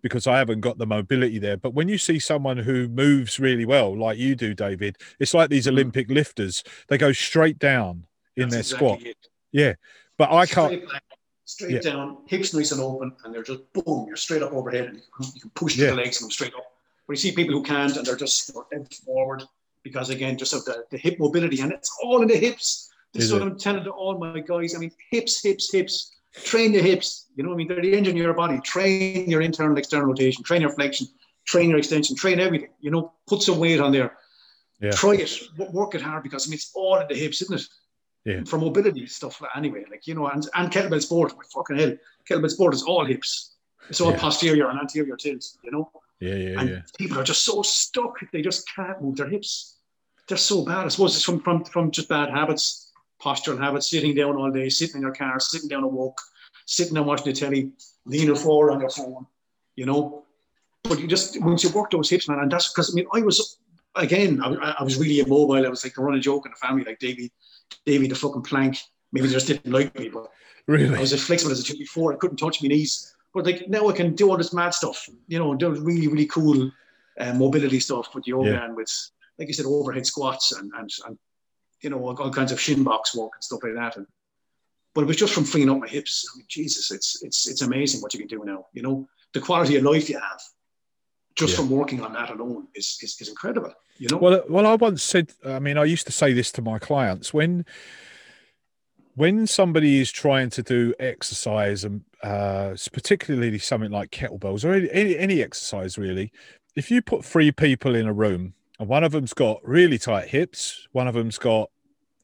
because 0.01 0.27
I 0.27 0.37
haven't 0.37 0.61
got 0.61 0.77
the 0.77 0.85
mobility 0.87 1.39
there. 1.39 1.57
But 1.57 1.73
when 1.73 1.89
you 1.89 1.97
see 1.97 2.19
someone 2.19 2.57
who 2.57 2.87
moves 2.87 3.37
really 3.37 3.65
well, 3.65 3.97
like 3.97 4.17
you 4.17 4.33
do, 4.33 4.53
David, 4.53 4.95
it's 5.19 5.33
like 5.33 5.49
these 5.49 5.65
Mm. 5.67 5.71
Olympic 5.71 6.09
lifters. 6.09 6.63
They 6.87 6.97
go 6.97 7.11
straight 7.11 7.59
down 7.59 8.05
in 8.37 8.43
That's 8.47 8.51
their 8.51 8.59
exactly 8.61 8.87
squat. 8.87 9.01
it. 9.03 9.17
Yeah. 9.51 9.73
But 10.17 10.31
I 10.31 10.45
can't. 10.45 10.71
Straight, 10.71 10.89
back, 10.89 11.03
straight 11.43 11.71
Yeah. 11.71 11.79
down, 11.91 12.17
hips 12.27 12.53
nice 12.53 12.71
and 12.71 12.79
open, 12.79 13.11
and 13.25 13.35
they're 13.35 13.43
just 13.43 13.61
boom, 13.73 14.05
you're 14.07 14.15
straight 14.15 14.41
up 14.41 14.53
overhead, 14.53 14.85
and 14.85 14.95
you 15.35 15.41
can, 15.41 15.49
push 15.49 15.75
Yeah. 15.77 15.87
the 15.89 15.95
legs 15.95 16.21
and 16.21 16.27
them 16.27 16.31
straight 16.31 16.53
up. 16.55 16.65
But 17.05 17.13
you 17.13 17.17
see 17.17 17.33
people 17.33 17.55
who 17.55 17.63
can't, 17.63 17.95
and 17.97 18.05
they're 18.05 18.15
just 18.15 18.53
forward 19.05 19.43
because 19.83 20.09
again, 20.09 20.37
just 20.37 20.53
of 20.53 20.63
the, 20.63 20.85
the 20.91 20.97
hip 20.97 21.19
mobility, 21.19 21.59
and 21.59 21.73
it's 21.73 21.91
all 22.03 22.21
in 22.21 22.29
the 22.29 22.37
hips. 22.37 22.89
This 23.13 23.25
Is 23.25 23.33
what? 23.33 23.41
I'm 23.41 23.57
telling 23.57 23.83
to 23.83 23.91
all 23.91 24.17
my 24.17 24.39
guys. 24.39 24.75
I 24.75 24.77
mean, 24.77 24.91
hips, 25.11 25.41
hips, 25.41 25.71
hips. 25.71 26.15
Train 26.33 26.73
your 26.73 26.83
hips. 26.83 27.27
You 27.35 27.43
know, 27.43 27.49
what 27.49 27.55
I 27.55 27.57
mean, 27.57 27.67
they're 27.67 27.81
the 27.81 27.93
engine 27.95 28.15
of 28.15 28.21
your 28.21 28.33
body. 28.33 28.59
Train 28.61 29.29
your 29.29 29.41
internal, 29.41 29.77
external 29.77 30.05
rotation. 30.05 30.43
Train 30.43 30.61
your 30.61 30.71
flexion. 30.71 31.07
Train 31.45 31.69
your 31.71 31.79
extension. 31.79 32.15
Train 32.15 32.39
everything. 32.39 32.69
You 32.81 32.91
know, 32.91 33.13
put 33.27 33.41
some 33.41 33.57
weight 33.57 33.79
on 33.79 33.91
there. 33.91 34.15
Yeah. 34.79 34.91
Try 34.91 35.15
it. 35.15 35.31
wo- 35.57 35.71
Work 35.71 35.95
it 35.95 36.01
hard 36.01 36.21
because 36.23 36.47
I 36.47 36.49
mean, 36.49 36.55
it's 36.55 36.71
all 36.75 36.99
in 36.99 37.07
the 37.07 37.15
hips, 37.15 37.41
isn't 37.41 37.59
it? 37.59 37.67
Yeah. 38.25 38.43
For 38.45 38.59
mobility 38.59 39.07
stuff, 39.07 39.41
anyway. 39.55 39.85
Like 39.89 40.05
you 40.05 40.13
know, 40.13 40.27
and, 40.27 40.47
and 40.53 40.71
kettlebell 40.71 41.01
sport. 41.01 41.33
My 41.35 41.43
fucking 41.51 41.77
hell, 41.77 41.95
kettlebell 42.29 42.51
sport 42.51 42.73
is 42.75 42.83
all 42.83 43.05
hips. 43.05 43.55
It's 43.89 43.99
all 44.01 44.11
Yeah. 44.11 44.19
posterior 44.19 44.69
and 44.69 44.79
anterior 44.79 45.15
tilts. 45.15 45.57
You 45.63 45.71
know, 45.71 45.91
Yeah, 46.19 46.35
yeah, 46.35 46.49
yeah. 46.51 46.59
and 46.59 46.69
yeah. 46.69 46.81
people 46.97 47.17
are 47.17 47.23
just 47.23 47.43
so 47.43 47.63
stuck. 47.63 48.19
They 48.31 48.43
just 48.43 48.69
can't 48.75 49.01
move 49.01 49.15
their 49.17 49.29
hips. 49.29 49.77
They're 50.27 50.37
so 50.37 50.63
bad. 50.63 50.85
I 50.85 50.89
suppose 50.89 51.15
it's 51.15 51.23
from 51.25 51.39
from, 51.39 51.65
from 51.65 51.89
just 51.89 52.07
bad 52.07 52.29
habits, 52.29 52.88
postural 53.21 53.59
habits, 53.59 53.89
sitting 53.89 54.15
down 54.15 54.35
all 54.35 54.51
day, 54.51 54.69
sitting 54.69 54.97
in 54.97 55.01
your 55.01 55.13
car, 55.13 55.39
sitting 55.39 55.69
down 55.69 55.83
a 55.83 55.87
walk, 55.87 56.19
sitting 56.65 56.97
and 56.97 57.05
watching 57.05 57.25
the 57.25 57.33
telly, 57.33 57.71
leaning 58.05 58.35
forward 58.35 58.71
on 58.71 58.79
your 58.79 58.89
phone, 58.89 59.25
you 59.75 59.85
know. 59.85 60.23
But 60.83 60.99
you 60.99 61.07
just 61.07 61.41
once 61.41 61.63
you 61.63 61.69
work 61.71 61.91
those 61.91 62.09
hips, 62.09 62.27
man, 62.29 62.39
and 62.39 62.51
that's 62.51 62.71
because 62.71 62.91
I 62.91 62.93
mean 62.95 63.07
I 63.13 63.21
was 63.21 63.59
again 63.95 64.41
I, 64.41 64.75
I 64.79 64.83
was 64.83 64.97
really 64.97 65.19
immobile. 65.19 65.65
I 65.65 65.69
was 65.69 65.83
like 65.83 65.93
the 65.93 66.01
running 66.01 66.21
joke 66.21 66.45
in 66.45 66.51
the 66.51 66.67
family, 66.67 66.83
like 66.83 66.99
Davy, 66.99 67.31
Davy 67.85 68.07
the 68.07 68.15
fucking 68.15 68.43
plank. 68.43 68.77
Maybe 69.11 69.27
they 69.27 69.33
just 69.33 69.47
didn't 69.47 69.71
like 69.71 69.97
me, 69.97 70.09
but 70.09 70.31
really, 70.67 70.95
I 70.95 71.01
was 71.01 71.13
as 71.13 71.23
flexible 71.23 71.51
as 71.51 71.59
a 71.59 71.63
child 71.63 71.79
before. 71.79 72.13
I 72.13 72.17
couldn't 72.17 72.37
touch 72.37 72.61
my 72.61 72.69
knees. 72.69 73.15
But 73.33 73.45
like 73.45 73.67
now 73.69 73.87
I 73.87 73.93
can 73.93 74.15
do 74.15 74.31
all 74.31 74.37
this 74.37 74.53
mad 74.53 74.73
stuff, 74.73 75.07
you 75.27 75.37
know, 75.37 75.53
do 75.53 75.69
really, 75.69 76.07
really 76.07 76.25
cool 76.25 76.71
uh, 77.19 77.33
mobility 77.33 77.79
stuff 77.79 78.13
with 78.15 78.27
yoga 78.27 78.49
Yeah. 78.51 78.65
and 78.65 78.75
with, 78.75 78.91
like 79.37 79.47
you 79.47 79.53
said, 79.53 79.65
overhead 79.65 80.05
squats 80.05 80.51
and, 80.51 80.71
and, 80.77 80.89
and 81.05 81.17
you 81.81 81.89
know, 81.89 82.05
all, 82.05 82.31
kinds 82.31 82.51
of 82.51 82.59
shin 82.59 82.83
box 82.83 83.15
work 83.15 83.31
and 83.35 83.43
stuff 83.43 83.63
like 83.63 83.75
that. 83.75 83.97
And, 83.97 84.05
but 84.93 85.01
it 85.01 85.07
was 85.07 85.17
just 85.17 85.33
from 85.33 85.43
freeing 85.43 85.69
up 85.69 85.79
my 85.79 85.87
hips. 85.87 86.29
I 86.33 86.37
mean, 86.37 86.45
Jesus, 86.47 86.91
it's, 86.91 87.23
it's, 87.23 87.47
it's 87.47 87.61
amazing 87.61 88.01
what 88.01 88.13
you 88.13 88.19
can 88.19 88.27
do 88.27 88.43
now. 88.45 88.65
You 88.73 88.81
know, 88.81 89.07
the 89.33 89.39
quality 89.39 89.77
of 89.77 89.83
life 89.83 90.09
you 90.09 90.19
have 90.19 90.41
just 91.35 91.53
Yeah. 91.53 91.57
from 91.57 91.69
working 91.69 92.01
on 92.01 92.13
that 92.13 92.29
alone 92.29 92.67
is, 92.75 92.97
is, 93.01 93.19
is 93.21 93.29
incredible. 93.29 93.73
You 93.97 94.09
know, 94.09 94.17
Well, 94.17 94.43
well, 94.49 94.65
I 94.65 94.75
once 94.75 95.03
said. 95.03 95.33
I 95.45 95.59
mean, 95.59 95.77
I 95.77 95.83
used 95.83 96.05
to 96.07 96.13
say 96.13 96.33
this 96.33 96.51
to 96.53 96.61
my 96.61 96.79
clients 96.79 97.33
when 97.33 97.65
when 99.15 99.45
somebody 99.45 99.99
is 99.99 100.11
trying 100.11 100.49
to 100.51 100.63
do 100.63 100.93
exercise 100.99 101.83
and 101.83 102.05
uh, 102.23 102.75
particularly 102.93 103.59
something 103.59 103.91
like 103.91 104.11
kettlebells 104.11 104.63
or 104.63 104.73
any, 104.73 104.89
any 104.91 105.17
any 105.17 105.43
exercise 105.43 105.97
really, 105.97 106.31
if 106.75 106.89
you 106.89 107.01
put 107.01 107.25
three 107.25 107.51
people 107.51 107.93
in 107.95 108.07
a 108.07 108.13
room 108.13 108.53
and 108.79 108.87
one 108.87 109.03
of 109.03 109.11
them's 109.11 109.33
got 109.33 109.59
really 109.63 109.97
tight 109.97 110.29
hips, 110.29 110.87
one 110.91 111.07
of 111.07 111.13
them's 111.13 111.37
got 111.37 111.69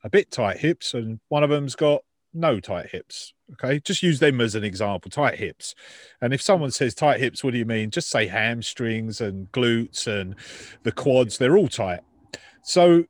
a 0.04 0.10
bit 0.10 0.32
tight 0.32 0.58
hips, 0.58 0.94
and 0.94 1.20
one 1.30 1.44
of 1.44 1.50
them's 1.50 1.76
got 1.76 2.02
no 2.34 2.60
tight 2.60 2.90
hips. 2.90 3.34
Okay, 3.54 3.80
just 3.80 4.02
use 4.02 4.20
them 4.20 4.42
as 4.42 4.56
an 4.56 4.64
example. 4.64 5.12
Tight 5.12 5.36
hips, 5.36 5.76
and 6.22 6.34
if 6.34 6.42
someone 6.42 6.72
says 6.72 6.96
tight 6.96 7.20
hips, 7.20 7.44
what 7.44 7.52
do 7.52 7.58
you 7.58 7.66
mean? 7.66 7.92
Just 7.92 8.10
say 8.10 8.28
hamstrings 8.28 9.22
and 9.22 9.52
glutes 9.52 10.08
and 10.08 10.36
the 10.84 10.92
quads. 10.92 11.38
They're 11.38 11.58
all 11.58 11.68
tight. 11.68 12.00
So 12.64 13.06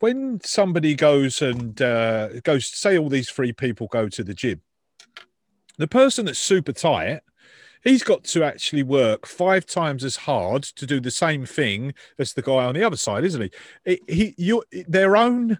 when 0.00 0.40
somebody 0.42 0.94
goes 0.94 1.42
and 1.42 1.80
uh, 1.80 2.40
goes, 2.40 2.66
say 2.66 2.98
all 2.98 3.08
these 3.08 3.30
three 3.30 3.52
people 3.52 3.86
go 3.88 4.08
to 4.08 4.22
the 4.22 4.34
gym, 4.34 4.60
the 5.78 5.88
person 5.88 6.26
that's 6.26 6.38
super 6.38 6.72
tight, 6.72 7.20
he's 7.82 8.02
got 8.02 8.24
to 8.24 8.44
actually 8.44 8.82
work 8.82 9.26
five 9.26 9.66
times 9.66 10.04
as 10.04 10.16
hard 10.16 10.62
to 10.62 10.86
do 10.86 11.00
the 11.00 11.10
same 11.10 11.46
thing 11.46 11.94
as 12.18 12.32
the 12.32 12.42
guy 12.42 12.64
on 12.64 12.74
the 12.74 12.84
other 12.84 12.96
side, 12.96 13.24
isn't 13.24 13.42
he? 13.42 13.50
It, 13.84 14.00
he, 14.08 14.34
you, 14.36 14.62
their 14.86 15.16
own 15.16 15.58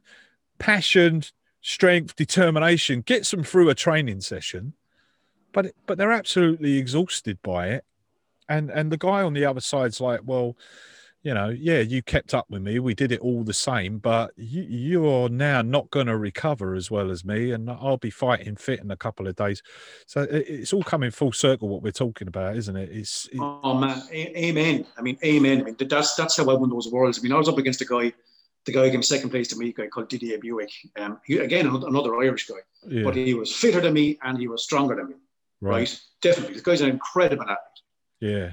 passion, 0.58 1.22
strength, 1.60 2.16
determination 2.16 3.02
gets 3.02 3.30
them 3.30 3.44
through 3.44 3.68
a 3.68 3.74
training 3.74 4.20
session, 4.20 4.74
but 5.52 5.72
but 5.86 5.98
they're 5.98 6.12
absolutely 6.12 6.78
exhausted 6.78 7.38
by 7.42 7.68
it, 7.68 7.84
and 8.48 8.70
and 8.70 8.92
the 8.92 8.96
guy 8.96 9.22
on 9.22 9.32
the 9.32 9.44
other 9.44 9.60
side's 9.60 10.00
like, 10.00 10.20
well 10.24 10.56
you 11.22 11.34
know, 11.34 11.50
yeah, 11.50 11.80
you 11.80 12.02
kept 12.02 12.32
up 12.32 12.46
with 12.48 12.62
me. 12.62 12.78
We 12.78 12.94
did 12.94 13.12
it 13.12 13.20
all 13.20 13.44
the 13.44 13.52
same, 13.52 13.98
but 13.98 14.30
you, 14.36 14.62
you're 14.62 15.28
now 15.28 15.60
not 15.60 15.90
going 15.90 16.06
to 16.06 16.16
recover 16.16 16.74
as 16.74 16.90
well 16.90 17.10
as 17.10 17.24
me, 17.24 17.50
and 17.52 17.68
I'll 17.70 17.98
be 17.98 18.10
fighting 18.10 18.56
fit 18.56 18.80
in 18.80 18.90
a 18.90 18.96
couple 18.96 19.26
of 19.26 19.36
days. 19.36 19.62
So 20.06 20.22
it, 20.22 20.46
it's 20.48 20.72
all 20.72 20.82
coming 20.82 21.10
full 21.10 21.32
circle 21.32 21.68
what 21.68 21.82
we're 21.82 21.92
talking 21.92 22.28
about, 22.28 22.56
isn't 22.56 22.74
it? 22.76 22.88
It's 22.90 23.26
it, 23.32 23.38
Oh 23.38 23.74
man, 23.78 24.02
a- 24.10 24.46
amen. 24.46 24.86
I 24.96 25.02
mean, 25.02 25.18
amen. 25.24 25.60
I 25.60 25.64
mean, 25.64 25.76
that's 25.78 26.14
that's 26.14 26.36
how 26.38 26.48
I 26.48 26.54
won 26.54 26.70
those 26.70 26.88
worlds. 26.90 27.18
I 27.18 27.22
mean, 27.22 27.32
I 27.32 27.36
was 27.36 27.48
up 27.48 27.58
against 27.58 27.82
a 27.82 27.84
guy, 27.86 28.12
the 28.64 28.72
guy 28.72 28.86
who 28.86 28.90
came 28.92 29.02
second 29.02 29.28
place 29.30 29.48
to 29.48 29.56
me, 29.56 29.68
a 29.68 29.72
guy 29.72 29.86
called 29.88 30.08
Didier 30.08 30.38
Buick. 30.38 30.70
Um, 30.96 31.20
he, 31.26 31.36
again, 31.38 31.66
another, 31.66 31.88
another 31.88 32.16
Irish 32.16 32.46
guy, 32.46 32.56
yeah, 32.88 33.02
but 33.02 33.14
he 33.14 33.34
was 33.34 33.54
fitter 33.54 33.80
than 33.82 33.92
me 33.92 34.18
and 34.22 34.38
he 34.38 34.48
was 34.48 34.62
stronger 34.64 34.96
than 34.96 35.08
me. 35.08 35.14
Right? 35.60 35.80
right, 35.80 36.00
Definitely, 36.22 36.56
the 36.56 36.62
guy's 36.62 36.80
an 36.80 36.88
incredible 36.88 37.42
athlete. 37.42 37.58
yeah, 38.20 38.52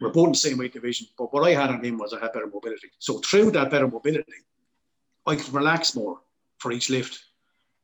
We're 0.00 0.10
both 0.10 0.26
in 0.26 0.32
the 0.32 0.38
same 0.38 0.58
weight 0.58 0.72
division, 0.72 1.06
but 1.18 1.32
what 1.32 1.44
I 1.44 1.50
had 1.52 1.70
on 1.70 1.84
him 1.84 1.98
was 1.98 2.12
I 2.12 2.20
had 2.20 2.32
better 2.32 2.46
mobility. 2.46 2.88
So 2.98 3.18
through 3.18 3.50
that 3.52 3.70
better 3.70 3.88
mobility, 3.88 4.32
I 5.26 5.36
could 5.36 5.52
relax 5.52 5.94
more 5.94 6.18
for 6.58 6.72
each 6.72 6.90
lift. 6.90 7.22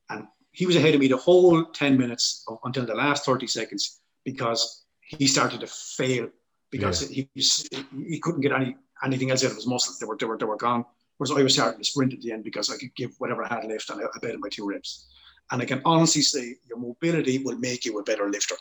And 0.09 0.27
he 0.53 0.67
was 0.67 0.77
ahead 0.77 0.95
of 0.95 1.01
me 1.01 1.09
the 1.09 1.17
whole 1.17 1.65
10 1.65 1.99
minutes 1.99 2.45
until 2.65 2.87
the 2.87 2.95
last 2.95 3.25
30 3.25 3.47
seconds 3.47 4.01
because 4.25 4.85
he 5.01 5.27
started 5.27 5.61
to 5.61 5.67
fail 5.67 6.29
because 6.71 7.09
he, 7.09 7.29
was, 7.35 7.69
he 8.09 8.19
couldn't 8.19 8.41
get 8.41 8.53
any 8.53 8.77
anything 9.05 9.31
else 9.31 9.45
out 9.45 9.51
of 9.51 9.57
his 9.57 9.67
muscles. 9.67 9.99
They 9.99 10.07
were, 10.07 10.17
they 10.17 10.27
were, 10.27 10.39
they 10.39 10.47
were 10.47 10.57
gone. 10.57 10.85
Whereas 11.19 11.31
I 11.31 11.43
was 11.43 11.55
starting 11.55 11.79
to 11.79 11.85
sprint 11.85 12.13
at 12.13 12.21
the 12.21 12.33
end 12.33 12.45
because 12.45 12.71
I 12.71 12.77
could 12.77 12.95
give 12.95 13.15
whatever 13.19 13.45
I 13.45 13.49
had 13.49 13.65
left 13.65 13.91
and 13.91 14.01
I, 14.01 14.05
I 14.05 14.19
bet 14.21 14.39
my 14.39 14.49
two 14.49 14.69
reps. 14.69 15.07
And 15.51 15.63
I 15.63 15.65
can 15.65 15.81
honestly 15.85 16.23
say 16.23 16.57
your 16.67 16.79
mobility 16.79 17.39
will 17.39 17.59
make 17.59 17.85
you 17.85 17.99
a 17.99 18.03
better 18.03 18.29
lifter 18.29 18.57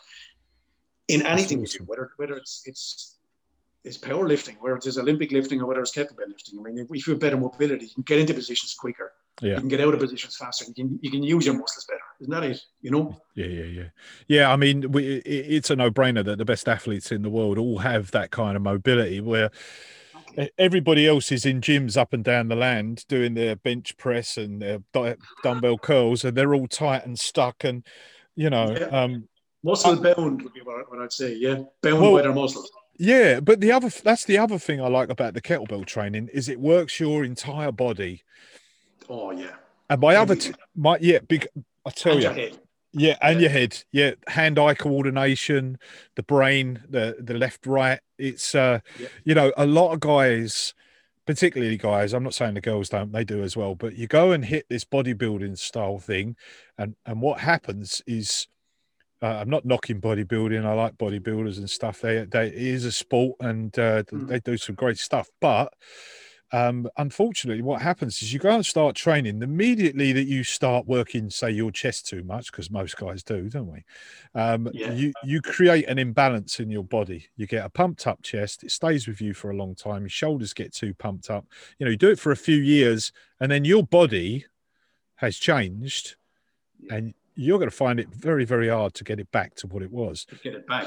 in 1.08 1.24
anything 1.26 1.60
you 1.60 1.66
do, 1.66 1.84
whether 1.84 2.10
whether 2.16 2.36
it's 2.36 2.62
it's 2.64 3.15
it's 3.86 3.96
powerlifting, 3.96 4.56
whether 4.60 4.76
it's 4.76 4.98
Olympic 4.98 5.30
lifting 5.30 5.60
or 5.60 5.66
whether 5.66 5.80
it's 5.80 5.96
kettlebell 5.96 6.28
lifting. 6.28 6.58
I 6.58 6.62
mean, 6.62 6.78
if 6.90 7.06
you 7.06 7.12
have 7.12 7.20
better 7.20 7.36
mobility, 7.36 7.86
you 7.86 7.94
can 7.94 8.02
get 8.02 8.18
into 8.18 8.34
positions 8.34 8.74
quicker. 8.74 9.12
Yeah. 9.40 9.54
You 9.54 9.60
can 9.60 9.68
get 9.68 9.80
out 9.80 9.94
of 9.94 10.00
positions 10.00 10.36
faster. 10.36 10.64
You 10.66 10.74
can 10.74 10.98
you 11.02 11.10
can 11.10 11.22
use 11.22 11.46
your 11.46 11.54
muscles 11.54 11.86
better. 11.88 12.00
Isn't 12.20 12.32
that 12.32 12.42
it? 12.42 12.60
You 12.80 12.90
know? 12.90 13.16
yeah, 13.34 13.46
yeah, 13.46 13.64
yeah, 13.64 13.88
yeah. 14.26 14.52
I 14.52 14.56
mean, 14.56 14.90
we, 14.90 15.18
it, 15.18 15.22
it's 15.26 15.70
a 15.70 15.76
no-brainer 15.76 16.24
that 16.24 16.38
the 16.38 16.44
best 16.44 16.68
athletes 16.68 17.12
in 17.12 17.22
the 17.22 17.30
world 17.30 17.58
all 17.58 17.78
have 17.78 18.10
that 18.10 18.30
kind 18.30 18.56
of 18.56 18.62
mobility 18.62 19.20
where 19.20 19.50
everybody 20.58 21.06
else 21.06 21.30
is 21.30 21.46
in 21.46 21.60
gyms 21.60 21.96
up 21.96 22.12
and 22.12 22.24
down 22.24 22.48
the 22.48 22.56
land 22.56 23.04
doing 23.08 23.34
their 23.34 23.56
bench 23.56 23.96
press 23.96 24.36
and 24.36 24.60
their 24.60 24.80
dumbbell 25.44 25.78
curls, 25.78 26.24
and 26.24 26.36
they're 26.36 26.54
all 26.54 26.66
tight 26.66 27.06
and 27.06 27.18
stuck, 27.18 27.62
and 27.62 27.86
you 28.34 28.50
know, 28.50 28.76
Yeah. 28.78 28.86
um, 28.86 29.28
Muscle 29.62 29.96
bound 29.96 30.42
would 30.42 30.52
be 30.52 30.60
what, 30.60 30.90
what 30.90 31.00
I'd 31.00 31.12
say. 31.12 31.34
Yeah, 31.34 31.62
bound 31.82 32.00
Well- 32.00 32.12
by 32.12 32.22
their 32.22 32.34
muscles. 32.34 32.70
Yeah, 32.98 33.40
but 33.40 33.60
the 33.60 33.72
other 33.72 33.88
that's 33.90 34.24
the 34.24 34.38
other 34.38 34.58
thing 34.58 34.80
I 34.80 34.88
like 34.88 35.10
about 35.10 35.34
the 35.34 35.42
kettlebell 35.42 35.86
training 35.86 36.28
is 36.32 36.48
it 36.48 36.60
works 36.60 36.98
your 37.00 37.24
entire 37.24 37.72
body. 37.72 38.24
Oh 39.08 39.30
yeah. 39.30 39.56
And 39.88 40.00
my 40.00 40.16
other 40.16 40.36
t- 40.36 40.54
my 40.74 40.98
yeah, 41.00 41.20
big 41.20 41.46
I 41.84 41.90
tell 41.90 42.14
And 42.14 42.22
you, 42.22 42.58
yeah, 42.92 43.16
and 43.20 43.40
Yeah. 43.40 43.42
your 43.42 43.50
head, 43.50 43.84
yeah, 43.92 44.12
hand-eye 44.28 44.74
coordination, 44.74 45.78
the 46.16 46.22
brain, 46.22 46.82
the 46.88 47.16
the 47.20 47.34
left 47.34 47.66
right. 47.66 48.00
It's 48.18 48.54
uh, 48.54 48.80
Yeah. 48.98 49.08
you 49.24 49.34
know, 49.34 49.52
a 49.56 49.66
lot 49.66 49.92
of 49.92 50.00
guys, 50.00 50.74
particularly 51.26 51.76
guys. 51.76 52.12
I'm 52.14 52.22
not 52.24 52.34
saying 52.34 52.54
the 52.54 52.60
girls 52.60 52.88
don't; 52.88 53.12
they 53.12 53.24
do 53.24 53.42
as 53.42 53.56
well. 53.56 53.74
But 53.74 53.96
you 53.96 54.06
go 54.06 54.32
and 54.32 54.44
hit 54.44 54.66
this 54.68 54.84
bodybuilding 54.84 55.58
style 55.58 55.98
thing, 55.98 56.36
and 56.78 56.96
and 57.04 57.20
what 57.20 57.40
happens 57.40 58.02
is 58.06 58.48
uh, 59.22 59.26
I'm 59.26 59.50
not 59.50 59.64
knocking 59.64 60.00
bodybuilding. 60.00 60.64
I 60.64 60.74
like 60.74 60.96
bodybuilders 60.98 61.58
and 61.58 61.68
stuff. 61.70 62.00
They, 62.00 62.24
they 62.24 62.48
it 62.48 62.54
is 62.54 62.84
a 62.84 62.92
sport, 62.92 63.36
and 63.40 63.76
uh, 63.78 64.02
Mm. 64.04 64.28
they 64.28 64.40
do 64.40 64.56
some 64.56 64.74
great 64.74 64.98
stuff. 64.98 65.28
But 65.40 65.72
um, 66.52 66.88
unfortunately, 66.96 67.60
what 67.62 67.82
happens 67.82 68.22
is 68.22 68.32
you 68.32 68.38
go 68.38 68.50
and 68.50 68.64
start 68.64 68.94
training 68.94 69.42
immediately 69.42 70.12
that 70.12 70.26
you 70.28 70.44
start 70.44 70.86
working, 70.86 71.28
say 71.28 71.50
your 71.50 71.72
chest 71.72 72.06
too 72.06 72.22
much, 72.22 72.52
because 72.52 72.70
most 72.70 72.96
guys 72.96 73.24
do, 73.24 73.48
don't 73.48 73.66
we? 73.72 73.82
Um, 74.34 74.68
Yeah. 74.72 74.92
You 74.92 75.12
you 75.24 75.42
create 75.42 75.88
an 75.88 75.98
imbalance 75.98 76.60
in 76.60 76.70
your 76.70 76.84
body. 76.84 77.26
You 77.36 77.46
get 77.48 77.64
a 77.64 77.68
pumped 77.68 78.06
up 78.06 78.22
chest. 78.22 78.62
It 78.62 78.70
stays 78.70 79.08
with 79.08 79.20
you 79.20 79.34
for 79.34 79.50
a 79.50 79.56
long 79.56 79.74
time. 79.74 80.02
Your 80.02 80.08
shoulders 80.08 80.52
get 80.54 80.72
too 80.72 80.94
pumped 80.94 81.30
up. 81.30 81.46
You 81.78 81.86
know, 81.86 81.90
you 81.90 81.96
do 81.96 82.10
it 82.10 82.18
for 82.20 82.30
a 82.32 82.36
few 82.36 82.58
years, 82.58 83.10
and 83.40 83.50
then 83.50 83.64
your 83.64 83.82
body 83.82 84.44
has 85.16 85.36
changed, 85.38 86.14
Yeah. 86.78 86.94
and 86.96 87.14
you're 87.36 87.58
going 87.58 87.70
to 87.70 87.76
find 87.76 88.00
it 88.00 88.08
very, 88.08 88.44
very 88.44 88.68
hard 88.68 88.94
to 88.94 89.04
get 89.04 89.20
it 89.20 89.30
back 89.30 89.54
to 89.56 89.66
what 89.66 89.82
it 89.82 89.90
was. 89.92 90.26
Get 90.42 90.54
it 90.54 90.66
back. 90.66 90.86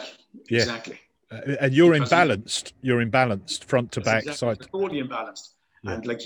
Yeah. 0.50 0.60
Exactly. 0.60 1.00
Uh, 1.32 1.56
and 1.62 1.74
you're 1.74 1.94
Because- 1.94 2.10
imbalanced. 2.12 2.74
You're 2.82 3.06
imbalanced 3.06 3.64
front 3.66 3.92
to 3.94 4.02
back, 4.02 4.24
exactly- 4.24 4.56
side. 4.66 4.72
totally 4.72 5.02
imbalanced. 5.02 5.50
Yeah. 5.84 5.92
And 5.94 6.06
like 6.06 6.22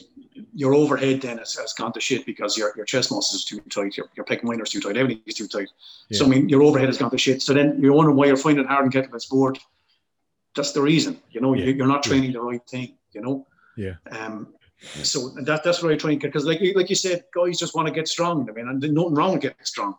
your 0.56 0.74
overhead 0.74 1.22
then 1.22 1.38
has, 1.38 1.54
has 1.56 1.74
gone 1.74 1.94
to 1.94 2.00
shit 2.00 2.26
because 2.26 2.58
your, 2.58 2.74
your 2.76 2.86
chest 2.86 3.12
muscles 3.12 3.44
are 3.46 3.48
too 3.56 3.62
tight, 3.70 3.96
your, 3.98 4.08
your 4.16 4.26
pec 4.26 4.44
minor 4.44 4.64
is 4.64 4.72
too 4.72 4.80
tight, 4.80 4.98
everything 4.98 5.22
is 5.28 5.36
too 5.36 5.48
tight. 5.48 5.68
So 6.12 6.26
I 6.26 6.28
mean 6.28 6.50
your 6.50 6.64
overhead 6.64 6.88
has 6.90 6.98
gone 6.98 7.12
to 7.12 7.18
shit. 7.20 7.42
So 7.44 7.54
then 7.54 7.80
you're 7.80 7.94
wondering 7.94 8.18
why 8.18 8.26
you're 8.26 8.38
finding 8.38 8.64
it 8.66 8.68
hard 8.68 8.86
in 8.86 8.92
kettlebell 8.92 9.22
sport. 9.22 9.60
That's 10.56 10.72
the 10.72 10.82
reason. 10.82 11.20
You 11.32 11.42
know, 11.42 11.54
Yeah. 11.54 11.66
you, 11.66 11.74
you're 11.74 11.88
not 11.88 12.02
training 12.02 12.32
the 12.34 12.42
right 12.42 12.66
thing, 12.68 12.96
you 13.12 13.22
know? 13.22 13.46
Yeah. 13.78 13.96
Um 14.10 14.54
so 15.04 15.30
that 15.44 15.64
that's 15.64 15.84
what 15.84 15.92
I 15.94 15.98
try 15.98 16.12
and 16.12 16.20
because 16.22 16.46
like 16.46 16.60
you- 16.60 16.74
like 16.74 16.90
you 16.90 16.96
said, 16.96 17.26
guys 17.36 17.60
just 17.60 17.76
want 17.76 17.88
to 17.88 17.94
get 17.94 18.08
strong. 18.08 18.50
I 18.50 18.54
mean, 18.54 18.68
and 18.68 18.82
nothing 18.82 19.14
wrong 19.14 19.34
with 19.34 19.42
getting 19.42 19.66
strong. 19.66 19.96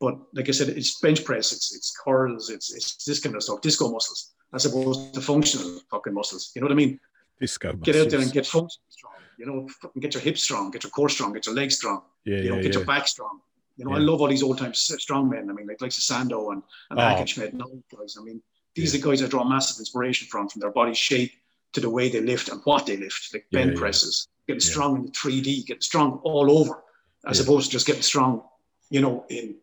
But 0.00 0.16
like 0.32 0.48
I 0.48 0.52
said, 0.52 0.68
it's 0.68 1.00
bench 1.00 1.24
press, 1.24 1.52
it's 1.52 1.74
it's 1.74 1.90
curls, 2.04 2.50
it's 2.50 2.72
it's 2.72 3.04
this 3.04 3.18
kind 3.20 3.34
of 3.34 3.42
stuff, 3.42 3.60
disco 3.60 3.90
muscles, 3.90 4.32
as 4.54 4.64
opposed 4.66 5.14
to 5.14 5.20
functional 5.20 5.80
fucking 5.90 6.14
muscles. 6.14 6.52
You 6.54 6.60
know 6.60 6.66
what 6.66 6.72
I 6.72 6.76
mean? 6.76 7.00
Disco. 7.40 7.72
get 7.74 7.96
out 7.96 8.10
there 8.10 8.20
and 8.20 8.32
get 8.32 8.46
functional 8.46 8.86
strong. 8.90 9.12
You 9.38 9.46
know, 9.46 9.68
fucking 9.80 10.00
get 10.00 10.14
your 10.14 10.22
hips 10.22 10.42
strong, 10.42 10.70
get 10.70 10.82
your 10.84 10.90
core 10.90 11.08
strong, 11.08 11.32
get 11.32 11.46
your 11.46 11.54
legs 11.54 11.76
strong. 11.76 12.02
yeah, 12.24 12.38
You 12.38 12.48
know, 12.50 12.56
yeah, 12.56 12.62
get 12.62 12.72
yeah. 12.72 12.78
your 12.78 12.86
back 12.86 13.06
strong. 13.08 13.40
You 13.76 13.84
know, 13.84 13.92
I 13.92 13.98
love 13.98 14.20
all 14.20 14.26
these 14.28 14.42
old 14.42 14.58
time 14.58 14.74
strong 14.74 15.28
men. 15.28 15.48
I 15.50 15.52
mean, 15.52 15.66
like 15.68 15.80
like 15.80 15.92
Sandow 15.92 16.50
and 16.50 16.62
and 16.90 16.98
Oh. 16.98 17.02
And 17.02 17.62
all 17.62 17.68
these 17.70 17.84
guys. 17.96 18.16
I 18.20 18.22
mean, 18.24 18.42
these 18.74 18.94
are 18.94 18.98
guys 18.98 19.22
I 19.22 19.26
draw 19.28 19.44
massive 19.44 19.78
inspiration 19.80 20.28
from, 20.28 20.48
from 20.48 20.60
their 20.60 20.70
body 20.72 20.94
shape 20.94 21.32
to 21.72 21.80
the 21.80 21.90
way 21.90 22.08
they 22.08 22.20
lift 22.20 22.48
and 22.48 22.60
what 22.64 22.86
they 22.86 22.96
lift, 22.96 23.32
like 23.32 23.46
Yeah, 23.50 23.60
bend 23.60 23.72
yeah. 23.74 23.78
presses, 23.80 24.28
getting 24.46 24.60
Yeah. 24.60 24.70
strong 24.72 24.96
in 24.96 25.02
the 25.06 25.12
3D, 25.12 25.66
getting 25.66 25.80
strong 25.82 26.20
all 26.24 26.50
over, 26.58 26.82
as 27.26 27.38
Yeah. 27.38 27.44
opposed 27.44 27.66
to 27.66 27.72
just 27.72 27.86
getting 27.86 28.02
strong, 28.02 28.42
you 28.90 29.00
know, 29.00 29.24
in 29.28 29.56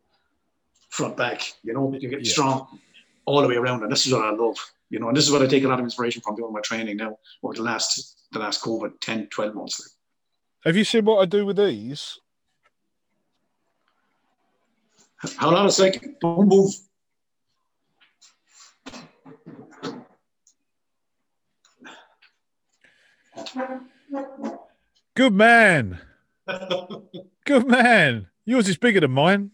front 0.96 1.18
back. 1.18 1.42
You 1.64 1.74
know, 1.74 1.92
you're 1.92 2.10
getting 2.10 2.26
Yeah. 2.26 2.32
strong 2.32 2.80
all 3.26 3.42
the 3.42 3.48
way 3.48 3.56
around, 3.56 3.84
and 3.84 3.92
this 3.92 4.06
is 4.06 4.14
what 4.14 4.24
I 4.24 4.32
love. 4.32 4.58
You 4.90 5.00
know, 5.00 5.08
and 5.10 5.18
this 5.18 5.26
is 5.26 5.32
what 5.32 5.42
I 5.42 5.48
take 5.48 5.64
a 5.64 5.68
lot 5.68 5.80
of 5.80 5.86
inspiration 5.86 6.22
from 6.22 6.36
doing 6.36 6.54
my 6.54 6.62
training 6.62 6.98
now 6.98 7.18
over 7.44 7.54
the 7.56 7.64
last 7.64 8.18
the 8.32 8.40
last 8.40 8.62
COVID 8.64 9.00
10, 9.02 9.28
12 9.28 9.56
months. 9.56 9.98
Have 10.64 10.76
you 10.76 10.84
seen 10.84 11.06
what 11.06 11.22
I 11.22 11.26
do 11.26 11.46
with 11.46 11.58
these? 11.58 12.20
Hold 15.40 15.54
on 15.56 15.66
a 15.66 15.72
second. 15.72 16.16
Don't 16.22 16.48
move. 16.48 16.72
Good 25.16 25.34
man. 25.34 26.00
Good 27.46 27.68
man. 27.68 28.28
Yours 28.46 28.68
is 28.68 28.78
bigger 28.78 29.00
than 29.00 29.12
mine. 29.12 29.52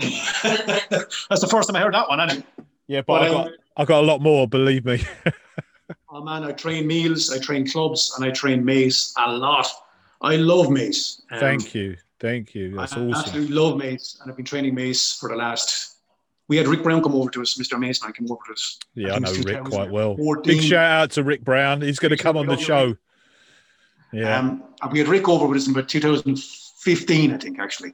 That's 0.42 1.40
the 1.40 1.48
first 1.50 1.68
time 1.68 1.76
I 1.76 1.80
heard 1.80 1.94
that 1.94 2.08
one. 2.08 2.20
Anyway. 2.20 2.44
Yeah, 2.86 3.02
but, 3.02 3.20
But 3.20 3.22
I 3.22 3.28
um, 3.28 3.34
got 3.34 3.52
I 3.76 3.84
got 3.84 4.04
a 4.04 4.06
lot 4.06 4.20
more. 4.20 4.48
Believe 4.48 4.84
me. 4.84 5.02
oh 6.10 6.22
man, 6.22 6.44
I 6.44 6.52
train 6.52 6.86
meels, 6.86 7.32
I 7.32 7.38
train 7.38 7.66
clubs, 7.66 8.14
and 8.16 8.24
I 8.24 8.30
train 8.30 8.64
mace 8.64 9.14
a 9.16 9.32
lot. 9.32 9.66
I 10.20 10.36
love 10.36 10.70
mace. 10.70 11.22
Um, 11.30 11.40
Thank 11.40 11.74
you. 11.74 11.96
Thank 12.18 12.54
you. 12.54 12.76
That's 12.76 12.92
I 12.92 12.96
awesome. 12.96 13.14
absolutely 13.14 13.54
love 13.54 13.78
mace, 13.78 14.18
and 14.20 14.30
I've 14.30 14.36
been 14.36 14.44
training 14.44 14.74
mace 14.74 15.16
for 15.18 15.28
the 15.28 15.36
last. 15.36 15.96
We 16.48 16.56
had 16.56 16.66
Rick 16.66 16.82
Brown 16.82 17.00
come 17.02 17.14
over 17.14 17.30
to 17.30 17.42
us, 17.42 17.56
Mr. 17.56 17.78
Mace 17.78 18.02
man 18.02 18.12
came 18.12 18.30
over 18.30 18.40
to 18.48 18.52
us. 18.52 18.78
Yeah, 18.94 19.14
I 19.14 19.20
think 19.20 19.46
know 19.46 19.52
Rick 19.52 19.64
quite 19.64 19.90
well. 19.90 20.16
Big 20.42 20.60
shout 20.60 20.90
out 20.90 21.10
to 21.12 21.22
Rick 21.22 21.44
Brown. 21.44 21.80
He's 21.80 22.00
going 22.00 22.10
to 22.10 22.16
come 22.20 22.36
on 22.36 22.46
the 22.46 22.56
show. 22.56 22.96
Yeah. 24.12 24.36
Um, 24.36 24.64
and 24.82 24.92
we 24.92 24.98
had 24.98 25.06
Rick 25.06 25.28
over 25.28 25.46
with 25.46 25.58
us 25.58 25.66
in 25.68 25.72
about 25.72 25.88
2015, 25.88 27.32
I 27.32 27.36
think, 27.36 27.60
actually. 27.60 27.92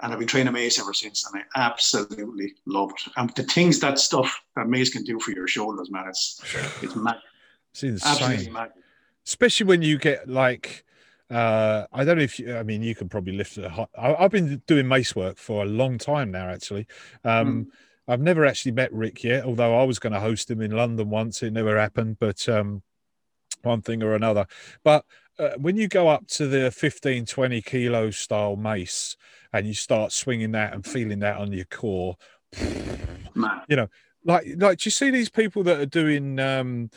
And 0.00 0.12
I've 0.12 0.18
been 0.18 0.26
training 0.28 0.52
Mace 0.52 0.80
ever 0.80 0.92
since, 0.92 1.24
and 1.24 1.42
I 1.54 1.66
absolutely 1.66 2.54
love 2.66 2.90
it. 2.90 3.12
And 3.16 3.30
the 3.30 3.44
things 3.44 3.78
that 3.80 3.98
stuff 3.98 4.42
that 4.56 4.68
Mace 4.68 4.90
can 4.90 5.04
do 5.04 5.20
for 5.20 5.30
your 5.30 5.46
shoulders, 5.46 5.90
man, 5.90 6.08
it's 6.08 6.40
it's 6.82 6.96
mad, 6.96 7.16
It's 7.72 8.04
absolutely 8.04 8.36
insane. 8.38 8.52
mad. 8.52 8.72
Especially 9.26 9.66
when 9.66 9.82
you 9.82 9.96
get 9.96 10.28
like, 10.28 10.84
uh, 11.30 11.86
I 11.92 12.04
don't 12.04 12.18
know 12.18 12.24
if 12.24 12.38
you, 12.40 12.56
I 12.56 12.64
mean, 12.64 12.82
you 12.82 12.94
can 12.94 13.08
probably 13.08 13.34
lift 13.36 13.56
it. 13.56 13.70
high- 13.70 13.86
I, 13.96 14.14
I've 14.24 14.32
been 14.32 14.62
doing 14.66 14.88
mace 14.88 15.14
work 15.14 15.38
for 15.38 15.62
a 15.62 15.66
long 15.66 15.96
time 15.98 16.30
now, 16.32 16.48
actually. 16.48 16.86
Um, 17.24 17.68
I've 18.06 18.20
never 18.20 18.44
actually 18.44 18.72
met 18.72 18.92
Rick 18.92 19.24
yet, 19.24 19.44
although 19.44 19.80
I 19.80 19.84
was 19.84 19.98
going 19.98 20.12
to 20.12 20.20
host 20.20 20.50
him 20.50 20.60
in 20.60 20.72
London 20.72 21.08
once. 21.08 21.42
It 21.42 21.52
never 21.52 21.78
happened, 21.78 22.18
but 22.18 22.46
um, 22.48 22.82
one 23.62 23.80
thing 23.80 24.02
or 24.02 24.14
another. 24.14 24.46
But 24.82 25.06
uh, 25.38 25.52
when 25.56 25.76
you 25.76 25.88
go 25.88 26.08
up 26.08 26.26
to 26.28 26.46
the 26.46 26.70
15, 26.70 27.24
20 27.26 27.62
kilo 27.62 28.10
style 28.10 28.56
mace 28.56 29.16
and 29.54 29.66
you 29.66 29.72
start 29.72 30.12
swinging 30.12 30.50
that 30.52 30.74
and 30.74 30.84
feeling 30.84 31.20
that 31.20 31.36
on 31.38 31.52
your 31.52 31.64
core, 31.66 32.16
Man, 33.34 33.62
You 33.68 33.76
know, 33.76 33.88
like 34.24 34.46
like 34.58 34.78
do 34.78 34.86
you 34.86 34.90
see 34.90 35.10
these 35.10 35.30
people 35.30 35.62
that 35.64 35.78
are 35.80 35.86
doing 35.86 36.38
um 36.38 36.90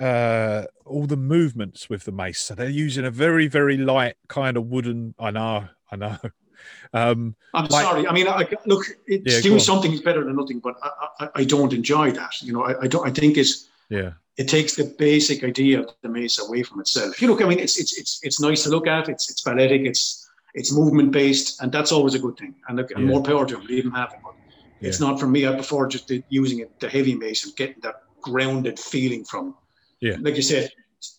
uh 0.00 0.64
all 0.84 1.06
the 1.06 1.16
movements 1.16 1.88
with 1.88 2.04
the 2.04 2.12
mace 2.12 2.40
so 2.40 2.54
they're 2.54 2.68
using 2.68 3.04
a 3.04 3.10
very 3.10 3.46
very 3.46 3.76
light 3.76 4.16
kind 4.28 4.56
of 4.56 4.66
wooden 4.66 5.14
i 5.20 5.30
know 5.30 5.68
i 5.92 5.96
know 5.96 6.16
um 6.92 7.36
I'm 7.54 7.66
Like- 7.66 7.84
sorry. 7.84 8.06
I 8.08 8.12
mean, 8.12 8.26
I, 8.26 8.48
look, 8.66 8.86
it's 9.06 9.34
Yeah, 9.36 9.40
doing 9.40 9.60
something 9.60 9.92
is 9.92 10.00
better 10.00 10.24
than 10.24 10.34
nothing, 10.34 10.58
but 10.58 10.74
I, 10.82 10.90
I, 11.20 11.28
I 11.36 11.44
don't 11.44 11.72
enjoy 11.72 12.10
that. 12.12 12.42
You 12.42 12.52
know, 12.54 12.64
I, 12.64 12.72
I 12.82 12.86
don't. 12.88 13.06
I 13.06 13.12
think 13.12 13.36
it's 13.36 13.68
yeah 13.88 14.12
it 14.36 14.48
takes 14.48 14.74
the 14.74 14.84
basic 14.98 15.44
idea 15.44 15.80
of 15.80 15.86
the 16.02 16.08
mace 16.08 16.40
away 16.40 16.64
from 16.64 16.80
itself. 16.80 17.22
You 17.22 17.28
look, 17.28 17.40
I 17.42 17.46
mean, 17.46 17.60
it's 17.60 17.78
it's 17.78 17.96
it's 17.96 18.18
it's 18.22 18.40
nice 18.40 18.64
to 18.64 18.70
look 18.70 18.86
at. 18.88 19.08
It's 19.08 19.30
it's 19.30 19.42
balletic. 19.42 19.82
It's 19.82 20.23
it's 20.54 20.72
movement 20.72 21.10
based, 21.12 21.60
and 21.60 21.70
that's 21.72 21.92
always 21.92 22.14
a 22.14 22.18
good 22.18 22.36
thing. 22.36 22.54
And 22.68 22.78
and 22.78 22.88
Yeah. 22.90 22.98
more 22.98 23.22
power 23.22 23.44
to 23.46 23.56
them. 23.56 23.66
Leave 23.66 23.84
them 23.84 23.92
have 23.92 24.12
it. 24.12 24.20
But 24.22 24.34
it's 24.80 25.00
not 25.00 25.18
for 25.20 25.26
me. 25.26 25.46
I 25.46 25.52
prefer 25.54 25.86
just 25.88 26.08
the, 26.08 26.22
using 26.28 26.60
it, 26.60 26.78
the 26.80 26.88
heavy 26.88 27.14
mace 27.14 27.44
and 27.44 27.54
getting 27.56 27.80
that 27.82 27.96
grounded 28.22 28.78
feeling 28.78 29.24
from. 29.24 29.56
Yeah. 30.00 30.16
Like 30.20 30.36
you 30.36 30.42
said, 30.42 30.70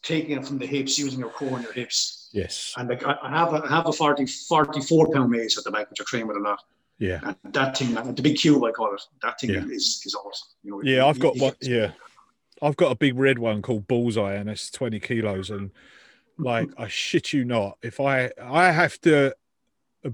taking 0.03 0.37
it 0.37 0.45
from 0.45 0.57
the 0.57 0.65
hips, 0.65 0.97
using 0.97 1.19
your 1.19 1.29
core 1.29 1.55
and 1.55 1.63
your 1.63 1.73
hips. 1.73 2.29
yes 2.33 2.73
And 2.77 2.89
like 2.89 3.03
I 3.05 3.29
have 3.29 3.53
a, 3.53 3.63
I 3.63 3.69
have 3.69 3.87
a 3.87 3.91
40, 3.93 4.25
44 4.25 5.11
pound 5.11 5.29
mace 5.31 5.57
at 5.57 5.63
the 5.63 5.71
back, 5.71 5.89
which 5.89 6.01
I 6.01 6.03
train 6.05 6.27
with 6.27 6.37
a 6.37 6.39
lot. 6.39 6.59
yeah 6.97 7.19
And 7.23 7.53
that 7.53 7.77
thing, 7.77 7.95
uh, 7.97 8.03
the 8.11 8.21
big 8.21 8.37
cube, 8.37 8.63
I 8.63 8.71
call 8.71 8.93
it, 8.93 9.01
that 9.21 9.39
thing 9.39 9.51
Yeah. 9.51 9.65
is, 9.65 10.01
is 10.05 10.15
awesome. 10.15 10.47
You 10.63 10.71
know, 10.71 10.81
yeah 10.83 10.97
you- 10.97 11.05
i've 11.09 11.19
got 11.19 11.35
you 11.35 11.41
one 11.43 11.53
yeah 11.61 11.91
i've 12.61 12.75
got 12.77 12.91
a 12.91 12.95
big 12.95 13.15
red 13.17 13.37
one 13.39 13.61
called 13.61 13.87
bullseye 13.87 14.35
and 14.35 14.49
it's 14.49 14.71
20 14.71 14.99
kilos 14.99 15.49
and 15.49 15.71
like 16.37 16.69
i 16.77 16.87
shit 16.87 17.33
you 17.33 17.45
not 17.45 17.77
if 17.81 17.99
i 17.99 18.29
i 18.41 18.71
have 18.71 18.99
to 19.01 19.33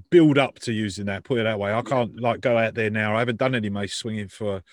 build 0.10 0.38
up 0.38 0.58
to 0.60 0.72
using 0.72 1.06
that 1.06 1.24
put 1.24 1.40
it 1.40 1.44
that 1.44 1.60
way 1.60 1.74
i 1.74 1.82
can't 1.82 2.20
like 2.20 2.42
go 2.42 2.58
out 2.58 2.74
there 2.74 2.90
now 2.90 3.16
i 3.16 3.20
haven't 3.20 3.40
done 3.40 3.56
any 3.56 3.70
mace 3.70 3.94
swinging 3.94 4.28
for 4.28 4.64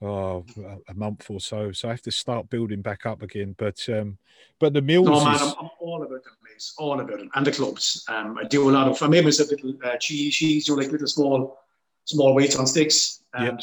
oh, 0.00 0.44
a 0.88 0.94
month 0.94 1.30
or 1.30 1.40
so 1.40 1.72
so 1.72 1.88
i 1.88 1.90
have 1.90 2.02
to 2.02 2.10
start 2.10 2.48
building 2.48 2.80
back 2.80 3.04
up 3.06 3.22
again 3.22 3.54
but 3.58 3.86
um 3.88 4.16
but 4.60 4.72
the 4.72 4.82
mills 4.82 5.06
No, 5.06 5.24
man, 5.24 5.34
is, 5.34 5.42
I'm, 5.42 5.54
I'm 5.60 5.70
all 5.80 6.02
about 6.02 6.22
the 6.24 6.30
place, 6.40 6.74
all 6.78 7.00
about 7.00 7.20
it, 7.20 7.28
and 7.34 7.46
the 7.46 7.52
clubs. 7.52 8.04
Um, 8.08 8.38
I 8.38 8.44
do 8.44 8.70
a 8.70 8.72
lot 8.72 8.88
of. 8.88 9.02
I 9.02 9.08
made 9.08 9.24
myself 9.24 9.50
little 9.50 9.74
uh, 9.84 9.96
cheese, 9.96 10.34
cheese, 10.34 10.68
you 10.68 10.74
know, 10.74 10.82
like 10.82 10.92
little 10.92 11.06
small, 11.06 11.58
small 12.04 12.34
weights 12.34 12.56
on 12.56 12.66
sticks, 12.66 13.22
and 13.34 13.60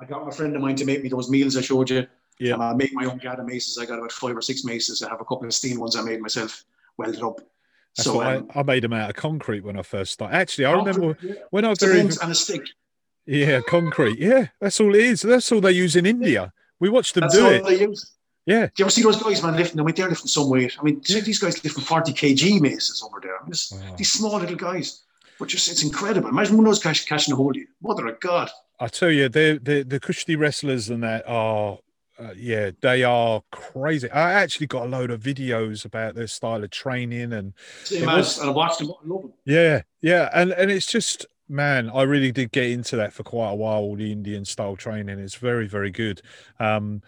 I 0.00 0.04
got 0.04 0.24
my 0.24 0.30
friend 0.30 0.54
of 0.54 0.62
mine 0.62 0.76
to 0.76 0.84
make 0.84 1.02
me 1.02 1.08
those 1.08 1.28
meels 1.28 1.56
I 1.56 1.60
showed 1.60 1.90
you. 1.90 2.06
Yeah. 2.40 2.54
And 2.54 2.62
I 2.62 2.72
make 2.74 2.92
my 2.92 3.04
own 3.04 3.18
Gada 3.18 3.44
maces. 3.44 3.78
I 3.78 3.86
got 3.86 3.98
about 3.98 4.12
five 4.12 4.36
or 4.36 4.42
six 4.42 4.64
maces. 4.64 5.02
I 5.02 5.08
have 5.08 5.20
a 5.20 5.24
couple 5.24 5.44
of 5.46 5.54
steel 5.54 5.80
ones 5.80 5.96
I 5.96 6.02
made 6.02 6.20
myself, 6.20 6.64
welded 6.96 7.22
up. 7.22 7.40
That's 7.96 8.04
so 8.08 8.22
um, 8.22 8.48
I, 8.54 8.60
I 8.60 8.62
made 8.62 8.84
them 8.84 8.92
out 8.92 9.10
of 9.10 9.16
concrete 9.16 9.64
when 9.64 9.78
I 9.78 9.82
first 9.82 10.12
started. 10.12 10.36
Actually, 10.36 10.66
I 10.66 10.72
remember 10.72 11.16
yeah, 11.20 11.34
when 11.50 11.64
I 11.64 11.68
was 11.70 11.78
very 11.80 12.00
and 12.00 12.10
a 12.10 12.34
stick. 12.34 12.62
yeah 13.26 13.60
concrete. 13.66 14.18
Yeah, 14.18 14.48
that's 14.60 14.78
all 14.80 14.94
it 14.94 15.00
is. 15.02 15.22
That's 15.22 15.50
all 15.50 15.60
they 15.60 15.72
use 15.72 15.96
in 15.96 16.06
India. 16.06 16.52
We 16.80 16.90
watched 16.90 17.14
them 17.14 17.22
That's 17.22 17.34
do 17.34 17.44
all 17.44 17.50
it. 17.52 17.64
they 17.64 17.80
use. 17.80 18.12
Yeah, 18.46 18.66
Do 18.66 18.72
you 18.78 18.84
ever 18.84 18.90
see 18.90 19.02
those 19.02 19.20
guys, 19.22 19.42
man, 19.42 19.56
lifting? 19.56 19.78
I 19.78 19.82
mean, 19.82 19.94
they're 19.94 20.08
lifting 20.08 20.28
some 20.28 20.48
weight. 20.48 20.74
I 20.80 20.82
mean, 20.82 21.02
these 21.06 21.38
guys 21.38 21.62
lifting 21.62 21.84
40 21.84 22.12
kg 22.14 22.60
maces 22.62 23.02
over 23.04 23.20
there. 23.20 23.36
I 23.36 23.44
mean, 23.44 23.52
Wow. 23.90 23.96
These 23.96 24.12
small 24.12 24.38
little 24.38 24.56
guys. 24.56 25.02
But 25.38 25.48
just, 25.48 25.70
it's 25.70 25.82
incredible. 25.82 26.30
Imagine 26.30 26.56
one 26.56 26.64
of 26.64 26.70
those 26.70 26.82
guys 26.82 27.04
catching 27.04 27.34
a 27.34 27.36
hold 27.36 27.56
of 27.56 27.60
you. 27.60 27.66
Mother 27.82 28.06
of 28.06 28.18
God. 28.20 28.48
I 28.80 28.86
tell 28.88 29.10
you, 29.10 29.28
the 29.28 29.60
the 29.62 29.82
the 29.82 30.00
Kushti 30.00 30.38
wrestlers 30.38 30.88
and 30.88 31.02
that 31.02 31.24
are. 31.28 31.78
Uh, 32.18 32.32
yeah, 32.36 32.70
they 32.80 33.04
are 33.04 33.42
crazy. 33.52 34.10
I 34.10 34.32
actually 34.32 34.66
got 34.66 34.86
a 34.86 34.88
load 34.88 35.10
of 35.10 35.20
videos 35.22 35.84
about 35.84 36.14
their 36.16 36.26
style 36.26 36.64
of 36.64 36.70
training, 36.70 37.32
and 37.32 37.52
was- 37.90 38.38
and 38.38 38.50
I 38.50 38.52
watched 38.52 38.80
them. 38.80 38.92
Yeah, 39.44 39.82
yeah, 40.00 40.28
and 40.34 40.52
and 40.52 40.70
it's 40.70 40.86
just 40.86 41.26
man, 41.48 41.90
I 41.94 42.02
really 42.02 42.32
did 42.32 42.50
get 42.52 42.70
into 42.70 42.96
that 42.96 43.12
for 43.12 43.22
quite 43.22 43.50
a 43.50 43.54
while. 43.54 43.78
All 43.78 43.96
The 43.96 44.10
Indian 44.12 44.44
style 44.44 44.76
training 44.76 45.18
it's 45.18 45.36
very 45.36 45.68
very 45.68 45.90
good. 45.90 46.20
Um, 46.58 47.02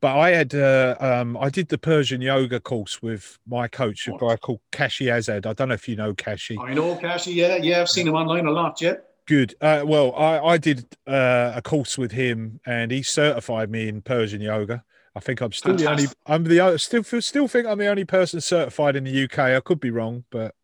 but 0.00 0.16
I 0.16 0.30
had 0.30 0.54
uh, 0.54 0.96
um, 1.00 1.36
I 1.36 1.50
did 1.50 1.68
the 1.68 1.78
Persian 1.78 2.20
yoga 2.20 2.60
course 2.60 3.02
with 3.02 3.38
my 3.46 3.68
coach, 3.68 4.08
a 4.08 4.12
guy 4.12 4.36
called 4.36 4.60
Kashi 4.72 5.06
Azad. 5.06 5.46
I 5.46 5.52
don't 5.52 5.68
know 5.68 5.74
if 5.74 5.88
you 5.88 5.96
know 5.96 6.14
Kashi. 6.14 6.58
I 6.58 6.74
know, 6.74 6.96
Kashi. 6.96 7.32
Yeah, 7.32 7.56
yeah. 7.56 7.80
I've 7.80 7.88
seen 7.90 8.08
him 8.08 8.14
online 8.14 8.46
a 8.46 8.50
lot. 8.50 8.80
Yeah. 8.80 8.94
Good. 9.26 9.54
Uh, 9.60 9.82
well, 9.84 10.14
I, 10.14 10.38
I 10.38 10.58
did 10.58 10.86
uh, 11.06 11.52
a 11.56 11.62
course 11.62 11.98
with 11.98 12.12
him, 12.12 12.60
and 12.64 12.90
he 12.90 13.02
certified 13.02 13.70
me 13.70 13.88
in 13.88 14.02
Persian 14.02 14.40
yoga. 14.40 14.84
I 15.16 15.20
think 15.20 15.40
I'm 15.40 15.52
still 15.52 15.74
the 15.74 15.90
only. 15.90 16.06
I'm 16.26 16.44
the 16.44 16.78
still 16.78 17.02
still 17.02 17.48
think 17.48 17.66
I'm 17.66 17.78
the 17.78 17.86
only 17.86 18.04
person 18.04 18.40
certified 18.40 18.96
in 18.96 19.04
the 19.04 19.24
UK. 19.24 19.38
I 19.38 19.60
could 19.60 19.80
be 19.80 19.90
wrong, 19.90 20.24
but 20.30 20.54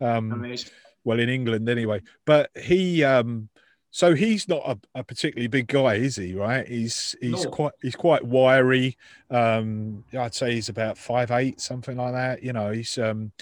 um, 0.00 0.30
Amazing. 0.30 0.70
well, 1.04 1.18
in 1.18 1.28
England 1.28 1.68
anyway. 1.68 2.02
But 2.26 2.50
he 2.54 3.02
um, 3.02 3.48
So 3.90 4.14
he's 4.14 4.48
not 4.48 4.62
a, 4.66 4.98
a, 4.98 5.04
particularly 5.04 5.46
big 5.46 5.68
guy, 5.68 5.94
is 5.94 6.16
he? 6.16 6.34
Right? 6.34 6.68
He's 6.68 7.16
he's 7.20 7.44
No. 7.44 7.50
quite 7.50 7.72
he's 7.80 7.96
quite 7.96 8.24
wiry. 8.24 8.98
Um, 9.30 10.04
I'd 10.18 10.34
say 10.34 10.52
he's 10.52 10.68
about 10.68 10.98
five 10.98 11.30
eight, 11.30 11.60
something 11.60 11.96
like 11.96 12.12
that. 12.12 12.42
You 12.42 12.52
know, 12.52 12.72
he's 12.72 12.98
um, 12.98 13.32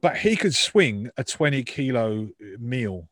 but 0.00 0.18
he 0.18 0.36
could 0.36 0.54
swing 0.54 1.10
a 1.16 1.24
twenty 1.24 1.64
kilo 1.64 2.28
meel. 2.58 3.08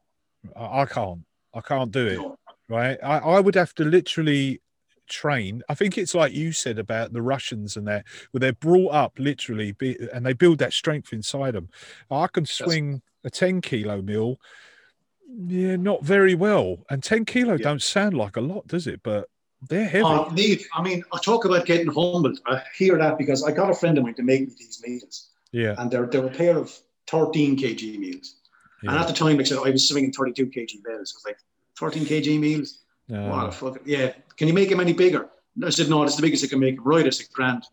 I, 0.54 0.82
I 0.82 0.86
can't. 0.86 1.20
I 1.54 1.60
can't 1.60 1.90
do 1.90 2.06
it. 2.06 2.20
Right? 2.68 2.98
I, 3.02 3.18
I 3.18 3.40
would 3.40 3.54
have 3.54 3.74
to 3.76 3.84
literally 3.84 4.60
train. 5.08 5.62
I 5.68 5.74
think 5.74 5.96
it's 5.96 6.14
like 6.14 6.32
you 6.32 6.52
said 6.52 6.78
about 6.78 7.12
the 7.12 7.22
Russians 7.22 7.76
and 7.76 7.86
that, 7.86 8.04
where 8.30 8.40
they're 8.40 8.52
brought 8.52 8.92
up 8.92 9.12
literally, 9.18 9.72
be, 9.72 9.96
and 10.12 10.26
they 10.26 10.32
build 10.32 10.58
that 10.58 10.72
strength 10.72 11.12
inside 11.12 11.54
them. 11.54 11.68
I 12.10 12.26
can 12.26 12.44
swing 12.44 13.02
a 13.24 13.30
ten 13.30 13.60
kilo 13.60 14.02
meel. 14.02 14.38
Yeah, 15.28 15.76
not 15.76 16.04
very 16.04 16.34
well. 16.34 16.78
And 16.88 17.02
10 17.02 17.24
kilo 17.24 17.54
Yeah. 17.54 17.64
don't 17.64 17.82
sound 17.82 18.16
like 18.16 18.36
a 18.36 18.40
lot, 18.40 18.68
does 18.68 18.86
it? 18.86 19.02
But 19.02 19.28
they're 19.68 19.88
heavy. 19.88 20.04
Uh, 20.04 20.30
I 20.74 20.82
mean, 20.82 21.02
I 21.12 21.18
talk 21.18 21.44
about 21.44 21.66
getting 21.66 21.88
humbled. 21.88 22.38
I 22.46 22.62
hear 22.76 22.96
that 22.98 23.18
because 23.18 23.42
I 23.42 23.50
got 23.50 23.70
a 23.70 23.74
friend 23.74 23.98
of 23.98 24.04
mine 24.04 24.14
to 24.14 24.22
make 24.22 24.42
me 24.42 24.54
these 24.58 24.80
meels, 24.86 25.30
yeah. 25.52 25.74
and 25.78 25.90
they're, 25.90 26.06
they're 26.06 26.26
a 26.26 26.30
pair 26.30 26.56
of 26.56 26.72
13 27.08 27.56
kg 27.56 27.98
meels. 27.98 28.35
And 28.82 28.90
at 28.90 29.06
the 29.06 29.12
time, 29.12 29.36
like 29.36 29.46
I 29.46 29.48
said, 29.48 29.58
I 29.58 29.70
was 29.70 29.88
swinging 29.88 30.12
32 30.12 30.46
kg 30.46 30.82
bells. 30.84 31.14
I 31.14 31.16
was 31.16 31.22
like, 31.26 31.38
13 31.78 32.04
kg 32.04 32.38
meels? 32.40 32.78
No. 33.08 33.28
What 33.30 33.48
a 33.48 33.52
fucking, 33.52 33.82
yeah. 33.86 34.12
Can 34.36 34.48
you 34.48 34.54
make 34.54 34.68
them 34.68 34.80
any 34.80 34.92
bigger? 34.92 35.28
I 35.64 35.70
said, 35.70 35.88
no, 35.88 36.02
it's 36.02 36.16
the 36.16 36.22
biggest 36.22 36.44
I 36.44 36.48
can 36.48 36.60
make. 36.60 36.76
Right, 36.84 37.06
I 37.06 37.10
said, 37.10 37.26
grand. 37.32 37.64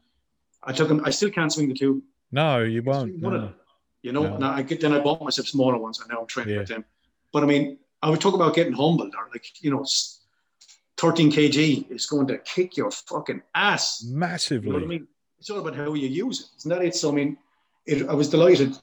I 0.63 0.71
took 0.71 0.87
them, 0.87 1.01
I 1.03 1.09
still 1.09 1.29
can't 1.29 1.51
swing 1.51 1.67
the 1.67 1.73
two. 1.75 2.01
No, 2.31 2.59
you 2.63 2.81
won't. 2.81 3.19
One 3.19 3.35
of 3.35 3.41
no. 3.41 3.47
them. 3.47 3.55
You 4.01 4.11
know, 4.11 4.23
No. 4.23 4.37
now 4.37 4.51
I 4.53 4.61
get, 4.61 4.81
then 4.81 4.93
I 4.93 4.99
bought 4.99 5.21
myself 5.21 5.47
smaller 5.47 5.77
ones 5.77 5.99
and 5.99 6.09
now 6.09 6.21
I'm 6.21 6.27
training 6.27 6.53
Yeah. 6.53 6.59
with 6.61 6.69
them. 6.69 6.85
But 7.31 7.43
I 7.43 7.45
mean, 7.47 7.77
I 8.01 8.09
would 8.09 8.21
talk 8.21 8.33
about 8.33 8.55
getting 8.55 8.73
humbled 8.73 9.13
or 9.17 9.29
like, 9.33 9.45
you 9.61 9.71
know, 9.71 9.85
13 10.97 11.31
kg 11.31 11.91
is 11.91 12.05
going 12.05 12.27
to 12.27 12.37
kick 12.39 12.77
your 12.77 12.91
fucking 12.91 13.41
ass. 13.55 14.03
Massively. 14.07 14.67
You 14.67 14.73
know 14.73 14.79
what 14.79 14.85
I 14.85 14.87
mean? 14.87 15.07
It's 15.39 15.49
all 15.49 15.59
about 15.59 15.75
how 15.75 15.93
you 15.93 16.07
use 16.07 16.41
it. 16.41 16.47
Isn't 16.59 16.69
that 16.69 16.83
it? 16.83 16.95
So, 16.95 17.11
I 17.11 17.13
mean, 17.13 17.37
it, 17.85 18.07
I 18.07 18.13
was 18.13 18.29
delighted 18.29 18.77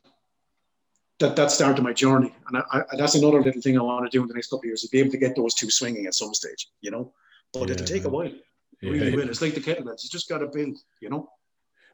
that 1.20 1.36
that 1.36 1.50
started 1.50 1.82
my 1.82 1.92
journey. 1.92 2.34
And 2.48 2.56
I, 2.56 2.62
I, 2.72 2.96
that's 2.96 3.14
another 3.14 3.40
little 3.42 3.60
thing 3.62 3.78
I 3.78 3.82
want 3.82 4.10
to 4.10 4.16
do 4.16 4.22
in 4.22 4.28
the 4.28 4.34
next 4.34 4.48
couple 4.48 4.60
of 4.60 4.64
years 4.64 4.82
is 4.82 4.90
be 4.90 4.98
able 4.98 5.12
to 5.12 5.18
get 5.18 5.36
those 5.36 5.54
two 5.54 5.70
swinging 5.70 6.06
at 6.06 6.14
some 6.14 6.34
stage, 6.34 6.68
you 6.80 6.90
know? 6.90 7.12
But 7.52 7.68
Yeah, 7.68 7.74
it'll 7.74 7.86
take 7.86 8.04
a 8.04 8.08
while. 8.08 8.26
It 8.26 8.42
Yeah. 8.80 8.90
really 8.90 9.14
will. 9.16 9.28
It's 9.30 9.42
like 9.42 9.54
the 9.54 9.60
kettlebells. 9.60 10.02
You 10.02 10.10
just 10.10 10.28
got 10.28 10.38
to 10.38 10.46
build, 10.46 10.78
you 11.00 11.10
know? 11.10 11.30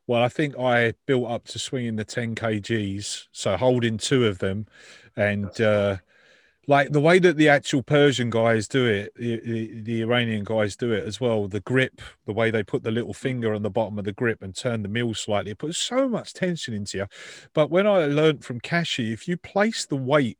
Well, 0.06 0.22
I 0.22 0.28
think 0.28 0.56
I 0.56 0.94
built 1.06 1.28
up 1.28 1.44
to 1.48 1.58
swinging 1.58 1.96
the 1.96 2.04
10 2.04 2.36
kgs, 2.36 3.26
so 3.32 3.56
holding 3.56 3.98
two 3.98 4.24
of 4.26 4.38
them, 4.38 4.66
and 5.16 5.60
uh, 5.60 5.96
like 6.66 6.90
the 6.90 7.01
way 7.01 7.18
that 7.18 7.36
the 7.36 7.48
actual 7.48 7.82
Persian 7.82 8.30
guys 8.30 8.66
do 8.66 8.86
it, 8.86 9.12
the, 9.16 9.40
the, 9.40 9.80
the 9.82 10.01
Iranian 10.02 10.44
guys 10.44 10.76
do 10.76 10.93
it 10.93 11.05
as 11.05 11.20
well. 11.20 11.47
The 11.47 11.60
grip, 11.60 12.01
the 12.26 12.32
way 12.32 12.51
they 12.51 12.62
put 12.62 12.82
the 12.82 12.90
little 12.90 13.14
finger 13.14 13.55
on 13.55 13.62
the 13.62 13.70
bottom 13.70 13.98
of 13.98 14.05
the 14.05 14.12
grip 14.12 14.43
and 14.43 14.55
turn 14.55 14.82
the 14.82 14.88
mill 14.88 15.14
slightly, 15.14 15.52
it 15.52 15.59
puts 15.59 15.78
so 15.78 16.09
much 16.09 16.32
tension 16.32 16.74
into 16.74 16.98
you. 16.98 17.06
But 17.55 17.70
when 17.70 17.86
I 17.86 18.06
learned 18.06 18.44
from 18.44 18.60
Kashi, 18.60 19.12
if 19.12 19.28
you 19.28 19.36
place 19.36 19.86
the 19.86 19.97
weight, 19.97 20.38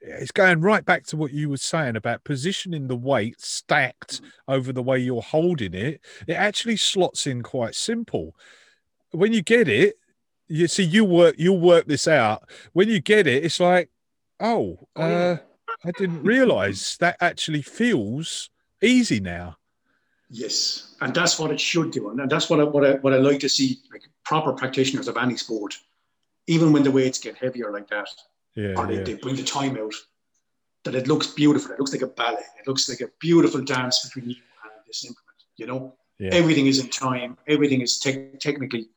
it's 0.00 0.30
going 0.30 0.60
right 0.60 0.84
back 0.84 1.04
to 1.06 1.16
what 1.16 1.32
you 1.32 1.50
were 1.50 1.56
saying 1.56 1.96
about 1.96 2.24
positioning 2.24 2.86
the 2.86 2.96
weight 2.96 3.40
stacked 3.40 4.20
over 4.46 4.72
the 4.72 4.82
way 4.82 4.98
you're 4.98 5.20
holding 5.20 5.74
it. 5.74 6.00
It 6.26 6.34
actually 6.34 6.76
slots 6.76 7.26
in 7.26 7.42
quite 7.42 7.74
simple 7.74 8.34
when 9.10 9.32
you 9.32 9.42
get 9.42 9.68
it, 9.68 9.96
you 10.48 10.66
see 10.66 10.82
you 10.82 11.04
work 11.04 11.34
you'll 11.38 11.60
work 11.60 11.86
this 11.86 12.08
out. 12.08 12.48
When 12.72 12.88
you 12.88 13.00
get 13.00 13.26
it, 13.26 13.44
it's 13.44 13.60
like, 13.60 13.90
oh, 14.40 14.78
Oh, 14.96 15.08
yeah. 15.08 15.16
Uh, 15.16 15.36
I 15.84 15.90
didn't 15.92 16.22
realize 16.24 16.96
that 17.00 17.16
actually 17.20 17.62
feels 17.62 18.50
easy 18.82 19.20
now. 19.20 19.56
Yes. 20.30 20.96
And 21.00 21.14
that's 21.14 21.38
what 21.38 21.50
it 21.50 21.60
should 21.60 21.90
do. 21.92 22.10
And 22.10 22.30
that's 22.30 22.50
what 22.50 22.60
I, 22.60 22.64
what 22.64 22.84
I, 22.84 22.92
what 22.96 23.14
I 23.14 23.18
like 23.18 23.40
to 23.40 23.48
see, 23.48 23.78
like 23.90 24.02
proper 24.24 24.52
practitioners 24.52 25.08
of 25.08 25.16
any 25.16 25.36
sport, 25.36 25.78
even 26.46 26.72
when 26.72 26.82
the 26.82 26.90
weights 26.90 27.18
get 27.18 27.36
heavier 27.36 27.72
like 27.72 27.88
that, 27.88 28.08
Yeah, 28.54 28.74
or 28.76 28.86
they, 28.86 28.96
yeah. 28.96 29.04
they 29.04 29.14
bring 29.14 29.36
the 29.36 29.44
time 29.44 29.78
out, 29.78 29.94
that 30.84 30.94
it 30.94 31.08
looks 31.08 31.28
beautiful. 31.28 31.72
It 31.72 31.78
looks 31.78 31.92
like 31.92 32.02
a 32.02 32.06
ballet. 32.08 32.44
It 32.60 32.66
looks 32.68 32.88
like 32.88 33.00
a 33.00 33.10
beautiful 33.20 33.60
dance 33.62 34.04
between 34.04 34.30
you 34.30 34.36
and 34.64 34.72
this 34.86 35.04
implement. 35.04 35.42
You 35.56 35.66
know, 35.66 35.94
Yeah. 36.18 36.30
everything 36.32 36.66
is 36.66 36.78
in 36.78 36.88
time. 36.88 37.36
Everything 37.46 37.80
is 37.80 37.98
tec- 37.98 38.38
technically 38.40 38.88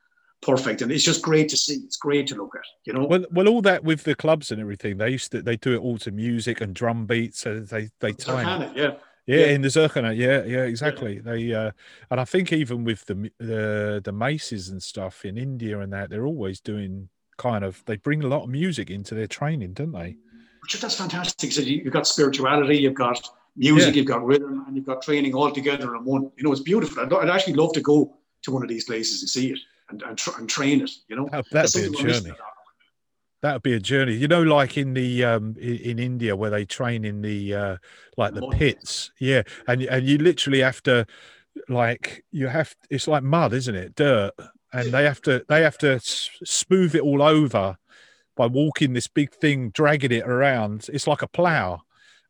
perfect, 0.41 0.81
and 0.81 0.91
it's 0.91 1.03
just 1.03 1.22
great 1.22 1.49
to 1.49 1.57
see. 1.57 1.76
It's 1.76 1.97
great 1.97 2.27
to 2.27 2.35
look 2.35 2.55
at. 2.55 2.63
You 2.85 2.93
know, 2.93 3.05
Well, 3.05 3.26
well, 3.31 3.47
all 3.47 3.61
that 3.61 3.84
with 3.84 4.03
the 4.03 4.15
clubs 4.15 4.51
and 4.51 4.59
everything, 4.59 4.97
they 4.97 5.09
used 5.09 5.31
to 5.31 5.41
they 5.41 5.57
do 5.57 5.73
it 5.73 5.80
all 5.80 5.97
to 5.99 6.11
music 6.11 6.61
and 6.61 6.73
drum 6.73 7.05
beats. 7.05 7.39
So 7.39 7.59
they 7.59 7.89
they 7.99 8.13
time. 8.13 8.63
it. 8.63 8.76
Yeah, 8.76 8.93
Yeah, 9.26 9.38
Yeah. 9.38 9.45
in 9.47 9.61
the 9.61 9.69
Zurkhaneh. 9.69 10.18
Yeah, 10.18 10.43
yeah, 10.43 10.63
exactly. 10.63 11.19
They 11.19 11.53
uh, 11.53 11.72
and 12.09 12.19
I 12.19 12.26
think 12.26 12.51
even 12.51 12.84
with 12.84 13.05
the 13.05 13.31
the 13.39 14.01
the 14.03 14.11
maces 14.11 14.69
and 14.69 14.81
stuff 14.81 15.26
in 15.26 15.38
India 15.38 15.80
and 15.80 15.93
that, 15.93 16.09
they're 16.09 16.26
always 16.26 16.59
doing 16.59 17.09
kind 17.38 17.63
of 17.63 17.84
they 17.85 17.97
bring 17.97 18.23
a 18.23 18.27
lot 18.27 18.43
of 18.43 18.49
music 18.49 18.89
into 18.89 19.15
their 19.15 19.27
training, 19.27 19.73
don't 19.73 19.91
they? 19.91 20.15
Which 20.61 20.80
that's 20.80 20.95
fantastic. 20.95 21.51
So 21.51 21.61
you, 21.61 21.81
you've 21.84 21.93
got 21.93 22.05
spirituality, 22.05 22.77
you've 22.77 22.93
got 22.93 23.19
music, 23.55 23.95
you've 23.95 24.05
got 24.05 24.23
rhythm, 24.23 24.63
and 24.68 24.76
you've 24.76 24.85
got 24.85 25.01
training 25.01 25.34
all 25.34 25.51
together 25.51 25.95
in 25.95 26.05
one. 26.05 26.31
You 26.38 26.43
know, 26.43 26.51
it's 26.51 26.61
beautiful. 26.61 27.03
I'd, 27.03 27.11
I'd 27.11 27.30
actually 27.30 27.53
love 27.53 27.73
to 27.73 27.81
go 27.81 28.15
to 28.43 28.51
one 28.51 28.61
of 28.63 28.69
these 28.69 28.85
places 28.85 29.22
and 29.22 29.30
see 29.30 29.51
it 29.51 29.59
and 29.91 30.01
and, 30.03 30.18
tr- 30.18 30.38
and 30.39 30.49
train 30.49 30.81
it. 30.81 30.91
You 31.07 31.18
know, 31.18 31.30
That, 31.31 31.45
That's 31.51 31.73
that'd 31.73 31.91
be 31.91 31.97
a 31.97 31.97
something 31.97 32.03
we're 32.03 32.07
missing 32.07 32.26
journey. 32.26 32.38
That 33.41 33.53
would 33.53 33.63
be 33.63 33.73
a 33.73 33.80
journey. 33.80 34.13
You 34.13 34.27
know, 34.27 34.43
like 34.43 34.77
in 34.77 34.93
the 34.93 35.23
um 35.23 35.55
in, 35.59 35.77
in 35.77 35.99
India 35.99 36.35
where 36.35 36.51
they 36.51 36.65
train 36.65 37.05
in 37.05 37.22
the 37.22 37.53
uh 37.53 37.77
like 38.18 38.34
the 38.34 38.47
pits. 38.49 38.57
pits. 38.59 39.11
Yeah. 39.19 39.43
And 39.68 39.81
and 39.84 40.05
you 40.05 40.18
literally 40.18 40.59
have 40.61 40.81
to 40.84 41.05
like 41.68 42.23
you 42.31 42.47
have 42.47 42.76
it's 42.89 43.07
like 43.07 43.23
mud, 43.23 43.53
isn't 43.53 43.76
it? 43.76 43.95
Dirt. 43.95 44.34
And 44.73 44.91
they 44.93 45.03
have 45.03 45.22
to 45.23 45.43
they 45.49 45.63
have 45.63 45.77
to 45.80 45.99
smooth 46.03 46.95
it 46.95 47.01
all 47.01 47.22
over 47.22 47.77
by 48.38 48.45
walking 48.47 48.93
this 48.93 49.07
big 49.07 49.34
thing, 49.34 49.72
dragging 49.72 50.11
it 50.11 50.26
around. 50.27 50.88
It's 50.93 51.07
like 51.07 51.22
a 51.22 51.27
plow. 51.27 51.81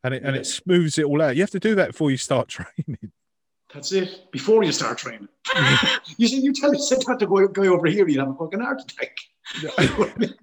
And 0.02 0.14
it 0.14 0.22
and 0.22 0.34
it 0.34 0.46
smooths 0.46 0.98
it 0.98 1.04
all 1.04 1.22
out. 1.22 1.36
You 1.36 1.42
have 1.42 1.50
to 1.50 1.60
do 1.60 1.74
that 1.76 1.92
before 1.92 2.10
you 2.10 2.16
start 2.16 2.48
training. 2.48 3.12
That's 3.74 3.92
it. 3.92 4.30
Before 4.30 4.62
you 4.62 4.72
start 4.72 4.98
training, 4.98 5.28
you 6.18 6.28
see, 6.28 6.40
you 6.40 6.52
tell 6.52 6.74
said 6.74 7.00
that 7.06 7.18
to 7.20 7.26
go 7.26 7.46
guy 7.48 7.66
over 7.68 7.86
here, 7.86 8.06
you'd 8.08 8.18
have 8.20 8.30
a 8.30 8.34
fucking 8.34 8.60
heart 8.60 8.82
attack. 8.82 9.16
You 9.60 9.68
know 9.68 9.86
what 9.96 10.12
I 10.14 10.18
mean? 10.18 10.34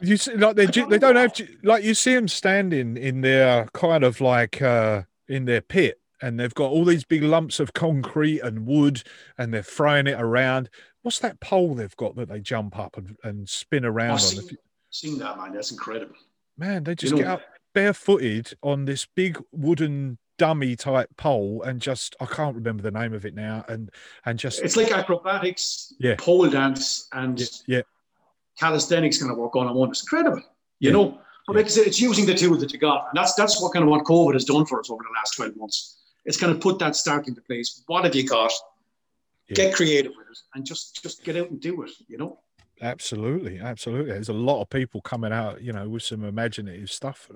You 0.00 0.16
see, 0.16 0.34
like 0.36 0.56
they 0.56 0.66
they 0.66 0.98
don't 0.98 1.16
have 1.16 1.32
to, 1.34 1.48
like 1.62 1.84
you 1.84 1.94
see 1.94 2.14
them 2.14 2.28
standing 2.28 2.96
in 2.96 3.20
their 3.20 3.66
kind 3.74 4.04
of 4.04 4.20
like 4.20 4.62
uh 4.62 5.02
in 5.28 5.44
their 5.44 5.60
pit, 5.60 6.00
and 6.22 6.38
they've 6.38 6.54
got 6.54 6.70
all 6.70 6.84
these 6.84 7.04
big 7.04 7.22
lumps 7.22 7.60
of 7.60 7.72
concrete 7.72 8.40
and 8.40 8.66
wood, 8.66 9.02
and 9.36 9.52
they're 9.52 9.62
throwing 9.62 10.06
it 10.06 10.18
around. 10.20 10.70
What's 11.02 11.18
that 11.20 11.40
pole 11.40 11.74
they've 11.74 11.96
got 11.96 12.16
that 12.16 12.28
they 12.28 12.40
jump 12.40 12.78
up 12.78 12.96
and, 12.96 13.16
and 13.24 13.48
spin 13.48 13.84
around 13.84 14.12
on? 14.12 14.18
see- 14.18 14.38
If 14.38 14.52
you- 14.52 14.58
Seeing 14.90 15.18
that 15.18 15.36
man, 15.36 15.52
that's 15.52 15.70
incredible. 15.70 16.14
Man, 16.56 16.82
they 16.84 16.94
just 16.94 17.12
know- 17.12 17.18
get 17.18 17.26
up 17.26 17.42
barefooted 17.74 18.54
on 18.62 18.84
this 18.86 19.06
big 19.14 19.38
wooden 19.52 20.18
dummy 20.38 20.76
type 20.76 21.10
pole 21.16 21.62
and 21.62 21.80
just 21.80 22.16
I 22.20 22.26
can't 22.26 22.54
remember 22.56 22.82
the 22.82 22.90
name 22.90 23.12
of 23.12 23.26
it 23.26 23.34
now, 23.34 23.64
and 23.68 23.90
and 24.24 24.38
just 24.38 24.62
It's 24.62 24.76
like 24.76 24.90
acrobatics, 24.90 25.92
Yeah. 25.98 26.14
pole 26.18 26.48
dance, 26.48 27.08
and 27.12 27.38
yeah, 27.38 27.46
yeah, 27.66 27.82
calisthenics 28.58 29.18
kind 29.18 29.30
of 29.30 29.36
work 29.38 29.54
on 29.56 29.68
in 29.68 29.74
one. 29.74 29.90
It's 29.90 30.02
incredible. 30.02 30.42
You 30.80 30.90
Yeah. 30.90 30.92
know, 30.92 31.20
but 31.46 31.56
like 31.56 31.66
I 31.66 31.68
said, 31.68 31.86
it's 31.86 32.00
using 32.00 32.24
the 32.26 32.34
tools 32.34 32.60
that 32.60 32.72
you 32.72 32.78
got. 32.78 33.08
And 33.10 33.18
that's 33.18 33.34
that's 33.34 33.60
what 33.60 33.72
kind 33.72 33.82
of 33.82 33.88
what 33.90 34.04
COVID 34.04 34.34
has 34.34 34.44
done 34.44 34.64
for 34.66 34.80
us 34.80 34.90
over 34.90 35.02
the 35.02 35.14
last 35.18 35.32
12 35.36 35.56
months. 35.56 35.96
It's 36.24 36.36
kind 36.36 36.52
of 36.52 36.60
put 36.60 36.78
that 36.78 36.94
start 36.96 37.26
into 37.28 37.40
place. 37.42 37.82
What 37.86 38.04
have 38.04 38.14
you 38.14 38.26
got? 38.26 38.52
Yeah. 39.48 39.54
Get 39.54 39.74
creative 39.74 40.12
with 40.16 40.26
it 40.30 40.38
and 40.54 40.64
just 40.64 41.02
just 41.02 41.24
get 41.24 41.36
out 41.36 41.50
and 41.50 41.60
do 41.60 41.82
it, 41.82 41.90
you 42.06 42.18
know? 42.18 42.38
Absolutely, 42.80 43.58
absolutely. 43.58 44.12
There's 44.12 44.28
a 44.28 44.32
lot 44.34 44.62
of 44.62 44.70
people 44.70 45.00
coming 45.00 45.32
out, 45.32 45.62
you 45.62 45.72
know, 45.72 45.88
with 45.88 46.02
some 46.02 46.24
imaginative 46.24 46.90
stuff. 46.90 47.28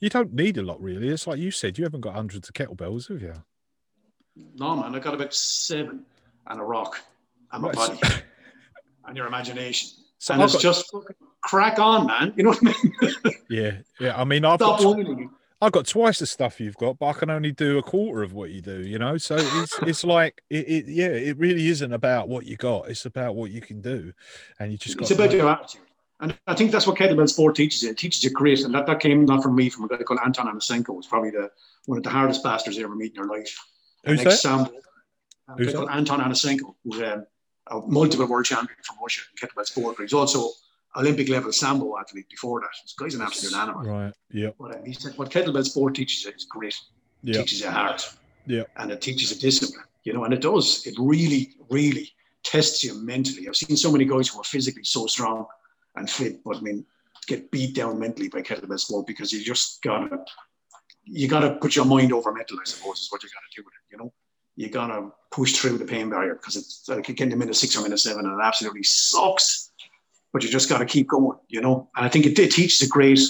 You 0.00 0.08
don't 0.08 0.32
need 0.32 0.56
a 0.58 0.62
lot, 0.62 0.80
really. 0.80 1.08
It's 1.08 1.26
like 1.26 1.38
you 1.38 1.50
said, 1.50 1.78
you 1.78 1.84
haven't 1.84 2.02
got 2.02 2.14
hundreds 2.14 2.48
of 2.48 2.54
kettlebells, 2.54 3.08
have 3.08 3.20
you? 3.22 3.34
No, 4.56 4.76
man, 4.76 4.94
I 4.94 4.98
got 4.98 5.14
about 5.14 5.34
seven 5.34 6.04
and 6.46 6.60
a 6.60 6.64
rock 6.64 7.00
and 7.52 7.62
my 7.62 7.68
Right, 7.70 7.76
body 7.76 8.00
and 9.06 9.16
your 9.16 9.26
imagination. 9.26 9.90
So 10.18 10.34
and 10.34 10.42
I've 10.42 10.46
it's 10.46 10.54
got- 10.54 10.62
just 10.62 10.92
crack 11.42 11.78
on, 11.78 12.06
man. 12.06 12.32
You 12.36 12.44
know 12.44 12.50
what 12.50 12.60
I 12.62 13.24
mean? 13.24 13.34
yeah, 13.50 13.72
yeah. 14.00 14.18
I 14.20 14.24
mean, 14.24 14.44
I've 14.44 14.58
Stop 14.60 14.80
got. 14.80 14.96
I've 15.62 15.70
got 15.70 15.86
twice 15.86 16.18
the 16.18 16.26
stuff 16.26 16.60
you've 16.60 16.76
got, 16.76 16.98
but 16.98 17.06
I 17.06 17.12
can 17.12 17.30
only 17.30 17.52
do 17.52 17.78
a 17.78 17.82
quarter 17.84 18.24
of 18.24 18.32
what 18.32 18.50
you 18.50 18.60
do. 18.60 18.80
You 18.80 18.98
know, 18.98 19.16
so 19.16 19.36
it's 19.38 19.78
it's 19.82 20.02
like 20.04 20.42
it, 20.50 20.68
it 20.68 20.84
yeah, 20.88 21.06
it 21.06 21.38
really 21.38 21.68
isn't 21.68 21.92
about 21.92 22.28
what 22.28 22.46
you 22.46 22.56
got. 22.56 22.88
It's 22.90 23.06
about 23.06 23.36
what 23.36 23.52
you 23.52 23.60
can 23.60 23.80
do, 23.80 24.12
and 24.58 24.72
you 24.72 24.76
just 24.76 24.96
got. 24.96 25.02
It's 25.02 25.12
about 25.12 25.30
your 25.32 25.48
attitude. 25.48 25.82
And 26.18 26.36
I 26.48 26.54
think 26.54 26.72
that's 26.72 26.86
what 26.86 26.96
kettlebell 26.96 27.28
sport 27.28 27.54
teaches 27.54 27.82
you. 27.82 27.90
It 27.90 27.98
teaches 27.98 28.22
you 28.22 28.30
grit. 28.30 28.60
And 28.60 28.74
that, 28.74 28.86
that 28.86 29.00
came 29.00 29.24
not 29.24 29.42
from 29.42 29.56
me, 29.56 29.68
from 29.68 29.84
a 29.84 29.88
guy 29.88 29.96
called 30.04 30.20
Anton 30.24 30.46
Anasenko. 30.46 30.94
who's 30.94 31.06
probably 31.06 31.30
the 31.30 31.50
one 31.86 31.98
of 31.98 32.04
the 32.04 32.10
hardest 32.10 32.42
bastards 32.42 32.76
you 32.76 32.84
ever 32.84 32.94
meet 32.94 33.12
in 33.12 33.16
your 33.16 33.26
life. 33.26 33.56
Who's 34.04 34.22
that? 34.22 34.70
Who's 35.58 35.72
that? 35.72 35.88
Anton 35.90 36.20
Anasenko, 36.20 36.74
who's 36.84 37.02
um, 37.02 37.26
a 37.68 37.80
multiple 37.86 38.26
world 38.26 38.46
champion 38.46 38.78
from 38.82 38.96
Russia 39.00 39.22
in 39.30 39.48
kettlebell 39.48 39.66
sport. 39.66 39.96
But 39.96 40.04
he's 40.04 40.12
also 40.12 40.50
Olympic 40.96 41.28
level 41.28 41.52
sambo 41.52 41.98
athlete 41.98 42.28
before 42.28 42.60
that. 42.60 42.70
This 42.82 42.94
guy's 42.98 43.14
an 43.14 43.22
absolute 43.22 43.54
animal. 43.54 43.82
Right. 43.82 44.12
Yeah. 44.30 44.50
But 44.58 44.76
um, 44.76 44.84
he 44.84 44.92
said 44.92 45.16
what 45.16 45.30
kettlebell 45.30 45.64
sport 45.64 45.94
teaches 45.94 46.24
you 46.24 46.32
is 46.32 46.44
great. 46.44 46.74
It 47.24 47.34
Yeah. 47.34 47.40
teaches 47.40 47.60
you 47.60 47.70
heart. 47.70 48.14
Yeah. 48.46 48.64
And 48.76 48.90
it 48.90 49.00
teaches 49.00 49.30
you 49.32 49.38
discipline. 49.40 49.84
You 50.04 50.12
know, 50.12 50.24
and 50.24 50.34
it 50.34 50.40
does. 50.40 50.84
It 50.86 50.94
really, 50.98 51.54
really 51.70 52.10
tests 52.42 52.82
you 52.82 52.94
mentally. 52.94 53.46
I've 53.48 53.56
seen 53.56 53.76
so 53.76 53.92
many 53.92 54.04
guys 54.04 54.28
who 54.28 54.40
are 54.40 54.44
physically 54.44 54.82
so 54.84 55.06
strong 55.06 55.46
and 55.94 56.10
fit, 56.10 56.42
but 56.44 56.56
I 56.56 56.60
mean, 56.60 56.84
get 57.28 57.50
beat 57.52 57.74
down 57.76 58.00
mentally 58.00 58.28
by 58.28 58.42
kettlebell 58.42 58.80
sport 58.80 59.06
because 59.06 59.32
you 59.32 59.44
just 59.44 59.80
gotta 59.82 60.24
you 61.04 61.28
gotta 61.28 61.54
put 61.56 61.74
your 61.76 61.84
mind 61.84 62.12
over 62.12 62.32
mental, 62.32 62.58
I 62.60 62.64
suppose, 62.64 62.98
is 63.00 63.08
what 63.10 63.22
you 63.22 63.28
gotta 63.28 63.46
do 63.56 63.62
with 63.64 63.74
it, 63.74 63.92
you 63.92 63.98
know. 63.98 64.12
You 64.56 64.68
gotta 64.68 65.10
push 65.30 65.52
through 65.54 65.78
the 65.78 65.84
pain 65.84 66.10
barrier 66.10 66.34
because 66.34 66.56
it's 66.56 66.84
like 66.88 67.04
getting 67.06 67.30
to 67.30 67.36
minute 67.36 67.54
six 67.56 67.76
or 67.76 67.82
minute 67.82 67.98
seven 68.00 68.26
and 68.26 68.40
it 68.40 68.44
absolutely 68.44 68.82
sucks. 68.82 69.70
But 70.32 70.42
you 70.42 70.48
just 70.48 70.68
gotta 70.68 70.86
keep 70.86 71.08
going, 71.08 71.38
you 71.48 71.60
know. 71.60 71.90
And 71.96 72.06
I 72.06 72.08
think 72.08 72.26
it, 72.26 72.38
it 72.38 72.52
teaches 72.52 72.80
a 72.80 72.88
great 72.88 73.20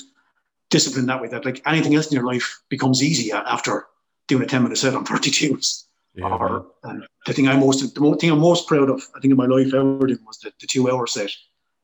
discipline 0.70 1.06
that 1.06 1.20
way 1.20 1.28
that 1.28 1.44
like 1.44 1.60
anything 1.66 1.94
else 1.94 2.06
in 2.06 2.14
your 2.14 2.26
life 2.26 2.62
becomes 2.68 3.02
easy 3.02 3.32
after 3.32 3.86
doing 4.28 4.42
a 4.42 4.46
10 4.46 4.62
minute 4.62 4.78
set 4.78 4.94
on 4.94 5.04
32s. 5.06 5.84
Yeah. 6.14 6.26
Or, 6.26 6.66
and 6.84 7.04
the 7.26 7.32
thing 7.32 7.48
I 7.48 7.56
most 7.56 7.94
the 7.94 8.16
thing 8.16 8.30
I'm 8.30 8.38
most 8.40 8.66
proud 8.68 8.90
of, 8.90 9.02
I 9.16 9.20
think 9.20 9.30
in 9.32 9.36
my 9.36 9.46
life 9.46 9.72
ever 9.72 10.06
did 10.06 10.18
was 10.26 10.38
the, 10.38 10.52
the 10.60 10.66
two 10.66 10.90
hour 10.90 11.06
set 11.06 11.30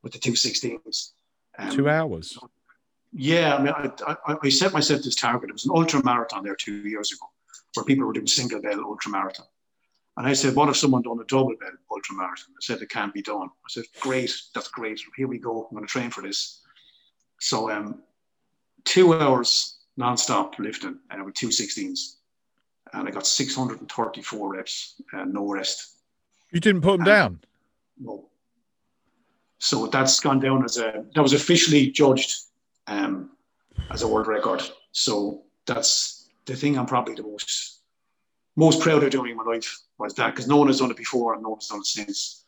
with 0.02 0.12
the 0.12 0.18
two 0.18 0.32
16s. 0.32 1.12
Um, 1.58 1.70
Two 1.70 1.88
hours. 1.88 2.38
yeah, 3.12 3.56
I 3.56 3.62
mean, 3.62 3.72
I, 4.06 4.16
I, 4.26 4.36
I 4.44 4.48
set 4.48 4.72
myself 4.72 5.02
this 5.02 5.16
target. 5.16 5.50
It 5.50 5.54
was 5.54 5.64
an 5.64 5.72
ultra 5.74 6.04
marathon 6.04 6.44
there 6.44 6.54
two 6.54 6.88
years 6.88 7.10
ago, 7.10 7.26
where 7.74 7.84
people 7.84 8.06
were 8.06 8.12
doing 8.12 8.28
single 8.28 8.60
bell 8.62 8.80
ultra 8.84 9.10
marathon. 9.10 9.46
And 10.18 10.26
I 10.26 10.32
said, 10.32 10.56
what 10.56 10.68
if 10.68 10.76
someone 10.76 11.02
done 11.02 11.20
a 11.20 11.24
double 11.24 11.54
bell 11.60 11.70
ultra 11.92 12.16
marathon? 12.16 12.48
I 12.50 12.60
said, 12.60 12.82
it 12.82 12.90
can't 12.90 13.14
be 13.14 13.22
done. 13.22 13.46
I 13.46 13.68
said, 13.68 13.84
great, 14.00 14.34
that's 14.52 14.66
great. 14.66 15.00
Here 15.16 15.28
we 15.28 15.38
go. 15.38 15.68
I'm 15.70 15.76
going 15.76 15.86
to 15.86 15.90
train 15.90 16.10
for 16.10 16.22
this. 16.22 16.60
So, 17.38 17.70
um, 17.70 18.02
two 18.84 19.14
hours 19.14 19.78
non-stop 19.96 20.58
lifting 20.58 20.98
uh, 21.12 21.24
with 21.24 21.34
two 21.34 21.48
16s. 21.48 22.16
And 22.94 23.06
I 23.06 23.12
got 23.12 23.28
634 23.28 24.52
reps 24.52 25.00
and 25.12 25.32
no 25.32 25.48
rest. 25.48 25.98
You 26.50 26.58
didn't 26.58 26.80
put 26.80 26.96
them 26.96 27.04
down. 27.04 27.40
No. 27.96 28.28
So 29.58 29.86
that's 29.86 30.18
gone 30.18 30.40
down 30.40 30.64
as 30.64 30.78
a 30.78 31.04
that 31.14 31.22
was 31.22 31.32
officially 31.32 31.90
judged 31.90 32.34
um, 32.88 33.30
as 33.90 34.02
a 34.02 34.08
world 34.08 34.26
record. 34.26 34.62
So 34.90 35.42
that's 35.64 36.28
the 36.46 36.56
thing 36.56 36.76
I'm 36.76 36.86
probably 36.86 37.14
the 37.14 37.24
most 37.24 37.77
most 38.58 38.80
proud 38.80 39.04
of 39.04 39.10
doing 39.10 39.30
in 39.30 39.36
my 39.36 39.44
life 39.44 39.78
was 39.98 40.14
that 40.14 40.32
because 40.34 40.48
no 40.48 40.56
one 40.56 40.66
has 40.66 40.80
done 40.80 40.90
it 40.90 40.96
before 40.96 41.34
and 41.34 41.42
no 41.42 41.50
one's 41.50 41.68
done 41.68 41.78
it 41.80 41.86
since. 41.86 42.44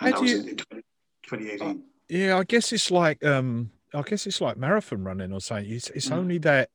And 0.00 0.12
How 0.14 0.16
that 0.16 0.22
was 0.22 0.32
you- 0.32 0.40
in, 0.40 0.48
in 0.48 0.56
20, 0.56 0.82
2018. 1.26 1.82
Yeah, 2.08 2.38
I 2.38 2.44
guess 2.44 2.72
it's 2.72 2.90
like 2.90 3.24
um 3.24 3.70
I 3.94 4.02
guess 4.02 4.26
it's 4.26 4.40
like 4.40 4.56
marathon 4.56 5.04
running 5.04 5.32
or 5.32 5.40
something. 5.40 5.70
It's, 5.70 5.90
it's 5.90 6.08
Mm. 6.08 6.16
only 6.16 6.38
that 6.38 6.70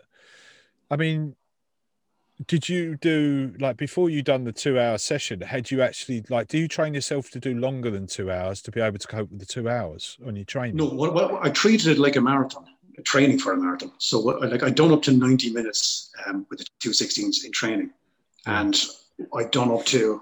I 0.92 0.96
mean 0.96 1.36
did 2.46 2.70
you 2.70 2.96
do 2.98 3.56
like 3.60 3.78
before 3.78 4.12
you 4.12 4.22
done 4.22 4.44
the 4.44 4.52
two 4.52 4.80
hour 4.80 5.00
session, 5.00 5.42
had 5.42 5.72
you 5.72 5.82
actually 5.82 6.24
like 6.30 6.48
do 6.48 6.60
you 6.60 6.68
train 6.68 6.94
yourself 6.94 7.32
to 7.32 7.40
do 7.40 7.56
longer 7.56 7.90
than 7.90 8.06
two 8.06 8.32
hours 8.32 8.62
to 8.64 8.72
be 8.72 8.80
able 8.80 9.00
to 9.00 9.08
cope 9.08 9.32
with 9.32 9.40
the 9.40 9.46
two 9.46 9.68
hours 9.68 10.18
when 10.20 10.36
you 10.36 10.46
train? 10.46 10.76
No, 10.76 10.86
what, 10.86 11.14
what, 11.16 11.44
I 11.44 11.50
treated 11.50 11.88
it 11.94 11.98
like 12.00 12.16
a 12.16 12.22
marathon, 12.22 12.66
a 13.00 13.02
training 13.02 13.40
for 13.40 13.54
a 13.54 13.58
marathon. 13.58 13.92
So 13.98 14.20
what, 14.20 14.42
like 14.42 14.62
I 14.62 14.70
done 14.70 14.92
up 14.92 15.02
to 15.04 15.12
90 15.12 15.52
minutes 15.52 16.12
um, 16.28 16.46
with 16.52 16.60
the 16.60 16.66
216s 16.80 17.44
in 17.44 17.52
training, 17.52 17.90
and 18.48 18.86
I'd 19.36 19.52
done 19.52 19.72
up 19.72 19.86
to 19.86 20.22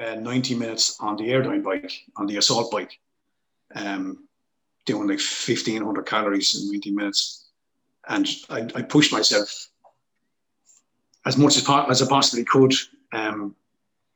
uh, 0.00 0.14
90 0.16 0.54
minutes 0.56 0.96
on 1.00 1.16
the 1.16 1.24
Airdyne 1.24 1.62
bike, 1.62 1.90
on 2.16 2.26
the 2.26 2.36
assault 2.36 2.70
bike, 2.72 2.98
um, 3.74 4.26
doing 4.84 5.08
like 5.08 5.18
1500 5.18 6.04
calories 6.06 6.54
in 6.60 6.70
90 6.72 6.90
minutes, 6.92 7.48
and 8.08 8.28
I, 8.50 8.60
I 8.74 8.82
pushed 8.82 9.12
myself 9.12 9.68
as 11.24 11.36
much 11.36 11.56
as, 11.56 11.62
po- 11.64 11.86
as 11.86 12.02
I 12.02 12.08
possibly 12.08 12.44
could. 12.44 12.72
Um, 13.12 13.54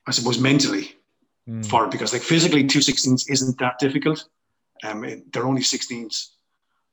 I 0.06 0.12
suppose 0.12 0.38
mentally 0.40 0.97
Mm. 1.48 1.64
for 1.64 1.86
it 1.86 1.90
because 1.90 2.12
like 2.12 2.20
physically 2.22 2.66
two 2.66 2.80
16s 2.80 3.30
isn't 3.30 3.59
that 3.59 3.78
difficult. 3.78 4.28
Um, 4.84 5.05
it- 5.05 5.32
they're 5.32 5.47
only 5.47 5.62
16s, 5.62 6.32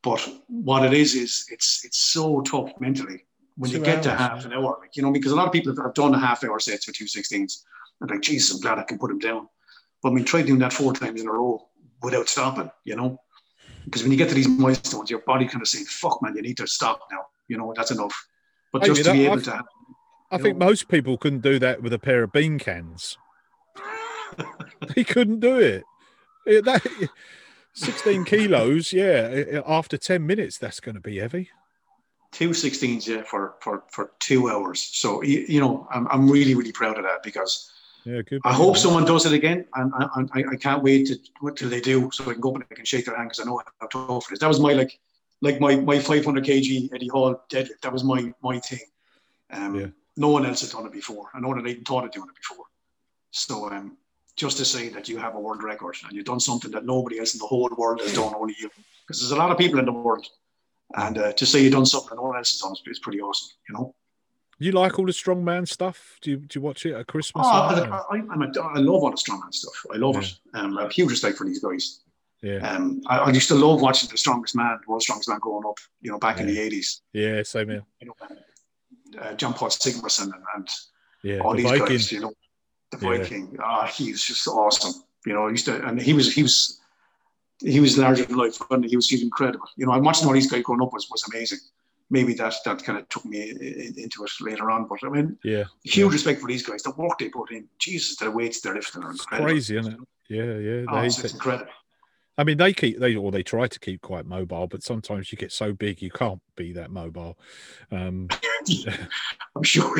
but 0.01 0.25
what 0.47 0.85
it 0.85 0.93
is 0.93 1.15
is 1.15 1.45
it's 1.51 1.83
it's 1.83 1.97
so 1.97 2.39
tough 2.41 2.71
mentally 2.79 3.25
when 3.57 3.71
you 3.71 3.79
Two 3.79 3.83
get 3.83 4.03
to 4.03 4.11
hours, 4.11 4.19
half 4.19 4.45
an 4.45 4.53
hour. 4.53 4.77
Like 4.79 4.95
you 4.95 5.01
know, 5.03 5.11
because 5.11 5.31
a 5.31 5.35
lot 5.35 5.47
of 5.47 5.51
people 5.53 5.73
have, 5.75 5.83
have 5.83 5.93
done 5.93 6.13
a 6.13 6.19
half 6.19 6.43
hour 6.43 6.59
sets 6.59 6.87
with 6.87 6.95
two 6.95 7.05
16s, 7.05 7.63
and 8.01 8.09
like 8.09 8.21
Jesus, 8.21 8.55
I'm 8.55 8.61
glad 8.61 8.79
I 8.79 8.83
can 8.83 8.97
put 8.99 9.09
them 9.09 9.19
down. 9.19 9.47
But 10.01 10.09
I 10.09 10.13
mean, 10.13 10.25
try 10.25 10.41
doing 10.43 10.59
that 10.59 10.73
four 10.73 10.93
times 10.93 11.21
in 11.21 11.27
a 11.27 11.31
row 11.31 11.67
without 12.01 12.29
stopping. 12.29 12.69
You 12.85 12.95
know, 12.95 13.19
because 13.85 14.03
when 14.03 14.11
you 14.11 14.17
get 14.17 14.29
to 14.29 14.35
these 14.35 14.47
milestones, 14.47 15.09
your 15.09 15.21
body 15.21 15.47
kind 15.47 15.61
of 15.61 15.67
saying, 15.67 15.85
"Fuck, 15.85 16.21
man, 16.21 16.35
you 16.35 16.41
need 16.41 16.57
to 16.57 16.67
stop 16.67 17.01
now." 17.11 17.25
You 17.47 17.57
know, 17.57 17.73
that's 17.75 17.91
enough. 17.91 18.15
But 18.71 18.83
Hey, 18.83 18.87
just 18.89 19.05
to 19.05 19.11
be 19.13 19.25
able 19.25 19.35
I've- 19.35 19.43
to 19.45 19.51
have 19.51 19.65
I 20.29 20.37
think 20.37 20.57
know- 20.57 20.65
most 20.67 20.87
people 20.89 21.17
couldn't 21.17 21.41
do 21.41 21.57
that 21.59 21.81
with 21.81 21.93
a 21.93 21.99
pair 21.99 22.23
of 22.23 22.31
bean 22.33 22.59
cans. 22.59 23.17
they 24.95 25.03
couldn't 25.05 25.39
do 25.39 25.57
it. 25.57 25.83
Yeah, 26.45 26.61
that, 26.61 27.09
16 27.73 28.25
kilos, 28.25 28.91
yeah. 28.93 29.61
After 29.65 29.97
10 29.97 30.25
minutes, 30.25 30.57
that's 30.57 30.79
going 30.79 30.95
to 30.95 31.01
be 31.01 31.17
heavy. 31.19 31.49
Two 32.31 32.49
16s 32.49 33.07
yeah 33.07 33.23
for 33.23 33.55
for 33.61 33.83
for 33.89 34.11
two 34.19 34.49
hours. 34.49 34.79
So 34.81 35.23
you, 35.23 35.45
you 35.47 35.59
know 35.59 35.87
I'm, 35.91 36.07
I'm 36.09 36.29
really 36.29 36.55
really 36.55 36.71
proud 36.71 36.97
of 36.97 37.03
that 37.03 37.23
because 37.23 37.71
Yeah, 38.05 38.21
i 38.45 38.53
hope 38.53 38.77
someone 38.77 39.05
does 39.05 39.25
it 39.25 39.33
again 39.33 39.65
and 39.75 39.91
I, 39.93 40.03
I, 40.37 40.43
I 40.53 40.55
can't 40.55 40.83
wait 40.83 41.07
to 41.07 41.15
till 41.55 41.69
they 41.69 41.81
do 41.81 42.09
so 42.13 42.23
i 42.29 42.33
can 42.33 42.41
go 42.41 42.49
up 42.51 42.55
and 42.55 42.65
I 42.71 42.75
can 42.75 42.85
shake 42.85 43.05
their 43.05 43.17
hand 43.17 43.29
because 43.29 43.41
i 43.43 43.45
know 43.49 43.61
how 43.79 43.87
tough 43.87 44.25
it 44.29 44.33
is. 44.35 44.39
That 44.39 44.47
was 44.47 44.59
my 44.59 44.73
like 44.73 44.99
like 45.41 45.59
my 45.59 45.75
my 45.75 45.99
500 45.99 46.43
kg 46.49 46.93
eddie 46.95 47.07
hall 47.15 47.31
deadlift. 47.53 47.81
That 47.83 47.93
was 47.93 48.03
my 48.03 48.33
my 48.41 48.59
thing. 48.59 48.85
Um 49.57 49.75
Yeah. 49.79 49.89
no 50.25 50.29
one 50.29 50.45
else 50.49 50.61
had 50.61 50.71
done 50.75 50.85
it 50.89 50.93
before. 51.01 51.25
And 51.33 51.41
no 51.43 51.49
one 51.49 51.57
had 51.59 51.67
even 51.67 51.83
thought 51.83 52.05
of 52.05 52.11
doing 52.11 52.29
it 52.33 52.35
before. 52.43 52.65
So 53.31 53.69
um 53.71 53.97
just 54.43 54.57
to 54.57 54.65
say 54.65 54.89
that 54.89 55.09
you 55.09 55.17
have 55.25 55.35
a 55.35 55.39
world 55.45 55.63
record 55.71 55.95
and 56.03 56.11
you've 56.13 56.25
done 56.33 56.39
something 56.49 56.71
that 56.71 56.85
nobody 56.85 57.15
else 57.19 57.33
in 57.35 57.39
the 57.39 57.51
whole 57.53 57.69
world 57.77 57.99
has 58.01 58.13
done 58.13 58.33
only 58.41 58.55
you. 58.61 58.69
Because 59.01 59.19
there's 59.19 59.31
a 59.31 59.41
lot 59.43 59.51
of 59.51 59.57
people 59.57 59.79
in 59.79 59.85
the 59.85 59.91
world 60.07 60.25
and 60.95 61.17
uh, 61.17 61.33
to 61.33 61.45
see 61.45 61.63
you've 61.63 61.73
done 61.73 61.85
something 61.85 62.09
that 62.11 62.15
no 62.15 62.23
one 62.23 62.37
else 62.37 62.51
has 62.51 62.59
done 62.61 62.73
is, 62.89 62.99
pretty 62.99 63.19
awesome, 63.21 63.49
you 63.69 63.75
know. 63.75 63.95
You 64.59 64.71
like 64.71 64.97
all 64.97 65.05
the 65.05 65.11
strongman 65.11 65.67
stuff? 65.67 66.17
Do 66.21 66.31
you, 66.31 66.37
do 66.37 66.57
you 66.59 66.61
watch 66.61 66.85
it 66.85 66.93
at 66.95 67.05
Christmas? 67.07 67.45
Oh, 67.47 67.51
I? 67.51 68.15
I, 68.17 68.21
I'm 68.31 68.41
a, 68.41 68.45
I 68.61 68.79
love 68.79 69.03
all 69.03 69.11
the 69.11 69.17
strongman 69.17 69.53
stuff. 69.53 69.73
I 69.93 69.97
love 69.97 70.17
it. 70.17 70.33
Um, 70.55 70.77
I 70.77 70.83
have 70.83 70.91
huge 70.91 71.11
respect 71.11 71.37
for 71.37 71.45
these 71.45 71.59
guys. 71.59 71.99
yeah, 72.41 72.57
Um, 72.67 73.01
I, 73.07 73.17
I 73.19 73.29
used 73.31 73.49
to 73.49 73.55
love 73.55 73.81
watching 73.81 74.09
the 74.09 74.17
strongest 74.17 74.55
man, 74.55 74.79
the 74.83 74.89
world's 74.89 75.05
strongest 75.05 75.29
man 75.29 75.37
growing 75.39 75.65
up, 75.67 75.77
you 76.01 76.09
know, 76.11 76.17
back 76.17 76.39
in 76.39 76.47
the 76.47 76.57
80s. 76.57 77.01
yeah, 77.13 77.43
same 77.43 77.69
here. 77.69 77.83
You 78.01 78.07
know, 78.07 78.15
uh, 79.21 79.35
Jón 79.35 79.55
Páll 79.55 79.69
Sigmarsson 79.69 80.23
and, 80.23 80.33
and 80.55 80.67
Yeah, 81.23 81.39
all 81.39 81.51
the 81.51 81.57
these 81.57 81.69
Viking. 81.71 81.85
guys, 81.87 82.11
you 82.11 82.19
know, 82.21 82.33
the 82.91 82.97
Yeah. 83.05 83.17
Viking. 83.17 83.57
Ah, 83.61 83.85
he's 83.85 84.23
just 84.23 84.47
awesome. 84.47 85.03
You 85.25 85.33
know, 85.33 85.47
I 85.47 85.51
used 85.51 85.65
to, 85.65 85.85
and 85.87 86.01
he 86.01 86.13
was, 86.13 86.33
he 86.33 86.41
was, 86.41 86.79
he 87.59 87.79
was 87.79 87.97
larger 87.97 88.25
than 88.25 88.37
life. 88.37 88.57
And 88.69 88.85
he 88.85 88.95
was, 88.95 89.11
incredible. 89.11 89.67
You 89.77 89.85
know, 89.85 89.93
I'm 89.93 90.03
watching 90.03 90.27
all 90.27 90.33
these 90.33 90.49
guys 90.49 90.63
growing 90.63 90.81
up 90.81 90.93
was, 90.93 91.07
was 91.09 91.23
amazing. 91.33 91.59
Maybe 92.09 92.33
that 92.35 92.53
that 92.63 92.83
kind 92.83 92.99
of 92.99 93.09
took 93.09 93.25
me 93.25 93.41
i- 93.41 93.43
i- 93.53 93.93
into 94.01 94.23
it 94.23 94.31
later 94.39 94.71
on. 94.71 94.87
But 94.87 94.99
I 95.03 95.09
mean, 95.09 95.37
Yeah, 95.43 95.65
huge 95.83 96.13
respect 96.13 96.39
for 96.39 96.47
these 96.47 96.65
guys. 96.65 96.81
The 96.83 96.91
work 96.91 97.17
they 97.19 97.29
put 97.29 97.51
in, 97.51 97.67
Jesus, 97.79 98.15
the 98.15 98.31
weights 98.31 98.61
they're 98.61 98.73
lifting 98.75 99.03
are 99.03 99.11
it's 99.11 99.21
incredible. 99.21 99.49
crazy, 99.49 99.77
isn't 99.77 99.93
it? 99.93 99.99
Yeah, 100.29 100.57
yeah. 100.57 100.85
Oh, 100.87 101.01
They, 101.01 101.07
it's, 101.07 101.19
it's 101.23 101.33
incredible. 101.33 101.71
I 102.37 102.43
mean, 102.43 102.57
they 102.59 102.71
keep 102.71 102.99
they 102.99 103.15
or 103.15 103.31
they 103.31 103.43
try 103.43 103.67
to 103.67 103.79
keep 103.79 104.01
quite 104.01 104.25
mobile, 104.25 104.67
but 104.67 104.83
sometimes 104.83 105.31
you 105.31 105.37
get 105.37 105.51
so 105.51 105.73
big 105.73 106.01
you 106.01 106.11
can't 106.11 106.39
be 106.55 106.71
that 106.73 106.91
mobile. 106.91 107.37
Um, 107.91 108.27
I'm 109.55 109.63
sure. 109.63 109.97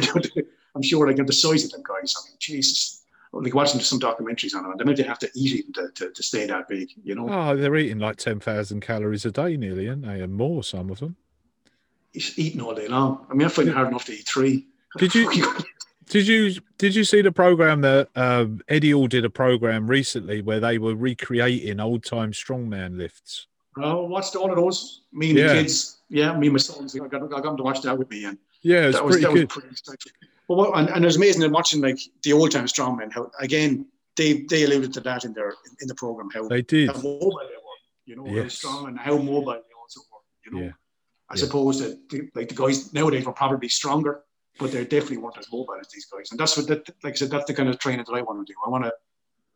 I'm 0.76 0.84
sure. 0.84 1.08
they 1.08 1.16
Like 1.18 1.26
the 1.28 1.34
size 1.34 1.66
of 1.66 1.72
them 1.72 1.84
guys. 1.84 2.14
I 2.18 2.30
mean, 2.30 2.38
Jesus. 2.40 3.04
Like 3.44 3.54
watching 3.54 3.80
some 3.82 4.00
documentaries 4.00 4.56
on 4.56 4.64
them, 4.64 4.72
and 4.72 4.80
they 4.80 4.84
might 4.86 4.98
have 5.00 5.20
to 5.20 5.30
eat 5.36 5.54
even 5.60 5.74
to, 5.74 5.90
to, 5.96 6.12
to 6.12 6.24
stay 6.24 6.46
that 6.48 6.68
big. 6.68 6.90
You 7.04 7.16
know, 7.16 7.28
oh, 7.30 7.56
they're 7.56 7.76
eating 7.76 8.00
like 8.00 8.18
ten 8.18 8.40
thousand 8.40 8.82
calories 8.82 9.26
a 9.26 9.32
day, 9.32 9.58
nearly, 9.58 9.88
aren't 9.90 10.06
they? 10.06 10.22
And 10.22 10.34
more, 10.34 10.64
some 10.64 10.90
of 10.90 11.00
them. 11.00 11.16
he's 12.14 12.38
eating 12.40 12.62
all 12.62 12.74
day 12.76 12.88
long. 12.88 13.26
I 13.30 13.34
mean, 13.34 13.46
I 13.46 13.50
find 13.50 13.68
it 13.70 13.74
hard 13.76 13.88
enough 13.90 14.06
to 14.06 14.14
eat 14.14 14.28
three. 14.28 14.68
Did 14.98 15.14
you- 15.16 15.32
Did 16.10 16.26
you 16.26 16.54
did 16.78 16.96
you 16.96 17.04
see 17.04 17.22
the 17.22 17.34
program 17.34 17.82
that 17.82 18.08
um, 18.16 18.62
Eddie 18.70 18.92
Hall 18.92 19.08
did 19.08 19.26
a 19.26 19.30
program 19.30 19.88
recently 19.88 20.42
where 20.42 20.62
they 20.62 20.78
were 20.78 20.96
recreating 20.96 21.82
old 21.82 22.06
time 22.06 22.32
strongman 22.32 22.98
lifts? 22.98 23.48
Oh, 23.76 24.06
watched 24.06 24.38
all 24.38 24.50
of 24.50 24.56
those. 24.56 25.02
Me 25.12 25.32
and 25.32 25.40
Yeah. 25.40 25.48
the 25.50 25.54
kids. 25.64 25.98
Yeah, 26.08 26.32
me 26.38 26.48
and 26.48 26.54
my 26.54 26.60
sons. 26.60 26.96
I 26.96 27.06
got, 27.10 27.22
I 27.24 27.28
got 27.28 27.44
them 27.44 27.58
to 27.58 27.64
watch 27.64 27.82
that 27.82 27.98
with 27.98 28.10
me, 28.10 28.24
and 28.24 28.38
Yeah, 28.62 28.84
it's 28.88 28.96
that 28.96 29.04
was 29.04 29.18
pretty 29.18 29.28
was 29.28 29.42
good. 29.42 29.50
pretty. 29.50 29.76
But 30.48 30.56
what, 30.57 30.78
and, 30.78 30.90
and 30.90 31.03
it 31.03 31.07
was 31.07 31.18
amazing 31.18 31.41
in 31.41 31.52
watching 31.52 31.82
like 31.82 31.99
the 32.24 32.34
old 32.34 32.52
time 32.52 32.65
strongmen. 32.65 33.11
How 33.11 33.30
again 33.40 33.86
they 34.15 34.41
they 34.49 34.64
alluded 34.64 34.94
to 34.94 35.02
that 35.02 35.26
in 35.26 35.34
their 35.34 35.53
in 35.82 35.88
the 35.88 35.95
program 35.95 36.30
how, 36.34 36.48
They 36.48 36.61
did. 36.61 36.88
how 36.90 36.95
mobile 36.95 37.40
they 37.40 37.56
were. 37.56 37.78
You 38.06 38.15
know, 38.15 38.41
how 38.41 38.48
strong 38.48 38.88
and 38.88 38.98
how 38.98 39.18
mobile 39.18 39.53
they 39.53 39.76
also 39.82 40.02
were. 40.11 40.19
You 40.45 40.52
know, 40.52 40.65
Yeah. 40.65 40.72
I 41.30 41.36
Yeah. 41.36 41.40
suppose 41.44 41.80
that 41.80 42.10
the, 42.10 42.30
like 42.36 42.49
the 42.49 42.56
guys 42.56 42.94
nowadays 42.94 43.26
were 43.26 43.34
probably 43.34 43.68
stronger, 43.68 44.24
but 44.60 44.72
they 44.72 44.84
definitely 44.86 45.18
weren't 45.18 45.38
as 45.38 45.52
mobile 45.52 45.76
as 45.82 45.90
these 45.90 46.06
guys. 46.06 46.32
And 46.32 46.40
that's 46.40 46.56
what 46.56 46.68
that 46.68 46.90
like 47.03 47.14
I 47.14 47.18
said, 47.18 47.30
that's 47.32 47.45
the 47.45 47.53
kind 47.53 47.68
of 47.69 47.78
training 47.80 48.06
that 48.07 48.14
I 48.14 48.22
want 48.22 48.45
to 48.48 48.53
do. 48.53 48.57
I 48.65 48.69
want 48.69 48.86
to 48.86 48.94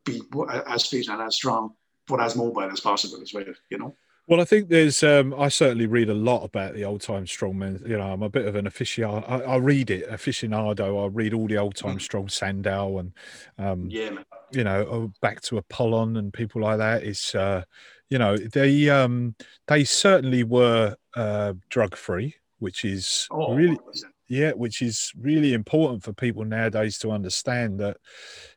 be 0.05 0.21
as 0.67 0.85
fit 0.85 1.07
and 1.07 1.21
as 1.21 1.35
strong, 1.35 1.73
but 2.07 2.19
as 2.19 2.35
mobile 2.35 2.69
as 2.69 2.81
possible 2.81 3.21
as 3.21 3.33
well. 3.33 3.45
You 3.69 3.77
know. 3.77 3.95
Well, 4.31 4.39
I 4.39 4.45
think 4.45 4.69
there's. 4.69 5.03
Um, 5.03 5.33
I 5.37 5.49
certainly 5.49 5.87
read 5.87 6.07
a 6.07 6.13
lot 6.13 6.45
about 6.45 6.73
the 6.73 6.85
old 6.85 7.01
time 7.01 7.25
strongmen. 7.25 7.85
You 7.85 7.97
know, 7.97 8.13
I'm 8.13 8.21
a 8.23 8.29
bit 8.29 8.45
of 8.45 8.55
an 8.55 8.63
aficionado. 8.65 9.29
I, 9.29 9.39
I 9.41 9.55
read 9.57 9.89
it 9.91 10.09
aficionado. 10.09 11.03
I 11.03 11.07
read 11.07 11.33
all 11.33 11.47
the 11.47 11.57
old 11.57 11.75
time 11.75 11.97
Mm. 11.97 12.01
strong 12.01 12.29
Sandow 12.29 12.99
and 12.99 13.11
um, 13.57 13.89
Yeah, 13.91 14.11
man. 14.11 14.23
you 14.53 14.63
know, 14.63 14.87
oh, 14.89 15.11
back 15.21 15.41
to 15.41 15.57
Apollon 15.57 16.15
and 16.15 16.31
people 16.31 16.61
like 16.61 16.77
that. 16.77 17.03
It's, 17.03 17.35
uh, 17.35 17.65
you 18.09 18.19
know, 18.19 18.37
they 18.37 18.89
um, 18.89 19.35
they 19.67 19.83
certainly 19.83 20.45
were 20.45 20.95
uh, 21.13 21.55
drug 21.69 21.97
free, 21.97 22.35
which 22.59 22.85
is 22.85 23.27
Oh, 23.31 23.53
really 23.53 23.75
100%. 23.75 24.05
yeah, 24.29 24.51
which 24.53 24.81
is 24.81 25.11
really 25.19 25.53
important 25.53 26.03
for 26.03 26.13
people 26.13 26.45
nowadays 26.45 26.97
to 26.99 27.11
understand 27.11 27.81
that, 27.81 27.97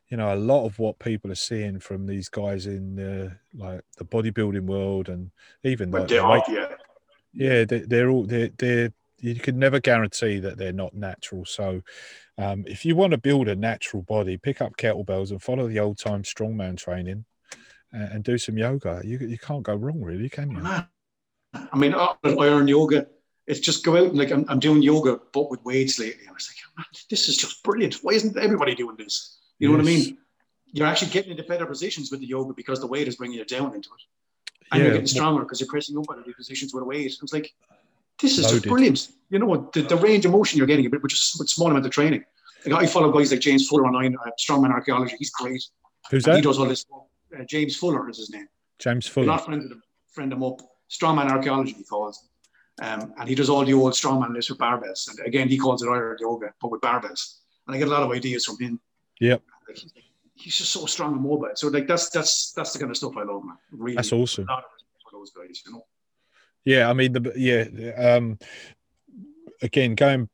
you 0.09 0.17
know, 0.17 0.33
a 0.33 0.35
lot 0.35 0.65
of 0.65 0.77
what 0.77 0.99
people 0.99 1.31
are 1.31 1.35
seeing 1.35 1.79
from 1.79 2.05
these 2.05 2.29
guys 2.29 2.67
in 2.67 2.95
the 2.95 3.35
like 3.55 3.81
the 3.97 4.05
bodybuilding 4.05 4.65
world 4.65 5.09
and 5.09 5.31
even 5.63 5.91
the 5.91 6.01
weight, 6.01 6.43
yeah. 6.47 6.67
yeah, 7.33 7.65
they, 7.65 7.79
they're 7.79 8.09
all 8.09 8.25
they're 8.25 8.51
they're 8.57 8.91
you 9.19 9.35
can 9.35 9.57
never 9.57 9.79
guarantee 9.79 10.39
that 10.39 10.57
they're 10.57 10.73
not 10.73 10.93
natural. 10.93 11.45
So, 11.45 11.81
um, 12.37 12.63
if 12.67 12.85
you 12.85 12.95
want 12.95 13.11
to 13.11 13.17
build 13.17 13.47
a 13.47 13.55
natural 13.55 14.03
body, 14.03 14.37
pick 14.37 14.61
up 14.61 14.77
kettlebells 14.77 15.31
and 15.31 15.41
follow 15.41 15.67
the 15.67 15.79
old 15.79 15.97
time 15.97 16.21
strongman 16.21 16.77
training, 16.77 17.25
and, 17.91 18.11
and 18.13 18.23
do 18.23 18.37
some 18.37 18.57
yoga. 18.57 19.01
You 19.03 19.17
you 19.19 19.39
can't 19.39 19.63
go 19.63 19.75
wrong, 19.75 20.01
really, 20.01 20.29
can 20.29 20.51
you? 20.51 20.61
I 21.53 21.77
mean, 21.77 21.95
iron 21.95 22.67
yoga. 22.67 23.07
It's 23.47 23.59
just 23.59 23.85
go 23.85 23.95
out 23.97 24.09
and 24.09 24.17
like 24.17 24.31
I'm, 24.31 24.45
I'm 24.49 24.59
doing 24.59 24.81
yoga, 24.81 25.19
but 25.31 25.51
with 25.51 25.63
weights 25.63 25.99
lately. 25.99 26.21
And 26.21 26.29
I 26.29 26.33
was 26.33 26.49
like, 26.49 26.77
man, 26.77 26.85
this 27.09 27.29
is 27.29 27.37
just 27.37 27.63
brilliant. 27.63 27.95
Why 28.01 28.13
isn't 28.13 28.37
everybody 28.37 28.75
doing 28.75 28.95
this? 28.97 29.34
You 29.59 29.67
know 29.67 29.73
what 29.75 29.81
I 29.81 29.85
mean? 29.85 30.17
You're 30.71 30.87
actually 30.87 31.11
getting 31.11 31.31
into 31.31 31.43
better 31.43 31.65
positions 31.65 32.11
with 32.11 32.19
the 32.19 32.27
yoga 32.27 32.53
because 32.53 32.79
the 32.79 32.87
weight 32.87 33.07
is 33.07 33.15
bringing 33.15 33.37
you 33.37 33.45
down 33.45 33.73
into 33.73 33.89
it, 33.89 34.01
and 34.71 34.79
Yeah. 34.79 34.85
you're 34.85 34.93
getting 34.93 35.07
stronger 35.07 35.41
because 35.43 35.59
you're 35.61 35.69
pressing 35.69 35.97
up 35.97 36.09
of 36.09 36.25
the 36.25 36.33
positions 36.33 36.73
with 36.73 36.83
a 36.83 36.85
weight. 36.85 37.05
It's 37.05 37.33
like, 37.33 37.53
this 38.21 38.37
is 38.37 38.45
just 38.49 38.65
brilliant. 38.67 39.07
You 39.29 39.39
know, 39.39 39.69
the, 39.73 39.81
the 39.83 39.95
range 39.95 40.25
of 40.25 40.31
motion 40.31 40.57
you're 40.57 40.67
getting, 40.67 40.89
with 40.89 41.07
just 41.07 41.39
with 41.39 41.49
small 41.49 41.69
amount 41.69 41.85
of 41.85 41.91
training. 41.91 42.25
Like 42.65 42.83
I 42.83 42.87
follow 42.87 43.11
guys 43.11 43.31
like 43.31 43.41
James 43.41 43.67
Fuller 43.67 43.85
online, 43.85 44.15
uh, 44.15 44.31
Strongman 44.39 44.71
Archaeology. 44.71 45.15
He's 45.19 45.29
great. 45.29 45.63
Who's 46.09 46.25
And 46.25 46.37
he 46.37 46.41
does 46.41 46.57
all 46.59 46.65
this. 46.65 46.85
Uh, 47.37 47.43
James 47.43 47.75
Fuller 47.75 48.09
is 48.09 48.17
his 48.17 48.31
name. 48.31 48.47
James 48.79 49.07
Fuller. 49.07 49.27
lot 49.27 49.39
of 49.39 49.45
friends 49.45 49.63
with 49.63 49.71
him, 49.73 49.83
friend 50.11 50.33
him 50.33 50.43
up. 50.43 50.59
Strongman 50.89 51.29
archaeology, 51.29 51.73
he 51.73 51.83
calls. 51.83 52.27
Um, 52.81 53.13
and 53.17 53.29
he 53.29 53.35
does 53.35 53.49
all 53.49 53.63
the 53.63 53.73
old 53.73 53.93
strongman 53.93 54.33
lifts 54.33 54.49
with 54.49 54.59
barbells. 54.59 55.07
And 55.09 55.19
again, 55.25 55.47
he 55.47 55.57
calls 55.57 55.81
it 55.81 55.89
iron 55.89 56.17
yoga, 56.19 56.53
but 56.61 56.71
with 56.71 56.81
barbells. 56.81 57.37
And 57.67 57.75
I 57.75 57.79
get 57.79 57.87
a 57.87 57.91
lot 57.91 58.03
of 58.03 58.11
ideas 58.11 58.45
from 58.45 58.57
him. 58.59 58.79
Yep. 59.19 59.41
Like, 59.67 59.77
he's, 59.77 59.93
he's 60.35 60.57
just 60.57 60.71
so 60.71 60.85
strong 60.85 61.13
and 61.13 61.21
mobile. 61.21 61.49
So 61.55 61.67
like 61.69 61.87
that's 61.87 62.09
that's 62.09 62.51
that's 62.53 62.73
the 62.73 62.79
kind 62.79 62.91
of 62.91 62.97
stuff 62.97 63.17
I 63.17 63.23
love, 63.23 63.43
man. 63.43 63.57
Really, 63.71 63.95
That's 63.95 64.11
awesome. 64.13 64.45
a 64.47 64.51
lot 64.51 64.59
of 64.59 64.69
respect 64.73 65.03
for 65.03 65.17
those 65.17 65.31
guys, 65.31 65.63
you 65.65 65.73
know. 65.73 65.85
Yeah, 66.63 66.89
I 66.89 66.93
mean, 66.93 67.13
the 67.13 67.33
yeah. 67.35 68.15
Um, 68.15 68.37
again, 69.61 69.95
going. 69.95 70.29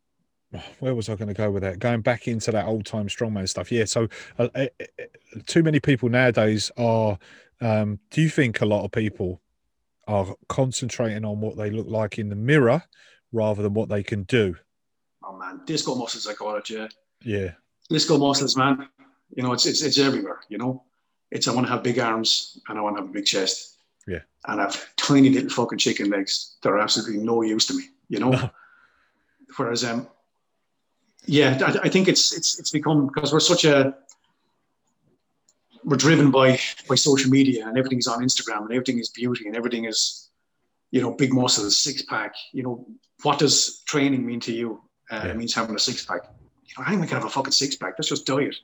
Where 0.80 0.94
was 0.94 1.08
I 1.08 1.16
going 1.16 1.30
to 1.30 1.34
go 1.34 1.50
with 1.50 1.64
that? 1.64 1.80
Going 1.80 2.02
back 2.02 2.28
into 2.28 2.52
that 2.52 2.66
old 2.66 2.86
time 2.86 3.08
strongman 3.08 3.48
stuff. 3.48 3.72
Yeah. 3.72 3.86
So, 3.86 4.10
uh, 4.38 4.50
uh, 4.54 4.68
uh, 4.82 5.04
too 5.46 5.64
many 5.64 5.80
people 5.80 6.10
nowadays 6.10 6.70
are. 6.78 7.18
Um, 7.62 8.00
do 8.10 8.22
you 8.22 8.30
think 8.30 8.60
a 8.60 8.66
lot 8.66 8.84
of 8.84 8.92
people 8.92 9.40
are 10.08 10.36
concentrating 10.50 11.24
on 11.24 11.40
what 11.40 11.56
they 11.56 11.70
look 11.70 11.88
like 11.88 12.20
in 12.20 12.28
the 12.28 12.36
mirror 12.36 12.84
rather 13.32 13.64
than 13.64 13.74
what 13.74 13.88
they 13.88 14.04
can 14.04 14.24
do? 14.24 14.56
Oh 15.24 15.38
man, 15.38 15.62
disco 15.66 15.96
muscles, 15.96 16.28
I 16.28 16.34
call 16.34 16.58
it. 16.58 16.70
Yeah, 16.70 16.88
Yeah. 17.24 17.52
Disco 17.92 18.18
muscles, 18.18 18.56
man. 18.56 18.88
You 19.36 19.44
know, 19.44 19.54
it's 19.54 19.66
it's 19.66 19.82
it's 19.84 20.00
everywhere. 20.00 20.40
You 20.50 20.58
know, 20.58 20.84
it's 21.30 21.48
I 21.48 21.54
want 21.54 21.68
to 21.68 21.74
have 21.74 21.84
big 21.84 22.00
arms 22.00 22.60
and 22.68 22.78
I 22.78 22.82
want 22.82 22.96
to 22.98 23.02
have 23.02 23.10
a 23.10 23.14
big 23.14 23.26
chest. 23.26 23.78
Yeah. 24.08 24.20
And 24.48 24.60
I 24.60 24.64
have 24.64 24.96
tiny 24.96 25.30
little 25.30 25.50
fucking 25.50 25.78
chicken 25.78 26.10
legs 26.10 26.56
that 26.62 26.70
are 26.70 26.80
absolutely 26.80 27.24
no 27.24 27.42
use 27.42 27.68
to 27.68 27.74
me. 27.76 27.86
You 28.10 28.20
know. 28.20 28.50
Whereas, 29.58 29.84
um, 29.84 30.08
yeah, 31.26 31.60
I, 31.66 31.88
I 31.88 31.90
think 31.90 32.08
it's 32.08 32.34
it's 32.34 32.60
it's 32.60 32.72
become 32.72 33.08
because 33.08 33.34
we're 33.34 33.40
such 33.40 33.66
a 33.66 33.96
we're 35.84 35.98
driven 35.98 36.32
by 36.32 36.60
by 36.88 36.96
social 36.96 37.30
media 37.30 37.68
and 37.68 37.78
everything 37.78 38.00
is 38.00 38.08
on 38.08 38.22
Instagram 38.22 38.62
and 38.62 38.72
everything 38.72 39.00
is 39.00 39.10
beauty 39.10 39.48
and 39.48 39.56
everything 39.56 39.86
is 39.86 40.30
you 40.92 41.02
know 41.02 41.12
big 41.12 41.34
muscles, 41.34 41.78
six 41.80 42.02
pack. 42.04 42.34
You 42.54 42.64
know 42.64 42.86
what 43.24 43.40
does 43.40 43.82
training 43.86 44.26
mean 44.26 44.40
to 44.42 44.54
you? 44.54 44.82
Uh, 45.12 45.22
Yeah. 45.24 45.32
It 45.32 45.38
means 45.38 45.54
having 45.54 45.76
a 45.76 45.80
six 45.80 46.06
pack. 46.06 46.22
You 46.78 46.84
know, 46.84 46.88
I 46.88 46.90
think 46.90 47.02
we 47.02 47.08
can 47.08 47.18
have 47.18 47.26
a 47.26 47.30
fucking 47.30 47.52
six 47.52 47.76
pack. 47.76 47.98
That's 47.98 48.10
just 48.10 48.26
diet. 48.26 48.56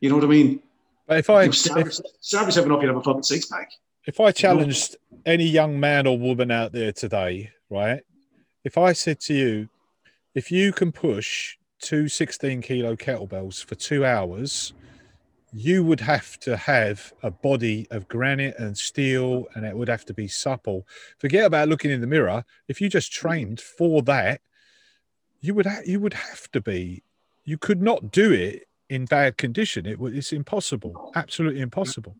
You 0.00 0.10
know 0.10 0.16
what 0.16 0.24
I 0.24 0.28
mean? 0.28 0.62
But 1.06 1.18
if 1.18 1.30
I 1.30 1.42
You 1.42 1.46
know, 1.46 1.50
if, 1.50 1.56
starve, 1.56 1.92
starve 2.20 2.46
yourself 2.46 2.66
enough, 2.66 2.82
you'd 2.82 2.88
have 2.88 2.96
a 2.96 3.02
fucking 3.02 3.22
six 3.22 3.46
pack. 3.46 3.70
if 4.06 4.20
I 4.20 4.30
challenged 4.32 4.96
any 5.26 5.44
young 5.44 5.78
man 5.80 6.06
or 6.06 6.18
woman 6.18 6.50
out 6.50 6.72
there 6.72 6.92
today, 6.92 7.50
right? 7.70 8.02
If 8.64 8.78
I 8.78 8.92
said 8.92 9.20
to 9.20 9.34
you, 9.34 9.68
if 10.34 10.50
you 10.50 10.72
can 10.72 10.92
push 10.92 11.56
two 11.80 12.08
16 12.08 12.62
kilo 12.62 12.96
kettlebells 12.96 13.64
for 13.64 13.74
two 13.74 14.04
hours, 14.04 14.72
you 15.52 15.82
would 15.82 16.00
have 16.00 16.38
to 16.40 16.56
have 16.56 17.12
a 17.22 17.30
body 17.30 17.86
of 17.90 18.08
granite 18.08 18.54
and 18.58 18.76
steel 18.76 19.46
and 19.54 19.64
it 19.64 19.76
would 19.76 19.88
have 19.88 20.04
to 20.04 20.14
be 20.14 20.28
supple. 20.28 20.86
Forget 21.18 21.46
about 21.46 21.68
looking 21.68 21.90
in 21.90 22.00
the 22.00 22.06
mirror. 22.06 22.44
If 22.68 22.80
you 22.80 22.88
just 22.88 23.12
trained 23.12 23.60
for 23.60 24.02
that, 24.02 24.42
you 25.40 25.54
would 25.54 25.66
ha- 25.66 25.80
you 25.86 26.00
would 26.00 26.14
have 26.14 26.50
to 26.52 26.60
be 26.60 27.02
you 27.48 27.56
could 27.56 27.80
not 27.80 28.10
do 28.10 28.30
it 28.30 28.68
in 28.90 29.06
bad 29.06 29.38
condition. 29.38 29.86
It 29.86 29.98
was 29.98 30.12
it's 30.12 30.32
impossible, 30.32 31.12
absolutely 31.14 31.62
impossible. 31.62 32.14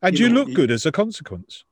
And 0.00 0.18
You 0.18 0.26
you, 0.26 0.32
know, 0.32 0.40
look 0.40 0.54
good 0.54 0.70
as 0.70 0.86
a 0.86 0.92
consequence. 0.92 1.64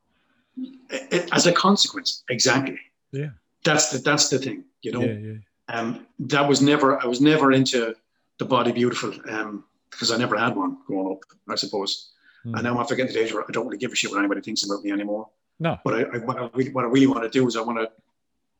As 1.33 1.47
a 1.47 1.53
consequence, 1.53 2.23
exactly. 2.29 2.79
Yeah. 3.13 3.31
That's 3.65 3.91
the 3.91 3.99
that's 3.99 4.29
the 4.29 4.39
thing. 4.39 4.65
You 4.83 4.93
know. 4.93 5.01
Yeah, 5.01 5.13
yeah. 5.13 5.39
um, 5.69 6.07
that 6.35 6.47
was 6.47 6.61
never 6.61 7.03
I 7.03 7.07
was 7.07 7.21
never 7.21 7.53
into 7.53 7.95
the 8.39 8.45
body 8.45 8.73
beautiful 8.73 9.13
um, 9.31 9.65
because 9.91 10.11
I 10.11 10.19
never 10.19 10.37
had 10.37 10.55
one 10.55 10.77
growing 10.87 11.13
up, 11.13 11.23
I 11.49 11.55
suppose. 11.55 12.11
Hmm. 12.43 12.57
And 12.57 12.65
now 12.65 12.75
I'm 12.75 12.81
after 12.81 12.95
getting 12.95 13.13
to 13.13 13.19
the 13.19 13.25
age 13.25 13.33
where 13.33 13.45
I 13.49 13.53
don't 13.53 13.67
really 13.67 13.79
give 13.79 13.93
a 13.93 13.97
shit 13.97 14.11
what 14.11 14.19
anybody 14.19 14.43
thinks 14.43 14.65
about 14.65 14.85
me 14.85 14.93
anymore. 14.93 15.29
No. 15.59 15.79
But 15.83 15.95
I, 15.95 16.03
I, 16.03 16.19
what, 16.19 16.39
I 16.39 16.49
really, 16.55 16.73
what 16.73 16.85
I 16.85 16.89
really 16.89 17.07
want 17.07 17.25
to 17.25 17.31
do 17.31 17.47
is 17.49 17.57
I 17.57 17.63
want 17.63 17.79
to 17.79 17.91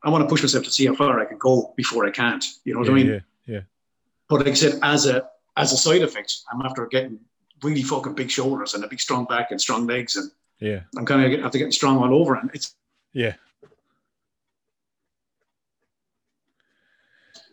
I 0.03 0.09
want 0.11 0.23
to 0.25 0.29
push 0.29 0.43
myself 0.43 0.65
to 0.65 0.71
see 0.71 0.87
how 0.87 0.95
far 0.95 1.21
I 1.21 1.27
can 1.27 1.39
go 1.39 1.75
before 1.77 2.07
I 2.07 2.11
can't. 2.11 2.45
You 2.65 2.73
know 2.73 2.81
what 2.81 2.89
yeah, 2.89 2.95
I 2.95 2.97
mean? 2.97 3.25
But 4.29 4.41
like 4.41 4.49
I 4.49 4.55
said, 4.55 4.79
as 4.83 5.07
a 5.07 5.29
as 5.57 5.73
a 5.73 5.77
side 5.77 6.03
effect, 6.03 6.41
I'm 6.53 6.63
after 6.63 6.87
getting 6.87 7.19
really 7.63 7.83
fucking 7.83 8.15
big 8.15 8.31
shoulders 8.31 8.75
and 8.75 8.85
a 8.85 8.89
big 8.89 9.01
strong 9.01 9.25
back 9.25 9.51
and 9.51 9.61
strong 9.61 9.87
legs, 9.87 10.17
and 10.17 10.31
Yeah. 10.61 10.81
I'm 10.97 11.07
kind 11.07 11.25
of 11.25 11.45
after 11.45 11.59
getting 11.59 11.73
strong 11.73 11.99
all 11.99 12.15
over. 12.15 12.35
And 12.35 12.51
it's 12.55 12.75
Yeah. 13.13 13.35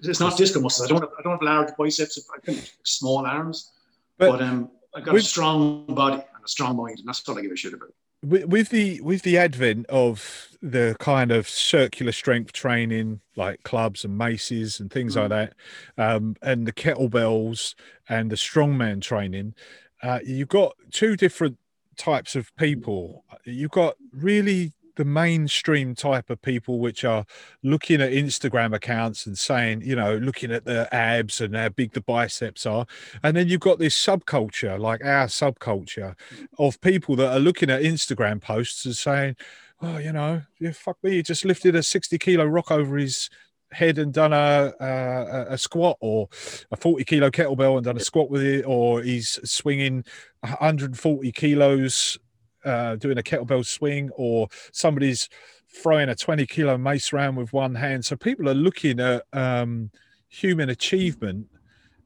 it's 0.04 0.20
not 0.20 0.38
disco 0.38 0.60
muscles. 0.60 0.86
I 0.86 0.94
don't 0.94 1.02
have, 1.02 1.12
I 1.18 1.22
don't 1.24 1.32
have 1.34 1.42
large 1.42 1.76
biceps. 1.78 2.20
I 2.36 2.40
can 2.40 2.62
small 2.84 3.26
arms. 3.26 3.72
But 4.18 4.32
But, 4.32 4.42
um, 4.42 4.72
I 4.94 5.02
got 5.02 5.16
a 5.16 5.22
strong 5.22 5.86
body 5.88 6.16
and 6.16 6.46
a 6.46 6.48
strong 6.48 6.78
mind, 6.78 7.00
and 7.00 7.08
that's 7.08 7.28
all 7.28 7.38
I 7.38 7.42
give 7.42 7.52
a 7.52 7.56
shit 7.56 7.74
about. 7.74 7.94
With, 8.26 8.46
with 8.46 8.70
the 8.70 9.02
with 9.02 9.22
the 9.22 9.38
advent 9.38 9.86
of 9.88 10.50
the 10.62 10.96
kind 11.00 11.32
of 11.32 11.48
circular 11.48 12.12
strength 12.12 12.52
training 12.52 13.22
like 13.36 13.64
clubs 13.64 14.04
and 14.04 14.18
maces 14.18 14.80
and 14.80 14.92
things 14.92 15.16
like 15.16 15.30
that 15.30 15.54
um, 15.98 16.36
and 16.42 16.66
the 16.66 16.74
kettlebells 16.74 17.76
and 18.10 18.32
the 18.32 18.36
strongman 18.36 19.02
training 19.02 19.54
uh, 20.02 20.20
you've 20.26 20.50
got 20.50 20.74
two 20.92 21.16
different 21.16 21.58
types 21.98 22.36
of 22.36 22.56
people. 22.58 23.24
You've 23.46 23.72
got 23.72 23.96
really 24.12 24.74
the 24.96 25.06
mainstream 25.06 25.96
type 25.96 26.30
of 26.30 26.42
people 26.42 26.80
which 26.80 27.04
are 27.04 27.26
looking 27.64 28.02
at 28.02 28.12
instagram 28.12 28.74
accounts 28.74 29.26
and 29.26 29.38
saying 29.38 29.82
you 29.82 29.96
know 29.96 30.18
looking 30.18 30.52
at 30.52 30.66
the 30.66 30.94
abs 30.94 31.42
and 31.42 31.56
how 31.56 31.70
big 31.70 31.94
the 31.94 32.02
biceps 32.02 32.66
are. 32.66 32.86
And 33.24 33.36
then 33.36 33.48
you've 33.48 33.62
got 33.62 33.80
this 33.80 33.96
subculture 33.96 34.80
like 34.80 35.04
our 35.04 35.28
subculture 35.28 36.16
of 36.60 36.80
people 36.82 37.16
that 37.18 37.34
are 37.34 37.40
looking 37.40 37.70
at 37.70 37.82
Instagram 37.82 38.42
posts 38.42 38.86
and 38.86 38.96
saying, 38.96 39.36
"Oh, 39.82 39.98
you 39.98 40.12
know, 40.12 40.42
yeah, 40.60 40.72
fuck 40.72 40.98
me, 41.04 41.12
he 41.12 41.24
just 41.24 41.46
lifted 41.46 41.76
a 41.76 41.84
sixty 41.84 42.18
kilo 42.18 42.46
rock 42.46 42.72
over 42.72 42.98
his 42.98 43.30
head 43.72 43.98
and 43.98 44.14
done 44.14 44.32
a, 44.32 44.74
a 44.80 45.46
a 45.54 45.58
squat, 45.58 45.98
or 46.00 46.28
a 46.72 46.78
forty 46.78 47.04
kilo 47.04 47.30
kettlebell 47.30 47.78
and 47.78 47.86
done 47.86 47.98
a 47.98 48.02
squat 48.02 48.30
with 48.30 48.44
it, 48.44 48.64
or 48.66 49.02
he's 49.02 49.40
swinging 49.50 50.04
one 50.42 50.54
hundred 50.54 50.92
and 50.92 51.00
forty 51.00 51.32
kilos, 51.32 52.18
uh, 52.66 52.96
doing 52.98 53.18
a 53.18 53.24
kettlebell 53.24 53.66
swing, 53.66 54.10
or 54.16 54.48
somebody's 54.72 55.30
throwing 55.70 56.10
a 56.10 56.16
twenty 56.16 56.46
kilo 56.46 56.78
mace 56.78 57.14
around 57.14 57.36
with 57.36 57.54
one 57.54 57.76
hand." 57.76 58.04
So 58.06 58.16
people 58.16 58.50
are 58.50 58.54
looking 58.54 59.00
at 59.00 59.24
um, 59.34 59.92
human 60.28 60.70
achievement 60.70 61.48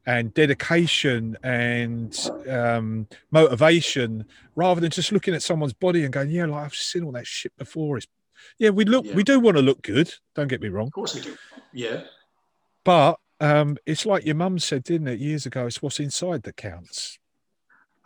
and 0.06 0.32
dedication 0.34 1.36
and 1.42 2.16
um, 2.48 3.06
motivation 3.30 4.24
rather 4.56 4.80
than 4.80 4.90
just 4.90 5.12
looking 5.12 5.34
at 5.34 5.42
someone's 5.42 5.74
body 5.74 6.04
and 6.04 6.12
going, 6.12 6.30
yeah, 6.30 6.46
like 6.46 6.64
I've 6.64 6.74
seen 6.74 7.04
all 7.04 7.12
that 7.12 7.26
shit 7.26 7.54
before. 7.58 7.98
It's 7.98 8.06
yeah, 8.58 8.70
we 8.70 8.86
look, 8.86 9.04
Yeah. 9.04 9.14
we 9.14 9.22
do 9.22 9.38
want 9.38 9.58
to 9.58 9.62
look 9.62 9.82
good. 9.82 10.12
Don't 10.34 10.48
get 10.48 10.62
me 10.62 10.68
wrong, 10.68 10.86
Of 10.86 10.92
course 10.94 11.14
we 11.14 11.20
do. 11.20 11.36
Yeah. 11.74 12.04
but 12.82 13.18
um, 13.40 13.76
it's 13.86 14.06
like 14.06 14.24
your 14.24 14.34
mum 14.34 14.58
said, 14.58 14.82
didn't 14.84 15.08
it, 15.08 15.20
years 15.20 15.44
ago? 15.46 15.66
It's 15.66 15.80
what's 15.82 16.00
inside 16.00 16.42
that 16.44 16.56
counts. 16.56 17.18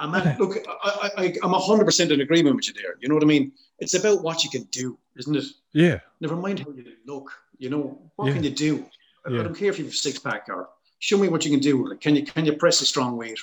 And 0.04 0.12
man, 0.12 0.36
look, 0.38 0.58
I, 0.68 1.10
I, 1.16 1.24
I'm 1.42 1.52
100% 1.52 2.10
in 2.10 2.20
agreement 2.20 2.56
with 2.56 2.68
you 2.68 2.74
there. 2.74 2.96
You 3.00 3.08
know 3.08 3.14
what 3.14 3.24
I 3.24 3.26
mean? 3.26 3.52
It's 3.78 3.94
about 3.94 4.22
what 4.22 4.44
you 4.44 4.50
can 4.50 4.64
do. 4.64 4.98
isn't 5.16 5.34
it? 5.34 5.44
Yeah. 5.72 6.00
Never 6.20 6.36
mind 6.36 6.58
how 6.60 6.70
you 6.72 6.84
look. 7.06 7.30
You 7.58 7.70
know, 7.70 7.98
what 8.16 8.26
Yeah. 8.26 8.34
can 8.34 8.44
you 8.44 8.50
do? 8.50 8.84
I- 9.26 9.30
Yeah. 9.30 9.40
I 9.40 9.42
don't 9.44 9.54
care 9.56 9.70
if 9.70 9.78
you 9.78 9.84
have 9.86 9.94
a 9.94 9.96
six 9.96 10.18
pack 10.18 10.48
or 10.48 10.68
show 10.98 11.16
me 11.16 11.28
what 11.28 11.44
you 11.44 11.50
can 11.50 11.60
do. 11.60 11.88
Like, 11.88 12.00
can 12.02 12.14
you 12.16 12.24
can 12.24 12.44
you 12.44 12.52
press 12.64 12.82
a 12.82 12.86
strong 12.92 13.16
weight? 13.16 13.38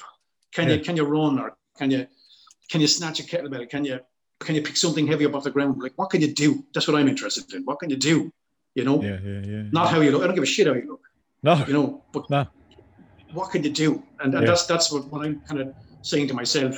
Can 0.56 0.68
Yeah. 0.68 0.76
you 0.76 0.82
can 0.88 0.96
you 1.00 1.06
run 1.06 1.40
or 1.40 1.48
can 1.80 1.90
you 1.90 2.06
can 2.70 2.80
you 2.82 2.88
snatch 2.88 3.20
a 3.20 3.24
kettlebell? 3.24 3.68
Can 3.74 3.84
you 3.86 4.00
can 4.46 4.54
you 4.56 4.62
pick 4.62 4.78
something 4.78 5.08
heavy 5.08 5.26
up 5.26 5.34
off 5.36 5.44
the 5.46 5.52
ground? 5.58 5.82
Like 5.82 5.94
what 6.00 6.10
can 6.12 6.22
you 6.22 6.32
do? 6.46 6.50
That's 6.74 6.88
what 6.88 6.96
I'm 7.00 7.08
interested 7.08 7.52
in. 7.56 7.64
What 7.70 7.80
can 7.80 7.90
you 7.90 7.98
do? 8.12 8.32
You 8.76 8.84
know, 8.88 9.02
Yeah. 9.02 9.18
Yeah. 9.30 9.42
Yeah. 9.54 9.64
not 9.72 9.90
how 9.90 10.00
you 10.02 10.12
look. 10.12 10.22
I 10.24 10.28
don't 10.28 10.36
give 10.36 10.44
a 10.52 10.54
shit 10.56 10.68
how 10.68 10.74
you 10.82 10.88
look. 10.94 11.04
no. 11.42 11.54
You 11.68 11.74
know, 11.78 11.88
but 12.14 12.30
No. 12.30 12.42
what 13.38 13.50
can 13.52 13.64
you 13.64 13.72
do? 13.84 13.90
And, 14.20 14.30
and 14.36 14.48
that's 14.48 14.66
that's 14.72 14.92
what, 14.92 15.04
what 15.12 15.26
I'm 15.26 15.40
kind 15.50 15.62
of 15.62 15.68
saying 16.02 16.28
to 16.28 16.34
myself 16.34 16.76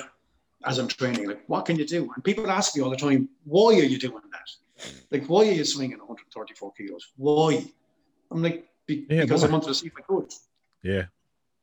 as 0.66 0.80
I'm 0.80 0.88
training. 0.88 1.28
Like, 1.28 1.44
what 1.48 1.66
can 1.66 1.78
you 1.78 1.86
do? 1.86 2.12
And 2.14 2.24
people 2.24 2.50
ask 2.50 2.76
me 2.76 2.82
all 2.84 2.90
the 2.90 2.96
time, 2.96 3.30
why 3.44 3.74
are 3.74 3.84
you 3.84 3.98
doing 3.98 4.22
that? 4.32 4.94
Like, 5.12 5.26
why 5.28 5.42
are 5.42 5.52
you 5.52 5.66
swinging 5.66 5.98
134 6.00 6.74
kilos? 6.74 7.12
Why? 7.18 7.66
I'm 8.32 8.42
like, 8.42 8.68
be, 8.86 9.06
Yeah, 9.10 9.22
because 9.22 9.42
why? 9.44 9.50
I 9.50 9.52
wanted 9.52 9.68
to 9.68 9.76
see 9.76 9.88
if 9.88 9.94
I 9.98 10.02
could. 10.02 10.32
Yeah. 10.82 11.04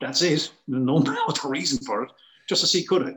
That's 0.01 0.23
it. 0.23 0.51
No 0.67 0.97
other 1.29 1.49
reason 1.49 1.85
for 1.85 2.05
it. 2.05 2.13
Just 2.49 2.63
to 2.63 2.67
see 2.67 2.85
could 2.85 3.07
I. 3.07 3.17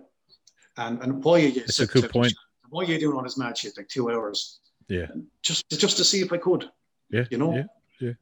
And 0.76 1.02
and 1.02 1.24
why 1.24 1.36
are 1.36 1.48
you? 1.48 1.62
It's 1.62 1.80
a 1.80 1.88
good 1.88 2.10
point. 2.10 2.34
Why 2.70 2.84
are 2.84 2.88
you 2.88 3.00
doing 3.00 3.16
all 3.16 3.24
this 3.24 3.38
mad 3.38 3.58
shit 3.58 3.78
like 3.78 3.88
two 3.88 4.12
hours? 4.12 4.60
Yeah. 4.88 5.08
Just 5.42 5.70
just 5.70 5.98
to 5.98 6.04
see 6.04 6.22
if 6.22 6.34
I 6.34 6.38
could. 6.38 6.70
Yeah. 7.10 7.26
You 7.30 7.38
know. 7.38 7.56
Yeah. 7.56 8.14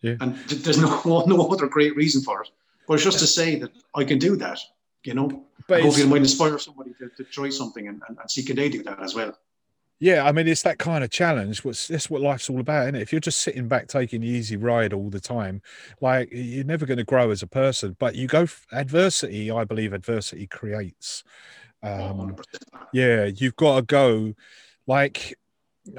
Yeah. 0.00 0.16
And 0.20 0.36
th- 0.48 0.62
there's 0.62 0.78
no 1.06 1.24
no 1.26 1.48
other 1.48 1.68
great 1.68 1.94
reason 1.96 2.22
for 2.22 2.42
it. 2.42 2.50
But 2.86 2.94
it's 2.94 3.04
just 3.04 3.20
to 3.20 3.26
say 3.26 3.58
that 3.60 3.70
I 3.94 4.04
can 4.04 4.18
do 4.18 4.36
that. 4.36 4.58
You 5.04 5.14
know. 5.14 5.46
But 5.68 5.82
hopefully, 5.82 5.88
it's, 5.88 5.98
it 5.98 6.08
might 6.08 6.22
inspire 6.22 6.58
somebody 6.58 6.92
to, 6.98 7.08
to 7.16 7.24
try 7.30 7.48
something 7.50 7.86
and, 7.86 8.02
and, 8.08 8.18
and 8.18 8.30
see 8.30 8.42
can 8.42 8.56
they 8.56 8.68
do 8.68 8.82
that 8.82 9.00
as 9.00 9.14
well. 9.14 9.36
yeah, 10.00 10.24
I 10.24 10.32
mean, 10.32 10.48
it's 10.48 10.62
that 10.62 10.78
kind 10.80 11.04
of 11.04 11.10
challenge. 11.10 11.64
What's 11.64 11.86
that's 11.86 12.10
what 12.10 12.20
life's 12.20 12.50
all 12.50 12.58
about, 12.58 12.82
isn't 12.82 12.96
it? 12.96 13.02
If 13.02 13.12
you're 13.12 13.20
just 13.20 13.40
sitting 13.40 13.68
back 13.68 13.86
taking 13.86 14.22
the 14.22 14.26
easy 14.26 14.56
ride 14.56 14.92
all 14.92 15.10
the 15.10 15.20
time, 15.20 15.62
like 16.00 16.28
you're 16.32 16.64
never 16.64 16.86
going 16.86 16.98
to 16.98 17.04
grow 17.04 17.30
as 17.30 17.42
a 17.42 17.46
person. 17.46 17.94
But 18.00 18.16
you 18.16 18.26
go 18.26 18.48
adversity. 18.72 19.48
I 19.52 19.62
believe 19.62 19.92
adversity 19.92 20.48
creates. 20.48 21.22
Um, 21.84 22.34
yeah, 22.92 23.26
you've 23.26 23.54
got 23.54 23.76
to 23.76 23.82
go. 23.82 24.34
Like 24.88 25.38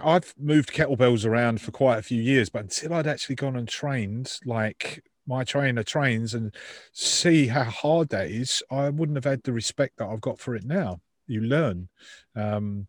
I've 0.03 0.33
moved 0.37 0.73
kettlebells 0.73 1.25
around 1.25 1.61
for 1.61 1.71
quite 1.71 1.99
a 1.99 2.03
few 2.03 2.21
years, 2.21 2.49
but 2.49 2.63
until 2.63 2.93
I'd 2.93 3.07
actually 3.07 3.35
gone 3.35 3.55
and 3.55 3.69
trained, 3.69 4.37
like 4.45 5.03
my 5.27 5.43
trainer 5.43 5.83
trains 5.83 6.33
and 6.33 6.53
see 6.91 7.47
how 7.47 7.63
hard 7.63 8.09
that 8.09 8.29
is, 8.29 8.61
I 8.69 8.89
wouldn't 8.89 9.15
have 9.15 9.23
had 9.23 9.43
the 9.43 9.53
respect 9.53 9.97
that 9.97 10.07
I've 10.07 10.21
got 10.21 10.39
for 10.39 10.55
it 10.55 10.65
now. 10.65 10.99
You 11.27 11.41
learn. 11.41 11.87
Um, 12.35 12.87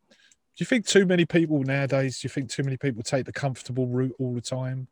do 0.57 0.63
you 0.63 0.67
think 0.67 0.87
too 0.87 1.07
many 1.07 1.25
people 1.25 1.63
nowadays? 1.63 2.21
Do 2.21 2.27
you 2.27 2.31
think 2.31 2.51
too 2.51 2.63
many 2.63 2.77
people 2.77 3.03
take 3.03 3.27
the 3.27 3.33
comfortable 3.33 3.87
route 3.87 4.15
all 4.19 4.35
the 4.35 4.41
time? 4.41 4.89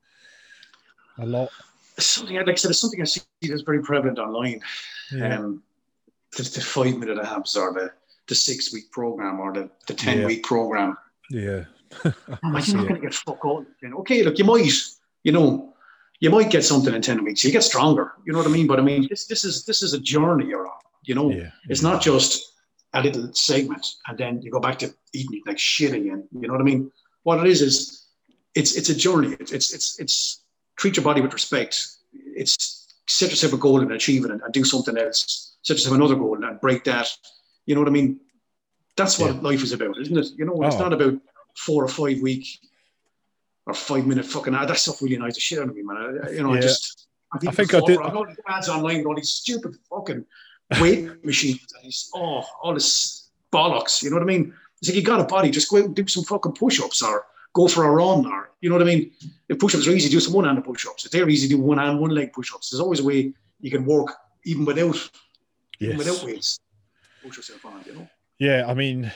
A 1.18 1.26
lot. 1.26 1.50
Something 1.98 2.36
like 2.36 2.48
I 2.48 2.54
said, 2.54 2.70
it's 2.70 2.80
something 2.80 3.00
I 3.00 3.04
see 3.04 3.20
that's 3.42 3.62
very 3.62 3.82
prevalent 3.82 4.18
online. 4.18 4.60
Yeah. 5.12 5.38
Um, 5.38 5.62
the, 6.36 6.42
the 6.44 6.60
five 6.60 6.96
minute 6.96 7.18
abs 7.18 7.56
or 7.56 7.72
the, 7.72 7.92
the 8.28 8.34
six 8.34 8.72
week 8.72 8.90
program 8.90 9.38
or 9.40 9.52
the, 9.52 9.68
the 9.86 9.94
10 9.94 10.20
Yeah. 10.20 10.26
week 10.26 10.42
program. 10.44 10.96
yeah. 11.30 11.64
I'm 12.04 12.52
like, 12.54 12.66
you're 12.68 12.78
not 12.78 12.88
going 12.88 13.00
to 13.00 13.06
get 13.06 13.14
fuck 13.14 13.44
all. 13.44 13.64
You 13.82 13.90
know, 13.90 13.98
okay, 13.98 14.22
look, 14.22 14.38
you 14.38 14.44
might, 14.44 14.72
you 15.24 15.32
know, 15.32 15.71
you 16.22 16.30
might 16.30 16.50
get 16.50 16.64
something 16.64 16.94
in 16.94 17.02
10 17.02 17.24
weeks. 17.24 17.42
You 17.44 17.50
get 17.50 17.64
stronger. 17.64 18.12
You 18.24 18.32
know 18.32 18.38
what 18.38 18.46
I 18.46 18.50
mean? 18.58 18.68
But 18.68 18.78
I 18.78 18.82
mean, 18.82 19.06
this, 19.10 19.26
this 19.26 19.44
is 19.44 19.64
this 19.64 19.82
is 19.82 19.92
a 19.92 19.98
journey 20.12 20.46
you're 20.46 20.66
on. 20.74 20.80
You 21.08 21.14
know, 21.16 21.30
Yeah. 21.30 21.50
it's 21.68 21.82
yeah. 21.82 21.90
not 21.90 22.00
just 22.00 22.30
a 22.94 23.02
little 23.02 23.32
segment 23.34 23.84
and 24.06 24.16
then 24.16 24.40
you 24.42 24.50
go 24.56 24.60
back 24.60 24.78
to 24.82 24.86
eating 25.12 25.42
like 25.46 25.58
shit 25.58 25.92
again. 26.00 26.20
You 26.40 26.46
know 26.46 26.52
what 26.56 26.60
I 26.66 26.68
mean? 26.72 26.82
What 27.24 27.40
it 27.44 27.48
is 27.54 27.60
is 27.68 27.76
it's 28.54 28.76
it's 28.78 28.90
a 28.94 28.94
journey. 29.06 29.30
It's 29.40 29.52
it's 29.56 29.68
it's, 29.76 29.88
it's 30.02 30.16
treat 30.80 30.96
your 30.96 31.04
body 31.04 31.20
with 31.20 31.32
respect. 31.40 31.74
It's 32.42 32.54
set 33.08 33.30
yourself 33.30 33.52
a 33.54 33.56
goal 33.66 33.80
and 33.80 33.90
achieve 33.92 34.24
it 34.24 34.30
and, 34.30 34.40
and 34.44 34.52
do 34.54 34.64
something 34.64 34.96
else. 34.96 35.20
Set 35.62 35.74
yourself 35.76 35.96
another 35.96 36.14
goal 36.24 36.36
and 36.44 36.60
break 36.60 36.84
that. 36.84 37.08
You 37.66 37.74
know 37.74 37.80
what 37.82 37.88
I 37.88 37.98
mean? 38.00 38.20
That's 38.96 39.18
what 39.18 39.34
Yeah. 39.34 39.40
life 39.50 39.62
is 39.66 39.72
about, 39.72 39.98
isn't 40.02 40.16
it? 40.22 40.28
You 40.38 40.44
know, 40.44 40.56
it's 40.62 40.76
Oh. 40.76 40.84
not 40.84 40.92
about 40.92 41.14
four 41.66 41.82
or 41.84 41.88
five 41.88 42.20
week 42.20 42.44
or 43.66 43.74
five 43.74 44.06
minute 44.06 44.24
fucking 44.24 44.54
ad. 44.54 44.68
that 44.68 44.78
stuff 44.78 45.00
really 45.02 45.16
annoys 45.16 45.34
the 45.34 45.40
shit 45.40 45.58
out 45.58 45.68
of 45.68 45.74
me, 45.74 45.82
man. 45.82 46.20
I, 46.24 46.30
you 46.30 46.42
know, 46.42 46.52
I 46.54 46.60
just 46.60 47.06
I 47.32 47.38
think 47.38 47.74
I 47.74 47.80
did- 47.80 47.98
I've 47.98 48.12
got 48.12 48.28
ads 48.48 48.68
online 48.68 48.98
with 48.98 49.06
all 49.06 49.14
these 49.14 49.30
stupid 49.30 49.76
fucking 49.88 50.24
weight 50.80 51.24
machines 51.24 51.66
and 51.76 51.84
these 51.84 52.10
oh 52.14 52.44
all 52.62 52.74
this 52.74 53.30
bollocks. 53.52 54.02
You 54.02 54.10
know 54.10 54.16
what 54.16 54.22
I 54.22 54.26
mean? 54.26 54.54
It's 54.80 54.88
like 54.88 54.96
you 54.96 55.02
got 55.02 55.20
a 55.20 55.24
body, 55.24 55.50
just 55.50 55.70
go 55.70 55.78
out 55.78 55.84
and 55.84 55.94
do 55.94 56.06
some 56.08 56.24
fucking 56.24 56.52
push-ups 56.52 57.02
or 57.02 57.24
go 57.54 57.68
for 57.68 57.84
a 57.84 57.90
run 57.90 58.26
or 58.26 58.50
you 58.60 58.68
know 58.68 58.76
what 58.76 58.82
I 58.82 58.86
mean? 58.86 59.12
If 59.48 59.58
push-ups 59.58 59.86
are 59.86 59.92
easy, 59.92 60.08
do 60.08 60.20
some 60.20 60.34
one-handed 60.34 60.64
push-ups. 60.64 61.04
If 61.04 61.10
they're 61.12 61.28
easy, 61.28 61.48
do 61.48 61.58
one 61.60 61.78
hand, 61.78 62.00
one 62.00 62.10
leg 62.10 62.32
push-ups. 62.32 62.70
There's 62.70 62.80
always 62.80 63.00
a 63.00 63.04
way 63.04 63.32
you 63.60 63.70
can 63.70 63.84
work 63.84 64.12
even 64.44 64.64
without 64.64 64.96
even 65.80 65.96
without 65.96 66.22
weights. 66.24 66.58
Push 67.22 67.36
yourself 67.36 67.64
on, 67.64 67.82
you 67.86 67.94
know. 67.94 68.08
Yeah, 68.38 68.66
I 68.68 68.74
mean, 68.74 69.12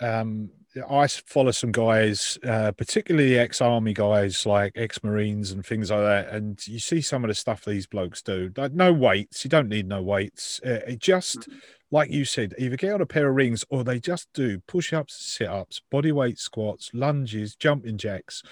um, 0.00 0.50
I 0.88 1.06
follow 1.06 1.50
some 1.50 1.70
guys, 1.72 2.38
uh, 2.44 2.72
particularly 2.72 3.38
ex-army 3.38 3.92
guys, 3.92 4.46
like 4.46 4.72
ex-marines 4.74 5.50
and 5.50 5.64
things 5.64 5.90
like 5.90 6.00
that. 6.00 6.28
And 6.30 6.66
you 6.66 6.78
see 6.78 7.00
some 7.00 7.24
of 7.24 7.28
the 7.28 7.34
stuff 7.34 7.64
these 7.64 7.86
blokes 7.86 8.22
do. 8.22 8.50
Like, 8.56 8.72
no 8.72 8.92
weights. 8.92 9.44
You 9.44 9.50
don't 9.50 9.68
need 9.68 9.86
no 9.86 10.02
weights. 10.02 10.60
Uh, 10.64 10.80
it 10.86 10.98
just, 10.98 11.48
like 11.90 12.10
you 12.10 12.24
said, 12.24 12.54
either 12.58 12.76
get 12.76 12.94
on 12.94 13.00
a 13.02 13.06
pair 13.06 13.28
of 13.28 13.36
rings 13.36 13.64
or 13.68 13.84
they 13.84 14.00
just 14.00 14.28
do 14.32 14.60
push-ups, 14.60 15.14
sit-ups, 15.14 15.82
body 15.90 16.12
weight 16.12 16.38
squats, 16.38 16.90
lunges, 16.94 17.54
jumping 17.54 17.98
jacks. 17.98 18.42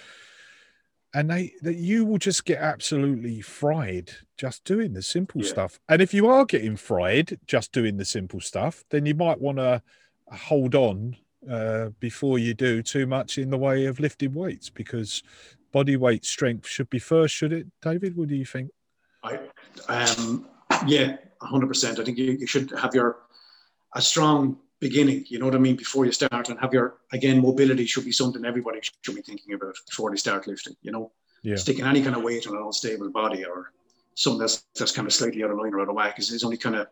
And 1.15 1.31
they, 1.31 1.55
that 1.63 1.77
you 1.77 2.05
will 2.05 2.19
just 2.19 2.45
get 2.45 2.59
absolutely 2.59 3.41
fried 3.41 4.11
just 4.37 4.65
doing 4.65 4.93
the 4.93 5.03
simple 5.03 5.43
Yeah. 5.43 5.49
stuff. 5.49 5.81
And 5.89 6.01
if 6.03 6.13
you 6.13 6.29
are 6.29 6.45
getting 6.45 6.77
fried 6.77 7.39
just 7.47 7.73
doing 7.73 7.97
the 7.97 8.05
simple 8.05 8.41
stuff, 8.41 8.85
then 8.91 9.07
you 9.07 9.15
might 9.15 9.41
want 9.41 9.59
to 9.59 9.83
hold 10.31 10.75
on 10.75 11.17
uh, 11.49 11.91
before 12.01 12.39
you 12.39 12.55
do 12.55 12.83
too 12.83 13.07
much 13.07 13.39
in 13.39 13.51
the 13.51 13.59
way 13.59 13.87
of 13.87 14.01
lifting 14.01 14.35
weights 14.35 14.69
because 14.71 15.23
body 15.73 15.97
weight 15.97 16.25
strength 16.25 16.67
should 16.67 16.91
be 16.91 16.99
first, 16.99 17.35
should 17.35 17.53
it, 17.53 17.67
David? 17.81 18.17
What 18.17 18.29
do 18.29 18.37
you 18.37 18.45
think? 18.45 18.71
I, 19.23 19.39
um, 19.89 20.49
yeah, 20.87 21.17
hundred 21.41 21.69
percent. 21.69 21.99
I 21.99 22.05
think 22.05 22.19
you, 22.19 22.33
you 22.33 22.47
should 22.47 22.71
have 22.73 22.95
your 22.95 23.19
a 23.95 24.03
strong 24.03 24.59
beginning. 24.81 25.25
You 25.29 25.39
know 25.39 25.47
what 25.47 25.55
I 25.55 25.59
mean 25.59 25.77
before 25.77 26.07
you 26.07 26.13
start, 26.13 26.49
and 26.49 26.59
have 26.61 26.73
your 26.73 26.99
again 27.13 27.41
mobility 27.41 27.87
should 27.87 28.05
be 28.05 28.13
something 28.13 28.45
everybody 28.45 28.81
should 29.03 29.15
be 29.15 29.23
thinking 29.23 29.55
about 29.55 29.77
before 29.89 30.11
they 30.11 30.17
start 30.17 30.47
lifting. 30.47 30.75
You 30.83 30.93
know, 30.93 31.13
Yeah. 31.43 31.57
sticking 31.57 31.85
any 31.85 32.03
kind 32.03 32.17
of 32.17 32.23
weight 32.23 32.47
on 32.47 32.57
an 32.57 32.63
unstable 32.63 33.11
body 33.11 33.45
or 33.45 33.73
something 34.15 34.41
that's 34.41 34.65
that's 34.79 34.93
kind 34.93 35.07
of 35.07 35.13
slightly 35.15 35.43
out 35.45 35.51
of 35.51 35.59
line 35.59 35.73
or 35.75 35.81
out 35.81 35.89
of 35.89 35.95
whack 35.95 36.19
is, 36.19 36.31
is 36.31 36.45
only 36.45 36.57
kind 36.57 36.77
of 36.77 36.89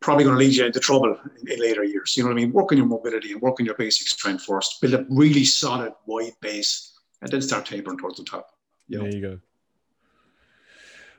probably 0.00 0.24
going 0.24 0.36
to 0.36 0.38
lead 0.38 0.54
you 0.54 0.66
into 0.66 0.80
trouble 0.80 1.16
in, 1.42 1.52
in 1.52 1.60
later 1.60 1.84
years. 1.84 2.16
You 2.16 2.22
know 2.22 2.28
what 2.28 2.34
I 2.34 2.42
mean? 2.42 2.52
Work 2.52 2.72
on 2.72 2.78
your 2.78 2.86
mobility 2.86 3.32
and 3.32 3.40
work 3.40 3.60
on 3.60 3.66
your 3.66 3.74
basic 3.74 4.06
strength 4.06 4.44
first. 4.44 4.80
Build 4.80 4.94
a 4.94 5.06
really 5.08 5.44
solid 5.44 5.92
wide 6.06 6.34
base, 6.40 6.98
and 7.22 7.30
then 7.30 7.40
start 7.40 7.66
tapering 7.66 7.98
towards 7.98 8.18
the 8.18 8.24
top. 8.24 8.48
You 8.88 8.98
know? 8.98 9.04
There 9.04 9.14
you 9.14 9.20
go. 9.20 9.40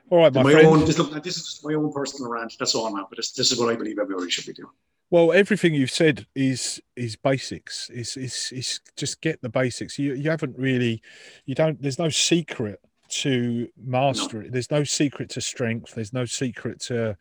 All 0.08 0.18
right, 0.18 0.32
my, 0.32 0.42
my 0.44 0.52
friend. 0.52 0.66
own 0.68 0.84
this, 0.84 0.98
look, 0.98 1.22
this 1.24 1.36
is 1.36 1.44
just 1.44 1.64
my 1.64 1.74
own 1.74 1.92
personal 1.92 2.30
rant. 2.30 2.54
That's 2.58 2.76
all 2.76 2.86
I'm 2.86 2.96
at. 2.96 3.06
But 3.08 3.16
this, 3.16 3.32
this 3.32 3.50
is 3.50 3.58
what 3.58 3.72
I 3.72 3.76
believe 3.76 3.98
everybody 3.98 4.30
should 4.30 4.46
be 4.46 4.52
doing. 4.52 4.70
Well, 5.10 5.32
everything 5.32 5.74
you've 5.74 5.90
said 5.90 6.26
is 6.34 6.80
is 6.94 7.16
basics. 7.16 7.90
Is 7.90 8.16
is 8.16 8.52
is 8.52 8.80
just 8.96 9.20
get 9.20 9.40
the 9.42 9.48
basics. 9.48 9.98
You 9.98 10.14
you 10.14 10.30
haven't 10.30 10.56
really, 10.58 11.02
you 11.44 11.54
don't. 11.54 11.80
There's 11.80 11.98
no 11.98 12.08
secret 12.08 12.80
to 13.08 13.68
master 13.76 14.42
it. 14.42 14.52
There's 14.52 14.70
no 14.70 14.84
secret 14.84 15.30
to 15.30 15.40
strength. 15.40 15.94
There's 15.94 16.12
no 16.12 16.24
secret 16.24 16.80
to, 16.82 17.16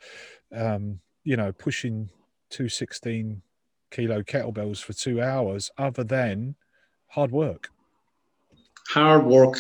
um, 0.52 1.00
you 1.26 1.36
know, 1.36 1.52
pushing 1.52 2.10
two 2.50 2.70
sixteen 2.70 3.42
kilo 3.92 4.22
kettlebells 4.22 4.82
for 4.82 4.94
two 4.94 5.22
hours, 5.22 5.70
other 5.78 6.04
than 6.04 6.56
hard 7.08 7.32
work. 7.32 7.70
Hard 8.90 9.26
work 9.26 9.58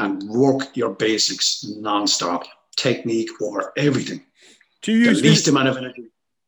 and 0.00 0.22
work 0.24 0.76
your 0.76 0.90
basics 0.90 1.64
non-stop. 1.78 2.44
Technique 2.76 3.30
over 3.40 3.72
everything. 3.76 4.20
Do 4.82 4.92
you 4.92 5.04
The 5.04 5.10
use 5.10 5.22
least 5.22 5.44
vis- 5.44 5.48
amount 5.48 5.68
of 5.68 5.76
energy. 5.76 6.06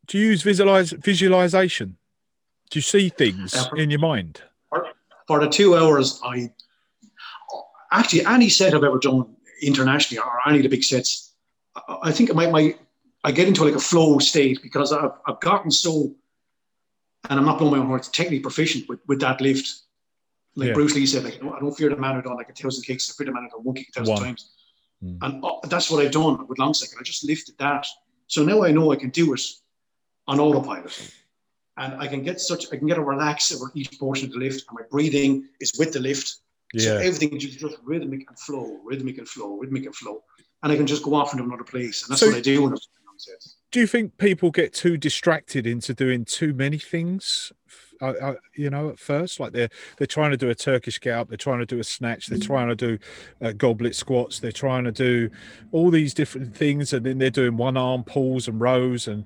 do 0.09 0.18
you 0.18 0.26
use 0.26 0.43
visualize 0.43 0.90
visualization? 0.90 1.97
Do 2.70 2.78
you 2.78 2.82
see 2.82 3.09
things 3.09 3.55
Yeah. 3.55 3.68
in 3.82 3.90
your 3.90 4.01
mind? 4.01 4.43
For 5.28 5.40
the 5.40 5.48
two 5.48 5.76
hours, 5.76 6.20
I 6.24 6.51
actually 7.93 8.26
any 8.26 8.48
set 8.48 8.74
I've 8.74 8.82
ever 8.84 8.98
done 8.98 9.36
internationally 9.62 10.18
or 10.18 10.48
any 10.48 10.59
of 10.59 10.62
the 10.64 10.68
big 10.68 10.82
sets, 10.84 11.32
I- 11.76 11.98
I 12.09 12.12
think 12.12 12.34
my, 12.34 12.51
my 12.51 12.74
I 13.27 13.32
get 13.32 13.48
into 13.48 13.65
like 13.65 13.74
a 13.74 13.81
flow 13.81 14.19
state 14.20 14.62
because 14.62 14.93
I've, 14.93 15.11
I've 15.27 15.40
gotten 15.40 15.70
so, 15.70 16.15
and 17.28 17.40
I'm 17.40 17.44
not 17.44 17.59
blowing 17.59 17.74
my 17.74 17.81
own 17.81 17.89
horn, 17.89 18.01
technically 18.01 18.39
proficient 18.39 18.89
with, 18.89 19.01
with 19.09 19.20
that 19.20 19.40
lift. 19.40 19.69
Like 20.55 20.69
Yeah. 20.69 20.74
Bruce 20.74 20.94
Lee 20.94 21.07
said, 21.07 21.24
like 21.24 21.43
I 21.43 21.59
don't 21.59 21.77
fear 21.77 21.90
the 21.90 21.97
man 21.97 22.15
who 22.15 22.23
done 22.23 22.36
like 22.36 22.48
a 22.51 22.53
thousand 22.55 22.85
kicks, 22.85 23.11
I 23.11 23.12
fear 23.19 23.27
the 23.27 23.32
man 23.32 23.43
who 23.44 23.51
done 23.51 23.65
one 23.65 23.74
kick 23.74 23.89
a 23.89 23.93
thousand 23.98 24.15
One. 24.15 24.23
times. 24.23 24.51
Mm. 25.05 25.19
And 25.23 25.44
uh, 25.44 25.51
that's 25.65 25.90
what 25.90 26.05
I've 26.05 26.12
done 26.12 26.47
with 26.47 26.59
long 26.61 26.73
cycle. 26.73 26.98
I 27.01 27.03
just 27.03 27.24
lifted 27.27 27.59
that. 27.59 27.85
So 28.28 28.44
now 28.44 28.62
I 28.62 28.70
know 28.70 28.93
I 28.93 28.97
can 28.97 29.11
do 29.11 29.35
it 29.35 29.43
on 30.28 30.39
autopilot. 30.39 31.12
And 31.78 32.01
I 32.01 32.07
can 32.07 32.23
get 32.23 32.40
such 32.40 32.73
I 32.73 32.77
can 32.77 32.86
get 32.86 32.97
a 32.97 33.03
relax 33.03 33.53
over 33.55 33.70
each 33.74 33.98
portion 33.98 34.28
of 34.28 34.32
the 34.35 34.39
lift, 34.39 34.65
and 34.69 34.78
my 34.78 34.85
breathing 34.90 35.48
is 35.61 35.73
with 35.78 35.93
the 35.93 36.01
lift. 36.01 36.36
Yeah. 36.73 36.82
So 36.85 36.97
everything 36.98 37.36
is 37.36 37.44
just 37.57 37.77
rhythmic 37.85 38.24
and 38.28 38.39
flow, 38.39 38.78
rhythmic 38.85 39.19
and 39.19 39.28
flow, 39.28 39.59
rhythmic 39.59 39.85
and 39.85 39.94
flow. 39.94 40.23
And 40.62 40.73
I 40.73 40.77
can 40.77 40.86
just 40.86 41.03
go 41.03 41.15
off 41.15 41.32
into 41.35 41.44
another 41.44 41.65
place. 41.65 42.03
And 42.05 42.12
that's 42.12 42.20
So- 42.20 42.28
what 42.28 42.36
I 42.36 42.40
do 42.40 42.74
when 43.16 43.32
I'm 43.32 43.36
on 43.36 43.43
set. 43.43 43.52
Do 43.72 43.80
you 43.80 43.86
think 43.86 44.16
people 44.18 44.51
get 44.51 44.72
too 44.72 44.97
distracted 44.97 45.66
into 45.66 45.94
doing 45.94 46.24
too 46.24 46.55
many 46.55 46.78
things? 46.78 47.52
Uh, 48.01 48.12
uh, 48.20 48.34
you 48.55 48.68
know, 48.70 48.90
at 48.90 48.98
first, 48.98 49.40
like 49.40 49.52
they're 49.52 49.70
they're 49.97 50.06
trying 50.06 50.30
to 50.30 50.36
do 50.36 50.51
a 50.51 50.55
Turkish 50.55 51.01
get 51.01 51.14
up, 51.14 51.28
they're 51.28 51.36
trying 51.36 51.60
to 51.60 51.66
do 51.66 51.78
a 51.78 51.84
snatch, 51.84 52.26
they're 52.26 52.38
trying 52.38 52.68
to 52.68 52.76
do 52.76 52.98
uh, 53.40 53.52
goblet 53.52 53.97
squats, 53.97 54.38
they're 54.38 54.52
trying 54.52 54.84
to 54.84 54.93
do 54.93 55.30
all 55.72 55.90
these 55.90 56.12
different 56.12 56.55
things, 56.55 56.93
and 56.93 57.06
then 57.06 57.18
they're 57.18 57.30
doing 57.30 57.56
one 57.56 57.76
arm 57.76 58.05
pulls 58.05 58.48
and 58.48 58.60
rows. 58.60 59.09
And 59.09 59.24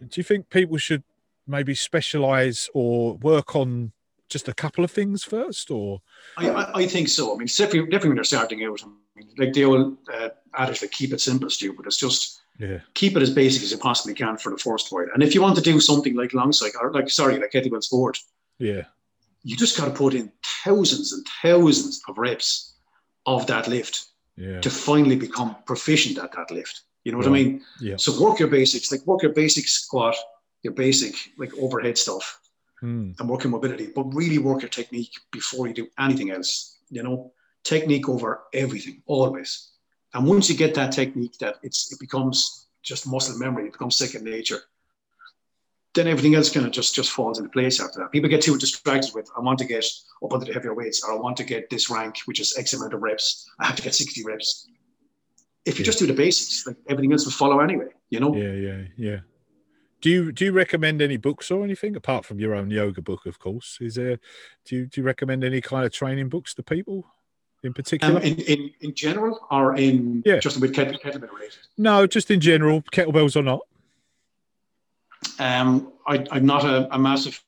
do 0.00 0.08
you 0.14 0.22
think 0.22 0.50
people 0.50 0.78
should 0.78 1.02
maybe 1.46 1.74
specialize 1.74 2.70
or 2.74 3.14
work 3.14 3.56
on 3.56 3.92
just 4.28 4.48
a 4.48 4.54
couple 4.54 4.82
of 4.82 4.90
things 4.90 5.24
first, 5.24 5.70
or 5.70 6.00
I, 6.38 6.48
I, 6.48 6.78
I 6.80 6.86
think 6.86 7.08
so. 7.08 7.34
I 7.34 7.38
mean, 7.38 7.46
definitely, 7.46 7.82
definitely 7.90 8.10
when 8.10 8.16
they're 8.16 8.24
starting 8.24 8.64
out, 8.64 8.82
I 8.82 8.86
mean, 9.16 9.28
like 9.36 9.52
the 9.52 9.64
old 9.64 9.98
uh, 10.12 10.30
adage, 10.54 10.82
like 10.82 10.90
keep 10.90 11.12
it 11.12 11.20
simple, 11.20 11.50
stupid. 11.50 11.86
It's 11.86 11.98
just 11.98 12.41
yeah, 12.62 12.78
keep 12.94 13.16
it 13.16 13.22
as 13.22 13.30
basic 13.42 13.62
as 13.64 13.70
you 13.72 13.78
possibly 13.88 14.14
can 14.14 14.36
for 14.38 14.50
the 14.50 14.58
first 14.68 14.92
while. 14.92 15.08
And 15.14 15.22
if 15.22 15.34
you 15.34 15.42
want 15.42 15.56
to 15.56 15.62
do 15.72 15.80
something 15.80 16.14
like 16.20 16.32
long 16.40 16.52
cycle, 16.52 16.80
or 16.82 16.92
like, 16.92 17.10
sorry, 17.10 17.38
like 17.38 17.52
kettlebell 17.52 17.82
sport, 17.82 18.18
yeah, 18.58 18.82
you 19.48 19.56
just 19.56 19.76
got 19.78 19.86
to 19.86 19.90
put 20.02 20.14
in 20.14 20.30
thousands 20.64 21.12
and 21.12 21.26
thousands 21.42 22.00
of 22.08 22.18
reps 22.18 22.76
of 23.26 23.46
that 23.46 23.66
lift 23.68 23.94
yeah, 24.36 24.60
to 24.60 24.70
finally 24.70 25.16
become 25.16 25.56
proficient 25.66 26.18
at 26.24 26.32
that 26.36 26.50
lift. 26.50 26.82
You 27.04 27.10
know 27.12 27.18
what 27.18 27.26
I 27.26 27.30
mean? 27.30 27.62
yeah, 27.80 27.96
So 27.98 28.10
work 28.22 28.38
your 28.38 28.48
basics, 28.48 28.92
like 28.92 29.04
work 29.06 29.22
your 29.22 29.32
basic 29.32 29.66
squat, 29.66 30.14
your 30.62 30.72
basic 30.72 31.14
like 31.38 31.52
overhead 31.58 31.98
stuff, 31.98 32.38
Hmm. 32.80 33.12
and 33.18 33.28
work 33.28 33.44
your 33.44 33.52
mobility, 33.52 33.86
but 33.94 34.12
really 34.14 34.38
work 34.38 34.62
your 34.62 34.68
technique 34.80 35.12
before 35.30 35.68
you 35.68 35.74
do 35.74 35.86
anything 35.98 36.30
else. 36.30 36.78
You 36.90 37.02
know, 37.04 37.32
technique 37.64 38.08
over 38.08 38.42
everything, 38.52 39.02
always. 39.06 39.50
And 40.14 40.26
once 40.26 40.48
you 40.50 40.56
get 40.56 40.74
that 40.74 40.92
technique, 40.92 41.38
that 41.38 41.56
it's 41.62 41.92
it 41.92 41.98
becomes 42.00 42.66
just 42.82 43.06
muscle 43.06 43.38
memory, 43.38 43.66
it 43.66 43.72
becomes 43.72 43.96
second 43.96 44.24
nature. 44.24 44.60
Then 45.94 46.08
everything 46.08 46.34
else 46.34 46.50
kind 46.50 46.64
of 46.64 46.72
just 46.72 46.94
just 46.94 47.10
falls 47.10 47.38
into 47.38 47.50
place 47.50 47.80
after 47.80 48.00
that. 48.00 48.12
People 48.12 48.30
get 48.30 48.42
too 48.42 48.56
distracted 48.56 49.14
with, 49.14 49.30
I 49.36 49.40
want 49.40 49.58
to 49.58 49.66
get 49.66 49.84
up 50.24 50.32
onto 50.32 50.46
the 50.46 50.52
heavier 50.52 50.74
weights, 50.74 51.02
or 51.04 51.12
I 51.12 51.16
want 51.16 51.36
to 51.38 51.44
get 51.44 51.68
this 51.68 51.90
rank, 51.90 52.16
which 52.24 52.40
is 52.40 52.56
X 52.56 52.72
amount 52.72 52.94
of 52.94 53.02
reps. 53.02 53.48
I 53.58 53.66
have 53.66 53.76
to 53.76 53.82
get 53.82 53.94
60 53.94 54.24
reps. 54.24 54.68
If 55.64 55.78
you 55.78 55.82
Yeah. 55.82 55.86
just 55.86 55.98
do 55.98 56.06
the 56.06 56.14
basics, 56.14 56.66
like 56.66 56.76
everything 56.88 57.12
else 57.12 57.24
will 57.24 57.32
follow 57.32 57.60
anyway. 57.60 57.88
You 58.10 58.20
know, 58.20 58.34
yeah, 58.34 58.52
yeah, 58.52 58.82
yeah. 58.96 59.20
Do 60.00 60.10
you 60.10 60.32
do 60.32 60.46
you 60.46 60.52
recommend 60.52 61.00
any 61.00 61.16
books 61.16 61.50
or 61.50 61.62
anything 61.62 61.94
apart 61.94 62.24
from 62.24 62.40
your 62.40 62.54
own 62.54 62.70
yoga 62.70 63.00
book, 63.00 63.24
of 63.26 63.38
course? 63.38 63.78
Is 63.80 63.94
there 63.94 64.18
do 64.64 64.76
you 64.76 64.86
do 64.86 65.00
you 65.00 65.06
recommend 65.06 65.44
any 65.44 65.60
kind 65.60 65.84
of 65.86 65.92
training 65.92 66.28
books 66.28 66.54
to 66.54 66.62
people 66.62 67.06
in 67.62 67.72
particular? 67.72 68.16
um, 68.16 68.22
in, 68.22 68.34
in 68.40 68.70
in 68.80 68.94
general, 68.94 69.38
or 69.50 69.76
in 69.76 70.22
Yeah. 70.26 70.38
just 70.40 70.60
with 70.60 70.74
kettle, 70.74 70.98
kettlebell 70.98 71.32
related. 71.32 71.58
no, 71.78 72.06
just 72.06 72.30
in 72.30 72.40
general, 72.40 72.82
kettlebells 72.92 73.36
or 73.36 73.42
not. 73.42 73.60
Um, 75.38 75.92
I, 76.06 76.24
I'm 76.30 76.46
not 76.46 76.64
a, 76.64 76.92
a 76.94 76.98
massive 76.98 77.42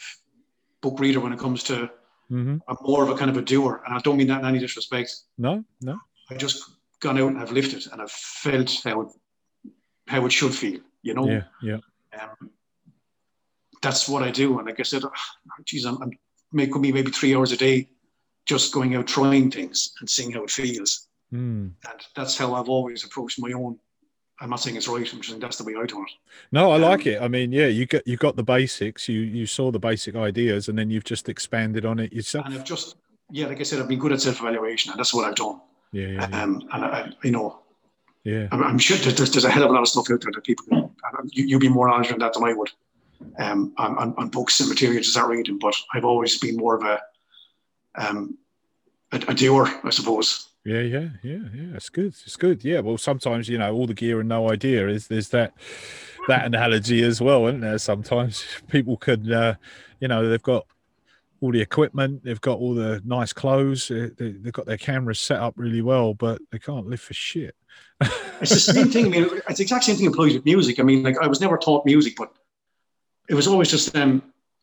book 0.81 0.99
reader 1.01 1.21
when 1.21 1.33
it 1.33 1.39
comes 1.39 1.63
to. 1.65 1.91
hmm 2.29 2.57
I'm 2.69 2.77
more 2.83 3.03
of 3.03 3.11
a 3.11 3.17
kind 3.17 3.31
of 3.31 3.37
a 3.37 3.43
doer, 3.43 3.83
and 3.87 3.95
I 3.97 4.01
don't 4.01 4.17
mean 4.17 4.29
that 4.29 4.41
in 4.41 4.47
any 4.47 4.59
disrespect. 4.59 5.15
No, 5.39 5.65
no. 5.81 5.99
I 6.31 6.35
just 6.37 6.63
gone 7.01 7.19
out 7.19 7.29
and 7.33 7.39
I've 7.39 7.53
lifted, 7.53 7.87
and 7.93 8.01
I've 8.01 8.11
felt 8.11 8.81
how 8.85 9.03
it, 9.03 9.09
how 10.07 10.25
it 10.27 10.33
should 10.33 10.55
feel. 10.55 10.81
You 11.03 11.15
know, 11.15 11.27
Yeah, 11.29 11.43
yeah, 11.63 11.79
um, 12.23 12.51
that's 13.83 14.09
what 14.09 14.23
I 14.23 14.31
do. 14.31 14.57
And 14.59 14.67
like 14.67 14.81
I 14.81 14.85
said, 14.85 15.05
oh, 15.05 15.11
geez, 15.67 15.85
I'm, 15.85 16.01
I'm 16.03 16.13
making 16.53 16.81
me 16.81 16.93
maybe 16.93 17.11
three 17.11 17.35
hours 17.37 17.53
a 17.53 17.57
day, 17.59 17.89
just 18.47 18.73
going 18.73 18.95
out 18.95 19.07
trying 19.07 19.51
things 19.51 19.95
and 20.01 20.09
seeing 20.09 20.33
how 20.33 20.45
it 20.45 20.51
feels. 20.51 21.09
Mm. 21.33 21.73
And 21.91 22.01
that's 22.15 22.37
how 22.37 22.55
I've 22.55 22.69
always 22.69 23.05
approached 23.05 23.41
my 23.41 23.53
own. 23.53 23.79
I'm 24.41 24.51
not 24.51 24.61
saying 24.61 24.77
it's 24.77 24.89
right. 24.89 24.99
I'm 25.13 25.19
just 25.19 25.29
saying 25.29 25.41
that's 25.41 25.59
the 25.59 25.65
way 25.65 25.75
I 25.81 25.87
do 25.87 26.03
it. 26.03 26.11
No, 26.53 26.73
I 26.73 26.77
like 26.77 27.07
Um, 27.07 27.13
it. 27.13 27.23
I 27.23 27.29
mean, 27.29 27.53
yeah, 27.53 27.67
you 27.67 27.87
got 27.87 28.07
you 28.07 28.17
got 28.17 28.37
the 28.37 28.43
basics. 28.43 29.09
You 29.09 29.21
you 29.21 29.47
saw 29.47 29.71
the 29.71 29.79
basic 29.79 30.17
ideas, 30.17 30.69
and 30.69 30.79
then 30.79 30.91
you've 30.91 31.05
just 31.05 31.29
expanded 31.29 31.87
on 31.87 31.99
it 32.01 32.13
yourself. 32.13 32.47
And 32.47 32.55
I've 32.55 32.65
just, 32.65 32.97
yeah, 33.31 33.47
like 33.47 33.61
I 33.61 33.63
said, 33.63 33.81
I've 33.81 33.89
been 33.89 34.01
good 34.01 34.13
at 34.13 34.21
self 34.21 34.41
evaluation, 34.41 34.91
and 34.91 34.99
that's 34.99 35.15
what 35.15 35.25
I've 35.25 35.37
done. 35.37 35.61
Yeah, 35.93 36.09
yeah, 36.09 36.29
yeah. 36.29 36.43
Um, 36.43 36.69
and 36.73 36.85
I, 36.85 37.13
you 37.23 37.31
know, 37.31 37.61
yeah. 38.25 38.49
I'm, 38.51 38.63
I'm 38.63 38.79
sure 38.79 38.97
there's, 38.97 39.31
there's 39.31 39.45
a 39.45 39.51
hell 39.51 39.65
of 39.65 39.71
a 39.71 39.73
lot 39.73 39.83
of 39.83 39.89
stuff 39.89 40.11
out 40.11 40.21
there 40.21 40.33
that 40.33 40.45
people, 40.45 40.93
you, 41.31 41.47
you'd 41.47 41.61
be 41.61 41.69
more 41.69 41.89
knowledge 41.89 42.11
on 42.11 42.19
that 42.19 42.35
than 42.35 42.45
I 42.45 42.55
would, 42.55 42.71
um, 43.39 43.73
on, 43.79 43.97
on, 43.99 44.15
on 44.17 44.29
books 44.31 44.59
and 44.59 44.69
materials 44.69 45.07
to 45.07 45.13
start 45.13 45.31
reading. 45.31 45.59
But 45.61 45.77
I've 45.95 46.05
always 46.05 46.39
been 46.39 46.57
more 46.57 46.77
of 46.77 46.83
a, 46.83 47.01
um, 47.95 48.39
a, 49.13 49.23
a 49.29 49.35
doer, 49.35 49.69
I 49.83 49.91
suppose. 49.91 50.49
Yeah, 50.65 50.81
yeah, 50.81 51.09
yeah, 51.23 51.41
yeah. 51.55 51.75
It's 51.75 51.91
good. 51.91 52.15
It's 52.25 52.37
good. 52.37 52.65
Yeah. 52.65 52.81
Well, 52.81 52.97
sometimes 52.97 53.49
you 53.49 53.59
know 53.59 53.75
all 53.75 53.87
the 53.87 53.95
gear 53.95 54.21
and 54.21 54.29
no 54.29 54.51
idea 54.51 54.89
is 54.89 55.09
there's 55.09 55.29
that 55.31 55.53
that 56.29 56.47
analogy 56.47 57.03
as 57.03 57.21
well, 57.21 57.47
isn't 57.47 57.61
there? 57.61 57.79
Sometimes 57.79 58.45
people 58.69 58.97
could, 58.97 59.31
uh, 59.31 59.55
you 60.01 60.09
know, 60.09 60.27
they've 60.29 60.43
got 60.43 60.67
all 61.41 61.53
the 61.53 61.61
equipment, 61.61 62.25
they've 62.25 62.41
got 62.41 62.59
all 62.59 62.75
the 62.75 63.03
nice 63.05 63.33
clothes, 63.35 63.89
they, 63.89 64.09
they've 64.17 64.53
got 64.53 64.65
their 64.65 64.79
cameras 64.79 65.21
set 65.21 65.39
up 65.39 65.53
really 65.57 65.83
well, 65.83 66.15
but 66.15 66.41
they 66.51 66.59
can't 66.59 66.87
live 66.87 67.01
for 67.01 67.13
shit. 67.13 67.55
It's 68.41 68.51
the 68.51 68.73
same 68.73 68.91
thing. 68.91 69.07
I 69.07 69.09
mean, 69.11 69.29
it's 69.49 69.59
the 69.59 69.63
exact 69.63 69.85
same 69.85 69.97
thing 69.97 70.07
applies 70.07 70.33
with 70.33 70.45
music. 70.45 70.81
I 70.81 70.83
mean, 70.83 71.03
like 71.03 71.19
I 71.21 71.27
was 71.27 71.41
never 71.41 71.59
taught 71.59 71.85
music, 71.85 72.15
but 72.17 72.33
it 73.29 73.35
was 73.35 73.47
always 73.47 73.71
just 73.71 73.95
um, 73.95 74.23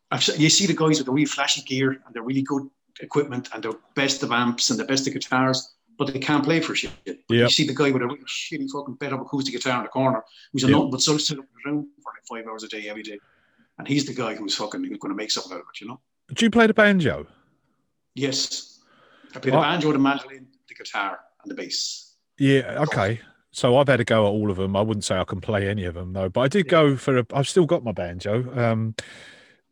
I've, 0.10 0.28
you 0.38 0.50
see 0.50 0.66
the 0.66 0.74
guys 0.74 0.98
with 0.98 1.06
the 1.06 1.12
really 1.12 1.26
flashy 1.26 1.62
gear 1.62 1.92
and 1.92 2.14
they're 2.14 2.24
really 2.24 2.42
good 2.42 2.70
equipment 3.02 3.50
and 3.54 3.64
the 3.64 3.78
best 3.96 4.24
of 4.24 4.32
amps 4.32 4.70
and 4.70 4.80
the 4.80 4.86
best 4.86 5.08
of 5.08 5.14
guitars, 5.14 5.74
but 5.98 6.12
they 6.14 6.20
can't 6.20 6.44
play 6.44 6.60
for 6.62 6.76
shit. 6.76 6.92
But 7.06 7.16
You 7.30 7.50
see 7.50 7.66
the 7.68 7.74
guy 7.76 7.92
with 7.92 8.02
a 8.02 8.06
really 8.08 8.20
shitty 8.26 8.70
fucking 8.72 8.96
bed 8.96 9.14
up 9.14 9.22
acoustic 9.22 9.54
guitar 9.54 9.78
in 9.78 9.84
the 9.84 9.90
corner 9.90 10.24
who's 10.52 10.64
a 10.64 10.68
Yep. 10.68 10.76
nothing 10.76 10.92
but 10.92 11.02
sort 11.02 11.16
of 11.16 11.22
sit 11.22 11.40
up 11.40 11.46
around 11.66 11.86
for 12.04 12.12
like 12.14 12.44
five 12.44 12.50
hours 12.52 12.64
a 12.64 12.68
day 12.68 12.88
every 12.90 13.04
day, 13.04 13.20
and 13.78 13.88
he's 13.88 14.06
the 14.06 14.14
guy 14.14 14.36
who's 14.36 14.56
fucking 14.56 14.84
who's 14.84 14.98
going 15.00 15.12
to 15.12 15.16
make 15.16 15.32
something 15.32 15.54
out 15.54 15.62
of 15.62 15.66
it. 15.74 15.82
You 15.82 15.88
know? 15.90 16.00
Do 16.34 16.46
you 16.46 16.50
play 16.52 16.68
the 16.68 16.74
banjo? 16.74 17.28
Yes, 18.16 18.80
I 19.36 19.40
play 19.40 19.52
the 19.52 19.58
Oh. 19.58 19.62
banjo, 19.62 19.92
the 19.92 20.00
mandolin, 20.00 20.48
the 20.68 20.76
guitar, 20.76 21.20
and 21.44 21.52
the 21.52 21.56
bass. 21.56 22.16
Yeah. 22.38 22.84
Okay. 22.84 23.20
So 23.54 23.78
I've 23.78 23.88
had 23.88 24.00
a 24.00 24.06
go 24.06 24.26
at 24.26 24.30
all 24.30 24.50
of 24.50 24.58
them. 24.58 24.76
I 24.78 24.82
wouldn't 24.82 25.04
say 25.04 25.18
I 25.18 25.26
can 25.26 25.42
play 25.42 25.68
any 25.68 25.84
of 25.84 25.94
them 25.96 26.14
though, 26.14 26.30
but 26.30 26.42
I 26.42 26.48
did 26.48 26.70
go 26.70 26.96
for 26.96 27.18
a. 27.18 27.26
I've 27.34 27.48
still 27.50 27.66
got 27.66 27.84
my 27.84 27.92
banjo, 27.92 28.50
um, 28.58 28.96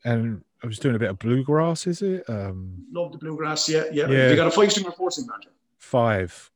and 0.03 0.43
I 0.63 0.67
was 0.67 0.77
doing 0.79 0.95
a 0.95 0.99
bit 0.99 1.09
of 1.09 1.19
bluegrass. 1.19 1.87
Is 1.87 2.01
it 2.01 2.29
um, 2.29 2.85
Love 2.91 3.11
the 3.13 3.17
bluegrass. 3.17 3.69
Yeah, 3.69 3.83
yeah. 3.91 4.07
Yeah. 4.09 4.29
You 4.29 4.35
got 4.35 4.47
a 4.47 4.51
five 4.51 4.71
string 4.71 4.85
or 4.87 4.91
four 4.91 5.11
string 5.11 5.27
banjo? 5.27 5.49
five? 5.77 6.51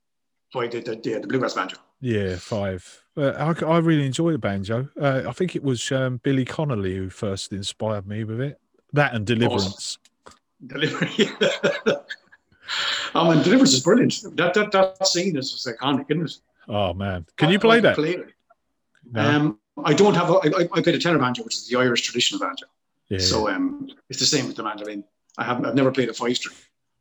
Five, 0.51 0.71
the, 0.71 0.81
the, 0.81 0.99
yeah, 1.09 1.19
the 1.19 1.27
bluegrass 1.27 1.53
banjo. 1.53 1.77
Yeah, 2.01 2.35
five. 2.35 3.03
Uh, 3.15 3.31
I, 3.31 3.65
I 3.65 3.77
really 3.79 4.05
enjoy 4.05 4.31
the 4.33 4.37
banjo. 4.37 4.89
Uh, 4.99 5.23
I 5.27 5.31
think 5.31 5.55
it 5.55 5.63
was 5.63 5.89
um, 5.91 6.17
Billy 6.23 6.43
Connolly 6.45 6.95
who 6.95 7.09
first 7.09 7.53
inspired 7.53 8.05
me 8.07 8.23
with 8.25 8.41
it. 8.41 8.59
That 8.91 9.13
and 9.15 9.25
Deliverance. 9.25 9.97
Delivery. 10.67 11.09
I 13.15 13.29
mean, 13.33 13.43
Deliverance 13.43 13.73
is 13.73 13.83
brilliant. 13.83 14.15
That 14.35 14.53
that 14.53 14.71
that 14.71 15.07
scene 15.07 15.35
is 15.37 15.51
just 15.51 15.67
iconic, 15.67 16.05
isn't 16.09 16.25
it? 16.25 16.37
Oh 16.67 16.93
man, 16.93 17.25
can 17.37 17.49
you 17.51 17.59
play 17.59 17.79
that? 17.79 17.95
Play 17.95 18.11
it. 18.15 18.27
No? 19.11 19.21
Um, 19.21 19.59
I 19.83 19.93
don't 19.93 20.13
have. 20.13 20.29
A, 20.29 20.33
I, 20.33 20.47
I- 20.63 20.69
I 20.73 20.81
play 20.81 20.91
the 20.93 20.99
tenor 20.99 21.19
banjo, 21.19 21.43
which 21.43 21.55
is 21.55 21.67
the 21.67 21.77
Irish 21.77 22.01
traditional 22.01 22.39
banjo. 22.39 22.65
Yeah. 23.09 23.19
So 23.19 23.49
um, 23.49 23.89
it's 24.09 24.19
the 24.19 24.25
same 24.25 24.47
with 24.47 24.55
the 24.55 24.63
mandolin. 24.63 25.03
I 25.37 25.43
haven't. 25.43 25.65
I've 25.65 25.75
never 25.75 25.91
played 25.91 26.09
a 26.09 26.13
five 26.13 26.35
string, 26.35 26.55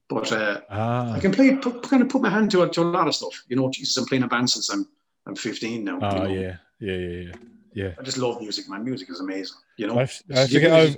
but 0.09 0.33
uh, 0.33 0.61
ah, 0.71 1.13
I 1.13 1.21
can 1.21 1.33
play. 1.33 1.57
Put, 1.57 1.83
kind 1.83 2.03
of 2.03 2.09
put 2.09 2.23
my 2.23 2.31
hand 2.31 2.51
to, 2.53 2.69
to 2.69 2.81
a 2.81 2.85
lot 2.85 3.09
of 3.09 3.15
stuff. 3.15 3.45
You 3.49 3.57
know, 3.57 3.71
Jesus, 3.71 3.97
I'm 3.97 4.07
playing 4.07 4.23
a 4.23 4.29
band 4.29 4.51
since 4.51 4.71
I'm 4.71 4.87
I'm 5.27 5.37
15 5.37 5.85
now. 5.85 5.93
you 5.93 5.99
oh 6.03 6.25
know. 6.25 6.27
yeah, 6.27 6.57
yeah, 6.81 6.93
yeah, 6.93 7.09
yeah. 7.09 7.33
Yeah. 7.75 7.95
I 7.99 8.03
just 8.03 8.19
love 8.19 8.41
music, 8.41 8.69
My 8.69 8.79
Music 8.79 9.09
is 9.11 9.21
amazing. 9.21 9.57
You 9.79 9.87
know. 9.87 9.97
I 9.97 10.01
have, 10.01 10.23
I 10.31 10.39
have 10.41 10.51
to 10.51 10.61
get 10.61 10.73
over. 10.73 10.97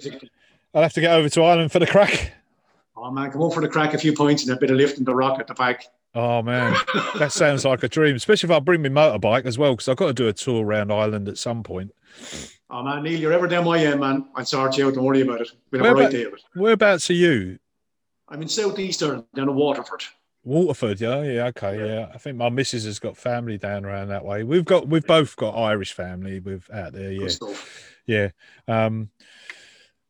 I'll 0.74 0.82
have 0.82 0.92
to 0.94 1.00
get 1.00 1.12
over 1.12 1.28
to 1.28 1.42
Ireland 1.42 1.70
for 1.70 1.78
the 1.78 1.86
crack. 1.86 2.32
Oh 2.96 3.10
man, 3.10 3.30
come 3.30 3.42
over 3.42 3.54
for 3.54 3.60
the 3.60 3.68
crack 3.68 3.94
a 3.94 3.98
few 3.98 4.12
points 4.12 4.44
and 4.44 4.56
a 4.56 4.58
bit 4.58 4.70
of 4.70 4.76
lifting 4.76 5.04
the 5.04 5.14
rock 5.14 5.38
at 5.38 5.46
the 5.46 5.54
back. 5.54 5.84
Oh 6.14 6.42
man, 6.42 6.76
that 7.18 7.32
sounds 7.32 7.64
like 7.64 7.82
a 7.82 7.88
dream. 7.88 8.16
Especially 8.16 8.48
if 8.48 8.56
I 8.56 8.60
bring 8.60 8.82
my 8.82 8.88
motorbike 8.88 9.46
as 9.46 9.58
well, 9.58 9.72
because 9.72 9.88
I've 9.88 9.96
got 9.96 10.08
to 10.08 10.14
do 10.14 10.28
a 10.28 10.32
tour 10.32 10.64
around 10.64 10.92
Ireland 10.92 11.28
at 11.28 11.38
some 11.38 11.62
point. 11.62 11.92
Oh 12.74 12.82
man, 12.82 13.04
Neil, 13.04 13.20
you're 13.20 13.32
ever 13.32 13.46
down 13.46 13.66
my 13.66 13.78
end, 13.78 14.00
man. 14.00 14.26
I'll 14.34 14.44
sort 14.44 14.76
you 14.76 14.88
out. 14.88 14.94
Don't 14.94 15.04
worry 15.04 15.20
about 15.20 15.42
it. 15.42 15.48
We'll 15.70 15.84
have 15.84 15.96
a 15.96 16.00
right 16.00 16.10
day 16.10 16.24
of 16.24 16.32
it. 16.32 16.42
Whereabouts 16.56 17.08
are 17.08 17.12
you? 17.14 17.60
I'm 18.28 18.42
in 18.42 18.48
southeast 18.48 19.00
Ireland, 19.00 19.26
down 19.32 19.48
in 19.48 19.54
Waterford. 19.54 20.02
Waterford, 20.42 21.00
yeah, 21.00 21.22
yeah, 21.22 21.46
okay, 21.46 21.78
yeah. 21.78 22.08
I 22.12 22.18
think 22.18 22.36
my 22.36 22.48
missus 22.48 22.84
has 22.84 22.98
got 22.98 23.16
family 23.16 23.58
down 23.58 23.84
around 23.84 24.08
that 24.08 24.24
way. 24.24 24.42
We've 24.42 24.64
got, 24.64 24.88
we've 24.88 25.06
both 25.06 25.36
got 25.36 25.52
Irish 25.52 25.92
family 25.92 26.40
with 26.40 26.68
out 26.74 26.94
there, 26.94 27.12
yeah, 27.12 27.28
yeah. 28.06 28.28
Um, 28.66 29.10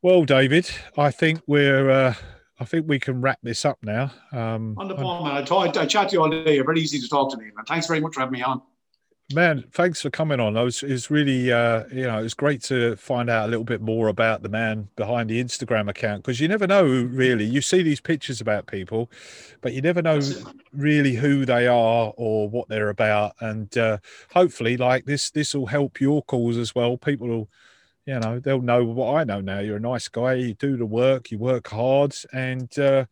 well, 0.01 0.24
David, 0.24 0.66
I 0.97 1.11
think 1.11 1.43
we're, 1.47 1.91
uh, 1.91 2.15
I 2.59 2.65
think 2.65 2.89
we 2.89 2.99
can 2.99 3.20
wrap 3.20 3.41
this 3.43 3.66
up 3.66 3.77
now. 3.82 4.11
Um, 4.32 4.74
On 4.78 4.89
the 4.89 4.97
phone, 4.97 5.24
man. 5.24 5.36
I, 5.36 5.43
talk, 5.43 5.77
I 5.77 5.85
chat 5.85 6.09
to 6.09 6.15
you 6.15 6.23
all 6.23 6.31
day. 6.31 6.55
You're 6.55 6.65
very 6.65 6.81
easy 6.81 6.99
to 6.99 7.09
talk 7.09 7.31
to 7.32 7.36
me, 7.36 7.51
man. 7.55 7.66
Thanks 7.66 7.86
very 7.86 8.01
much 8.01 8.15
for 8.15 8.20
having 8.20 8.32
me 8.32 8.43
on. 8.43 8.62
Man, 9.33 9.65
thanks 9.73 10.03
for 10.03 10.11
coming 10.11 10.39
on. 10.39 10.55
It 10.55 10.63
was, 10.63 10.83
it 10.83 10.91
was 10.91 11.11
really, 11.11 11.51
uh, 11.51 11.85
you 11.91 12.03
know, 12.03 12.19
it 12.19 12.23
was 12.23 12.35
great 12.35 12.63
to 12.65 12.95
find 12.97 13.31
out 13.31 13.47
a 13.47 13.51
little 13.51 13.65
bit 13.65 13.81
more 13.81 14.09
about 14.09 14.43
the 14.43 14.51
man 14.51 14.89
behind 14.97 15.31
the 15.31 15.43
Instagram 15.43 15.89
account 15.89 16.23
because 16.23 16.41
you 16.41 16.47
never 16.47 16.67
know 16.67 16.85
really. 16.85 17.47
You 17.47 17.63
see 17.63 17.83
these 17.83 18.03
pictures 18.03 18.43
about 18.43 18.67
people, 18.67 19.11
but 19.63 19.73
you 19.73 19.81
never 19.81 20.03
know 20.03 20.21
really 20.75 21.15
who 21.15 21.47
they 21.47 21.67
are 21.67 22.13
or 22.19 22.51
what 22.51 22.69
they're 22.69 22.91
about. 22.91 23.35
And 23.41 23.77
uh, 23.79 23.99
hopefully, 24.35 24.77
like 24.77 25.07
this, 25.07 25.31
this 25.31 25.55
will 25.55 25.67
help 25.67 26.03
your 26.03 26.23
cause 26.25 26.59
as 26.59 26.75
well. 26.75 26.99
People 26.99 27.27
will, 27.27 27.49
you 28.05 28.21
know, 28.21 28.41
they'll 28.41 28.61
know 28.61 28.85
what 28.85 29.15
I 29.15 29.25
know 29.25 29.41
now. 29.41 29.61
You're 29.61 29.79
a 29.79 29.81
nice 29.81 30.07
guy. 30.07 30.35
You 30.35 30.53
do 30.53 30.77
the 30.77 30.85
work. 30.85 31.31
You 31.31 31.39
work 31.39 31.69
hard, 31.69 32.15
and 32.35 32.79
uh, 32.79 33.07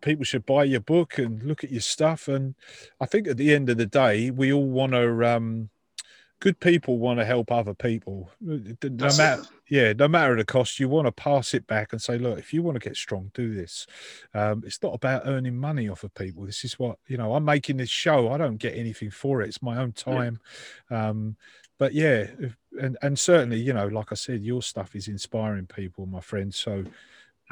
people 0.00 0.24
should 0.24 0.46
buy 0.46 0.64
your 0.64 0.80
book 0.80 1.18
and 1.18 1.42
look 1.42 1.64
at 1.64 1.70
your 1.70 1.80
stuff. 1.80 2.28
And 2.28 2.54
I 3.00 3.06
think 3.06 3.28
at 3.28 3.36
the 3.36 3.54
end 3.54 3.68
of 3.70 3.76
the 3.76 3.86
day, 3.86 4.30
we 4.30 4.52
all 4.52 4.68
want 4.68 4.92
to. 4.92 5.24
Um, 5.24 5.70
good 6.40 6.58
people 6.58 6.98
want 6.98 7.20
to 7.20 7.24
help 7.24 7.52
other 7.52 7.74
people. 7.74 8.30
No 8.40 8.58
That's 8.80 9.18
matter, 9.18 9.42
it. 9.42 9.48
yeah, 9.68 9.92
no 9.92 10.08
matter 10.08 10.34
the 10.36 10.44
cost, 10.44 10.80
you 10.80 10.88
want 10.88 11.06
to 11.06 11.12
pass 11.12 11.52
it 11.54 11.66
back 11.66 11.92
and 11.92 12.00
say, 12.00 12.18
look, 12.18 12.38
if 12.38 12.52
you 12.52 12.62
want 12.62 12.80
to 12.80 12.88
get 12.88 12.96
strong, 12.96 13.30
do 13.34 13.54
this. 13.54 13.86
Um, 14.34 14.62
it's 14.64 14.82
not 14.82 14.94
about 14.94 15.26
earning 15.26 15.56
money 15.56 15.88
off 15.88 16.02
of 16.02 16.14
people. 16.14 16.46
This 16.46 16.64
is 16.64 16.78
what 16.78 16.98
you 17.06 17.18
know. 17.18 17.34
I'm 17.34 17.44
making 17.44 17.76
this 17.76 17.90
show. 17.90 18.32
I 18.32 18.38
don't 18.38 18.56
get 18.56 18.76
anything 18.76 19.10
for 19.10 19.42
it. 19.42 19.48
It's 19.48 19.62
my 19.62 19.76
own 19.76 19.92
time. 19.92 20.40
Um, 20.90 21.36
but 21.78 21.92
yeah, 21.92 22.26
and 22.80 22.96
and 23.02 23.18
certainly, 23.18 23.60
you 23.60 23.74
know, 23.74 23.88
like 23.88 24.10
I 24.10 24.14
said, 24.14 24.42
your 24.42 24.62
stuff 24.62 24.96
is 24.96 25.08
inspiring 25.08 25.66
people, 25.66 26.06
my 26.06 26.20
friend. 26.20 26.52
So. 26.52 26.84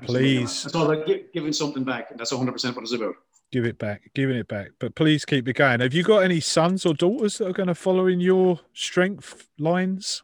Please. 0.03 0.65
It's 0.65 0.75
all 0.75 0.91
about 0.91 1.07
gi- 1.07 1.27
giving 1.33 1.53
something 1.53 1.85
back, 1.85 2.17
that's 2.17 2.33
100 2.33 2.53
percent 2.53 2.77
what 2.77 2.83
it's 2.83 2.93
about. 2.93 3.15
give 3.51 3.65
it 3.65 3.79
back, 3.79 4.11
giving 4.15 4.37
it 4.37 4.49
back. 4.49 4.69
But 4.79 4.95
please 4.95 5.25
keep 5.25 5.49
it 5.49 5.55
going. 5.55 5.81
Have 5.81 5.95
you 5.95 6.03
got 6.03 6.19
any 6.19 6.41
sons 6.41 6.87
or 6.87 6.95
daughters 6.95 7.39
that 7.39 7.49
are 7.49 7.53
going 7.53 7.69
to 7.69 7.75
follow 7.75 8.07
in 8.07 8.21
your 8.21 8.61
strength 8.75 9.49
lines? 9.59 10.23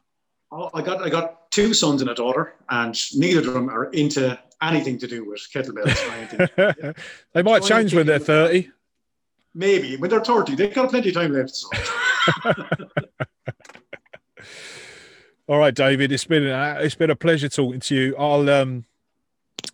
Oh, 0.51 0.69
I 0.73 0.81
got 0.81 1.01
I 1.01 1.09
got 1.09 1.51
two 1.51 1.73
sons 1.73 2.01
and 2.01 2.09
a 2.09 2.15
daughter, 2.15 2.55
and 2.69 2.95
neither 3.15 3.39
of 3.39 3.53
them 3.53 3.69
are 3.69 3.85
into 3.85 4.39
anything 4.61 4.97
to 4.99 5.07
do 5.07 5.25
with 5.25 5.45
kettlebells 5.53 6.07
or 6.07 6.11
anything. 6.13 6.93
they 7.33 7.43
might 7.43 7.57
and 7.57 7.65
change 7.65 7.93
when 7.93 8.07
they're 8.07 8.19
30. 8.19 8.69
Maybe 9.53 9.97
when 9.97 10.09
they're 10.09 10.23
30, 10.23 10.55
they've 10.55 10.73
got 10.73 10.89
plenty 10.89 11.09
of 11.09 11.15
time 11.15 11.33
left. 11.33 11.55
So. 11.55 11.69
All 15.47 15.59
right, 15.59 15.73
David. 15.73 16.11
It's 16.11 16.25
been 16.25 16.47
a, 16.47 16.77
it's 16.81 16.95
been 16.95 17.09
a 17.09 17.15
pleasure 17.15 17.49
talking 17.49 17.79
to 17.81 17.95
you. 17.95 18.15
I'll 18.17 18.49
um 18.49 18.85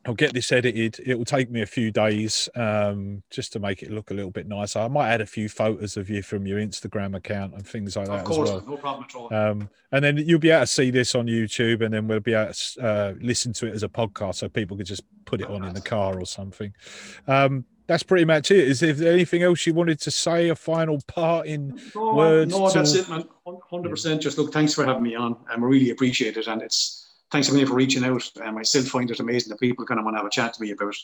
I'll 0.06 0.14
get 0.16 0.34
this 0.34 0.52
edited. 0.52 1.00
It 1.06 1.16
will 1.16 1.26
take 1.26 1.52
me 1.52 1.62
a 1.62 1.66
few 1.66 1.92
days 1.92 2.50
um 2.56 3.22
just 3.30 3.54
to 3.54 3.60
make 3.60 3.84
it 3.84 3.92
look 3.92 4.12
a 4.12 4.14
little 4.14 4.32
bit 4.32 4.48
nicer. 4.48 4.80
I 4.80 4.88
might 4.88 5.10
add 5.10 5.22
a 5.22 5.26
few 5.26 5.48
photos 5.50 5.98
of 5.98 6.10
you 6.10 6.24
from 6.24 6.48
your 6.48 6.60
Instagram 6.60 7.16
account 7.16 7.54
and 7.54 7.66
things 7.66 7.96
like 7.96 8.08
that 8.08 8.20
of 8.20 8.24
course, 8.26 8.50
as 8.50 8.56
well. 8.62 8.66
no 8.72 8.78
problem 8.78 9.06
at 9.08 9.16
all. 9.16 9.34
Um, 9.34 9.70
and 9.92 10.04
then 10.04 10.18
you'll 10.18 10.40
be 10.40 10.50
able 10.50 10.62
to 10.62 10.68
see 10.68 10.90
this 10.90 11.16
on 11.16 11.28
YouTube, 11.28 11.84
and 11.84 11.94
then 11.94 12.08
we'll 12.08 12.20
be 12.22 12.34
able 12.34 12.54
to 12.54 12.82
uh, 12.82 13.14
listen 13.20 13.54
to 13.54 13.68
it 13.68 13.74
as 13.74 13.84
a 13.84 13.90
podcast, 13.90 14.36
so 14.36 14.50
people 14.50 14.78
can 14.78 14.86
just 14.86 15.04
put 15.26 15.42
it 15.42 15.50
on 15.50 15.64
in 15.66 15.74
the 15.74 15.82
car 15.82 16.20
or 16.20 16.26
something. 16.26 16.74
Um, 17.28 17.66
that's 17.88 18.04
pretty 18.04 18.24
much 18.24 18.52
it. 18.52 18.60
Is 18.70 18.80
there 18.80 19.12
anything 19.12 19.44
else 19.44 19.68
you 19.68 19.74
wanted 19.74 20.00
to 20.02 20.12
say? 20.12 20.48
A 20.48 20.56
final 20.56 21.02
part 21.08 21.46
in? 21.48 21.78
No, 21.94 22.14
words 22.14 22.54
no, 22.54 22.70
that's 22.70 22.94
to- 22.94 23.00
it, 23.00 23.10
man. 23.10 23.26
Hundred 23.70 23.90
percent. 23.90 24.22
Just 24.22 24.38
look, 24.38 24.54
thanks 24.54 24.74
for 24.74 24.86
having 24.86 25.04
me 25.04 25.16
on. 25.16 25.36
I 25.50 25.56
really 25.58 25.90
appreciate 25.90 26.38
it, 26.38 26.48
and 26.48 26.62
it's 26.62 27.01
thanks 27.32 27.50
a 27.50 27.52
million 27.52 27.68
for 27.68 27.76
reaching 27.76 28.04
out. 28.04 28.30
Um, 28.44 28.58
I 28.58 28.64
still 28.64 28.84
find 28.84 29.10
it 29.10 29.20
amazing 29.20 29.50
that 29.50 29.60
people 29.60 29.86
kind 29.86 30.00
of 30.00 30.06
want 30.06 30.16
to 30.16 30.20
have 30.20 30.28
a 30.28 30.32
chat 30.32 30.54
to 30.54 30.62
me 30.62 30.72
about 30.72 30.96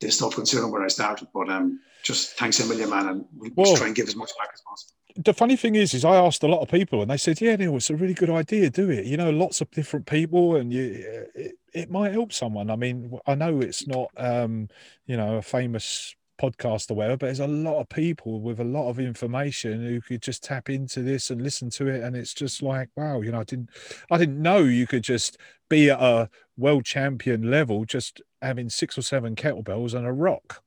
this 0.00 0.16
stuff, 0.16 0.34
considering 0.34 0.70
where 0.72 0.82
I 0.82 0.88
started. 0.88 1.28
But 1.32 1.48
um, 1.48 1.80
just 2.02 2.38
thanks 2.38 2.60
a 2.60 2.66
million, 2.66 2.90
man, 2.90 3.08
and 3.08 3.24
we 3.36 3.50
Well- 3.54 3.66
just 3.66 3.78
try 3.78 3.86
and 3.86 3.96
give 3.96 4.08
as 4.08 4.16
much 4.16 4.30
back 4.38 4.50
as 4.52 4.60
possible. 4.62 4.94
The 5.16 5.34
funny 5.34 5.56
thing 5.56 5.74
is, 5.74 5.92
is 5.92 6.04
I 6.04 6.14
asked 6.14 6.44
a 6.44 6.46
lot 6.46 6.60
of 6.60 6.68
people, 6.70 7.02
and 7.02 7.10
they 7.10 7.16
said, 7.16 7.40
"Yeah, 7.40 7.56
Neil, 7.56 7.76
it's 7.76 7.90
a 7.90 7.96
really 7.96 8.14
good 8.14 8.30
idea. 8.30 8.70
Do 8.70 8.90
it. 8.90 9.06
You 9.06 9.16
know, 9.16 9.30
lots 9.30 9.60
of 9.60 9.68
different 9.72 10.06
people, 10.06 10.54
and 10.54 10.72
you, 10.72 11.26
it, 11.34 11.54
it 11.74 11.90
might 11.90 12.12
help 12.12 12.32
someone. 12.32 12.70
I 12.70 12.76
mean, 12.76 13.18
I 13.26 13.34
know 13.34 13.60
it's 13.60 13.88
not, 13.88 14.10
um, 14.16 14.68
you 15.06 15.16
know, 15.16 15.36
a 15.36 15.42
famous 15.42 16.14
podcast 16.40 16.90
or 16.90 16.94
whatever, 16.94 17.16
but 17.16 17.26
there's 17.26 17.40
a 17.40 17.46
lot 17.46 17.80
of 17.80 17.88
people 17.88 18.40
with 18.40 18.60
a 18.60 18.64
lot 18.64 18.88
of 18.88 18.98
information 18.98 19.84
who 19.84 20.00
could 20.00 20.22
just 20.22 20.42
tap 20.42 20.70
into 20.70 21.02
this 21.02 21.30
and 21.30 21.42
listen 21.42 21.70
to 21.70 21.88
it, 21.88 22.02
and 22.02 22.16
it's 22.16 22.34
just 22.34 22.62
like, 22.62 22.88
wow, 22.96 23.20
you 23.20 23.30
know, 23.30 23.40
I 23.40 23.44
didn't, 23.44 23.70
I 24.10 24.18
didn't 24.18 24.40
know 24.40 24.58
you 24.58 24.86
could 24.86 25.02
just 25.02 25.38
be 25.68 25.90
at 25.90 26.00
a 26.00 26.28
world 26.56 26.84
champion 26.84 27.50
level 27.50 27.84
just 27.84 28.20
having 28.42 28.68
six 28.68 28.96
or 28.96 29.02
seven 29.02 29.34
kettlebells 29.34 29.94
and 29.94 30.06
a 30.06 30.12
rock. 30.12 30.62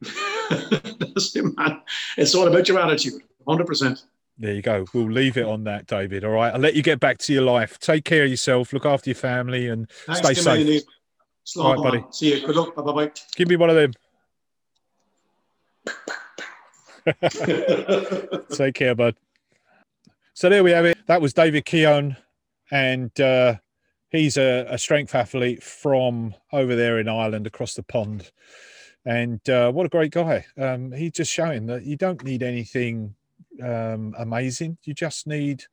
That's 0.00 1.34
it, 1.36 1.44
man. 1.56 1.80
It's 2.16 2.34
all 2.34 2.46
about 2.46 2.68
your 2.68 2.78
attitude. 2.78 3.22
Hundred 3.46 3.66
percent. 3.66 4.04
There 4.38 4.54
you 4.54 4.62
go. 4.62 4.84
We'll 4.92 5.10
leave 5.10 5.36
it 5.36 5.44
on 5.44 5.64
that, 5.64 5.86
David. 5.86 6.24
All 6.24 6.32
right. 6.32 6.52
I'll 6.52 6.60
let 6.60 6.74
you 6.74 6.82
get 6.82 6.98
back 6.98 7.18
to 7.18 7.32
your 7.32 7.42
life. 7.42 7.78
Take 7.78 8.04
care 8.04 8.24
of 8.24 8.30
yourself. 8.30 8.72
Look 8.72 8.84
after 8.84 9.10
your 9.10 9.14
family 9.14 9.68
and 9.68 9.88
Thanks 10.06 10.20
Stay 10.20 10.34
safe. 10.34 10.82
All 11.56 11.74
right, 11.74 11.82
buddy. 11.82 12.04
See 12.10 12.34
you. 12.34 12.46
Good 12.46 12.56
luck. 12.56 12.74
Bye 12.74 12.82
bye. 12.82 13.12
give 13.36 13.48
me 13.48 13.56
one 13.56 13.70
of 13.70 13.76
them. 13.76 13.92
Take 18.52 18.74
care, 18.74 18.94
bud. 18.94 19.16
So 20.32 20.48
there 20.48 20.64
we 20.64 20.72
have 20.72 20.84
it. 20.84 20.98
That 21.06 21.20
was 21.20 21.32
David 21.32 21.64
Keohan, 21.64 22.16
and 22.70 23.20
uh, 23.20 23.56
he's 24.10 24.36
a, 24.36 24.66
a 24.68 24.78
strength 24.78 25.14
athlete 25.14 25.62
from 25.62 26.34
over 26.52 26.74
there 26.74 26.98
in 26.98 27.08
Ireland, 27.08 27.46
across 27.46 27.74
the 27.74 27.82
pond. 27.82 28.32
And 29.04 29.46
uh, 29.48 29.70
what 29.70 29.86
a 29.86 29.90
great 29.90 30.12
guy! 30.12 30.46
Um, 30.56 30.90
he's 30.92 31.12
just 31.12 31.30
showing 31.30 31.66
that 31.66 31.84
you 31.84 31.96
don't 31.96 32.24
need 32.24 32.42
anything 32.42 33.14
um, 33.62 34.14
amazing. 34.18 34.78
You 34.84 34.94
just 34.94 35.26
need 35.26 35.64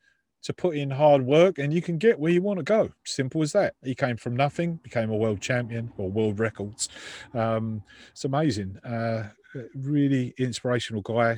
to 0.44 0.54
put 0.54 0.76
in 0.76 0.90
hard 0.90 1.26
work, 1.26 1.58
and 1.58 1.74
you 1.74 1.82
can 1.82 1.98
get 1.98 2.20
where 2.20 2.32
you 2.32 2.42
want 2.42 2.60
to 2.60 2.64
go. 2.64 2.92
Simple 3.06 3.42
as 3.42 3.54
that. 3.54 3.76
He 3.84 3.96
came 3.96 4.18
from 4.18 4.36
nothing, 4.36 4.80
became 4.84 5.10
a 5.12 5.16
world 5.16 5.40
champion 5.40 5.92
or 5.98 6.10
world 6.10 6.40
records. 6.40 6.90
Um, 7.34 7.84
it's 8.12 8.26
amazing. 8.26 8.78
Uh, 8.78 9.30
Uh, 9.56 9.62
really 9.76 10.34
inspirational 10.38 11.02
guy. 11.02 11.38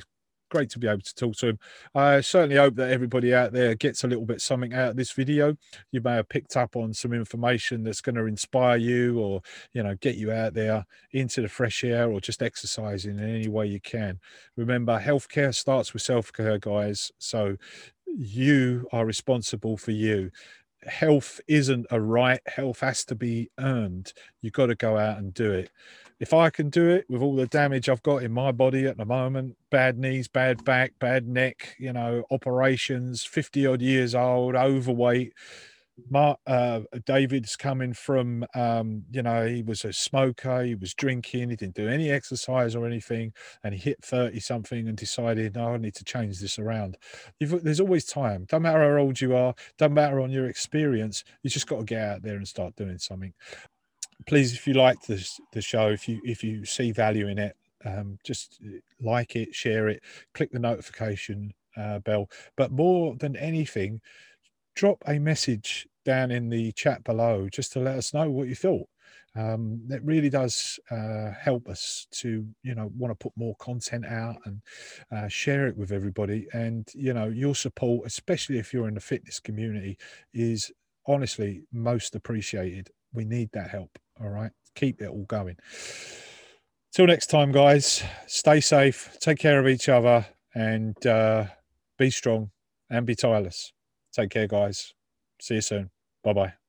Great 0.50 0.70
to 0.70 0.78
be 0.78 0.86
able 0.86 1.00
to 1.00 1.14
talk 1.14 1.34
to 1.36 1.48
him. 1.48 1.58
I 1.94 2.20
certainly 2.20 2.56
hope 2.56 2.76
that 2.76 2.90
everybody 2.92 3.34
out 3.34 3.52
there 3.52 3.74
gets 3.74 4.04
a 4.04 4.06
little 4.06 4.26
bit 4.26 4.40
something 4.40 4.72
out 4.72 4.90
of 4.90 4.96
this 4.96 5.10
video. 5.10 5.56
You 5.90 6.00
may 6.00 6.16
have 6.16 6.28
picked 6.28 6.56
up 6.56 6.76
on 6.76 6.94
some 6.94 7.12
information 7.12 7.82
that's 7.82 8.00
going 8.00 8.14
to 8.16 8.26
inspire 8.26 8.76
you 8.76 9.18
or, 9.18 9.40
you 9.72 9.82
know, 9.82 9.96
get 9.96 10.16
you 10.16 10.30
out 10.30 10.54
there 10.54 10.84
into 11.12 11.40
the 11.40 11.48
fresh 11.48 11.82
air 11.82 12.10
or 12.10 12.20
just 12.20 12.42
exercising 12.42 13.18
in 13.18 13.28
any 13.28 13.48
way 13.48 13.66
you 13.66 13.80
can. 13.80 14.20
Remember, 14.56 15.00
healthcare 15.00 15.54
starts 15.54 15.92
with 15.92 16.02
self 16.02 16.32
care, 16.32 16.58
guys. 16.58 17.10
So 17.18 17.56
you 18.06 18.86
are 18.92 19.06
responsible 19.06 19.76
for 19.76 19.90
you. 19.90 20.30
Health 20.86 21.40
isn't 21.48 21.86
a 21.90 22.00
right, 22.00 22.40
health 22.46 22.80
has 22.80 23.04
to 23.06 23.14
be 23.14 23.50
earned. 23.58 24.12
You've 24.42 24.52
got 24.52 24.66
to 24.66 24.74
go 24.74 24.98
out 24.98 25.18
and 25.18 25.32
do 25.32 25.50
it 25.50 25.70
if 26.20 26.32
I 26.32 26.50
can 26.50 26.70
do 26.70 26.88
it 26.88 27.06
with 27.08 27.22
all 27.22 27.34
the 27.36 27.46
damage 27.46 27.88
I've 27.88 28.02
got 28.02 28.22
in 28.22 28.32
my 28.32 28.52
body 28.52 28.86
at 28.86 28.96
the 28.96 29.04
moment, 29.04 29.56
bad 29.70 29.98
knees, 29.98 30.28
bad 30.28 30.64
back, 30.64 30.92
bad 30.98 31.26
neck, 31.26 31.74
you 31.78 31.92
know, 31.92 32.24
operations, 32.30 33.24
50 33.24 33.66
odd 33.66 33.82
years 33.82 34.14
old, 34.14 34.54
overweight. 34.54 35.32
Mark, 36.10 36.40
uh, 36.46 36.80
David's 37.06 37.54
coming 37.54 37.92
from, 37.92 38.44
um, 38.54 39.04
you 39.12 39.22
know, 39.22 39.46
he 39.46 39.62
was 39.62 39.84
a 39.84 39.92
smoker, 39.92 40.64
he 40.64 40.74
was 40.74 40.92
drinking, 40.92 41.50
he 41.50 41.56
didn't 41.56 41.76
do 41.76 41.88
any 41.88 42.10
exercise 42.10 42.74
or 42.74 42.84
anything, 42.84 43.32
and 43.62 43.74
he 43.74 43.80
hit 43.80 44.04
30 44.04 44.40
something 44.40 44.88
and 44.88 44.96
decided, 44.96 45.54
no, 45.54 45.74
I 45.74 45.76
need 45.76 45.94
to 45.94 46.04
change 46.04 46.40
this 46.40 46.58
around. 46.58 46.96
You've, 47.38 47.62
there's 47.62 47.78
always 47.78 48.04
time. 48.06 48.44
Don't 48.48 48.62
matter 48.62 48.82
how 48.82 49.02
old 49.02 49.20
you 49.20 49.36
are, 49.36 49.54
don't 49.78 49.94
matter 49.94 50.20
on 50.20 50.30
your 50.30 50.46
experience, 50.46 51.22
you 51.44 51.50
just 51.50 51.68
got 51.68 51.78
to 51.78 51.84
get 51.84 52.02
out 52.02 52.22
there 52.22 52.36
and 52.36 52.48
start 52.48 52.74
doing 52.74 52.98
something 52.98 53.32
please 54.26 54.54
if 54.54 54.66
you 54.66 54.74
like 54.74 55.00
this 55.02 55.40
the 55.52 55.60
show 55.60 55.88
if 55.88 56.08
you 56.08 56.20
if 56.24 56.42
you 56.44 56.64
see 56.64 56.92
value 56.92 57.28
in 57.28 57.38
it 57.38 57.56
um, 57.84 58.18
just 58.24 58.60
like 59.00 59.36
it 59.36 59.54
share 59.54 59.88
it 59.88 60.02
click 60.32 60.50
the 60.52 60.58
notification 60.58 61.52
uh, 61.76 61.98
bell. 62.00 62.30
But 62.56 62.72
more 62.72 63.16
than 63.16 63.36
anything 63.36 64.00
drop 64.74 65.02
a 65.06 65.18
message 65.18 65.86
down 66.04 66.30
in 66.30 66.48
the 66.48 66.72
chat 66.72 67.02
below 67.04 67.48
just 67.48 67.72
to 67.72 67.80
let 67.80 67.96
us 67.96 68.12
know 68.12 68.30
what 68.30 68.48
you 68.48 68.54
thought. 68.54 68.88
Um, 69.36 69.82
really 70.04 70.30
does 70.30 70.78
uh, 70.92 71.32
help 71.32 71.68
us 71.68 72.06
to 72.12 72.46
you 72.62 72.74
know 72.74 72.90
want 72.96 73.10
to 73.10 73.16
put 73.16 73.32
more 73.36 73.56
content 73.56 74.06
out 74.06 74.36
and 74.44 74.62
uh, 75.10 75.28
share 75.28 75.66
it 75.66 75.76
with 75.76 75.90
everybody. 75.90 76.46
And 76.52 76.88
you 76.94 77.12
know 77.14 77.26
your 77.26 77.54
support 77.54 78.06
especially 78.06 78.58
if 78.58 78.72
you're 78.72 78.88
in 78.88 78.94
the 78.94 79.00
fitness 79.00 79.40
community 79.40 79.98
is 80.32 80.70
honestly 81.06 81.64
most 81.72 82.14
appreciated. 82.14 82.90
We 83.12 83.24
need 83.24 83.50
that 83.52 83.70
help 83.70 83.98
all 84.20 84.28
right 84.28 84.52
keep 84.74 85.00
it 85.00 85.08
all 85.08 85.24
going. 85.24 85.56
Till 86.92 87.06
next 87.06 87.26
time 87.26 87.52
guys 87.52 88.02
stay 88.26 88.60
safe 88.60 89.16
take 89.20 89.38
care 89.38 89.58
of 89.58 89.68
each 89.68 89.88
other 89.88 90.26
and 90.54 91.04
uh, 91.06 91.46
be 91.98 92.10
strong 92.10 92.50
and 92.90 93.06
be 93.06 93.14
tireless. 93.14 93.72
Take 94.12 94.30
care 94.30 94.46
guys. 94.46 94.94
See 95.40 95.54
you 95.54 95.60
soon. 95.60 95.90
Bye 96.22 96.32
bye 96.32 96.63